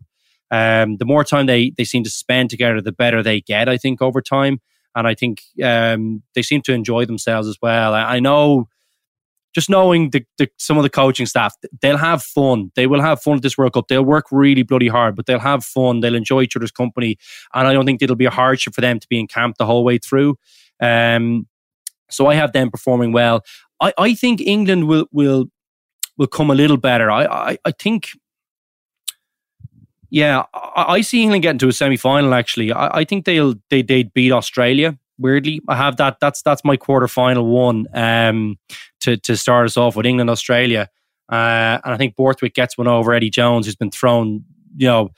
Um, 0.50 0.96
the 0.98 1.04
more 1.04 1.24
time 1.24 1.46
they 1.46 1.72
they 1.76 1.84
seem 1.84 2.04
to 2.04 2.10
spend 2.10 2.50
together, 2.50 2.80
the 2.80 2.92
better 2.92 3.22
they 3.22 3.40
get. 3.40 3.68
I 3.68 3.76
think 3.76 4.02
over 4.02 4.20
time, 4.20 4.60
and 4.94 5.06
I 5.06 5.14
think 5.14 5.42
um, 5.62 6.22
they 6.34 6.42
seem 6.42 6.62
to 6.62 6.72
enjoy 6.72 7.04
themselves 7.04 7.48
as 7.48 7.58
well. 7.60 7.94
I, 7.94 8.16
I 8.16 8.20
know 8.20 8.68
just 9.56 9.70
knowing 9.70 10.10
the, 10.10 10.22
the, 10.36 10.50
some 10.58 10.76
of 10.76 10.82
the 10.82 10.90
coaching 10.90 11.24
staff, 11.24 11.54
they'll 11.80 11.96
have 11.96 12.22
fun. 12.22 12.70
They 12.76 12.86
will 12.86 13.00
have 13.00 13.22
fun 13.22 13.36
at 13.36 13.42
this 13.42 13.56
World 13.56 13.72
Cup. 13.72 13.88
They'll 13.88 14.04
work 14.04 14.26
really 14.30 14.62
bloody 14.62 14.88
hard, 14.88 15.16
but 15.16 15.24
they'll 15.24 15.38
have 15.38 15.64
fun. 15.64 16.00
They'll 16.00 16.14
enjoy 16.14 16.42
each 16.42 16.56
other's 16.56 16.70
company, 16.70 17.16
and 17.54 17.66
I 17.66 17.72
don't 17.72 17.86
think 17.86 18.02
it'll 18.02 18.16
be 18.16 18.26
a 18.26 18.30
hardship 18.30 18.74
for 18.74 18.82
them 18.82 19.00
to 19.00 19.06
be 19.08 19.18
in 19.18 19.26
camp 19.26 19.56
the 19.56 19.64
whole 19.64 19.82
way 19.82 19.96
through. 19.96 20.36
Um, 20.78 21.46
so 22.10 22.26
I 22.26 22.34
have 22.34 22.52
them 22.52 22.70
performing 22.70 23.12
well. 23.12 23.44
I, 23.80 23.94
I 23.96 24.12
think 24.12 24.42
England 24.42 24.88
will 24.88 25.06
will 25.10 25.46
will 26.18 26.26
come 26.26 26.50
a 26.50 26.54
little 26.54 26.76
better. 26.76 27.10
I 27.10 27.24
I, 27.24 27.58
I 27.64 27.70
think. 27.70 28.10
Yeah, 30.10 30.44
I, 30.54 31.00
see 31.00 31.22
England 31.22 31.42
getting 31.42 31.58
to 31.58 31.68
a 31.68 31.72
semi 31.72 31.96
final. 31.96 32.32
Actually, 32.32 32.72
I, 32.72 32.98
I 32.98 33.04
think 33.04 33.24
they'll 33.24 33.54
they 33.70 33.80
they'd 33.80 34.12
beat 34.12 34.32
Australia 34.32 34.98
weirdly. 35.18 35.60
I 35.68 35.76
have 35.76 35.96
that. 35.96 36.18
That's 36.20 36.42
that's 36.42 36.64
my 36.64 36.76
quarter 36.76 37.08
final 37.08 37.46
one 37.46 37.86
um, 37.94 38.58
to 39.00 39.16
to 39.18 39.36
start 39.36 39.66
us 39.66 39.76
off 39.76 39.96
with 39.96 40.06
England 40.06 40.30
Australia, 40.30 40.88
uh, 41.30 41.78
and 41.84 41.94
I 41.94 41.96
think 41.96 42.16
Borthwick 42.16 42.54
gets 42.54 42.78
one 42.78 42.88
over 42.88 43.12
Eddie 43.12 43.30
Jones, 43.30 43.66
who's 43.66 43.76
been 43.76 43.90
thrown, 43.90 44.44
you 44.76 44.86
know, 44.86 45.10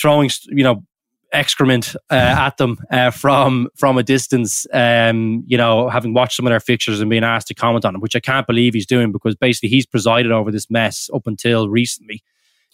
throwing 0.00 0.30
you 0.46 0.64
know 0.64 0.84
excrement 1.32 1.94
uh, 2.10 2.14
at 2.14 2.56
them 2.56 2.78
uh, 2.90 3.10
from 3.10 3.68
from 3.76 3.98
a 3.98 4.02
distance. 4.02 4.66
Um, 4.72 5.44
you 5.46 5.56
know, 5.56 5.88
having 5.88 6.14
watched 6.14 6.36
some 6.36 6.46
of 6.46 6.50
their 6.50 6.60
fixtures 6.60 7.00
and 7.00 7.10
being 7.10 7.24
asked 7.24 7.48
to 7.48 7.54
comment 7.54 7.84
on 7.84 7.94
them, 7.94 8.00
which 8.00 8.16
I 8.16 8.20
can't 8.20 8.46
believe 8.46 8.74
he's 8.74 8.86
doing 8.86 9.12
because 9.12 9.34
basically 9.34 9.68
he's 9.68 9.86
presided 9.86 10.32
over 10.32 10.50
this 10.50 10.70
mess 10.70 11.10
up 11.14 11.26
until 11.26 11.68
recently. 11.68 12.22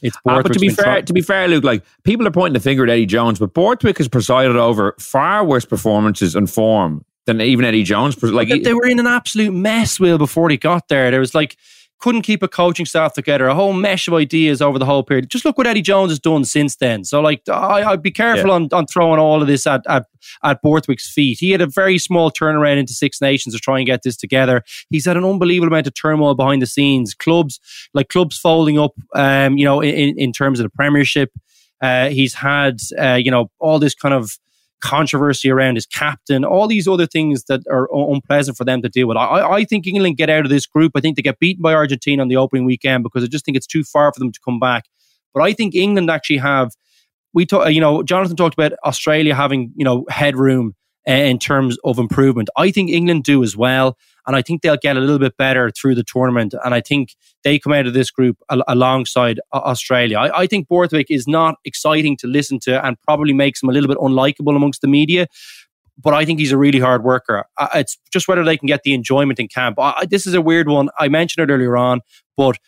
It's 0.03 0.17
uh, 0.27 0.43
but 0.43 0.53
to 0.53 0.59
be 0.59 0.69
fair, 0.69 1.03
to 1.03 1.13
be 1.13 1.21
fair, 1.21 1.49
Luke, 1.49 1.65
like 1.65 1.85
people 2.03 2.27
are 2.27 2.33
pointing 2.33 2.55
the 2.55 2.61
finger 2.61 2.83
at 2.85 2.91
Eddie 2.91 3.07
Jones, 3.07 3.39
but 3.39 3.55
Borthwick 3.55 3.99
has 3.99 4.09
presided 4.09 4.57
over 4.57 4.95
far 4.99 5.45
worse 5.45 5.65
performances 5.65 6.35
and 6.35 6.51
form 6.51 7.05
than 7.27 7.41
even 7.41 7.65
Eddie 7.65 7.85
Jones. 7.85 8.21
Like 8.23 8.49
they, 8.49 8.59
they 8.59 8.75
were 8.75 8.87
in 8.87 8.99
an 8.99 9.07
absolute 9.07 9.53
mess, 9.53 10.01
Will, 10.01 10.19
before 10.19 10.51
he 10.51 10.57
got 10.57 10.89
there. 10.89 11.11
There 11.11 11.21
was 11.21 11.35
like 11.35 11.57
couldn't 12.03 12.23
keep 12.23 12.43
a 12.43 12.49
coaching 12.49 12.85
staff 12.85 13.15
together, 13.15 13.47
a 13.47 13.55
whole 13.55 13.73
mesh 13.73 14.09
of 14.09 14.15
ideas 14.15 14.61
over 14.61 14.77
the 14.77 14.85
whole 14.85 15.05
period. 15.05 15.31
Just 15.31 15.45
look 15.45 15.57
what 15.57 15.69
Eddie 15.69 15.83
Jones 15.83 16.11
has 16.11 16.19
done 16.19 16.45
since 16.45 16.75
then. 16.75 17.05
So, 17.05 17.21
like, 17.21 17.49
I, 17.49 17.89
would 17.89 18.03
be 18.03 18.11
careful 18.11 18.49
yeah. 18.49 18.57
on, 18.57 18.69
on 18.73 18.87
throwing 18.87 19.21
all 19.21 19.41
of 19.41 19.47
this 19.47 19.69
at, 19.69 19.83
at, 19.89 20.07
at 20.43 20.61
Borthwick's 20.63 21.09
feet. 21.09 21.39
He 21.39 21.53
had 21.53 21.61
a 21.61 21.67
very 21.67 21.99
small 21.99 22.33
turnaround 22.33 22.79
into 22.79 22.93
Six 22.93 23.21
Nations 23.21 23.55
to 23.55 23.61
try 23.61 23.79
and 23.79 23.87
get 23.87 24.03
this 24.03 24.17
together. 24.17 24.65
He's 24.91 25.07
had 25.07 25.17
an 25.17 25.25
unbelievable 25.25 25.69
amount 25.69 25.87
of 25.87 25.95
turmoil 25.95 26.35
behind 26.35 26.61
the 26.61 26.67
scenes. 26.67 27.15
Clubs, 27.15 27.61
like 27.95 28.09
clubs 28.09 28.37
folding 28.37 28.81
up, 28.81 28.95
um, 29.15 29.57
you 29.57 29.65
know, 29.65 29.81
in, 29.81 30.19
in 30.19 30.33
terms 30.33 30.59
of 30.59 30.65
the 30.65 30.71
Premiership. 30.71 31.31
Uh, 31.81 32.09
he's 32.09 32.35
had, 32.35 32.81
uh, 33.01 33.15
you 33.15 33.31
know, 33.31 33.49
all 33.61 33.79
this 33.79 33.95
kind 33.95 34.15
of 34.15 34.39
controversy 34.83 35.51
around 35.51 35.77
his 35.77 35.87
captain, 35.87 36.45
all 36.45 36.67
these 36.67 36.87
other 36.87 37.07
things 37.07 37.45
that 37.45 37.61
are 37.71 37.89
unpleasant 37.93 38.57
for 38.57 38.65
them 38.65 38.83
to 38.83 38.89
deal 38.89 39.09
with. 39.09 39.17
I, 39.17 39.41
I 39.41 39.65
think 39.65 39.87
England 39.87 40.17
get 40.17 40.29
out 40.29 40.45
of 40.45 40.51
this 40.51 40.67
group. 40.67 40.93
I 40.95 41.01
think 41.01 41.17
they 41.17 41.23
get 41.23 41.39
beaten 41.39 41.63
by 41.63 41.73
Argentina 41.73 42.21
on 42.21 42.29
the 42.29 42.37
opening 42.37 42.65
weekend 42.65 43.03
because 43.03 43.25
I 43.25 43.29
just 43.29 43.45
think 43.45 43.57
it's 43.57 43.67
too 43.67 43.85
far 43.85 44.13
for 44.13 44.19
them 44.19 44.33
to 44.33 44.41
come 44.45 44.59
back. 44.59 44.85
But 45.33 45.43
I 45.43 45.53
think 45.53 45.75
England 45.75 46.11
actually 46.11 46.39
have. 46.39 46.73
We 47.35 47.47
talk, 47.47 47.73
you 47.73 47.81
know, 47.81 48.03
Jonathan 48.03 48.37
talked 48.37 48.53
about 48.53 48.73
Australia 48.85 49.35
having, 49.35 49.73
you 49.75 49.87
know, 49.87 50.05
headroom 50.11 50.75
uh, 51.09 51.13
in 51.13 51.39
terms 51.39 51.79
of 51.85 51.99
improvement. 51.99 52.49
I 52.57 52.71
think 52.71 52.91
England 52.91 53.25
do 53.25 53.43
as 53.43 53.57
well. 53.57 53.97
And 54.27 54.37
I 54.37 54.43
think 54.43 54.63
they'll 54.63 54.77
get 54.77 54.97
a 54.97 55.01
little 55.01 55.19
bit 55.19 55.37
better 55.37 55.71
through 55.71 55.97
the 55.97 56.05
tournament. 56.05 56.55
And 56.65 56.75
I 56.75 56.81
think 56.81 57.17
they 57.43 57.59
come 57.59 57.73
out 57.73 57.87
of 57.87 57.95
this 57.95 58.11
group 58.11 58.39
al- 58.51 58.63
alongside 58.69 59.41
Australia. 59.53 60.19
I, 60.19 60.43
I, 60.43 60.47
think 60.47 60.69
Borthwick 60.69 61.11
is 61.11 61.27
not 61.27 61.57
exciting 61.65 62.17
to 62.19 62.29
listen 62.29 62.61
to 62.61 62.85
and 62.87 63.01
probably 63.03 63.33
makes 63.33 63.61
him 63.61 63.69
a 63.69 63.73
little 63.73 63.89
bit 63.89 63.99
unlikable 63.99 64.55
amongst 64.55 64.81
the 64.81 64.87
media. 64.87 65.27
But 65.99 66.15
I 66.15 66.25
think 66.25 66.39
he's 66.39 66.53
a 66.53 66.57
really 66.57 66.79
hard 66.79 67.03
worker. 67.03 67.45
Uh, 67.59 67.69
it's 67.75 67.99
just 68.13 68.29
whether 68.29 68.45
they 68.45 68.57
can 68.57 68.67
get 68.67 68.83
the 68.85 68.95
enjoyment 68.95 69.41
in 69.41 69.49
camp. 69.49 69.79
I, 69.81 70.07
this 70.09 70.27
is 70.27 70.35
a 70.35 70.41
weird 70.41 70.69
one. 70.69 70.89
I 70.99 71.09
mentioned 71.09 71.49
it 71.49 71.53
earlier 71.53 71.77
on, 71.77 72.01
but 72.37 72.59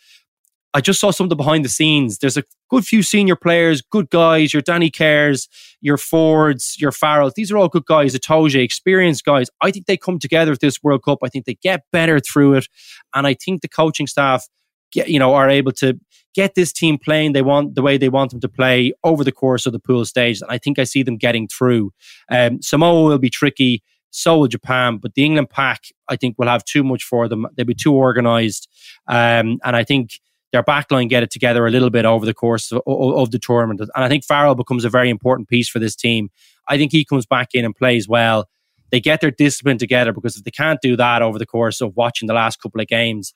I 0.75 0.81
just 0.81 0.99
saw 0.99 1.13
something 1.13 1.37
behind 1.37 1.65
the 1.65 1.69
scenes. 1.69 2.19
There's 2.19 2.37
a 2.37 2.43
good 2.69 2.85
few 2.85 3.03
senior 3.03 3.37
players, 3.37 3.81
good 3.81 4.11
guys, 4.11 4.53
your 4.53 4.61
Danny 4.61 4.91
Cares, 4.91 5.49
your 5.81 5.97
Fords, 5.97 6.77
your 6.81 6.91
Farrells. 6.91 7.35
These 7.35 7.53
are 7.53 7.57
all 7.57 7.69
good 7.69 7.87
guys, 7.87 8.15
Itoje, 8.17 8.63
experienced 8.63 9.25
guys. 9.25 9.49
I 9.61 9.71
think 9.71 9.87
they 9.87 9.97
come 9.97 10.19
together 10.19 10.51
with 10.51 10.61
this 10.61 10.83
World 10.83 11.05
Cup. 11.05 11.21
I 11.23 11.29
think 11.29 11.45
they 11.45 11.55
get 11.55 11.85
better 11.93 12.19
through 12.19 12.55
it. 12.55 12.69
And 13.15 13.25
I 13.25 13.35
think 13.35 13.63
the 13.63 13.69
coaching 13.69 14.09
staff 14.09 14.49
get, 14.91 15.09
you 15.09 15.21
know, 15.21 15.35
are 15.35 15.49
able 15.49 15.73
to 15.73 15.99
get 16.35 16.57
this 16.57 16.73
team 16.73 16.99
playing 16.99 17.33
they 17.33 17.43
want 17.43 17.77
the 17.77 17.83
way 17.83 17.97
they 17.97 18.09
want 18.09 18.33
them 18.33 18.41
to 18.41 18.49
play 18.49 18.93
over 19.05 19.23
the 19.23 19.31
course 19.31 19.67
of 19.67 19.73
the 19.73 19.79
pool 19.79 20.05
stage. 20.05 20.43
And 20.43 20.51
I 20.51 20.59
think 20.59 20.81
I 20.81 20.85
see 20.85 21.05
them 21.05 21.17
getting 21.17 21.47
through. 21.47 21.93
Um, 22.29 22.61
Samoa 22.61 23.09
will 23.09 23.19
be 23.19 23.31
tricky. 23.31 23.85
So 24.11 24.39
will 24.39 24.49
Japan, 24.49 24.99
but 24.99 25.15
the 25.15 25.25
England 25.25 25.51
pack, 25.51 25.85
I 26.09 26.17
think, 26.17 26.37
will 26.39 26.49
have 26.49 26.65
too 26.65 26.85
much 26.85 27.05
for 27.05 27.29
them. 27.29 27.47
They'll 27.57 27.67
be 27.67 27.75
too 27.75 27.93
organized. 27.93 28.69
Um, 29.09 29.59
and 29.65 29.77
I 29.77 29.83
think 29.83 30.21
their 30.55 30.63
backline 30.63 31.09
get 31.09 31.25
it 31.25 31.33
together 31.33 31.67
a 31.67 31.71
little 31.71 31.91
bit 31.91 32.05
over 32.05 32.25
the 32.25 32.33
course 32.33 32.71
of, 32.71 32.81
of, 32.87 33.33
the 33.33 33.41
tournament. 33.41 33.81
And 33.81 34.05
I 34.05 34.09
think 34.09 34.25
Farrell 34.25 34.55
becomes 34.55 34.85
a 34.85 34.89
very 34.89 35.11
important 35.11 35.49
piece 35.49 35.69
for 35.69 35.81
this 35.81 35.97
team. 35.97 36.31
I 36.69 36.79
think 36.79 36.93
he 36.93 37.05
comes 37.05 37.27
back 37.27 37.49
in 37.55 37.65
and 37.65 37.75
plays 37.75 38.07
well. 38.07 38.49
They 38.93 39.01
get 39.01 39.21
their 39.21 39.33
discipline 39.33 39.79
together 39.79 40.13
because 40.13 40.37
if 40.37 40.45
they 40.45 40.53
can't 40.53 40.79
do 40.81 40.97
that 40.97 41.23
over 41.23 41.41
the 41.41 41.45
course 41.45 41.81
of 41.81 41.97
watching 41.97 42.29
the 42.29 42.35
last 42.35 42.63
couple 42.63 42.81
of 42.81 42.87
games, 42.87 43.35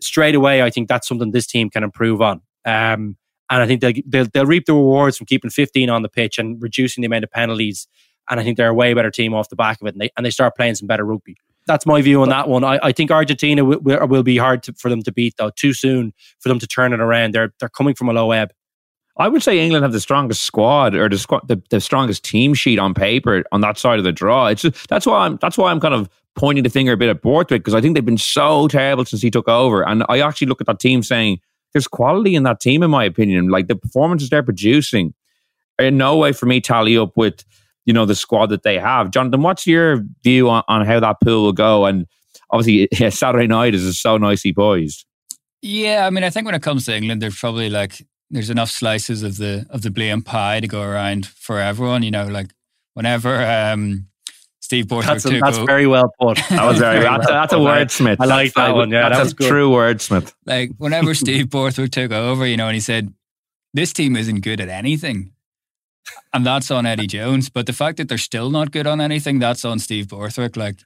straight 0.00 0.34
away, 0.34 0.62
I 0.62 0.70
think 0.70 0.88
that's 0.88 1.06
something 1.06 1.32
this 1.32 1.46
team 1.46 1.68
can 1.68 1.84
improve 1.84 2.22
on. 2.22 2.40
Um, 2.64 3.18
and 3.50 3.62
I 3.62 3.66
think 3.66 3.82
they'll, 3.82 3.92
they'll, 4.06 4.26
they'll 4.32 4.46
reap 4.46 4.64
the 4.64 4.72
rewards 4.72 5.18
from 5.18 5.26
keeping 5.26 5.50
15 5.50 5.90
on 5.90 6.00
the 6.00 6.08
pitch 6.08 6.38
and 6.38 6.62
reducing 6.62 7.02
the 7.02 7.06
amount 7.06 7.24
of 7.24 7.30
penalties. 7.30 7.86
And 8.30 8.40
I 8.40 8.42
think 8.42 8.56
they're 8.56 8.70
a 8.70 8.74
way 8.74 8.94
better 8.94 9.10
team 9.10 9.34
off 9.34 9.50
the 9.50 9.56
back 9.56 9.82
of 9.82 9.86
it. 9.86 9.94
And 9.94 10.00
they, 10.00 10.08
and 10.16 10.24
they 10.24 10.30
start 10.30 10.56
playing 10.56 10.76
some 10.76 10.86
better 10.86 11.04
rugby 11.04 11.36
that's 11.66 11.86
my 11.86 12.02
view 12.02 12.22
on 12.22 12.28
that 12.28 12.48
one. 12.48 12.64
I, 12.64 12.78
I 12.82 12.92
think 12.92 13.10
Argentina 13.10 13.64
will, 13.64 13.80
will, 13.80 14.06
will 14.06 14.22
be 14.22 14.36
hard 14.36 14.62
to, 14.64 14.72
for 14.74 14.88
them 14.88 15.02
to 15.02 15.12
beat, 15.12 15.34
though. 15.38 15.50
Too 15.50 15.72
soon 15.72 16.12
for 16.40 16.48
them 16.48 16.58
to 16.58 16.66
turn 16.66 16.92
it 16.92 17.00
around. 17.00 17.34
They're 17.34 17.52
they're 17.60 17.68
coming 17.68 17.94
from 17.94 18.08
a 18.08 18.12
low 18.12 18.32
ebb. 18.32 18.52
I 19.16 19.28
would 19.28 19.42
say 19.42 19.60
England 19.60 19.84
have 19.84 19.92
the 19.92 20.00
strongest 20.00 20.42
squad 20.42 20.94
or 20.94 21.08
the 21.08 21.18
squad, 21.18 21.46
the, 21.46 21.62
the 21.70 21.80
strongest 21.80 22.24
team 22.24 22.52
sheet 22.52 22.78
on 22.78 22.94
paper 22.94 23.44
on 23.52 23.60
that 23.60 23.78
side 23.78 23.98
of 23.98 24.04
the 24.04 24.10
draw. 24.10 24.48
It's 24.48 24.62
just, 24.62 24.88
that's 24.88 25.06
why 25.06 25.26
I'm 25.26 25.38
that's 25.40 25.56
why 25.56 25.70
I'm 25.70 25.80
kind 25.80 25.94
of 25.94 26.08
pointing 26.34 26.64
the 26.64 26.70
finger 26.70 26.92
a 26.92 26.96
bit 26.96 27.08
at 27.08 27.22
Borthwick 27.22 27.62
because 27.62 27.74
I 27.74 27.80
think 27.80 27.94
they've 27.94 28.04
been 28.04 28.18
so 28.18 28.66
terrible 28.66 29.04
since 29.04 29.22
he 29.22 29.30
took 29.30 29.48
over, 29.48 29.86
and 29.86 30.04
I 30.08 30.20
actually 30.20 30.48
look 30.48 30.60
at 30.60 30.66
that 30.66 30.80
team 30.80 31.02
saying 31.02 31.40
there's 31.72 31.88
quality 31.88 32.34
in 32.34 32.42
that 32.42 32.60
team, 32.60 32.82
in 32.82 32.90
my 32.90 33.04
opinion. 33.04 33.48
Like 33.48 33.68
the 33.68 33.76
performances 33.76 34.30
they're 34.30 34.42
producing, 34.42 35.14
in 35.78 35.96
no 35.96 36.16
way 36.16 36.32
for 36.32 36.46
me 36.46 36.60
tally 36.60 36.96
up 36.98 37.16
with 37.16 37.44
you 37.84 37.92
know 37.92 38.06
the 38.06 38.14
squad 38.14 38.46
that 38.46 38.62
they 38.62 38.78
have. 38.78 39.10
Jonathan, 39.10 39.42
what's 39.42 39.66
your 39.66 40.04
view 40.22 40.48
on, 40.48 40.62
on 40.68 40.86
how 40.86 41.00
that 41.00 41.16
pool 41.22 41.44
will 41.44 41.52
go? 41.52 41.86
And 41.86 42.06
obviously, 42.50 42.88
yeah, 42.98 43.10
Saturday 43.10 43.46
night 43.46 43.74
is 43.74 44.00
so 44.00 44.16
nicely 44.16 44.52
poised. 44.52 45.04
Yeah, 45.62 46.06
I 46.06 46.10
mean, 46.10 46.24
I 46.24 46.30
think 46.30 46.46
when 46.46 46.54
it 46.54 46.62
comes 46.62 46.86
to 46.86 46.96
England, 46.96 47.22
there's 47.22 47.38
probably 47.38 47.70
like 47.70 48.06
there's 48.30 48.50
enough 48.50 48.70
slices 48.70 49.22
of 49.22 49.38
the 49.38 49.66
of 49.70 49.82
the 49.82 49.90
blame 49.90 50.22
pie 50.22 50.60
to 50.60 50.68
go 50.68 50.82
around 50.82 51.26
for 51.26 51.58
everyone. 51.58 52.02
You 52.02 52.10
know, 52.10 52.26
like 52.26 52.50
whenever 52.94 53.44
um, 53.44 54.06
Steve 54.60 54.88
Borthwick 54.88 55.22
that's, 55.22 55.26
a, 55.26 55.40
that's 55.40 55.58
very 55.58 55.86
well 55.86 56.12
put. 56.20 56.38
That 56.50 56.64
was 56.64 56.78
very. 56.78 57.00
that's, 57.00 57.26
that's 57.26 57.52
a 57.52 57.56
wordsmith. 57.56 58.16
I 58.18 58.24
like 58.24 58.54
that 58.54 58.74
one. 58.74 58.90
Yeah, 58.90 59.10
that's 59.10 59.34
that 59.34 59.44
a 59.44 59.48
true 59.48 59.70
wordsmith. 59.70 60.32
Like 60.46 60.70
whenever 60.78 61.14
Steve 61.14 61.50
Borthwick 61.50 61.90
took 61.90 62.12
over, 62.12 62.46
you 62.46 62.56
know, 62.56 62.68
and 62.68 62.74
he 62.74 62.80
said, 62.80 63.12
"This 63.74 63.92
team 63.92 64.16
isn't 64.16 64.40
good 64.40 64.60
at 64.60 64.68
anything." 64.68 65.33
And 66.32 66.44
that's 66.44 66.70
on 66.70 66.86
Eddie 66.86 67.06
Jones. 67.06 67.48
But 67.48 67.66
the 67.66 67.72
fact 67.72 67.98
that 67.98 68.08
they're 68.08 68.18
still 68.18 68.50
not 68.50 68.70
good 68.70 68.86
on 68.86 69.00
anything, 69.00 69.38
that's 69.38 69.64
on 69.64 69.78
Steve 69.78 70.08
Borthwick. 70.08 70.56
Like, 70.56 70.76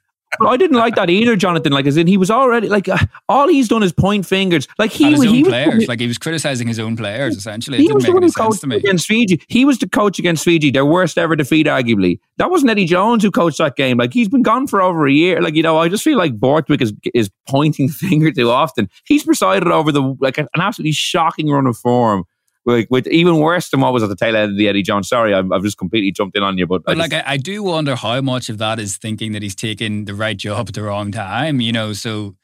I 0.41 0.57
didn't 0.57 0.77
like 0.77 0.95
that 0.95 1.09
either, 1.09 1.35
Jonathan. 1.35 1.71
Like, 1.71 1.87
as 1.87 1.97
in, 1.97 2.05
he 2.05 2.15
was 2.15 2.29
already 2.29 2.69
like, 2.69 2.87
uh, 2.87 2.97
all 3.27 3.47
he's 3.47 3.67
done 3.67 3.81
is 3.81 3.91
point 3.91 4.25
fingers. 4.27 4.67
Like 4.77 4.91
he 4.91 5.09
his 5.09 5.19
was, 5.19 5.27
own 5.27 5.33
he 5.33 5.43
was, 5.43 5.49
players. 5.49 5.87
like 5.87 5.99
he 5.99 6.07
was 6.07 6.17
criticizing 6.19 6.67
his 6.67 6.79
own 6.79 6.95
players. 6.95 7.35
Essentially, 7.35 7.77
it 7.77 7.81
he 7.81 7.87
didn't 7.87 7.95
was 7.95 8.03
the 8.05 8.09
make 8.09 8.13
one 8.13 8.23
any 8.23 8.27
who 8.27 8.31
sense 8.31 8.47
coached 8.47 8.61
to 8.61 8.67
me. 8.67 8.75
against 8.75 9.07
Fiji. 9.07 9.41
He 9.47 9.65
was 9.65 9.79
the 9.79 9.89
coach 9.89 10.19
against 10.19 10.43
Fiji, 10.43 10.69
their 10.69 10.85
worst 10.85 11.17
ever 11.17 11.35
defeat, 11.35 11.65
arguably. 11.65 12.19
That 12.37 12.51
wasn't 12.51 12.69
Eddie 12.69 12.85
Jones 12.85 13.23
who 13.23 13.31
coached 13.31 13.57
that 13.57 13.75
game. 13.75 13.97
Like 13.97 14.13
he's 14.13 14.29
been 14.29 14.43
gone 14.43 14.67
for 14.67 14.81
over 14.81 15.07
a 15.07 15.11
year. 15.11 15.41
Like 15.41 15.55
you 15.55 15.63
know, 15.63 15.79
I 15.79 15.89
just 15.89 16.03
feel 16.03 16.17
like 16.17 16.39
Borthwick 16.39 16.81
is 16.81 16.93
is 17.13 17.31
pointing 17.47 17.87
the 17.87 17.93
finger 17.93 18.31
too 18.31 18.51
often. 18.51 18.87
He's 19.05 19.23
presided 19.23 19.69
over 19.69 19.91
the 19.91 20.15
like 20.19 20.37
an 20.37 20.47
absolutely 20.55 20.91
shocking 20.91 21.49
run 21.49 21.65
of 21.65 21.75
form. 21.77 22.25
Like 22.65 22.87
with 22.89 23.07
even 23.07 23.37
worse 23.39 23.69
than 23.69 23.79
what 23.79 23.93
was 23.93 24.03
at 24.03 24.09
the 24.09 24.15
tail 24.15 24.35
end 24.35 24.51
of 24.51 24.57
the 24.57 24.67
Eddie 24.67 24.83
Jones. 24.83 25.07
Sorry, 25.07 25.33
I've, 25.33 25.51
I've 25.51 25.63
just 25.63 25.77
completely 25.77 26.11
jumped 26.11 26.37
in 26.37 26.43
on 26.43 26.57
you, 26.57 26.67
but, 26.67 26.81
I 26.87 26.93
But 26.93 26.97
just- 26.97 27.11
like, 27.11 27.25
I, 27.25 27.31
I 27.33 27.37
do 27.37 27.63
wonder 27.63 27.95
how 27.95 28.21
much 28.21 28.49
of 28.49 28.57
that 28.59 28.79
is 28.79 28.97
thinking 28.97 29.31
that 29.31 29.41
he's 29.41 29.55
taking 29.55 30.05
the 30.05 30.13
right 30.13 30.37
job 30.37 30.67
at 30.67 30.75
the 30.75 30.83
wrong 30.83 31.11
time. 31.11 31.61
You 31.61 31.71
know, 31.71 31.93
so 31.93 32.35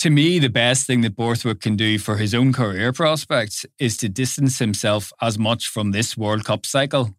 to 0.00 0.10
me, 0.10 0.38
the 0.38 0.48
best 0.50 0.86
thing 0.86 1.02
that 1.02 1.14
Borthwick 1.16 1.60
can 1.60 1.76
do 1.76 1.98
for 1.98 2.16
his 2.16 2.34
own 2.34 2.52
career 2.52 2.92
prospects 2.92 3.64
is 3.78 3.96
to 3.98 4.08
distance 4.08 4.58
himself 4.58 5.12
as 5.20 5.38
much 5.38 5.68
from 5.68 5.92
this 5.92 6.16
World 6.16 6.44
Cup 6.44 6.66
cycle 6.66 7.14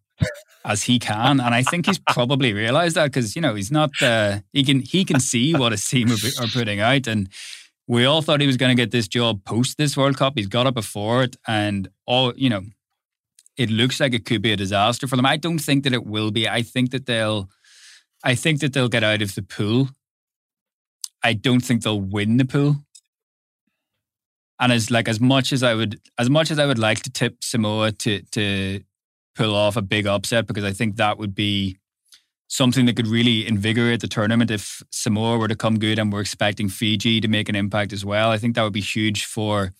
as 0.64 0.82
he 0.82 0.98
can, 0.98 1.40
and 1.40 1.54
I 1.54 1.62
think 1.62 1.86
he's 1.86 1.98
probably 1.98 2.52
realised 2.52 2.96
that 2.96 3.04
because 3.04 3.34
you 3.36 3.40
know 3.42 3.54
he's 3.54 3.70
not. 3.70 3.90
Uh, 4.02 4.40
he 4.52 4.64
can 4.64 4.80
he 4.80 5.04
can 5.04 5.20
see 5.20 5.54
what 5.54 5.72
his 5.72 5.84
team 5.88 6.10
are, 6.10 6.44
are 6.44 6.48
putting 6.48 6.80
out, 6.80 7.06
and 7.06 7.28
we 7.88 8.04
all 8.04 8.20
thought 8.20 8.42
he 8.42 8.46
was 8.46 8.58
going 8.58 8.76
to 8.76 8.80
get 8.80 8.90
this 8.90 9.08
job 9.08 9.42
post 9.44 9.78
this 9.78 9.96
World 9.96 10.18
Cup. 10.18 10.34
He's 10.36 10.46
got 10.46 10.66
it 10.66 10.74
before 10.74 11.22
it, 11.24 11.36
and 11.46 11.88
all 12.06 12.34
you 12.36 12.50
know, 12.50 12.62
it 13.56 13.70
looks 13.70 13.98
like 13.98 14.12
it 14.12 14.26
could 14.26 14.42
be 14.42 14.52
a 14.52 14.56
disaster 14.56 15.08
for 15.08 15.16
them. 15.16 15.26
I 15.26 15.38
don't 15.38 15.58
think 15.58 15.84
that 15.84 15.94
it 15.94 16.06
will 16.06 16.30
be. 16.30 16.46
I 16.48 16.62
think 16.62 16.90
that 16.90 17.06
they'll, 17.06 17.48
I 18.22 18.34
think 18.34 18.60
that 18.60 18.74
they'll 18.74 18.90
get 18.90 19.02
out 19.02 19.22
of 19.22 19.34
the 19.34 19.42
pool. 19.42 19.88
I 21.24 21.32
don't 21.32 21.60
think 21.60 21.82
they'll 21.82 22.00
win 22.00 22.36
the 22.36 22.44
pool. 22.44 22.76
And 24.60 24.70
as 24.70 24.90
like 24.90 25.08
as 25.08 25.18
much 25.18 25.52
as 25.52 25.62
I 25.62 25.74
would, 25.74 25.98
as 26.18 26.28
much 26.28 26.50
as 26.50 26.58
I 26.58 26.66
would 26.66 26.78
like 26.78 27.02
to 27.04 27.10
tip 27.10 27.42
Samoa 27.42 27.92
to 27.92 28.20
to 28.32 28.82
pull 29.34 29.54
off 29.54 29.76
a 29.76 29.82
big 29.82 30.06
upset, 30.06 30.46
because 30.46 30.64
I 30.64 30.72
think 30.72 30.96
that 30.96 31.16
would 31.16 31.34
be 31.34 31.78
something 32.48 32.86
that 32.86 32.96
could 32.96 33.06
really 33.06 33.46
invigorate 33.46 34.00
the 34.00 34.08
tournament 34.08 34.50
if 34.50 34.82
Samoa 34.90 35.38
were 35.38 35.48
to 35.48 35.56
come 35.56 35.78
good 35.78 35.98
and 35.98 36.12
we're 36.12 36.22
expecting 36.22 36.68
Fiji 36.68 37.20
to 37.20 37.28
make 37.28 37.48
an 37.48 37.54
impact 37.54 37.92
as 37.92 38.04
well. 38.04 38.30
I 38.30 38.38
think 38.38 38.54
that 38.54 38.62
would 38.64 38.72
be 38.72 38.80
huge 38.80 39.24
for 39.24 39.72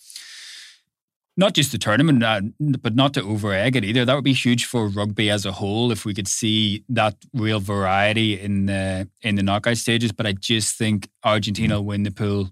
not 1.39 1.55
just 1.55 1.71
the 1.71 1.79
tournament, 1.79 2.23
uh, 2.23 2.41
but 2.59 2.97
not 2.97 3.15
to 3.15 3.23
over 3.23 3.53
egg 3.53 3.77
it 3.77 3.85
either. 3.85 4.05
That 4.05 4.15
would 4.15 4.25
be 4.25 4.33
huge 4.33 4.67
for 4.67 4.89
rugby 4.89 5.31
as 5.31 5.47
a 5.47 5.53
whole 5.53 5.93
if 5.93 6.05
we 6.05 6.13
could 6.13 6.29
see 6.29 6.85
that 6.89 7.15
real 7.33 7.61
variety 7.61 8.39
in 8.39 8.67
the 8.67 9.09
in 9.23 9.37
the 9.37 9.43
knockout 9.45 9.77
stages. 9.77 10.13
But 10.13 10.27
I 10.27 10.33
just 10.33 10.77
think 10.77 11.09
Argentina 11.25 11.77
will 11.77 11.87
win 11.87 12.03
the 12.03 12.11
pool, 12.11 12.51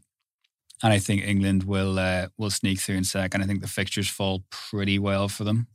and 0.85 0.93
I 0.93 1.01
think 1.01 1.25
England 1.25 1.65
will 1.65 1.99
uh, 1.99 2.29
will 2.39 2.51
sneak 2.51 2.79
through 2.79 2.97
in 2.97 3.05
second. 3.05 3.43
I 3.43 3.47
think 3.47 3.61
the 3.61 3.67
fixtures 3.67 4.09
fall 4.09 4.45
pretty 4.51 5.01
well 5.01 5.29
for 5.29 5.43
them. 5.43 5.67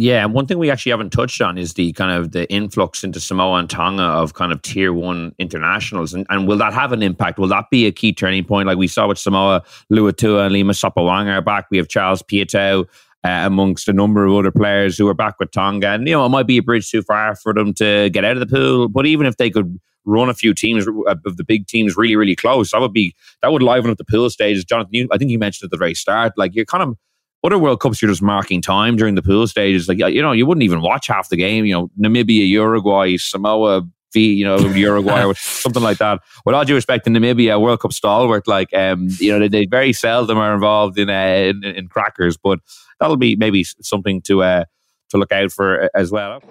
Yeah, 0.00 0.24
and 0.24 0.32
one 0.32 0.46
thing 0.46 0.56
we 0.58 0.70
actually 0.70 0.92
haven't 0.92 1.10
touched 1.10 1.42
on 1.42 1.58
is 1.58 1.74
the 1.74 1.92
kind 1.92 2.10
of 2.10 2.32
the 2.32 2.50
influx 2.50 3.04
into 3.04 3.20
Samoa 3.20 3.58
and 3.58 3.68
Tonga 3.68 4.02
of 4.02 4.32
kind 4.32 4.50
of 4.50 4.62
tier 4.62 4.94
one 4.94 5.34
internationals, 5.38 6.14
and, 6.14 6.26
and 6.30 6.48
will 6.48 6.56
that 6.56 6.72
have 6.72 6.92
an 6.92 7.02
impact? 7.02 7.38
Will 7.38 7.48
that 7.48 7.66
be 7.70 7.86
a 7.86 7.92
key 7.92 8.14
turning 8.14 8.42
point, 8.42 8.66
like 8.66 8.78
we 8.78 8.86
saw 8.86 9.06
with 9.06 9.18
Samoa, 9.18 9.62
Luatua 9.92 10.46
and 10.46 10.54
Lima 10.54 10.72
Sopoaga 10.72 11.36
are 11.36 11.42
back. 11.42 11.66
We 11.70 11.76
have 11.76 11.88
Charles 11.88 12.22
Piutau 12.22 12.86
uh, 13.24 13.28
amongst 13.28 13.88
a 13.88 13.92
number 13.92 14.24
of 14.24 14.32
other 14.32 14.50
players 14.50 14.96
who 14.96 15.06
are 15.06 15.12
back 15.12 15.34
with 15.38 15.50
Tonga, 15.50 15.88
and 15.88 16.08
you 16.08 16.14
know 16.14 16.24
it 16.24 16.30
might 16.30 16.46
be 16.46 16.56
a 16.56 16.62
bridge 16.62 16.90
too 16.90 17.02
far 17.02 17.36
for 17.36 17.52
them 17.52 17.74
to 17.74 18.08
get 18.08 18.24
out 18.24 18.38
of 18.38 18.40
the 18.40 18.56
pool. 18.56 18.88
But 18.88 19.04
even 19.04 19.26
if 19.26 19.36
they 19.36 19.50
could 19.50 19.78
run 20.06 20.30
a 20.30 20.34
few 20.34 20.54
teams 20.54 20.88
uh, 20.88 21.14
of 21.26 21.36
the 21.36 21.44
big 21.44 21.66
teams 21.66 21.94
really, 21.98 22.16
really 22.16 22.36
close, 22.36 22.70
that 22.70 22.80
would 22.80 22.94
be 22.94 23.14
that 23.42 23.52
would 23.52 23.62
liven 23.62 23.90
up 23.90 23.98
the 23.98 24.06
pool 24.06 24.30
stages. 24.30 24.64
Jonathan, 24.64 24.94
you, 24.94 25.08
I 25.12 25.18
think 25.18 25.30
you 25.30 25.38
mentioned 25.38 25.66
at 25.66 25.72
the 25.72 25.76
very 25.76 25.94
start, 25.94 26.32
like 26.38 26.54
you're 26.54 26.64
kind 26.64 26.84
of 26.84 26.96
other 27.44 27.58
World 27.58 27.80
Cups, 27.80 28.00
you're 28.02 28.10
just 28.10 28.22
marking 28.22 28.60
time 28.60 28.96
during 28.96 29.14
the 29.14 29.22
pool 29.22 29.46
stages. 29.46 29.88
Like, 29.88 29.98
you 29.98 30.22
know, 30.22 30.32
you 30.32 30.46
wouldn't 30.46 30.62
even 30.62 30.82
watch 30.82 31.06
half 31.06 31.28
the 31.28 31.36
game. 31.36 31.64
You 31.64 31.74
know, 31.74 31.90
Namibia, 31.98 32.46
Uruguay, 32.48 33.16
Samoa, 33.16 33.82
V, 34.12 34.34
you 34.34 34.44
know, 34.44 34.58
Uruguay, 34.74 35.24
or 35.24 35.34
something 35.34 35.82
like 35.82 35.98
that. 35.98 36.20
With 36.44 36.54
all 36.54 36.64
due 36.64 36.74
respect 36.74 37.04
to 37.04 37.10
Namibia, 37.10 37.60
World 37.60 37.80
Cup 37.80 37.92
stalwart, 37.92 38.46
like, 38.46 38.74
um, 38.74 39.08
you 39.18 39.32
know, 39.32 39.38
they, 39.38 39.48
they 39.48 39.66
very 39.66 39.92
seldom 39.92 40.38
are 40.38 40.54
involved 40.54 40.98
in, 40.98 41.08
uh, 41.08 41.12
in 41.12 41.64
in 41.64 41.88
crackers, 41.88 42.36
but 42.36 42.58
that'll 42.98 43.16
be 43.16 43.36
maybe 43.36 43.64
something 43.64 44.20
to 44.22 44.42
uh, 44.42 44.64
to 45.10 45.18
look 45.18 45.32
out 45.32 45.52
for 45.52 45.84
uh, 45.84 45.88
as 45.94 46.10
well. 46.10 46.42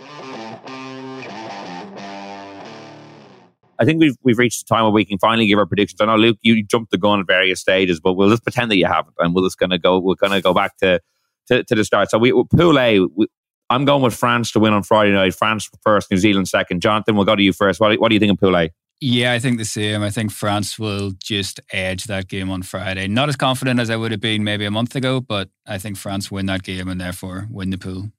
I 3.80 3.86
think 3.86 3.99
we've 3.99 4.15
we've 4.23 4.38
reached 4.38 4.67
the 4.67 4.73
time 4.73 4.84
where 4.84 4.91
we 4.91 5.05
can 5.05 5.17
finally 5.17 5.47
give 5.47 5.57
our 5.57 5.65
predictions. 5.65 6.01
I 6.01 6.05
know 6.05 6.15
Luke, 6.15 6.38
you 6.41 6.63
jumped 6.63 6.91
the 6.91 6.97
gun 6.97 7.19
at 7.19 7.27
various 7.27 7.61
stages, 7.61 7.99
but 7.99 8.13
we'll 8.13 8.30
just 8.30 8.43
pretend 8.43 8.69
that 8.71 8.77
you 8.77 8.86
haven't, 8.86 9.15
and 9.19 9.34
we're 9.34 9.45
just 9.45 9.57
gonna 9.57 9.80
go. 9.80 9.99
We're 9.99 10.15
gonna 10.15 10.41
go 10.41 10.53
back 10.53 10.77
to 10.77 10.99
to, 11.47 11.63
to 11.63 11.75
the 11.75 11.86
start. 11.86 12.09
So 12.09 12.17
we 12.17 12.32
pool 12.32 12.80
A. 12.80 12.99
We, 12.99 13.27
I'm 13.69 13.86
going 13.86 14.01
with 14.01 14.15
France 14.15 14.51
to 14.53 14.59
win 14.59 14.73
on 14.73 14.84
Friday 14.84 15.11
night. 15.11 15.36
France 15.36 15.69
first, 15.84 16.09
New 16.09 16.17
Zealand 16.17 16.47
second. 16.47 16.82
Jonathan, 16.82 17.15
we'll 17.15 17.25
go 17.25 17.36
to 17.36 17.43
you 17.43 17.53
first. 17.53 17.80
What, 17.80 17.99
what 17.99 18.09
do 18.09 18.15
you 18.15 18.19
think 18.19 18.32
of 18.32 18.39
Pool 18.39 18.57
A? 18.57 18.71
Yeah, 18.99 19.32
I 19.32 19.39
think 19.39 19.59
the 19.59 19.65
same. 19.65 20.01
I 20.01 20.09
think 20.09 20.32
France 20.32 20.77
will 20.77 21.11
just 21.23 21.61
edge 21.71 22.05
that 22.05 22.27
game 22.27 22.49
on 22.49 22.63
Friday. 22.63 23.07
Not 23.07 23.30
as 23.30 23.38
confident 23.38 23.80
as 23.80 23.89
I 23.89 23.95
would 23.95 24.11
have 24.11 24.19
been 24.19 24.43
maybe 24.43 24.65
a 24.65 24.71
month 24.71 24.95
ago, 24.95 25.21
but 25.21 25.49
I 25.65 25.77
think 25.77 25.97
France 25.97 26.30
win 26.30 26.47
that 26.47 26.63
game 26.63 26.89
and 26.89 26.99
therefore 26.99 27.47
win 27.49 27.69
the 27.69 27.77
pool. 27.77 28.11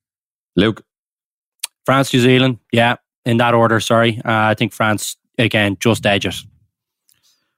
Luke, 0.57 0.83
France, 1.85 2.15
New 2.15 2.21
Zealand. 2.21 2.59
Yeah, 2.73 2.97
in 3.27 3.37
that 3.39 3.53
order. 3.53 3.79
Sorry, 3.81 4.19
uh, 4.25 4.49
I 4.49 4.55
think 4.55 4.73
France 4.73 5.17
again 5.45 5.77
just 5.81 6.07
edge 6.07 6.27
it. 6.27 6.37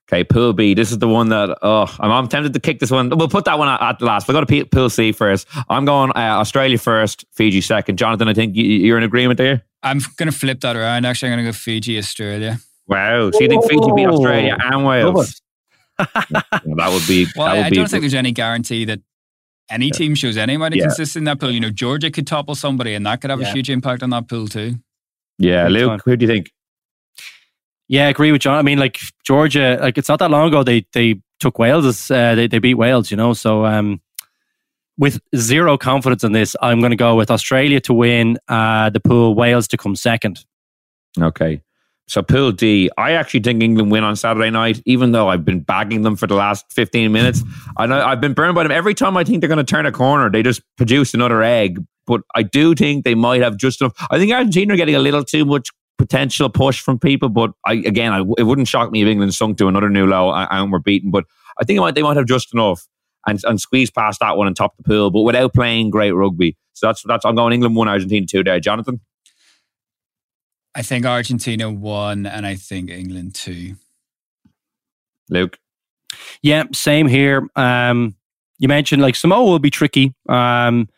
Okay, 0.08 0.24
Pool 0.24 0.52
B. 0.52 0.74
This 0.74 0.90
is 0.90 0.98
the 0.98 1.08
one 1.08 1.30
that 1.30 1.56
oh, 1.62 1.86
I'm, 1.98 2.10
I'm 2.12 2.28
tempted 2.28 2.52
to 2.52 2.60
kick 2.60 2.80
this 2.80 2.90
one. 2.90 3.08
We'll 3.08 3.28
put 3.28 3.46
that 3.46 3.58
one 3.58 3.68
at, 3.68 3.80
at 3.80 3.98
the 3.98 4.04
last. 4.04 4.28
We'll 4.28 4.34
go 4.34 4.40
to 4.40 4.46
P- 4.46 4.64
Pool 4.64 4.90
C 4.90 5.10
first. 5.12 5.48
I'm 5.70 5.86
going 5.86 6.10
uh, 6.10 6.36
Australia 6.38 6.76
first, 6.76 7.24
Fiji 7.32 7.62
second. 7.62 7.96
Jonathan, 7.96 8.28
I 8.28 8.34
think 8.34 8.54
you, 8.54 8.64
you're 8.64 8.98
in 8.98 9.04
agreement 9.04 9.38
there. 9.38 9.62
I'm 9.82 10.00
going 10.16 10.30
to 10.30 10.36
flip 10.36 10.60
that 10.60 10.76
around. 10.76 11.06
Actually, 11.06 11.32
I'm 11.32 11.38
going 11.38 11.46
to 11.46 11.52
go 11.52 11.54
Fiji, 11.54 11.96
Australia. 11.96 12.58
Wow. 12.88 13.30
So 13.30 13.40
you 13.40 13.48
think 13.48 13.64
Fiji 13.64 13.90
beat 13.96 14.06
Australia 14.06 14.56
and 14.60 14.84
Wales? 14.84 15.40
Yeah, 15.98 16.06
that 16.20 16.90
would 16.90 17.06
be. 17.08 17.26
Well, 17.34 17.46
that 17.46 17.56
would 17.56 17.66
I 17.66 17.70
be 17.70 17.76
don't 17.76 17.88
think 17.90 18.02
there's 18.02 18.14
any 18.14 18.32
guarantee 18.32 18.84
that 18.84 19.00
any 19.70 19.90
team 19.90 20.14
shows 20.14 20.36
any 20.36 20.54
amount 20.54 20.74
of 20.74 20.78
Yeah. 20.78 20.84
consistency 20.84 21.20
in 21.20 21.24
that 21.24 21.40
pool. 21.40 21.50
You 21.50 21.60
know, 21.60 21.70
Georgia 21.70 22.10
could 22.10 22.26
topple 22.26 22.54
somebody, 22.54 22.94
and 22.94 23.06
that 23.06 23.20
could 23.22 23.30
have 23.30 23.40
a 23.40 23.50
huge 23.50 23.70
impact 23.70 24.02
on 24.02 24.10
that 24.10 24.28
pool 24.28 24.46
too. 24.46 24.74
Yeah, 25.38 25.64
Big 25.64 25.72
Luke, 25.72 26.02
who 26.04 26.16
do 26.16 26.26
you 26.26 26.32
think? 26.32 26.52
Yeah, 27.88 28.06
I 28.06 28.08
agree 28.08 28.32
with 28.32 28.42
John. 28.42 28.56
I 28.56 28.62
mean, 28.62 28.78
like 28.78 28.98
Georgia, 29.24 29.78
like 29.80 29.98
it's 29.98 30.08
not 30.08 30.18
that 30.20 30.30
long 30.30 30.48
ago 30.48 30.62
they 30.62 30.86
they 30.92 31.20
took 31.40 31.58
Wales. 31.58 32.10
Uh, 32.10 32.34
they 32.34 32.46
they 32.46 32.58
beat 32.58 32.74
Wales, 32.74 33.10
you 33.10 33.16
know. 33.16 33.32
So 33.32 33.66
um, 33.66 34.00
with 34.98 35.20
zero 35.36 35.76
confidence 35.76 36.24
in 36.24 36.32
this, 36.32 36.56
I'm 36.62 36.80
going 36.80 36.90
to 36.90 36.96
go 36.96 37.16
with 37.16 37.30
Australia 37.30 37.80
to 37.80 37.92
win 37.92 38.38
uh, 38.48 38.90
the 38.90 39.00
pool, 39.00 39.34
Wales 39.34 39.68
to 39.68 39.76
come 39.76 39.96
second. 39.96 40.44
Okay. 41.20 41.62
So 42.08 42.20
Pool 42.20 42.52
D, 42.52 42.90
I 42.98 43.12
actually 43.12 43.40
think 43.40 43.62
England 43.62 43.90
win 43.90 44.04
on 44.04 44.16
Saturday 44.16 44.50
night, 44.50 44.82
even 44.84 45.12
though 45.12 45.28
I've 45.28 45.44
been 45.44 45.60
bagging 45.60 46.02
them 46.02 46.16
for 46.16 46.26
the 46.26 46.34
last 46.34 46.66
15 46.72 47.10
minutes. 47.12 47.42
I 47.76 47.86
know 47.86 48.04
I've 48.04 48.20
been 48.20 48.34
burned 48.34 48.54
by 48.54 48.64
them. 48.64 48.72
Every 48.72 48.94
time 48.94 49.16
I 49.16 49.24
think 49.24 49.40
they're 49.40 49.48
going 49.48 49.64
to 49.64 49.64
turn 49.64 49.86
a 49.86 49.92
corner, 49.92 50.28
they 50.28 50.42
just 50.42 50.62
produce 50.76 51.14
another 51.14 51.42
egg. 51.42 51.78
But 52.06 52.22
I 52.34 52.42
do 52.42 52.74
think 52.74 53.04
they 53.04 53.14
might 53.14 53.40
have 53.40 53.56
just 53.56 53.80
enough. 53.80 53.94
I 54.10 54.18
think 54.18 54.32
Argentina 54.32 54.74
are 54.74 54.76
getting 54.76 54.96
a 54.96 54.98
little 54.98 55.24
too 55.24 55.44
much 55.44 55.70
potential 55.98 56.48
push 56.48 56.80
from 56.80 56.98
people. 56.98 57.28
But 57.28 57.52
I, 57.66 57.74
again, 57.74 58.12
I, 58.12 58.20
it 58.38 58.44
wouldn't 58.44 58.68
shock 58.68 58.90
me 58.90 59.02
if 59.02 59.08
England 59.08 59.34
sunk 59.34 59.58
to 59.58 59.68
another 59.68 59.88
new 59.88 60.06
low 60.06 60.32
and, 60.32 60.48
and 60.50 60.72
were 60.72 60.80
beaten. 60.80 61.10
But 61.10 61.24
I 61.60 61.64
think 61.64 61.76
it 61.76 61.80
might, 61.80 61.94
they 61.94 62.02
might 62.02 62.16
have 62.16 62.26
just 62.26 62.52
enough 62.54 62.86
and, 63.26 63.40
and 63.44 63.60
squeeze 63.60 63.90
past 63.90 64.20
that 64.20 64.36
one 64.36 64.46
and 64.46 64.56
top 64.56 64.76
the 64.76 64.82
pool, 64.82 65.10
but 65.10 65.22
without 65.22 65.54
playing 65.54 65.90
great 65.90 66.12
rugby. 66.12 66.56
So 66.72 66.86
that's 66.86 67.02
that's 67.02 67.24
I'm 67.24 67.34
going 67.34 67.52
England 67.52 67.76
one, 67.76 67.88
Argentina 67.88 68.26
two 68.26 68.42
there. 68.42 68.58
Jonathan. 68.60 69.00
I 70.74 70.82
think 70.82 71.04
Argentina 71.04 71.70
one, 71.70 72.24
and 72.24 72.46
I 72.46 72.54
think 72.54 72.90
England 72.90 73.34
two. 73.34 73.76
Luke. 75.28 75.58
Yeah, 76.42 76.64
same 76.72 77.06
here. 77.06 77.46
Um, 77.56 78.16
you 78.58 78.68
mentioned 78.68 79.02
like 79.02 79.16
Samoa 79.16 79.44
will 79.44 79.58
be 79.58 79.70
tricky. 79.70 80.14
Um, 80.28 80.88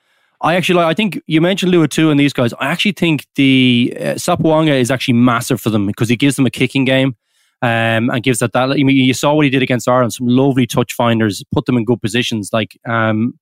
I 0.44 0.56
actually 0.56 0.74
like. 0.76 0.86
I 0.86 0.94
think 0.94 1.22
you 1.26 1.40
mentioned 1.40 1.72
Luatua 1.72 2.10
and 2.10 2.20
these 2.20 2.34
guys. 2.34 2.52
I 2.60 2.66
actually 2.66 2.92
think 2.92 3.26
the 3.34 3.96
uh, 3.98 4.02
Sopoaga 4.14 4.78
is 4.78 4.90
actually 4.90 5.14
massive 5.14 5.58
for 5.58 5.70
them 5.70 5.86
because 5.86 6.10
he 6.10 6.16
gives 6.16 6.36
them 6.36 6.44
a 6.44 6.50
kicking 6.50 6.84
game. 6.84 7.16
Um, 7.62 8.10
and 8.10 8.22
gives 8.22 8.40
that 8.40 8.52
that 8.52 8.72
I 8.72 8.74
mean, 8.74 8.90
you 8.90 9.14
saw 9.14 9.32
what 9.32 9.46
he 9.46 9.50
did 9.50 9.62
against 9.62 9.88
Ireland. 9.88 10.12
Some 10.12 10.26
lovely 10.26 10.66
touch 10.66 10.92
finders, 10.92 11.42
put 11.50 11.64
them 11.64 11.78
in 11.78 11.86
good 11.86 12.02
positions. 12.02 12.50
Like 12.52 12.78
um, 12.86 13.38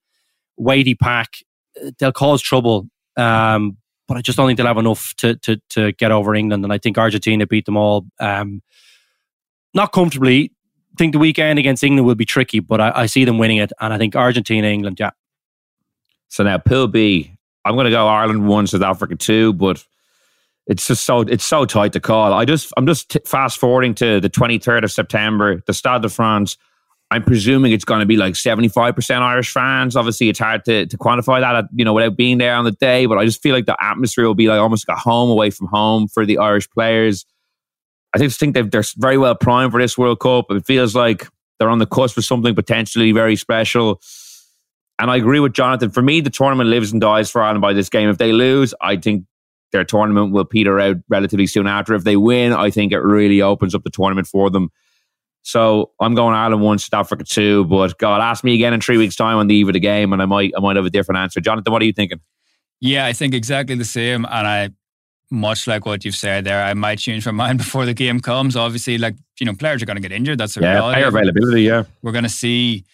weighty 0.57 0.95
pack, 0.95 1.39
uh, 1.85 1.91
they'll 1.99 2.13
cause 2.13 2.41
trouble. 2.41 2.89
Um, 3.17 3.79
but 4.07 4.17
I 4.17 4.21
just 4.21 4.37
don't 4.37 4.47
think 4.47 4.59
they'll 4.59 4.67
have 4.69 4.79
enough 4.79 5.13
to 5.19 5.35
to 5.39 5.61
to 5.71 5.91
get 5.93 6.13
over 6.13 6.37
England. 6.37 6.63
And 6.63 6.73
I 6.73 6.79
think 6.79 6.99
Argentina 6.99 7.49
beat 7.49 7.65
them 7.67 7.77
all. 7.77 8.07
Um, 8.21 8.63
not 9.75 9.91
comfortably. 9.91 10.53
I 10.93 10.97
think 10.99 11.15
the 11.15 11.19
weekend 11.19 11.59
against 11.59 11.83
England 11.83 12.07
will 12.07 12.15
be 12.15 12.27
tricky, 12.27 12.61
but 12.61 12.81
I, 12.81 12.93
I 12.95 13.07
see 13.07 13.25
them 13.25 13.39
winning 13.39 13.57
it. 13.57 13.73
And 13.81 13.93
I 13.93 13.99
think 13.99 14.15
Argentina, 14.15 14.69
England, 14.69 15.01
yeah. 15.01 15.11
So 16.33 16.43
now 16.45 16.57
Pool 16.57 16.89
B, 16.89 17.31
I'm 17.67 17.75
going 17.75 17.85
to 17.85 17.91
go 17.91 18.09
Ireland 18.09 18.49
one, 18.49 18.67
South 18.67 18.81
Africa 18.81 19.17
two, 19.17 19.53
but 19.53 19.85
it's 20.67 20.87
just 20.87 21.05
so 21.05 21.21
it's 21.21 21.45
so 21.45 21.67
tight 21.67 21.93
to 21.93 22.01
call. 22.01 22.33
I 22.33 22.47
just 22.47 22.73
I'm 22.79 22.87
just 22.87 23.11
t- 23.11 23.21
fast 23.27 23.59
forwarding 23.59 23.95
to 23.97 24.19
the 24.19 24.31
23rd 24.31 24.85
of 24.85 24.91
September, 24.91 25.63
the 25.67 25.75
Stade 25.75 26.01
de 26.01 26.09
France. 26.09 26.57
I'm 27.11 27.23
presuming 27.23 27.73
it's 27.73 27.85
going 27.85 28.01
to 28.01 28.07
be 28.07 28.17
like 28.17 28.33
75% 28.33 29.21
Irish 29.21 29.53
fans. 29.53 29.95
Obviously, 29.95 30.31
it's 30.31 30.39
hard 30.39 30.65
to, 30.65 30.87
to 30.87 30.97
quantify 30.97 31.41
that, 31.41 31.55
uh, 31.55 31.63
you 31.75 31.85
know, 31.85 31.93
without 31.93 32.17
being 32.17 32.39
there 32.39 32.55
on 32.55 32.65
the 32.65 32.73
day. 32.73 33.05
But 33.05 33.19
I 33.19 33.27
just 33.27 33.43
feel 33.43 33.55
like 33.55 33.67
the 33.67 33.77
atmosphere 33.79 34.25
will 34.25 34.35
be 34.35 34.49
like 34.49 34.59
almost 34.59 34.89
like 34.89 34.97
a 34.97 35.01
home 35.01 35.29
away 35.29 35.51
from 35.51 35.67
home 35.67 36.09
for 36.09 36.25
the 36.25 36.39
Irish 36.39 36.71
players. 36.71 37.27
I 38.15 38.19
just 38.19 38.41
think 38.41 38.55
they're 38.55 38.83
very 38.97 39.19
well 39.19 39.35
primed 39.35 39.73
for 39.73 39.83
this 39.83 39.99
World 39.99 40.21
Cup. 40.21 40.47
It 40.49 40.65
feels 40.65 40.97
like 40.97 41.29
they're 41.59 41.69
on 41.69 41.79
the 41.79 41.87
cusp 41.87 42.17
of 42.17 42.25
something 42.25 42.55
potentially 42.55 43.13
very 43.13 43.37
special. 43.37 44.01
And 45.03 45.11
I 45.11 45.17
agree 45.17 45.41
with 45.41 45.53
Jonathan. 45.53 45.91
For 45.91 46.01
me, 46.01 46.21
the 46.21 46.31
tournament 46.31 46.71
lives 46.71 46.93
and 46.93 47.01
dies 47.01 47.29
for 47.29 47.43
Ireland 47.43 47.61
by 47.61 47.73
this 47.73 47.89
game. 47.89 48.09
If 48.09 48.19
they 48.19 48.31
lose, 48.31 48.73
I 48.81 48.95
think 48.95 49.25
their 49.73 49.83
tournament 49.83 50.33
will 50.33 50.45
peter 50.45 50.79
out 50.79 50.99
relatively 51.09 51.49
soon 51.49 51.67
after. 51.67 51.95
If 51.95 52.05
they 52.05 52.17
win, 52.17 52.53
I 52.53 52.71
think 52.71 52.93
it 52.93 53.01
really 53.01 53.43
opens 53.43 53.75
up 53.75 53.83
the 53.83 53.91
tournament 53.91 54.29
for 54.29 54.49
them. 54.49 54.71
So 55.43 55.91
I'm 55.99 56.15
going 56.15 56.37
Ireland 56.37 56.63
one, 56.63 56.79
South 56.79 57.01
Africa 57.01 57.25
two. 57.25 57.65
But 57.65 57.99
God, 57.99 58.21
ask 58.21 58.45
me 58.45 58.55
again 58.55 58.73
in 58.75 58.81
three 58.81 58.97
weeks' 58.97 59.17
time 59.17 59.39
on 59.39 59.49
the 59.49 59.57
eve 59.57 59.69
of 59.69 59.73
the 59.73 59.81
game, 59.81 60.13
and 60.13 60.23
I 60.23 60.27
might 60.27 60.53
I 60.57 60.61
might 60.61 60.77
have 60.77 60.87
a 60.87 60.91
different 60.91 61.19
answer. 61.19 61.41
Jonathan, 61.41 61.73
what 61.73 61.83
are 61.83 61.87
you 61.87 61.93
thinking? 61.93 62.21
Yeah, 62.79 63.05
I 63.05 63.13
think 63.13 63.35
exactly 63.35 63.75
the 63.75 63.85
same, 63.85 64.25
and 64.25 64.47
I 64.47 64.71
much 65.33 65.67
like 65.67 65.85
what 65.85 66.05
you've 66.05 66.15
said 66.15 66.45
there, 66.45 66.63
I 66.63 66.75
might 66.75 67.01
change 67.01 67.27
my 67.27 67.33
mind 67.49 67.59
before 67.59 67.87
the 67.87 67.95
game 67.95 68.21
comes. 68.21 68.55
Obviously, 68.55 68.99
like 68.99 69.17
you 69.41 69.47
know, 69.47 69.55
players 69.55 69.83
are 69.83 69.87
going 69.87 69.97
to 69.97 70.01
get 70.01 70.13
injured. 70.13 70.39
That's 70.39 70.57
a 70.57 70.61
yeah, 70.61 70.75
reality. 70.75 70.95
player 70.95 71.09
availability. 71.09 71.63
Yeah, 71.63 71.83
we're 72.03 72.13
going 72.13 72.23
to 72.23 72.31
see 72.31 72.85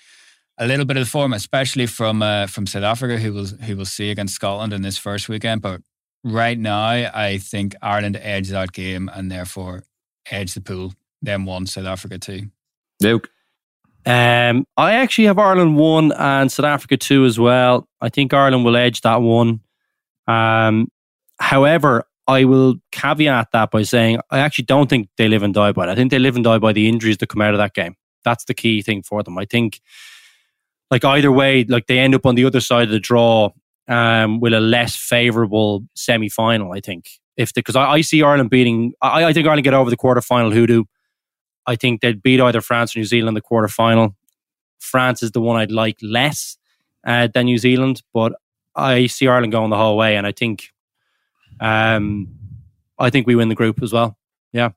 a 0.59 0.67
little 0.67 0.85
bit 0.85 0.97
of 0.97 1.05
the 1.05 1.11
form, 1.11 1.33
especially 1.33 1.87
from 1.87 2.23
uh, 2.23 2.47
from 2.47 2.67
South 2.67 2.83
Africa, 2.83 3.19
who 3.19 3.33
will 3.33 3.47
who 3.47 3.77
will 3.77 3.85
see 3.87 4.11
against 4.11 4.35
Scotland 4.35 4.73
in 4.73 4.83
this 4.83 4.99
first 4.99 5.29
weekend. 5.29 5.63
But 5.63 5.83
right 6.25 6.59
now, 6.59 6.81
I 6.81 7.39
think 7.39 7.75
Ireland 7.81 8.19
edge 8.21 8.49
that 8.49 8.73
game 8.73 9.09
and 9.13 9.31
therefore 9.31 9.85
edge 10.31 10.55
the 10.55 10.61
pool. 10.61 10.95
Then 11.23 11.45
one, 11.45 11.67
South 11.67 11.87
Africa 11.87 12.19
two. 12.19 12.51
Luke. 13.01 13.31
Um, 14.07 14.65
I 14.77 14.95
actually 14.95 15.27
have 15.27 15.39
Ireland 15.39 15.77
one 15.77 16.13
and 16.13 16.51
South 16.51 16.67
Africa 16.67 16.97
two 16.97 17.25
as 17.25 17.39
well. 17.39 17.89
I 18.01 18.09
think 18.09 18.33
Ireland 18.33 18.65
will 18.65 18.77
edge 18.77 19.03
that 19.03 19.21
one. 19.21 19.61
Um, 20.27 20.89
however, 21.39 22.05
I 22.27 22.45
will 22.45 22.77
caveat 22.93 23.53
that 23.53 23.71
by 23.71 23.83
saying 23.83 24.21
I 24.31 24.39
actually 24.41 24.67
don't 24.67 24.89
think 24.89 25.09
they 25.17 25.29
live 25.29 25.43
and 25.43 25.55
die 25.55 25.73
by 25.73 25.89
it. 25.89 25.91
I 25.91 25.95
think 25.95 26.11
they 26.11 26.19
live 26.19 26.37
and 26.37 26.45
die 26.45 26.59
by 26.59 26.73
the 26.73 26.89
injuries 26.89 27.17
that 27.19 27.29
come 27.29 27.43
out 27.43 27.55
of 27.55 27.59
that 27.59 27.75
game. 27.75 27.97
That's 28.25 28.45
the 28.45 28.55
key 28.55 28.83
thing 28.83 29.03
for 29.03 29.23
them. 29.23 29.39
I 29.39 29.47
think, 29.47 29.81
like 30.91 31.05
either 31.05 31.31
way, 31.31 31.65
like 31.65 31.87
they 31.87 31.99
end 31.99 32.15
up 32.15 32.27
on 32.27 32.35
the 32.35 32.45
other 32.45 32.61
side 32.61 32.85
of 32.85 32.91
the 32.91 33.01
draw 33.01 33.51
um, 33.89 34.41
with 34.41 34.53
a 34.53 34.61
less 34.61 34.97
favourable 34.97 35.85
semi 35.95 36.29
final. 36.29 36.73
I 36.73 36.81
think 36.81 37.09
if 37.37 37.53
because 37.55 37.77
I, 37.77 37.85
I, 37.85 38.01
see 38.01 38.23
Ireland 38.23 38.51
beating, 38.51 38.93
I, 39.03 39.25
I 39.25 39.33
think 39.33 39.47
Ireland 39.47 39.65
get 39.65 39.75
over 39.75 39.91
the 39.91 39.97
quarter 39.97 40.21
final 40.21 40.51
hoodoo. 40.51 40.85
I 41.67 41.77
think 41.77 42.01
they'd 42.01 42.23
beat 42.23 42.41
either 42.41 42.61
France 42.61 42.97
or 42.97 43.01
New 43.01 43.05
Zealand 43.05 43.29
in 43.29 43.35
the 43.35 43.41
quarter 43.41 43.69
final. 43.69 44.17
France 44.79 45.23
is 45.23 45.33
the 45.33 45.41
one 45.41 45.61
I'd 45.61 45.71
like 45.71 45.99
less 46.03 46.57
uh, 47.07 47.29
than 47.33 47.47
New 47.47 47.59
Zealand, 47.59 48.03
but 48.15 48.33
I 48.75 49.07
see 49.07 49.29
Ireland 49.29 49.53
going 49.53 49.71
the 49.71 49.77
whole 49.77 49.97
way, 49.97 50.17
and 50.17 50.27
I 50.27 50.33
think, 50.33 50.73
um, 51.61 52.29
I 52.99 53.11
think 53.11 53.27
we 53.27 53.35
win 53.35 53.49
the 53.49 53.55
group 53.55 53.83
as 53.83 53.93
well. 53.93 54.17
Yeah. 54.53 54.71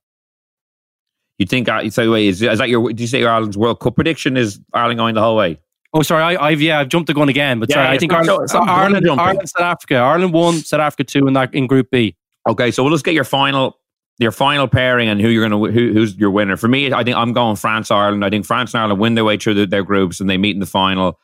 You 1.38 1.46
think? 1.46 1.70
Uh, 1.70 1.90
so 1.90 2.12
wait, 2.12 2.28
is, 2.28 2.42
is 2.42 2.60
that 2.60 2.70
your? 2.70 2.92
Do 2.92 3.02
you 3.02 3.08
say 3.08 3.24
Ireland's 3.24 3.58
World 3.58 3.80
Cup 3.80 3.96
prediction 3.96 4.38
is 4.38 4.60
Ireland 4.74 5.00
going 5.00 5.16
the 5.16 5.22
whole 5.22 5.38
way? 5.38 5.60
Oh, 5.94 6.02
sorry, 6.04 6.38
I, 6.38 6.52
have 6.52 6.62
yeah, 6.62 6.80
I've 6.80 6.88
jumped 6.88 7.08
the 7.08 7.14
gun 7.14 7.28
again. 7.28 7.60
But 7.60 7.70
yeah, 7.70 7.76
sorry, 7.76 7.88
yeah, 7.88 7.92
I 7.92 7.98
think 7.98 8.14
Ireland, 8.14 8.50
so, 8.50 8.60
Ireland, 8.60 9.10
Ireland, 9.10 9.50
South 9.50 9.64
Africa, 9.64 9.96
Ireland 9.96 10.34
one, 10.34 10.56
South 10.56 10.80
Africa 10.80 11.04
two 11.04 11.28
in 11.28 11.34
that 11.34 11.54
in 11.54 11.68
Group 11.68 11.90
B. 11.92 12.16
Okay, 12.48 12.72
so 12.72 12.84
we'll 12.84 12.94
just 12.94 13.04
get 13.04 13.14
your 13.14 13.26
final 13.26 13.78
your 14.18 14.32
final 14.32 14.68
pairing 14.68 15.10
and 15.10 15.20
who 15.20 15.30
you're 15.30 15.48
going 15.48 15.74
to 15.74 15.80
who, 15.80 15.94
who's 15.94 16.16
your 16.16 16.32
winner. 16.32 16.56
For 16.56 16.68
me, 16.68 16.94
I 16.94 17.04
think 17.04 17.18
I'm 17.18 17.34
going 17.34 17.56
France 17.56 17.92
Ireland. 17.92 18.24
I 18.24 18.30
think 18.30 18.46
France 18.46 18.74
and 18.74 18.82
Ireland 18.82 19.02
win 19.02 19.16
their 19.16 19.26
way 19.26 19.38
through 19.38 19.56
the, 19.56 19.66
their 19.66 19.84
groups 19.84 20.20
and 20.20 20.30
they 20.30 20.38
meet 20.38 20.56
in 20.56 20.60
the 20.60 20.66
final. 20.66 21.20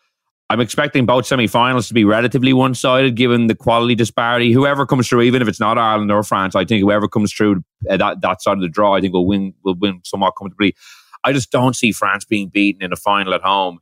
I'm 0.49 0.61
expecting 0.61 1.05
both 1.05 1.25
semi-finals 1.25 1.89
to 1.89 1.93
be 1.93 2.05
relatively 2.05 2.53
one-sided, 2.53 3.15
given 3.15 3.47
the 3.47 3.55
quality 3.55 3.95
disparity. 3.95 4.53
Whoever 4.53 4.85
comes 4.85 5.09
through, 5.09 5.23
even 5.23 5.41
if 5.41 5.47
it's 5.49 5.59
not 5.59 5.77
Ireland 5.77 6.09
or 6.09 6.23
France, 6.23 6.55
I 6.55 6.63
think 6.63 6.79
whoever 6.79 7.09
comes 7.09 7.33
through 7.33 7.63
uh, 7.89 7.97
that 7.97 8.21
that 8.21 8.41
side 8.41 8.53
of 8.53 8.61
the 8.61 8.69
draw, 8.69 8.95
I 8.95 9.01
think 9.01 9.13
will 9.13 9.27
win 9.27 9.53
will 9.63 9.75
win 9.75 10.01
somewhat 10.03 10.33
comfortably. 10.37 10.75
I 11.23 11.33
just 11.33 11.51
don't 11.51 11.75
see 11.75 11.91
France 11.91 12.25
being 12.25 12.49
beaten 12.49 12.81
in 12.81 12.93
a 12.93 12.95
final 12.95 13.33
at 13.33 13.41
home 13.41 13.79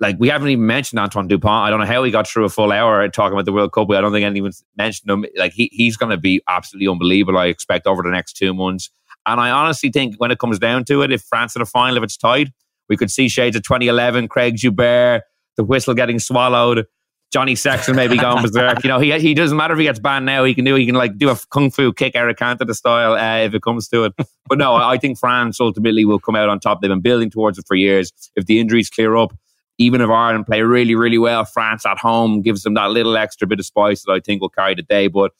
like 0.00 0.16
we 0.18 0.28
haven't 0.28 0.48
even 0.48 0.66
mentioned 0.66 0.98
Antoine 0.98 1.28
Dupont. 1.28 1.66
I 1.66 1.70
don't 1.70 1.80
know 1.80 1.86
how 1.86 2.04
he 2.04 2.10
got 2.10 2.28
through 2.28 2.44
a 2.44 2.48
full 2.48 2.72
hour 2.72 3.08
talking 3.08 3.32
about 3.32 3.46
the 3.46 3.52
World 3.52 3.72
Cup. 3.72 3.90
I 3.90 4.00
don't 4.00 4.12
think 4.12 4.24
anyone's 4.24 4.62
mentioned 4.76 5.10
him. 5.10 5.24
Like 5.36 5.52
he, 5.52 5.70
he's 5.72 5.96
going 5.96 6.10
to 6.10 6.16
be 6.16 6.42
absolutely 6.48 6.88
unbelievable. 6.88 7.38
I 7.38 7.46
expect 7.46 7.86
over 7.86 8.02
the 8.02 8.10
next 8.10 8.34
two 8.34 8.52
months. 8.52 8.90
And 9.26 9.40
I 9.40 9.50
honestly 9.50 9.90
think 9.90 10.16
when 10.18 10.30
it 10.30 10.38
comes 10.38 10.58
down 10.58 10.84
to 10.84 11.02
it, 11.02 11.12
if 11.12 11.22
France 11.22 11.56
in 11.56 11.60
the 11.60 11.66
final, 11.66 11.96
if 11.96 12.02
it's 12.02 12.16
tied, 12.16 12.52
we 12.88 12.96
could 12.96 13.10
see 13.10 13.28
shades 13.28 13.56
of 13.56 13.62
2011, 13.62 14.28
Craig 14.28 14.56
Joubert, 14.56 15.22
the 15.56 15.64
whistle 15.64 15.94
getting 15.94 16.18
swallowed, 16.18 16.86
Johnny 17.32 17.54
Sexton 17.54 17.96
maybe 17.96 18.16
going 18.16 18.42
berserk. 18.42 18.84
You 18.84 18.88
know, 18.88 19.00
he 19.00 19.18
he 19.18 19.34
doesn't 19.34 19.56
matter 19.56 19.74
if 19.74 19.78
he 19.78 19.84
gets 19.84 19.98
banned 19.98 20.26
now. 20.26 20.44
He 20.44 20.54
can 20.54 20.64
do 20.64 20.74
he 20.76 20.86
can 20.86 20.94
like 20.94 21.18
do 21.18 21.28
a 21.28 21.36
kung 21.50 21.70
fu 21.70 21.92
kick 21.92 22.14
Eric 22.14 22.38
Cantona 22.38 22.74
style 22.74 23.14
uh, 23.14 23.44
if 23.44 23.52
it 23.54 23.62
comes 23.62 23.88
to 23.88 24.04
it. 24.04 24.12
But 24.48 24.58
no, 24.58 24.74
I 24.74 24.96
think 24.96 25.18
France 25.18 25.60
ultimately 25.60 26.04
will 26.04 26.20
come 26.20 26.36
out 26.36 26.48
on 26.48 26.60
top. 26.60 26.80
They've 26.80 26.88
been 26.88 27.00
building 27.00 27.30
towards 27.30 27.58
it 27.58 27.64
for 27.66 27.74
years. 27.74 28.12
If 28.36 28.46
the 28.46 28.60
injuries 28.60 28.88
clear 28.88 29.16
up, 29.16 29.36
even 29.78 30.00
if 30.00 30.08
Ireland 30.08 30.46
play 30.46 30.62
really, 30.62 30.94
really 30.94 31.18
well, 31.18 31.44
France 31.44 31.84
at 31.84 31.98
home 31.98 32.42
gives 32.42 32.62
them 32.62 32.74
that 32.74 32.90
little 32.90 33.16
extra 33.16 33.46
bit 33.46 33.58
of 33.58 33.66
spice 33.66 34.04
that 34.04 34.12
I 34.12 34.20
think 34.20 34.40
will 34.40 34.48
carry 34.48 34.74
the 34.74 34.82
day. 34.82 35.08
But 35.08 35.32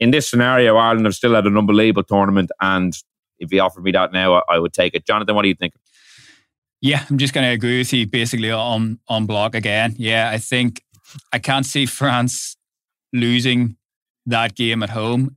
in 0.00 0.10
this 0.10 0.28
scenario, 0.28 0.76
Ireland 0.76 1.06
have 1.06 1.14
still 1.14 1.34
had 1.34 1.46
an 1.46 1.56
unbelievable 1.56 2.02
tournament. 2.02 2.50
And 2.60 2.92
if 3.38 3.52
you 3.52 3.60
offered 3.60 3.84
me 3.84 3.92
that 3.92 4.12
now, 4.12 4.42
I 4.48 4.58
would 4.58 4.72
take 4.72 4.94
it. 4.94 5.06
Jonathan, 5.06 5.34
what 5.34 5.42
do 5.42 5.48
you 5.48 5.54
think? 5.54 5.74
Yeah, 6.80 7.04
I'm 7.08 7.18
just 7.18 7.32
going 7.32 7.46
to 7.46 7.52
agree 7.52 7.78
with 7.78 7.92
you 7.92 8.06
basically 8.06 8.50
on, 8.50 8.98
on 9.08 9.26
block 9.26 9.54
again. 9.54 9.94
Yeah, 9.96 10.30
I 10.30 10.38
think 10.38 10.82
I 11.32 11.38
can't 11.38 11.64
see 11.64 11.86
France 11.86 12.56
losing 13.12 13.76
that 14.26 14.54
game 14.54 14.82
at 14.82 14.90
home. 14.90 15.36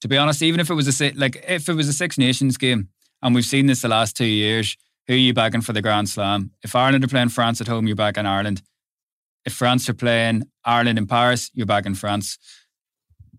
To 0.00 0.08
be 0.08 0.16
honest, 0.16 0.42
even 0.42 0.60
if 0.60 0.70
it 0.70 0.74
was 0.74 1.00
a 1.00 1.12
like 1.12 1.44
if 1.46 1.68
it 1.68 1.74
was 1.74 1.86
a 1.86 1.92
Six 1.92 2.16
Nations 2.16 2.56
game, 2.56 2.88
and 3.20 3.34
we've 3.34 3.44
seen 3.44 3.66
this 3.66 3.82
the 3.82 3.88
last 3.88 4.16
two 4.16 4.24
years, 4.24 4.78
who 5.06 5.14
are 5.14 5.16
you 5.16 5.34
backing 5.34 5.60
for 5.60 5.72
the 5.72 5.82
Grand 5.82 6.08
Slam? 6.08 6.52
If 6.62 6.74
Ireland 6.74 7.04
are 7.04 7.08
playing 7.08 7.30
France 7.30 7.60
at 7.60 7.66
home, 7.66 7.86
you're 7.86 7.96
backing 7.96 8.26
Ireland. 8.26 8.62
If 9.44 9.54
France 9.54 9.88
are 9.88 9.94
playing 9.94 10.44
Ireland 10.64 10.98
in 10.98 11.06
Paris, 11.06 11.50
you're 11.54 11.66
backing 11.66 11.94
France. 11.94 12.38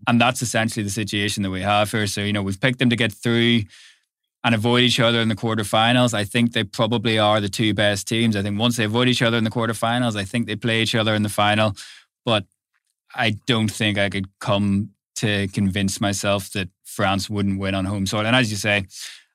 And 0.06 0.20
that's 0.20 0.42
essentially 0.42 0.82
the 0.82 0.90
situation 0.90 1.42
that 1.44 1.50
we 1.50 1.62
have 1.62 1.90
here. 1.90 2.06
So, 2.06 2.22
you 2.22 2.32
know, 2.32 2.42
we've 2.42 2.60
picked 2.60 2.78
them 2.78 2.90
to 2.90 2.96
get 2.96 3.12
through 3.12 3.62
and 4.44 4.54
avoid 4.54 4.82
each 4.82 4.98
other 4.98 5.20
in 5.20 5.28
the 5.28 5.36
quarterfinals. 5.36 6.12
I 6.12 6.24
think 6.24 6.52
they 6.52 6.64
probably 6.64 7.18
are 7.18 7.40
the 7.40 7.48
two 7.48 7.72
best 7.72 8.08
teams. 8.08 8.34
I 8.34 8.42
think 8.42 8.58
once 8.58 8.76
they 8.76 8.84
avoid 8.84 9.08
each 9.08 9.22
other 9.22 9.38
in 9.38 9.44
the 9.44 9.50
quarterfinals, 9.50 10.16
I 10.16 10.24
think 10.24 10.46
they 10.46 10.56
play 10.56 10.82
each 10.82 10.94
other 10.94 11.14
in 11.14 11.22
the 11.22 11.28
final. 11.28 11.76
But 12.24 12.44
I 13.14 13.36
don't 13.46 13.70
think 13.70 13.98
I 13.98 14.08
could 14.08 14.26
come 14.40 14.90
to 15.16 15.46
convince 15.48 16.00
myself 16.00 16.50
that 16.50 16.68
France 16.84 17.30
wouldn't 17.30 17.60
win 17.60 17.74
on 17.74 17.84
home 17.84 18.06
soil. 18.06 18.26
And 18.26 18.34
as 18.34 18.50
you 18.50 18.56
say, 18.56 18.86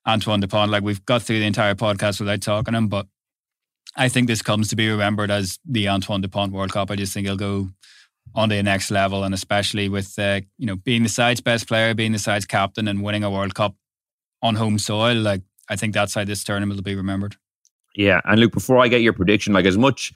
Antoine 0.08 0.40
Dupont. 0.40 0.70
Like 0.70 0.82
we've 0.82 1.04
got 1.04 1.22
through 1.22 1.38
the 1.38 1.46
entire 1.46 1.74
podcast 1.74 2.18
without 2.18 2.40
talking 2.40 2.74
him, 2.74 2.88
but 2.88 3.06
I 3.96 4.08
think 4.08 4.26
this 4.26 4.42
comes 4.42 4.68
to 4.68 4.76
be 4.76 4.88
remembered 4.88 5.30
as 5.30 5.58
the 5.64 5.88
Antoine 5.88 6.20
Dupont 6.20 6.52
World 6.52 6.72
Cup. 6.72 6.90
I 6.90 6.96
just 6.96 7.12
think 7.12 7.26
he'll 7.26 7.36
go 7.36 7.68
on 8.34 8.48
to 8.48 8.54
the 8.54 8.62
next 8.62 8.90
level, 8.90 9.24
and 9.24 9.34
especially 9.34 9.88
with 9.88 10.18
uh, 10.18 10.40
you 10.56 10.66
know 10.66 10.76
being 10.76 11.02
the 11.02 11.08
side's 11.08 11.40
best 11.40 11.68
player, 11.68 11.94
being 11.94 12.12
the 12.12 12.18
side's 12.18 12.46
captain, 12.46 12.88
and 12.88 13.02
winning 13.02 13.24
a 13.24 13.30
World 13.30 13.54
Cup 13.54 13.74
on 14.42 14.54
home 14.54 14.78
soil. 14.78 15.16
Like 15.16 15.42
I 15.68 15.76
think 15.76 15.94
that's 15.94 16.14
how 16.14 16.24
this 16.24 16.42
tournament 16.44 16.78
will 16.78 16.82
be 16.82 16.94
remembered. 16.94 17.36
Yeah, 17.94 18.20
and 18.24 18.40
Luke, 18.40 18.52
before 18.52 18.78
I 18.78 18.88
get 18.88 19.02
your 19.02 19.12
prediction, 19.12 19.52
like 19.52 19.66
as 19.66 19.76
much 19.76 20.12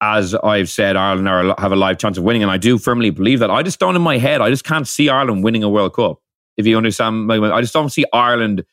as 0.00 0.34
I've 0.34 0.70
said, 0.70 0.96
Ireland 0.96 1.28
are, 1.28 1.54
have 1.58 1.72
a 1.72 1.76
live 1.76 1.98
chance 1.98 2.16
of 2.16 2.24
winning, 2.24 2.42
and 2.42 2.50
I 2.50 2.56
do 2.56 2.78
firmly 2.78 3.10
believe 3.10 3.40
that. 3.40 3.50
I 3.50 3.62
just 3.62 3.78
don't 3.78 3.96
in 3.96 4.02
my 4.02 4.18
head. 4.18 4.40
I 4.40 4.48
just 4.48 4.64
can't 4.64 4.88
see 4.88 5.08
Ireland 5.08 5.44
winning 5.44 5.62
a 5.62 5.68
World 5.68 5.94
Cup. 5.94 6.20
If 6.56 6.66
you 6.66 6.76
understand, 6.76 7.30
I 7.30 7.60
just 7.60 7.74
don't 7.74 7.90
see 7.90 8.06
Ireland 8.12 8.64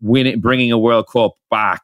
winning, 0.00 0.40
bringing 0.40 0.72
a 0.72 0.78
World 0.78 1.06
Cup 1.08 1.34
back. 1.50 1.82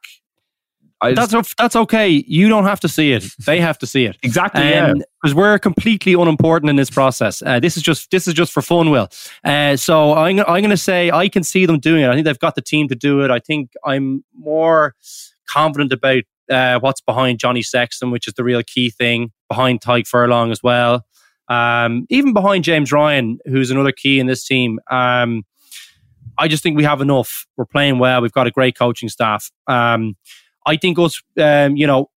Just, 1.03 1.31
that's 1.31 1.55
that's 1.55 1.75
okay. 1.75 2.09
You 2.09 2.47
don't 2.47 2.65
have 2.65 2.79
to 2.81 2.87
see 2.87 3.11
it. 3.13 3.25
They 3.43 3.59
have 3.59 3.79
to 3.79 3.87
see 3.87 4.05
it. 4.05 4.17
exactly. 4.21 4.75
Um, 4.75 5.01
because 5.21 5.33
we're 5.33 5.57
completely 5.57 6.13
unimportant 6.13 6.69
in 6.69 6.75
this 6.75 6.91
process. 6.91 7.41
Uh, 7.41 7.59
this 7.59 7.75
is 7.75 7.81
just 7.81 8.11
this 8.11 8.27
is 8.27 8.35
just 8.35 8.51
for 8.51 8.61
fun, 8.61 8.91
Will. 8.91 9.09
Uh, 9.43 9.75
so 9.77 10.13
I'm 10.13 10.39
I'm 10.41 10.61
going 10.61 10.69
to 10.69 10.77
say 10.77 11.09
I 11.09 11.27
can 11.27 11.43
see 11.43 11.65
them 11.65 11.79
doing 11.79 12.03
it. 12.03 12.09
I 12.09 12.13
think 12.13 12.25
they've 12.25 12.37
got 12.37 12.53
the 12.53 12.61
team 12.61 12.87
to 12.89 12.95
do 12.95 13.21
it. 13.23 13.31
I 13.31 13.39
think 13.39 13.71
I'm 13.83 14.23
more 14.35 14.93
confident 15.49 15.91
about 15.91 16.23
uh, 16.51 16.79
what's 16.79 17.01
behind 17.01 17.39
Johnny 17.39 17.63
Sexton, 17.63 18.11
which 18.11 18.27
is 18.27 18.35
the 18.35 18.43
real 18.43 18.61
key 18.61 18.91
thing 18.91 19.31
behind 19.49 19.81
Tadhg 19.81 20.05
Furlong 20.05 20.51
as 20.51 20.61
well. 20.61 21.05
Um, 21.47 22.05
even 22.09 22.33
behind 22.33 22.63
James 22.63 22.91
Ryan, 22.91 23.39
who's 23.45 23.71
another 23.71 23.91
key 23.91 24.19
in 24.19 24.27
this 24.27 24.45
team. 24.45 24.79
Um, 24.89 25.43
I 26.37 26.47
just 26.47 26.63
think 26.63 26.77
we 26.77 26.83
have 26.83 27.01
enough. 27.01 27.45
We're 27.57 27.65
playing 27.65 27.99
well. 27.99 28.21
We've 28.21 28.31
got 28.31 28.47
a 28.47 28.51
great 28.51 28.77
coaching 28.77 29.09
staff. 29.09 29.51
Um, 29.67 30.15
I 30.65 30.77
think 30.77 30.99
us, 30.99 31.21
um, 31.39 31.75
you 31.75 31.87
know, 31.87 32.09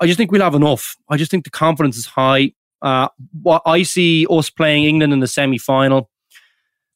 I 0.00 0.06
just 0.06 0.18
think 0.18 0.32
we'll 0.32 0.42
have 0.42 0.54
enough. 0.54 0.96
I 1.08 1.16
just 1.16 1.30
think 1.30 1.44
the 1.44 1.50
confidence 1.50 1.96
is 1.96 2.06
high. 2.06 2.52
Uh, 2.80 3.08
what 3.42 3.62
I 3.64 3.84
see 3.84 4.26
us 4.28 4.50
playing 4.50 4.84
England 4.84 5.12
in 5.12 5.20
the 5.20 5.28
semi 5.28 5.58
final, 5.58 6.10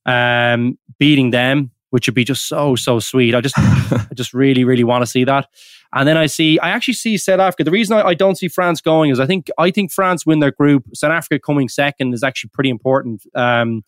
um, 0.05 0.78
beating 0.99 1.30
them, 1.30 1.70
which 1.90 2.09
would 2.09 2.14
be 2.14 2.24
just 2.24 2.49
so 2.49 2.74
so 2.74 2.99
sweet. 2.99 3.34
I 3.34 3.40
just 3.40 3.57
I 3.59 4.09
just 4.14 4.34
really 4.34 4.64
really 4.64 4.82
want 4.82 5.03
to 5.03 5.07
see 5.07 5.22
that. 5.24 5.47
And 5.94 6.09
then 6.09 6.16
I 6.16 6.26
see 6.26 6.59
I 6.59 6.70
actually 6.70 6.94
see 6.94 7.16
South 7.16 7.38
Africa. 7.38 7.62
The 7.62 7.70
reason 7.70 7.97
I, 7.97 8.03
I 8.03 8.14
don't 8.14 8.36
see 8.36 8.49
France 8.49 8.80
going 8.80 9.11
is 9.11 9.20
I 9.20 9.26
think 9.26 9.49
I 9.57 9.70
think 9.70 9.92
France 9.92 10.26
win 10.26 10.40
their 10.40 10.51
group. 10.51 10.84
South 10.94 11.12
Africa 11.12 11.38
coming 11.38 11.68
second 11.68 12.12
is 12.12 12.24
actually 12.24 12.51
pretty 12.53 12.70
important. 12.70 13.22
Um, 13.36 13.84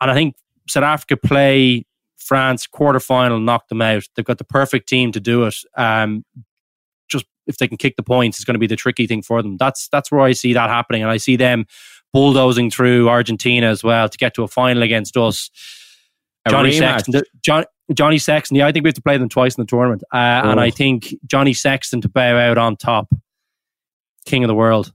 and 0.00 0.10
I 0.10 0.14
think 0.14 0.36
South 0.68 0.84
Africa 0.84 1.16
play 1.16 1.84
France 2.16 2.66
quarterfinal, 2.66 3.42
knock 3.42 3.68
them 3.68 3.80
out. 3.80 4.04
They've 4.14 4.24
got 4.24 4.38
the 4.38 4.44
perfect 4.44 4.88
team 4.88 5.12
to 5.12 5.20
do 5.20 5.44
it. 5.44 5.56
Um, 5.76 6.24
just 7.08 7.24
if 7.46 7.56
they 7.56 7.68
can 7.68 7.78
kick 7.78 7.96
the 7.96 8.02
points, 8.02 8.38
it's 8.38 8.44
going 8.44 8.54
to 8.54 8.60
be 8.60 8.66
the 8.66 8.76
tricky 8.76 9.06
thing 9.06 9.22
for 9.22 9.42
them. 9.42 9.56
That's 9.56 9.88
that's 9.88 10.12
where 10.12 10.20
I 10.20 10.32
see 10.32 10.52
that 10.52 10.68
happening, 10.68 11.02
and 11.02 11.10
I 11.10 11.16
see 11.16 11.36
them 11.36 11.66
bulldozing 12.12 12.70
through 12.70 13.08
Argentina 13.08 13.68
as 13.68 13.82
well 13.82 14.08
to 14.08 14.18
get 14.18 14.34
to 14.34 14.42
a 14.42 14.48
final 14.48 14.82
against 14.82 15.16
us. 15.16 15.50
A 16.46 16.50
Johnny 16.50 16.70
rematch. 16.70 16.78
Sexton, 16.78 17.22
John, 17.42 17.64
Johnny 17.94 18.18
Sexton. 18.18 18.56
Yeah, 18.56 18.66
I 18.66 18.72
think 18.72 18.84
we 18.84 18.88
have 18.88 18.94
to 18.96 19.02
play 19.02 19.16
them 19.16 19.28
twice 19.28 19.56
in 19.56 19.62
the 19.62 19.66
tournament, 19.66 20.02
uh, 20.12 20.16
and. 20.44 20.60
I 20.60 20.70
think 20.70 21.14
Johnny 21.26 21.54
Sexton 21.54 22.00
to 22.02 22.08
bow 22.08 22.36
out 22.38 22.58
on 22.58 22.76
top, 22.76 23.08
king 24.26 24.44
of 24.44 24.48
the 24.48 24.54
world, 24.54 24.92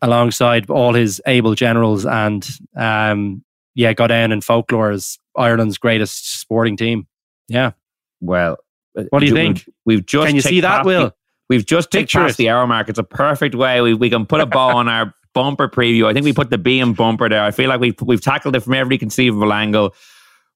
alongside 0.00 0.70
all 0.70 0.94
his 0.94 1.20
able 1.26 1.54
generals, 1.54 2.06
and 2.06 2.48
um, 2.76 3.44
yeah, 3.74 3.92
go 3.92 4.06
down 4.06 4.32
in 4.32 4.40
folklore 4.40 4.90
as 4.90 5.18
Ireland's 5.36 5.78
greatest 5.78 6.40
sporting 6.40 6.76
team. 6.76 7.06
Yeah, 7.48 7.72
Well, 8.20 8.58
uh, 8.96 9.04
What 9.10 9.20
do 9.20 9.26
you 9.26 9.34
think? 9.34 9.68
We've 9.84 10.04
just 10.04 10.26
Can 10.26 10.36
you 10.36 10.42
see 10.42 10.60
that, 10.60 10.84
Will? 10.84 11.12
we've 11.48 11.66
just 11.66 11.90
ticked 11.90 12.12
past 12.12 12.36
the 12.36 12.48
hour 12.48 12.66
mark. 12.66 12.88
It's 12.88 12.98
a 12.98 13.04
perfect 13.04 13.54
way. 13.54 13.80
We, 13.80 13.94
we 13.94 14.10
can 14.10 14.26
put 14.26 14.40
a 14.40 14.46
bow 14.46 14.76
on 14.76 14.88
our 14.88 15.14
bumper 15.34 15.68
preview. 15.68 16.06
I 16.06 16.12
think 16.12 16.24
we 16.24 16.32
put 16.32 16.50
the 16.50 16.58
B 16.58 16.80
beam 16.80 16.92
bumper 16.92 17.28
there. 17.28 17.42
I 17.42 17.50
feel 17.50 17.68
like 17.68 17.80
we've 17.80 18.00
we've 18.02 18.20
tackled 18.20 18.56
it 18.56 18.60
from 18.60 18.74
every 18.74 18.98
conceivable 18.98 19.52
angle. 19.52 19.94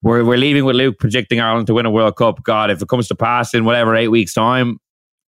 We're 0.03 0.25
we're 0.25 0.39
leaving 0.39 0.65
with 0.65 0.77
Luke 0.77 0.99
predicting 0.99 1.41
Ireland 1.41 1.67
to 1.69 1.75
win 1.75 1.87
a 1.87 1.91
World 1.91 2.17
Cup. 2.17 2.43
God, 2.43 2.71
if 2.71 2.83
it 2.83 2.89
comes 2.89 3.09
to 3.09 3.15
pass 3.15 3.55
in 3.55 3.65
whatever 3.65 3.95
eight 3.97 4.09
weeks 4.09 4.35
time, 4.35 4.79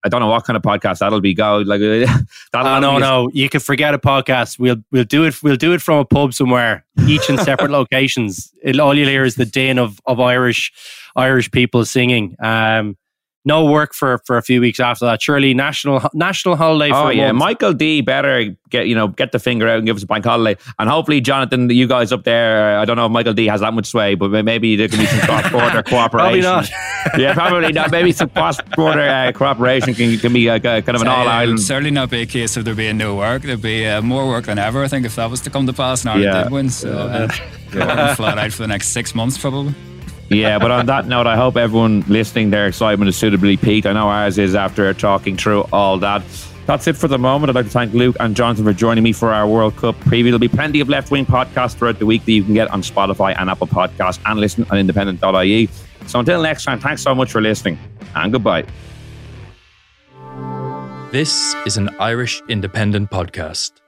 I 0.04 0.10
don't 0.10 0.20
know 0.20 0.28
what 0.28 0.45
kind 0.45 0.58
of 0.58 0.64
podcast 0.64 0.99
that'll 0.99 1.22
be. 1.22 1.34
Go 1.34 1.60
like 1.60 1.80
that'll 2.52 2.68
Oh, 2.68 2.80
no, 2.80 2.93
be- 2.95 2.99
no, 3.02 3.30
you 3.34 3.49
can 3.49 3.60
forget 3.60 3.93
a 3.93 3.99
podcast. 3.99 4.58
We'll 4.60 4.78
we'll 4.91 5.04
do 5.04 5.26
it. 5.26 5.41
We'll 5.43 5.56
do 5.58 5.74
it 5.74 5.82
from 5.82 5.99
a 5.99 6.06
pub 6.06 6.34
somewhere, 6.34 6.86
each 7.08 7.30
in 7.30 7.38
separate 7.38 7.72
locations. 7.80 8.52
It, 8.64 8.80
all 8.80 8.95
you'll 8.97 9.10
hear 9.10 9.24
is 9.26 9.36
the 9.36 9.45
din 9.45 9.78
of 9.80 9.99
of 10.06 10.20
Irish 10.20 10.72
Irish 11.16 11.52
people 11.52 11.86
singing. 11.86 12.36
Um, 12.41 12.97
no 13.44 13.66
work 13.66 13.94
for 13.94 14.20
for 14.26 14.38
a 14.38 14.42
few 14.44 14.62
weeks 14.62 14.80
after 14.80 15.06
that. 15.06 15.22
Surely 15.22 15.54
national 15.54 16.02
national 16.14 16.56
holiday. 16.56 16.94
Oh 16.94 17.06
for 17.06 17.12
a 17.12 17.16
yeah, 17.16 17.32
month. 17.32 17.39
Michael 17.39 17.74
D 17.74 18.02
better 18.02 18.56
get 18.70 18.88
you 18.88 18.96
know 18.96 19.08
get 19.08 19.32
the 19.32 19.39
finger 19.39 19.68
out 19.68 19.78
and 19.80 19.86
give 19.88 19.96
us 19.98 20.04
a 20.04 20.06
bank 20.08 20.26
holiday, 20.26 20.60
and 20.80 20.89
hopefully 20.89 21.22
Jonathan, 21.22 21.70
you 21.70 21.88
guys 21.88 22.12
up 22.12 22.24
there. 22.24 22.78
I 22.80 22.86
don't 22.86 22.98
know 22.98 23.06
if 23.08 23.12
Michael 23.12 23.34
D 23.34 23.48
has 23.48 23.62
that 23.62 23.74
much 23.74 23.88
sway, 23.88 24.16
but 24.16 24.30
maybe 24.46 24.76
there 24.76 24.88
can 24.88 25.00
be 25.00 25.06
some 25.08 25.20
cross 25.22 25.50
border 25.52 25.82
Probably 25.84 26.42
cooperation. 26.42 26.44
not. 26.44 26.70
yeah, 27.18 27.34
probably 27.34 27.72
not. 27.74 27.89
Maybe 27.92 28.12
some 28.12 28.30
cross 28.30 28.60
border 28.76 29.02
uh, 29.02 29.32
cooperation 29.32 29.94
can 29.96 30.18
can 30.20 30.34
be 30.34 30.50
uh, 30.50 30.60
kind 30.60 30.88
of 30.89 31.02
an 31.02 31.08
Uh, 31.08 31.12
all 31.12 31.22
it 31.22 31.26
would 31.26 31.32
island. 31.32 31.60
certainly 31.62 31.92
not 31.92 32.10
be 32.12 32.22
a 32.22 32.26
case 32.28 32.58
of 32.58 32.66
there 32.66 32.76
being 32.76 32.98
no 32.98 33.16
work. 33.16 33.42
There'd 33.42 33.62
be 33.62 33.86
uh, 33.88 34.02
more 34.02 34.28
work 34.28 34.46
than 34.46 34.60
ever, 34.60 34.84
I 34.84 34.88
think, 34.88 35.06
if 35.06 35.16
that 35.16 35.30
was 35.30 35.42
to 35.42 35.50
come 35.50 35.66
to 35.68 35.74
pass. 35.74 36.06
Now 36.06 36.16
Yeah. 36.16 36.44
did 36.44 36.52
win, 36.52 36.70
so 36.70 36.92
uh, 36.92 37.28
yeah. 37.74 38.16
flat 38.16 38.38
out 38.38 38.52
for 38.52 38.62
the 38.62 38.68
next 38.68 38.89
six 38.89 39.16
months, 39.16 39.38
probably. 39.38 39.74
Yeah, 40.32 40.59
but 40.59 40.71
on 40.71 40.86
that 40.86 41.07
note, 41.07 41.27
I 41.27 41.36
hope 41.36 41.57
everyone 41.57 42.05
listening, 42.07 42.51
their 42.51 42.65
excitement 42.65 43.09
is 43.09 43.17
suitably 43.17 43.57
peaked. 43.57 43.86
I 43.86 43.91
know 43.91 44.07
ours 44.07 44.38
is 44.38 44.55
after 44.55 44.93
talking 44.93 45.36
through 45.36 45.67
all 45.73 45.97
that. 45.97 46.23
That's 46.65 46.88
it 46.88 46.95
for 46.95 47.09
the 47.09 47.17
moment. 47.17 47.49
I'd 47.49 47.55
like 47.55 47.65
to 47.65 47.71
thank 47.71 47.93
Luke 47.93 48.15
and 48.21 48.34
Jonathan 48.34 48.63
for 48.63 48.71
joining 48.71 49.03
me 49.03 49.11
for 49.11 49.34
our 49.34 49.45
World 49.45 49.75
Cup 49.75 49.95
preview. 49.95 50.25
There'll 50.25 50.39
be 50.39 50.47
plenty 50.47 50.79
of 50.79 50.88
left 50.88 51.11
wing 51.11 51.25
podcasts 51.25 51.75
throughout 51.75 51.99
the 51.99 52.05
week 52.05 52.23
that 52.23 52.32
you 52.32 52.45
can 52.45 52.53
get 52.53 52.69
on 52.71 52.82
Spotify 52.82 53.36
and 53.38 53.49
Apple 53.49 53.67
Podcasts 53.67 54.21
and 54.25 54.39
listen 54.39 54.65
on 54.69 54.77
independent.ie. 54.77 55.67
So 56.07 56.19
until 56.19 56.41
next 56.41 56.63
time, 56.63 56.79
thanks 56.79 57.01
so 57.01 57.13
much 57.13 57.29
for 57.29 57.41
listening 57.41 57.77
and 58.15 58.32
goodbye. 58.32 58.63
This 61.11 61.53
is 61.65 61.75
an 61.75 61.89
Irish 61.99 62.41
independent 62.47 63.11
podcast. 63.11 63.80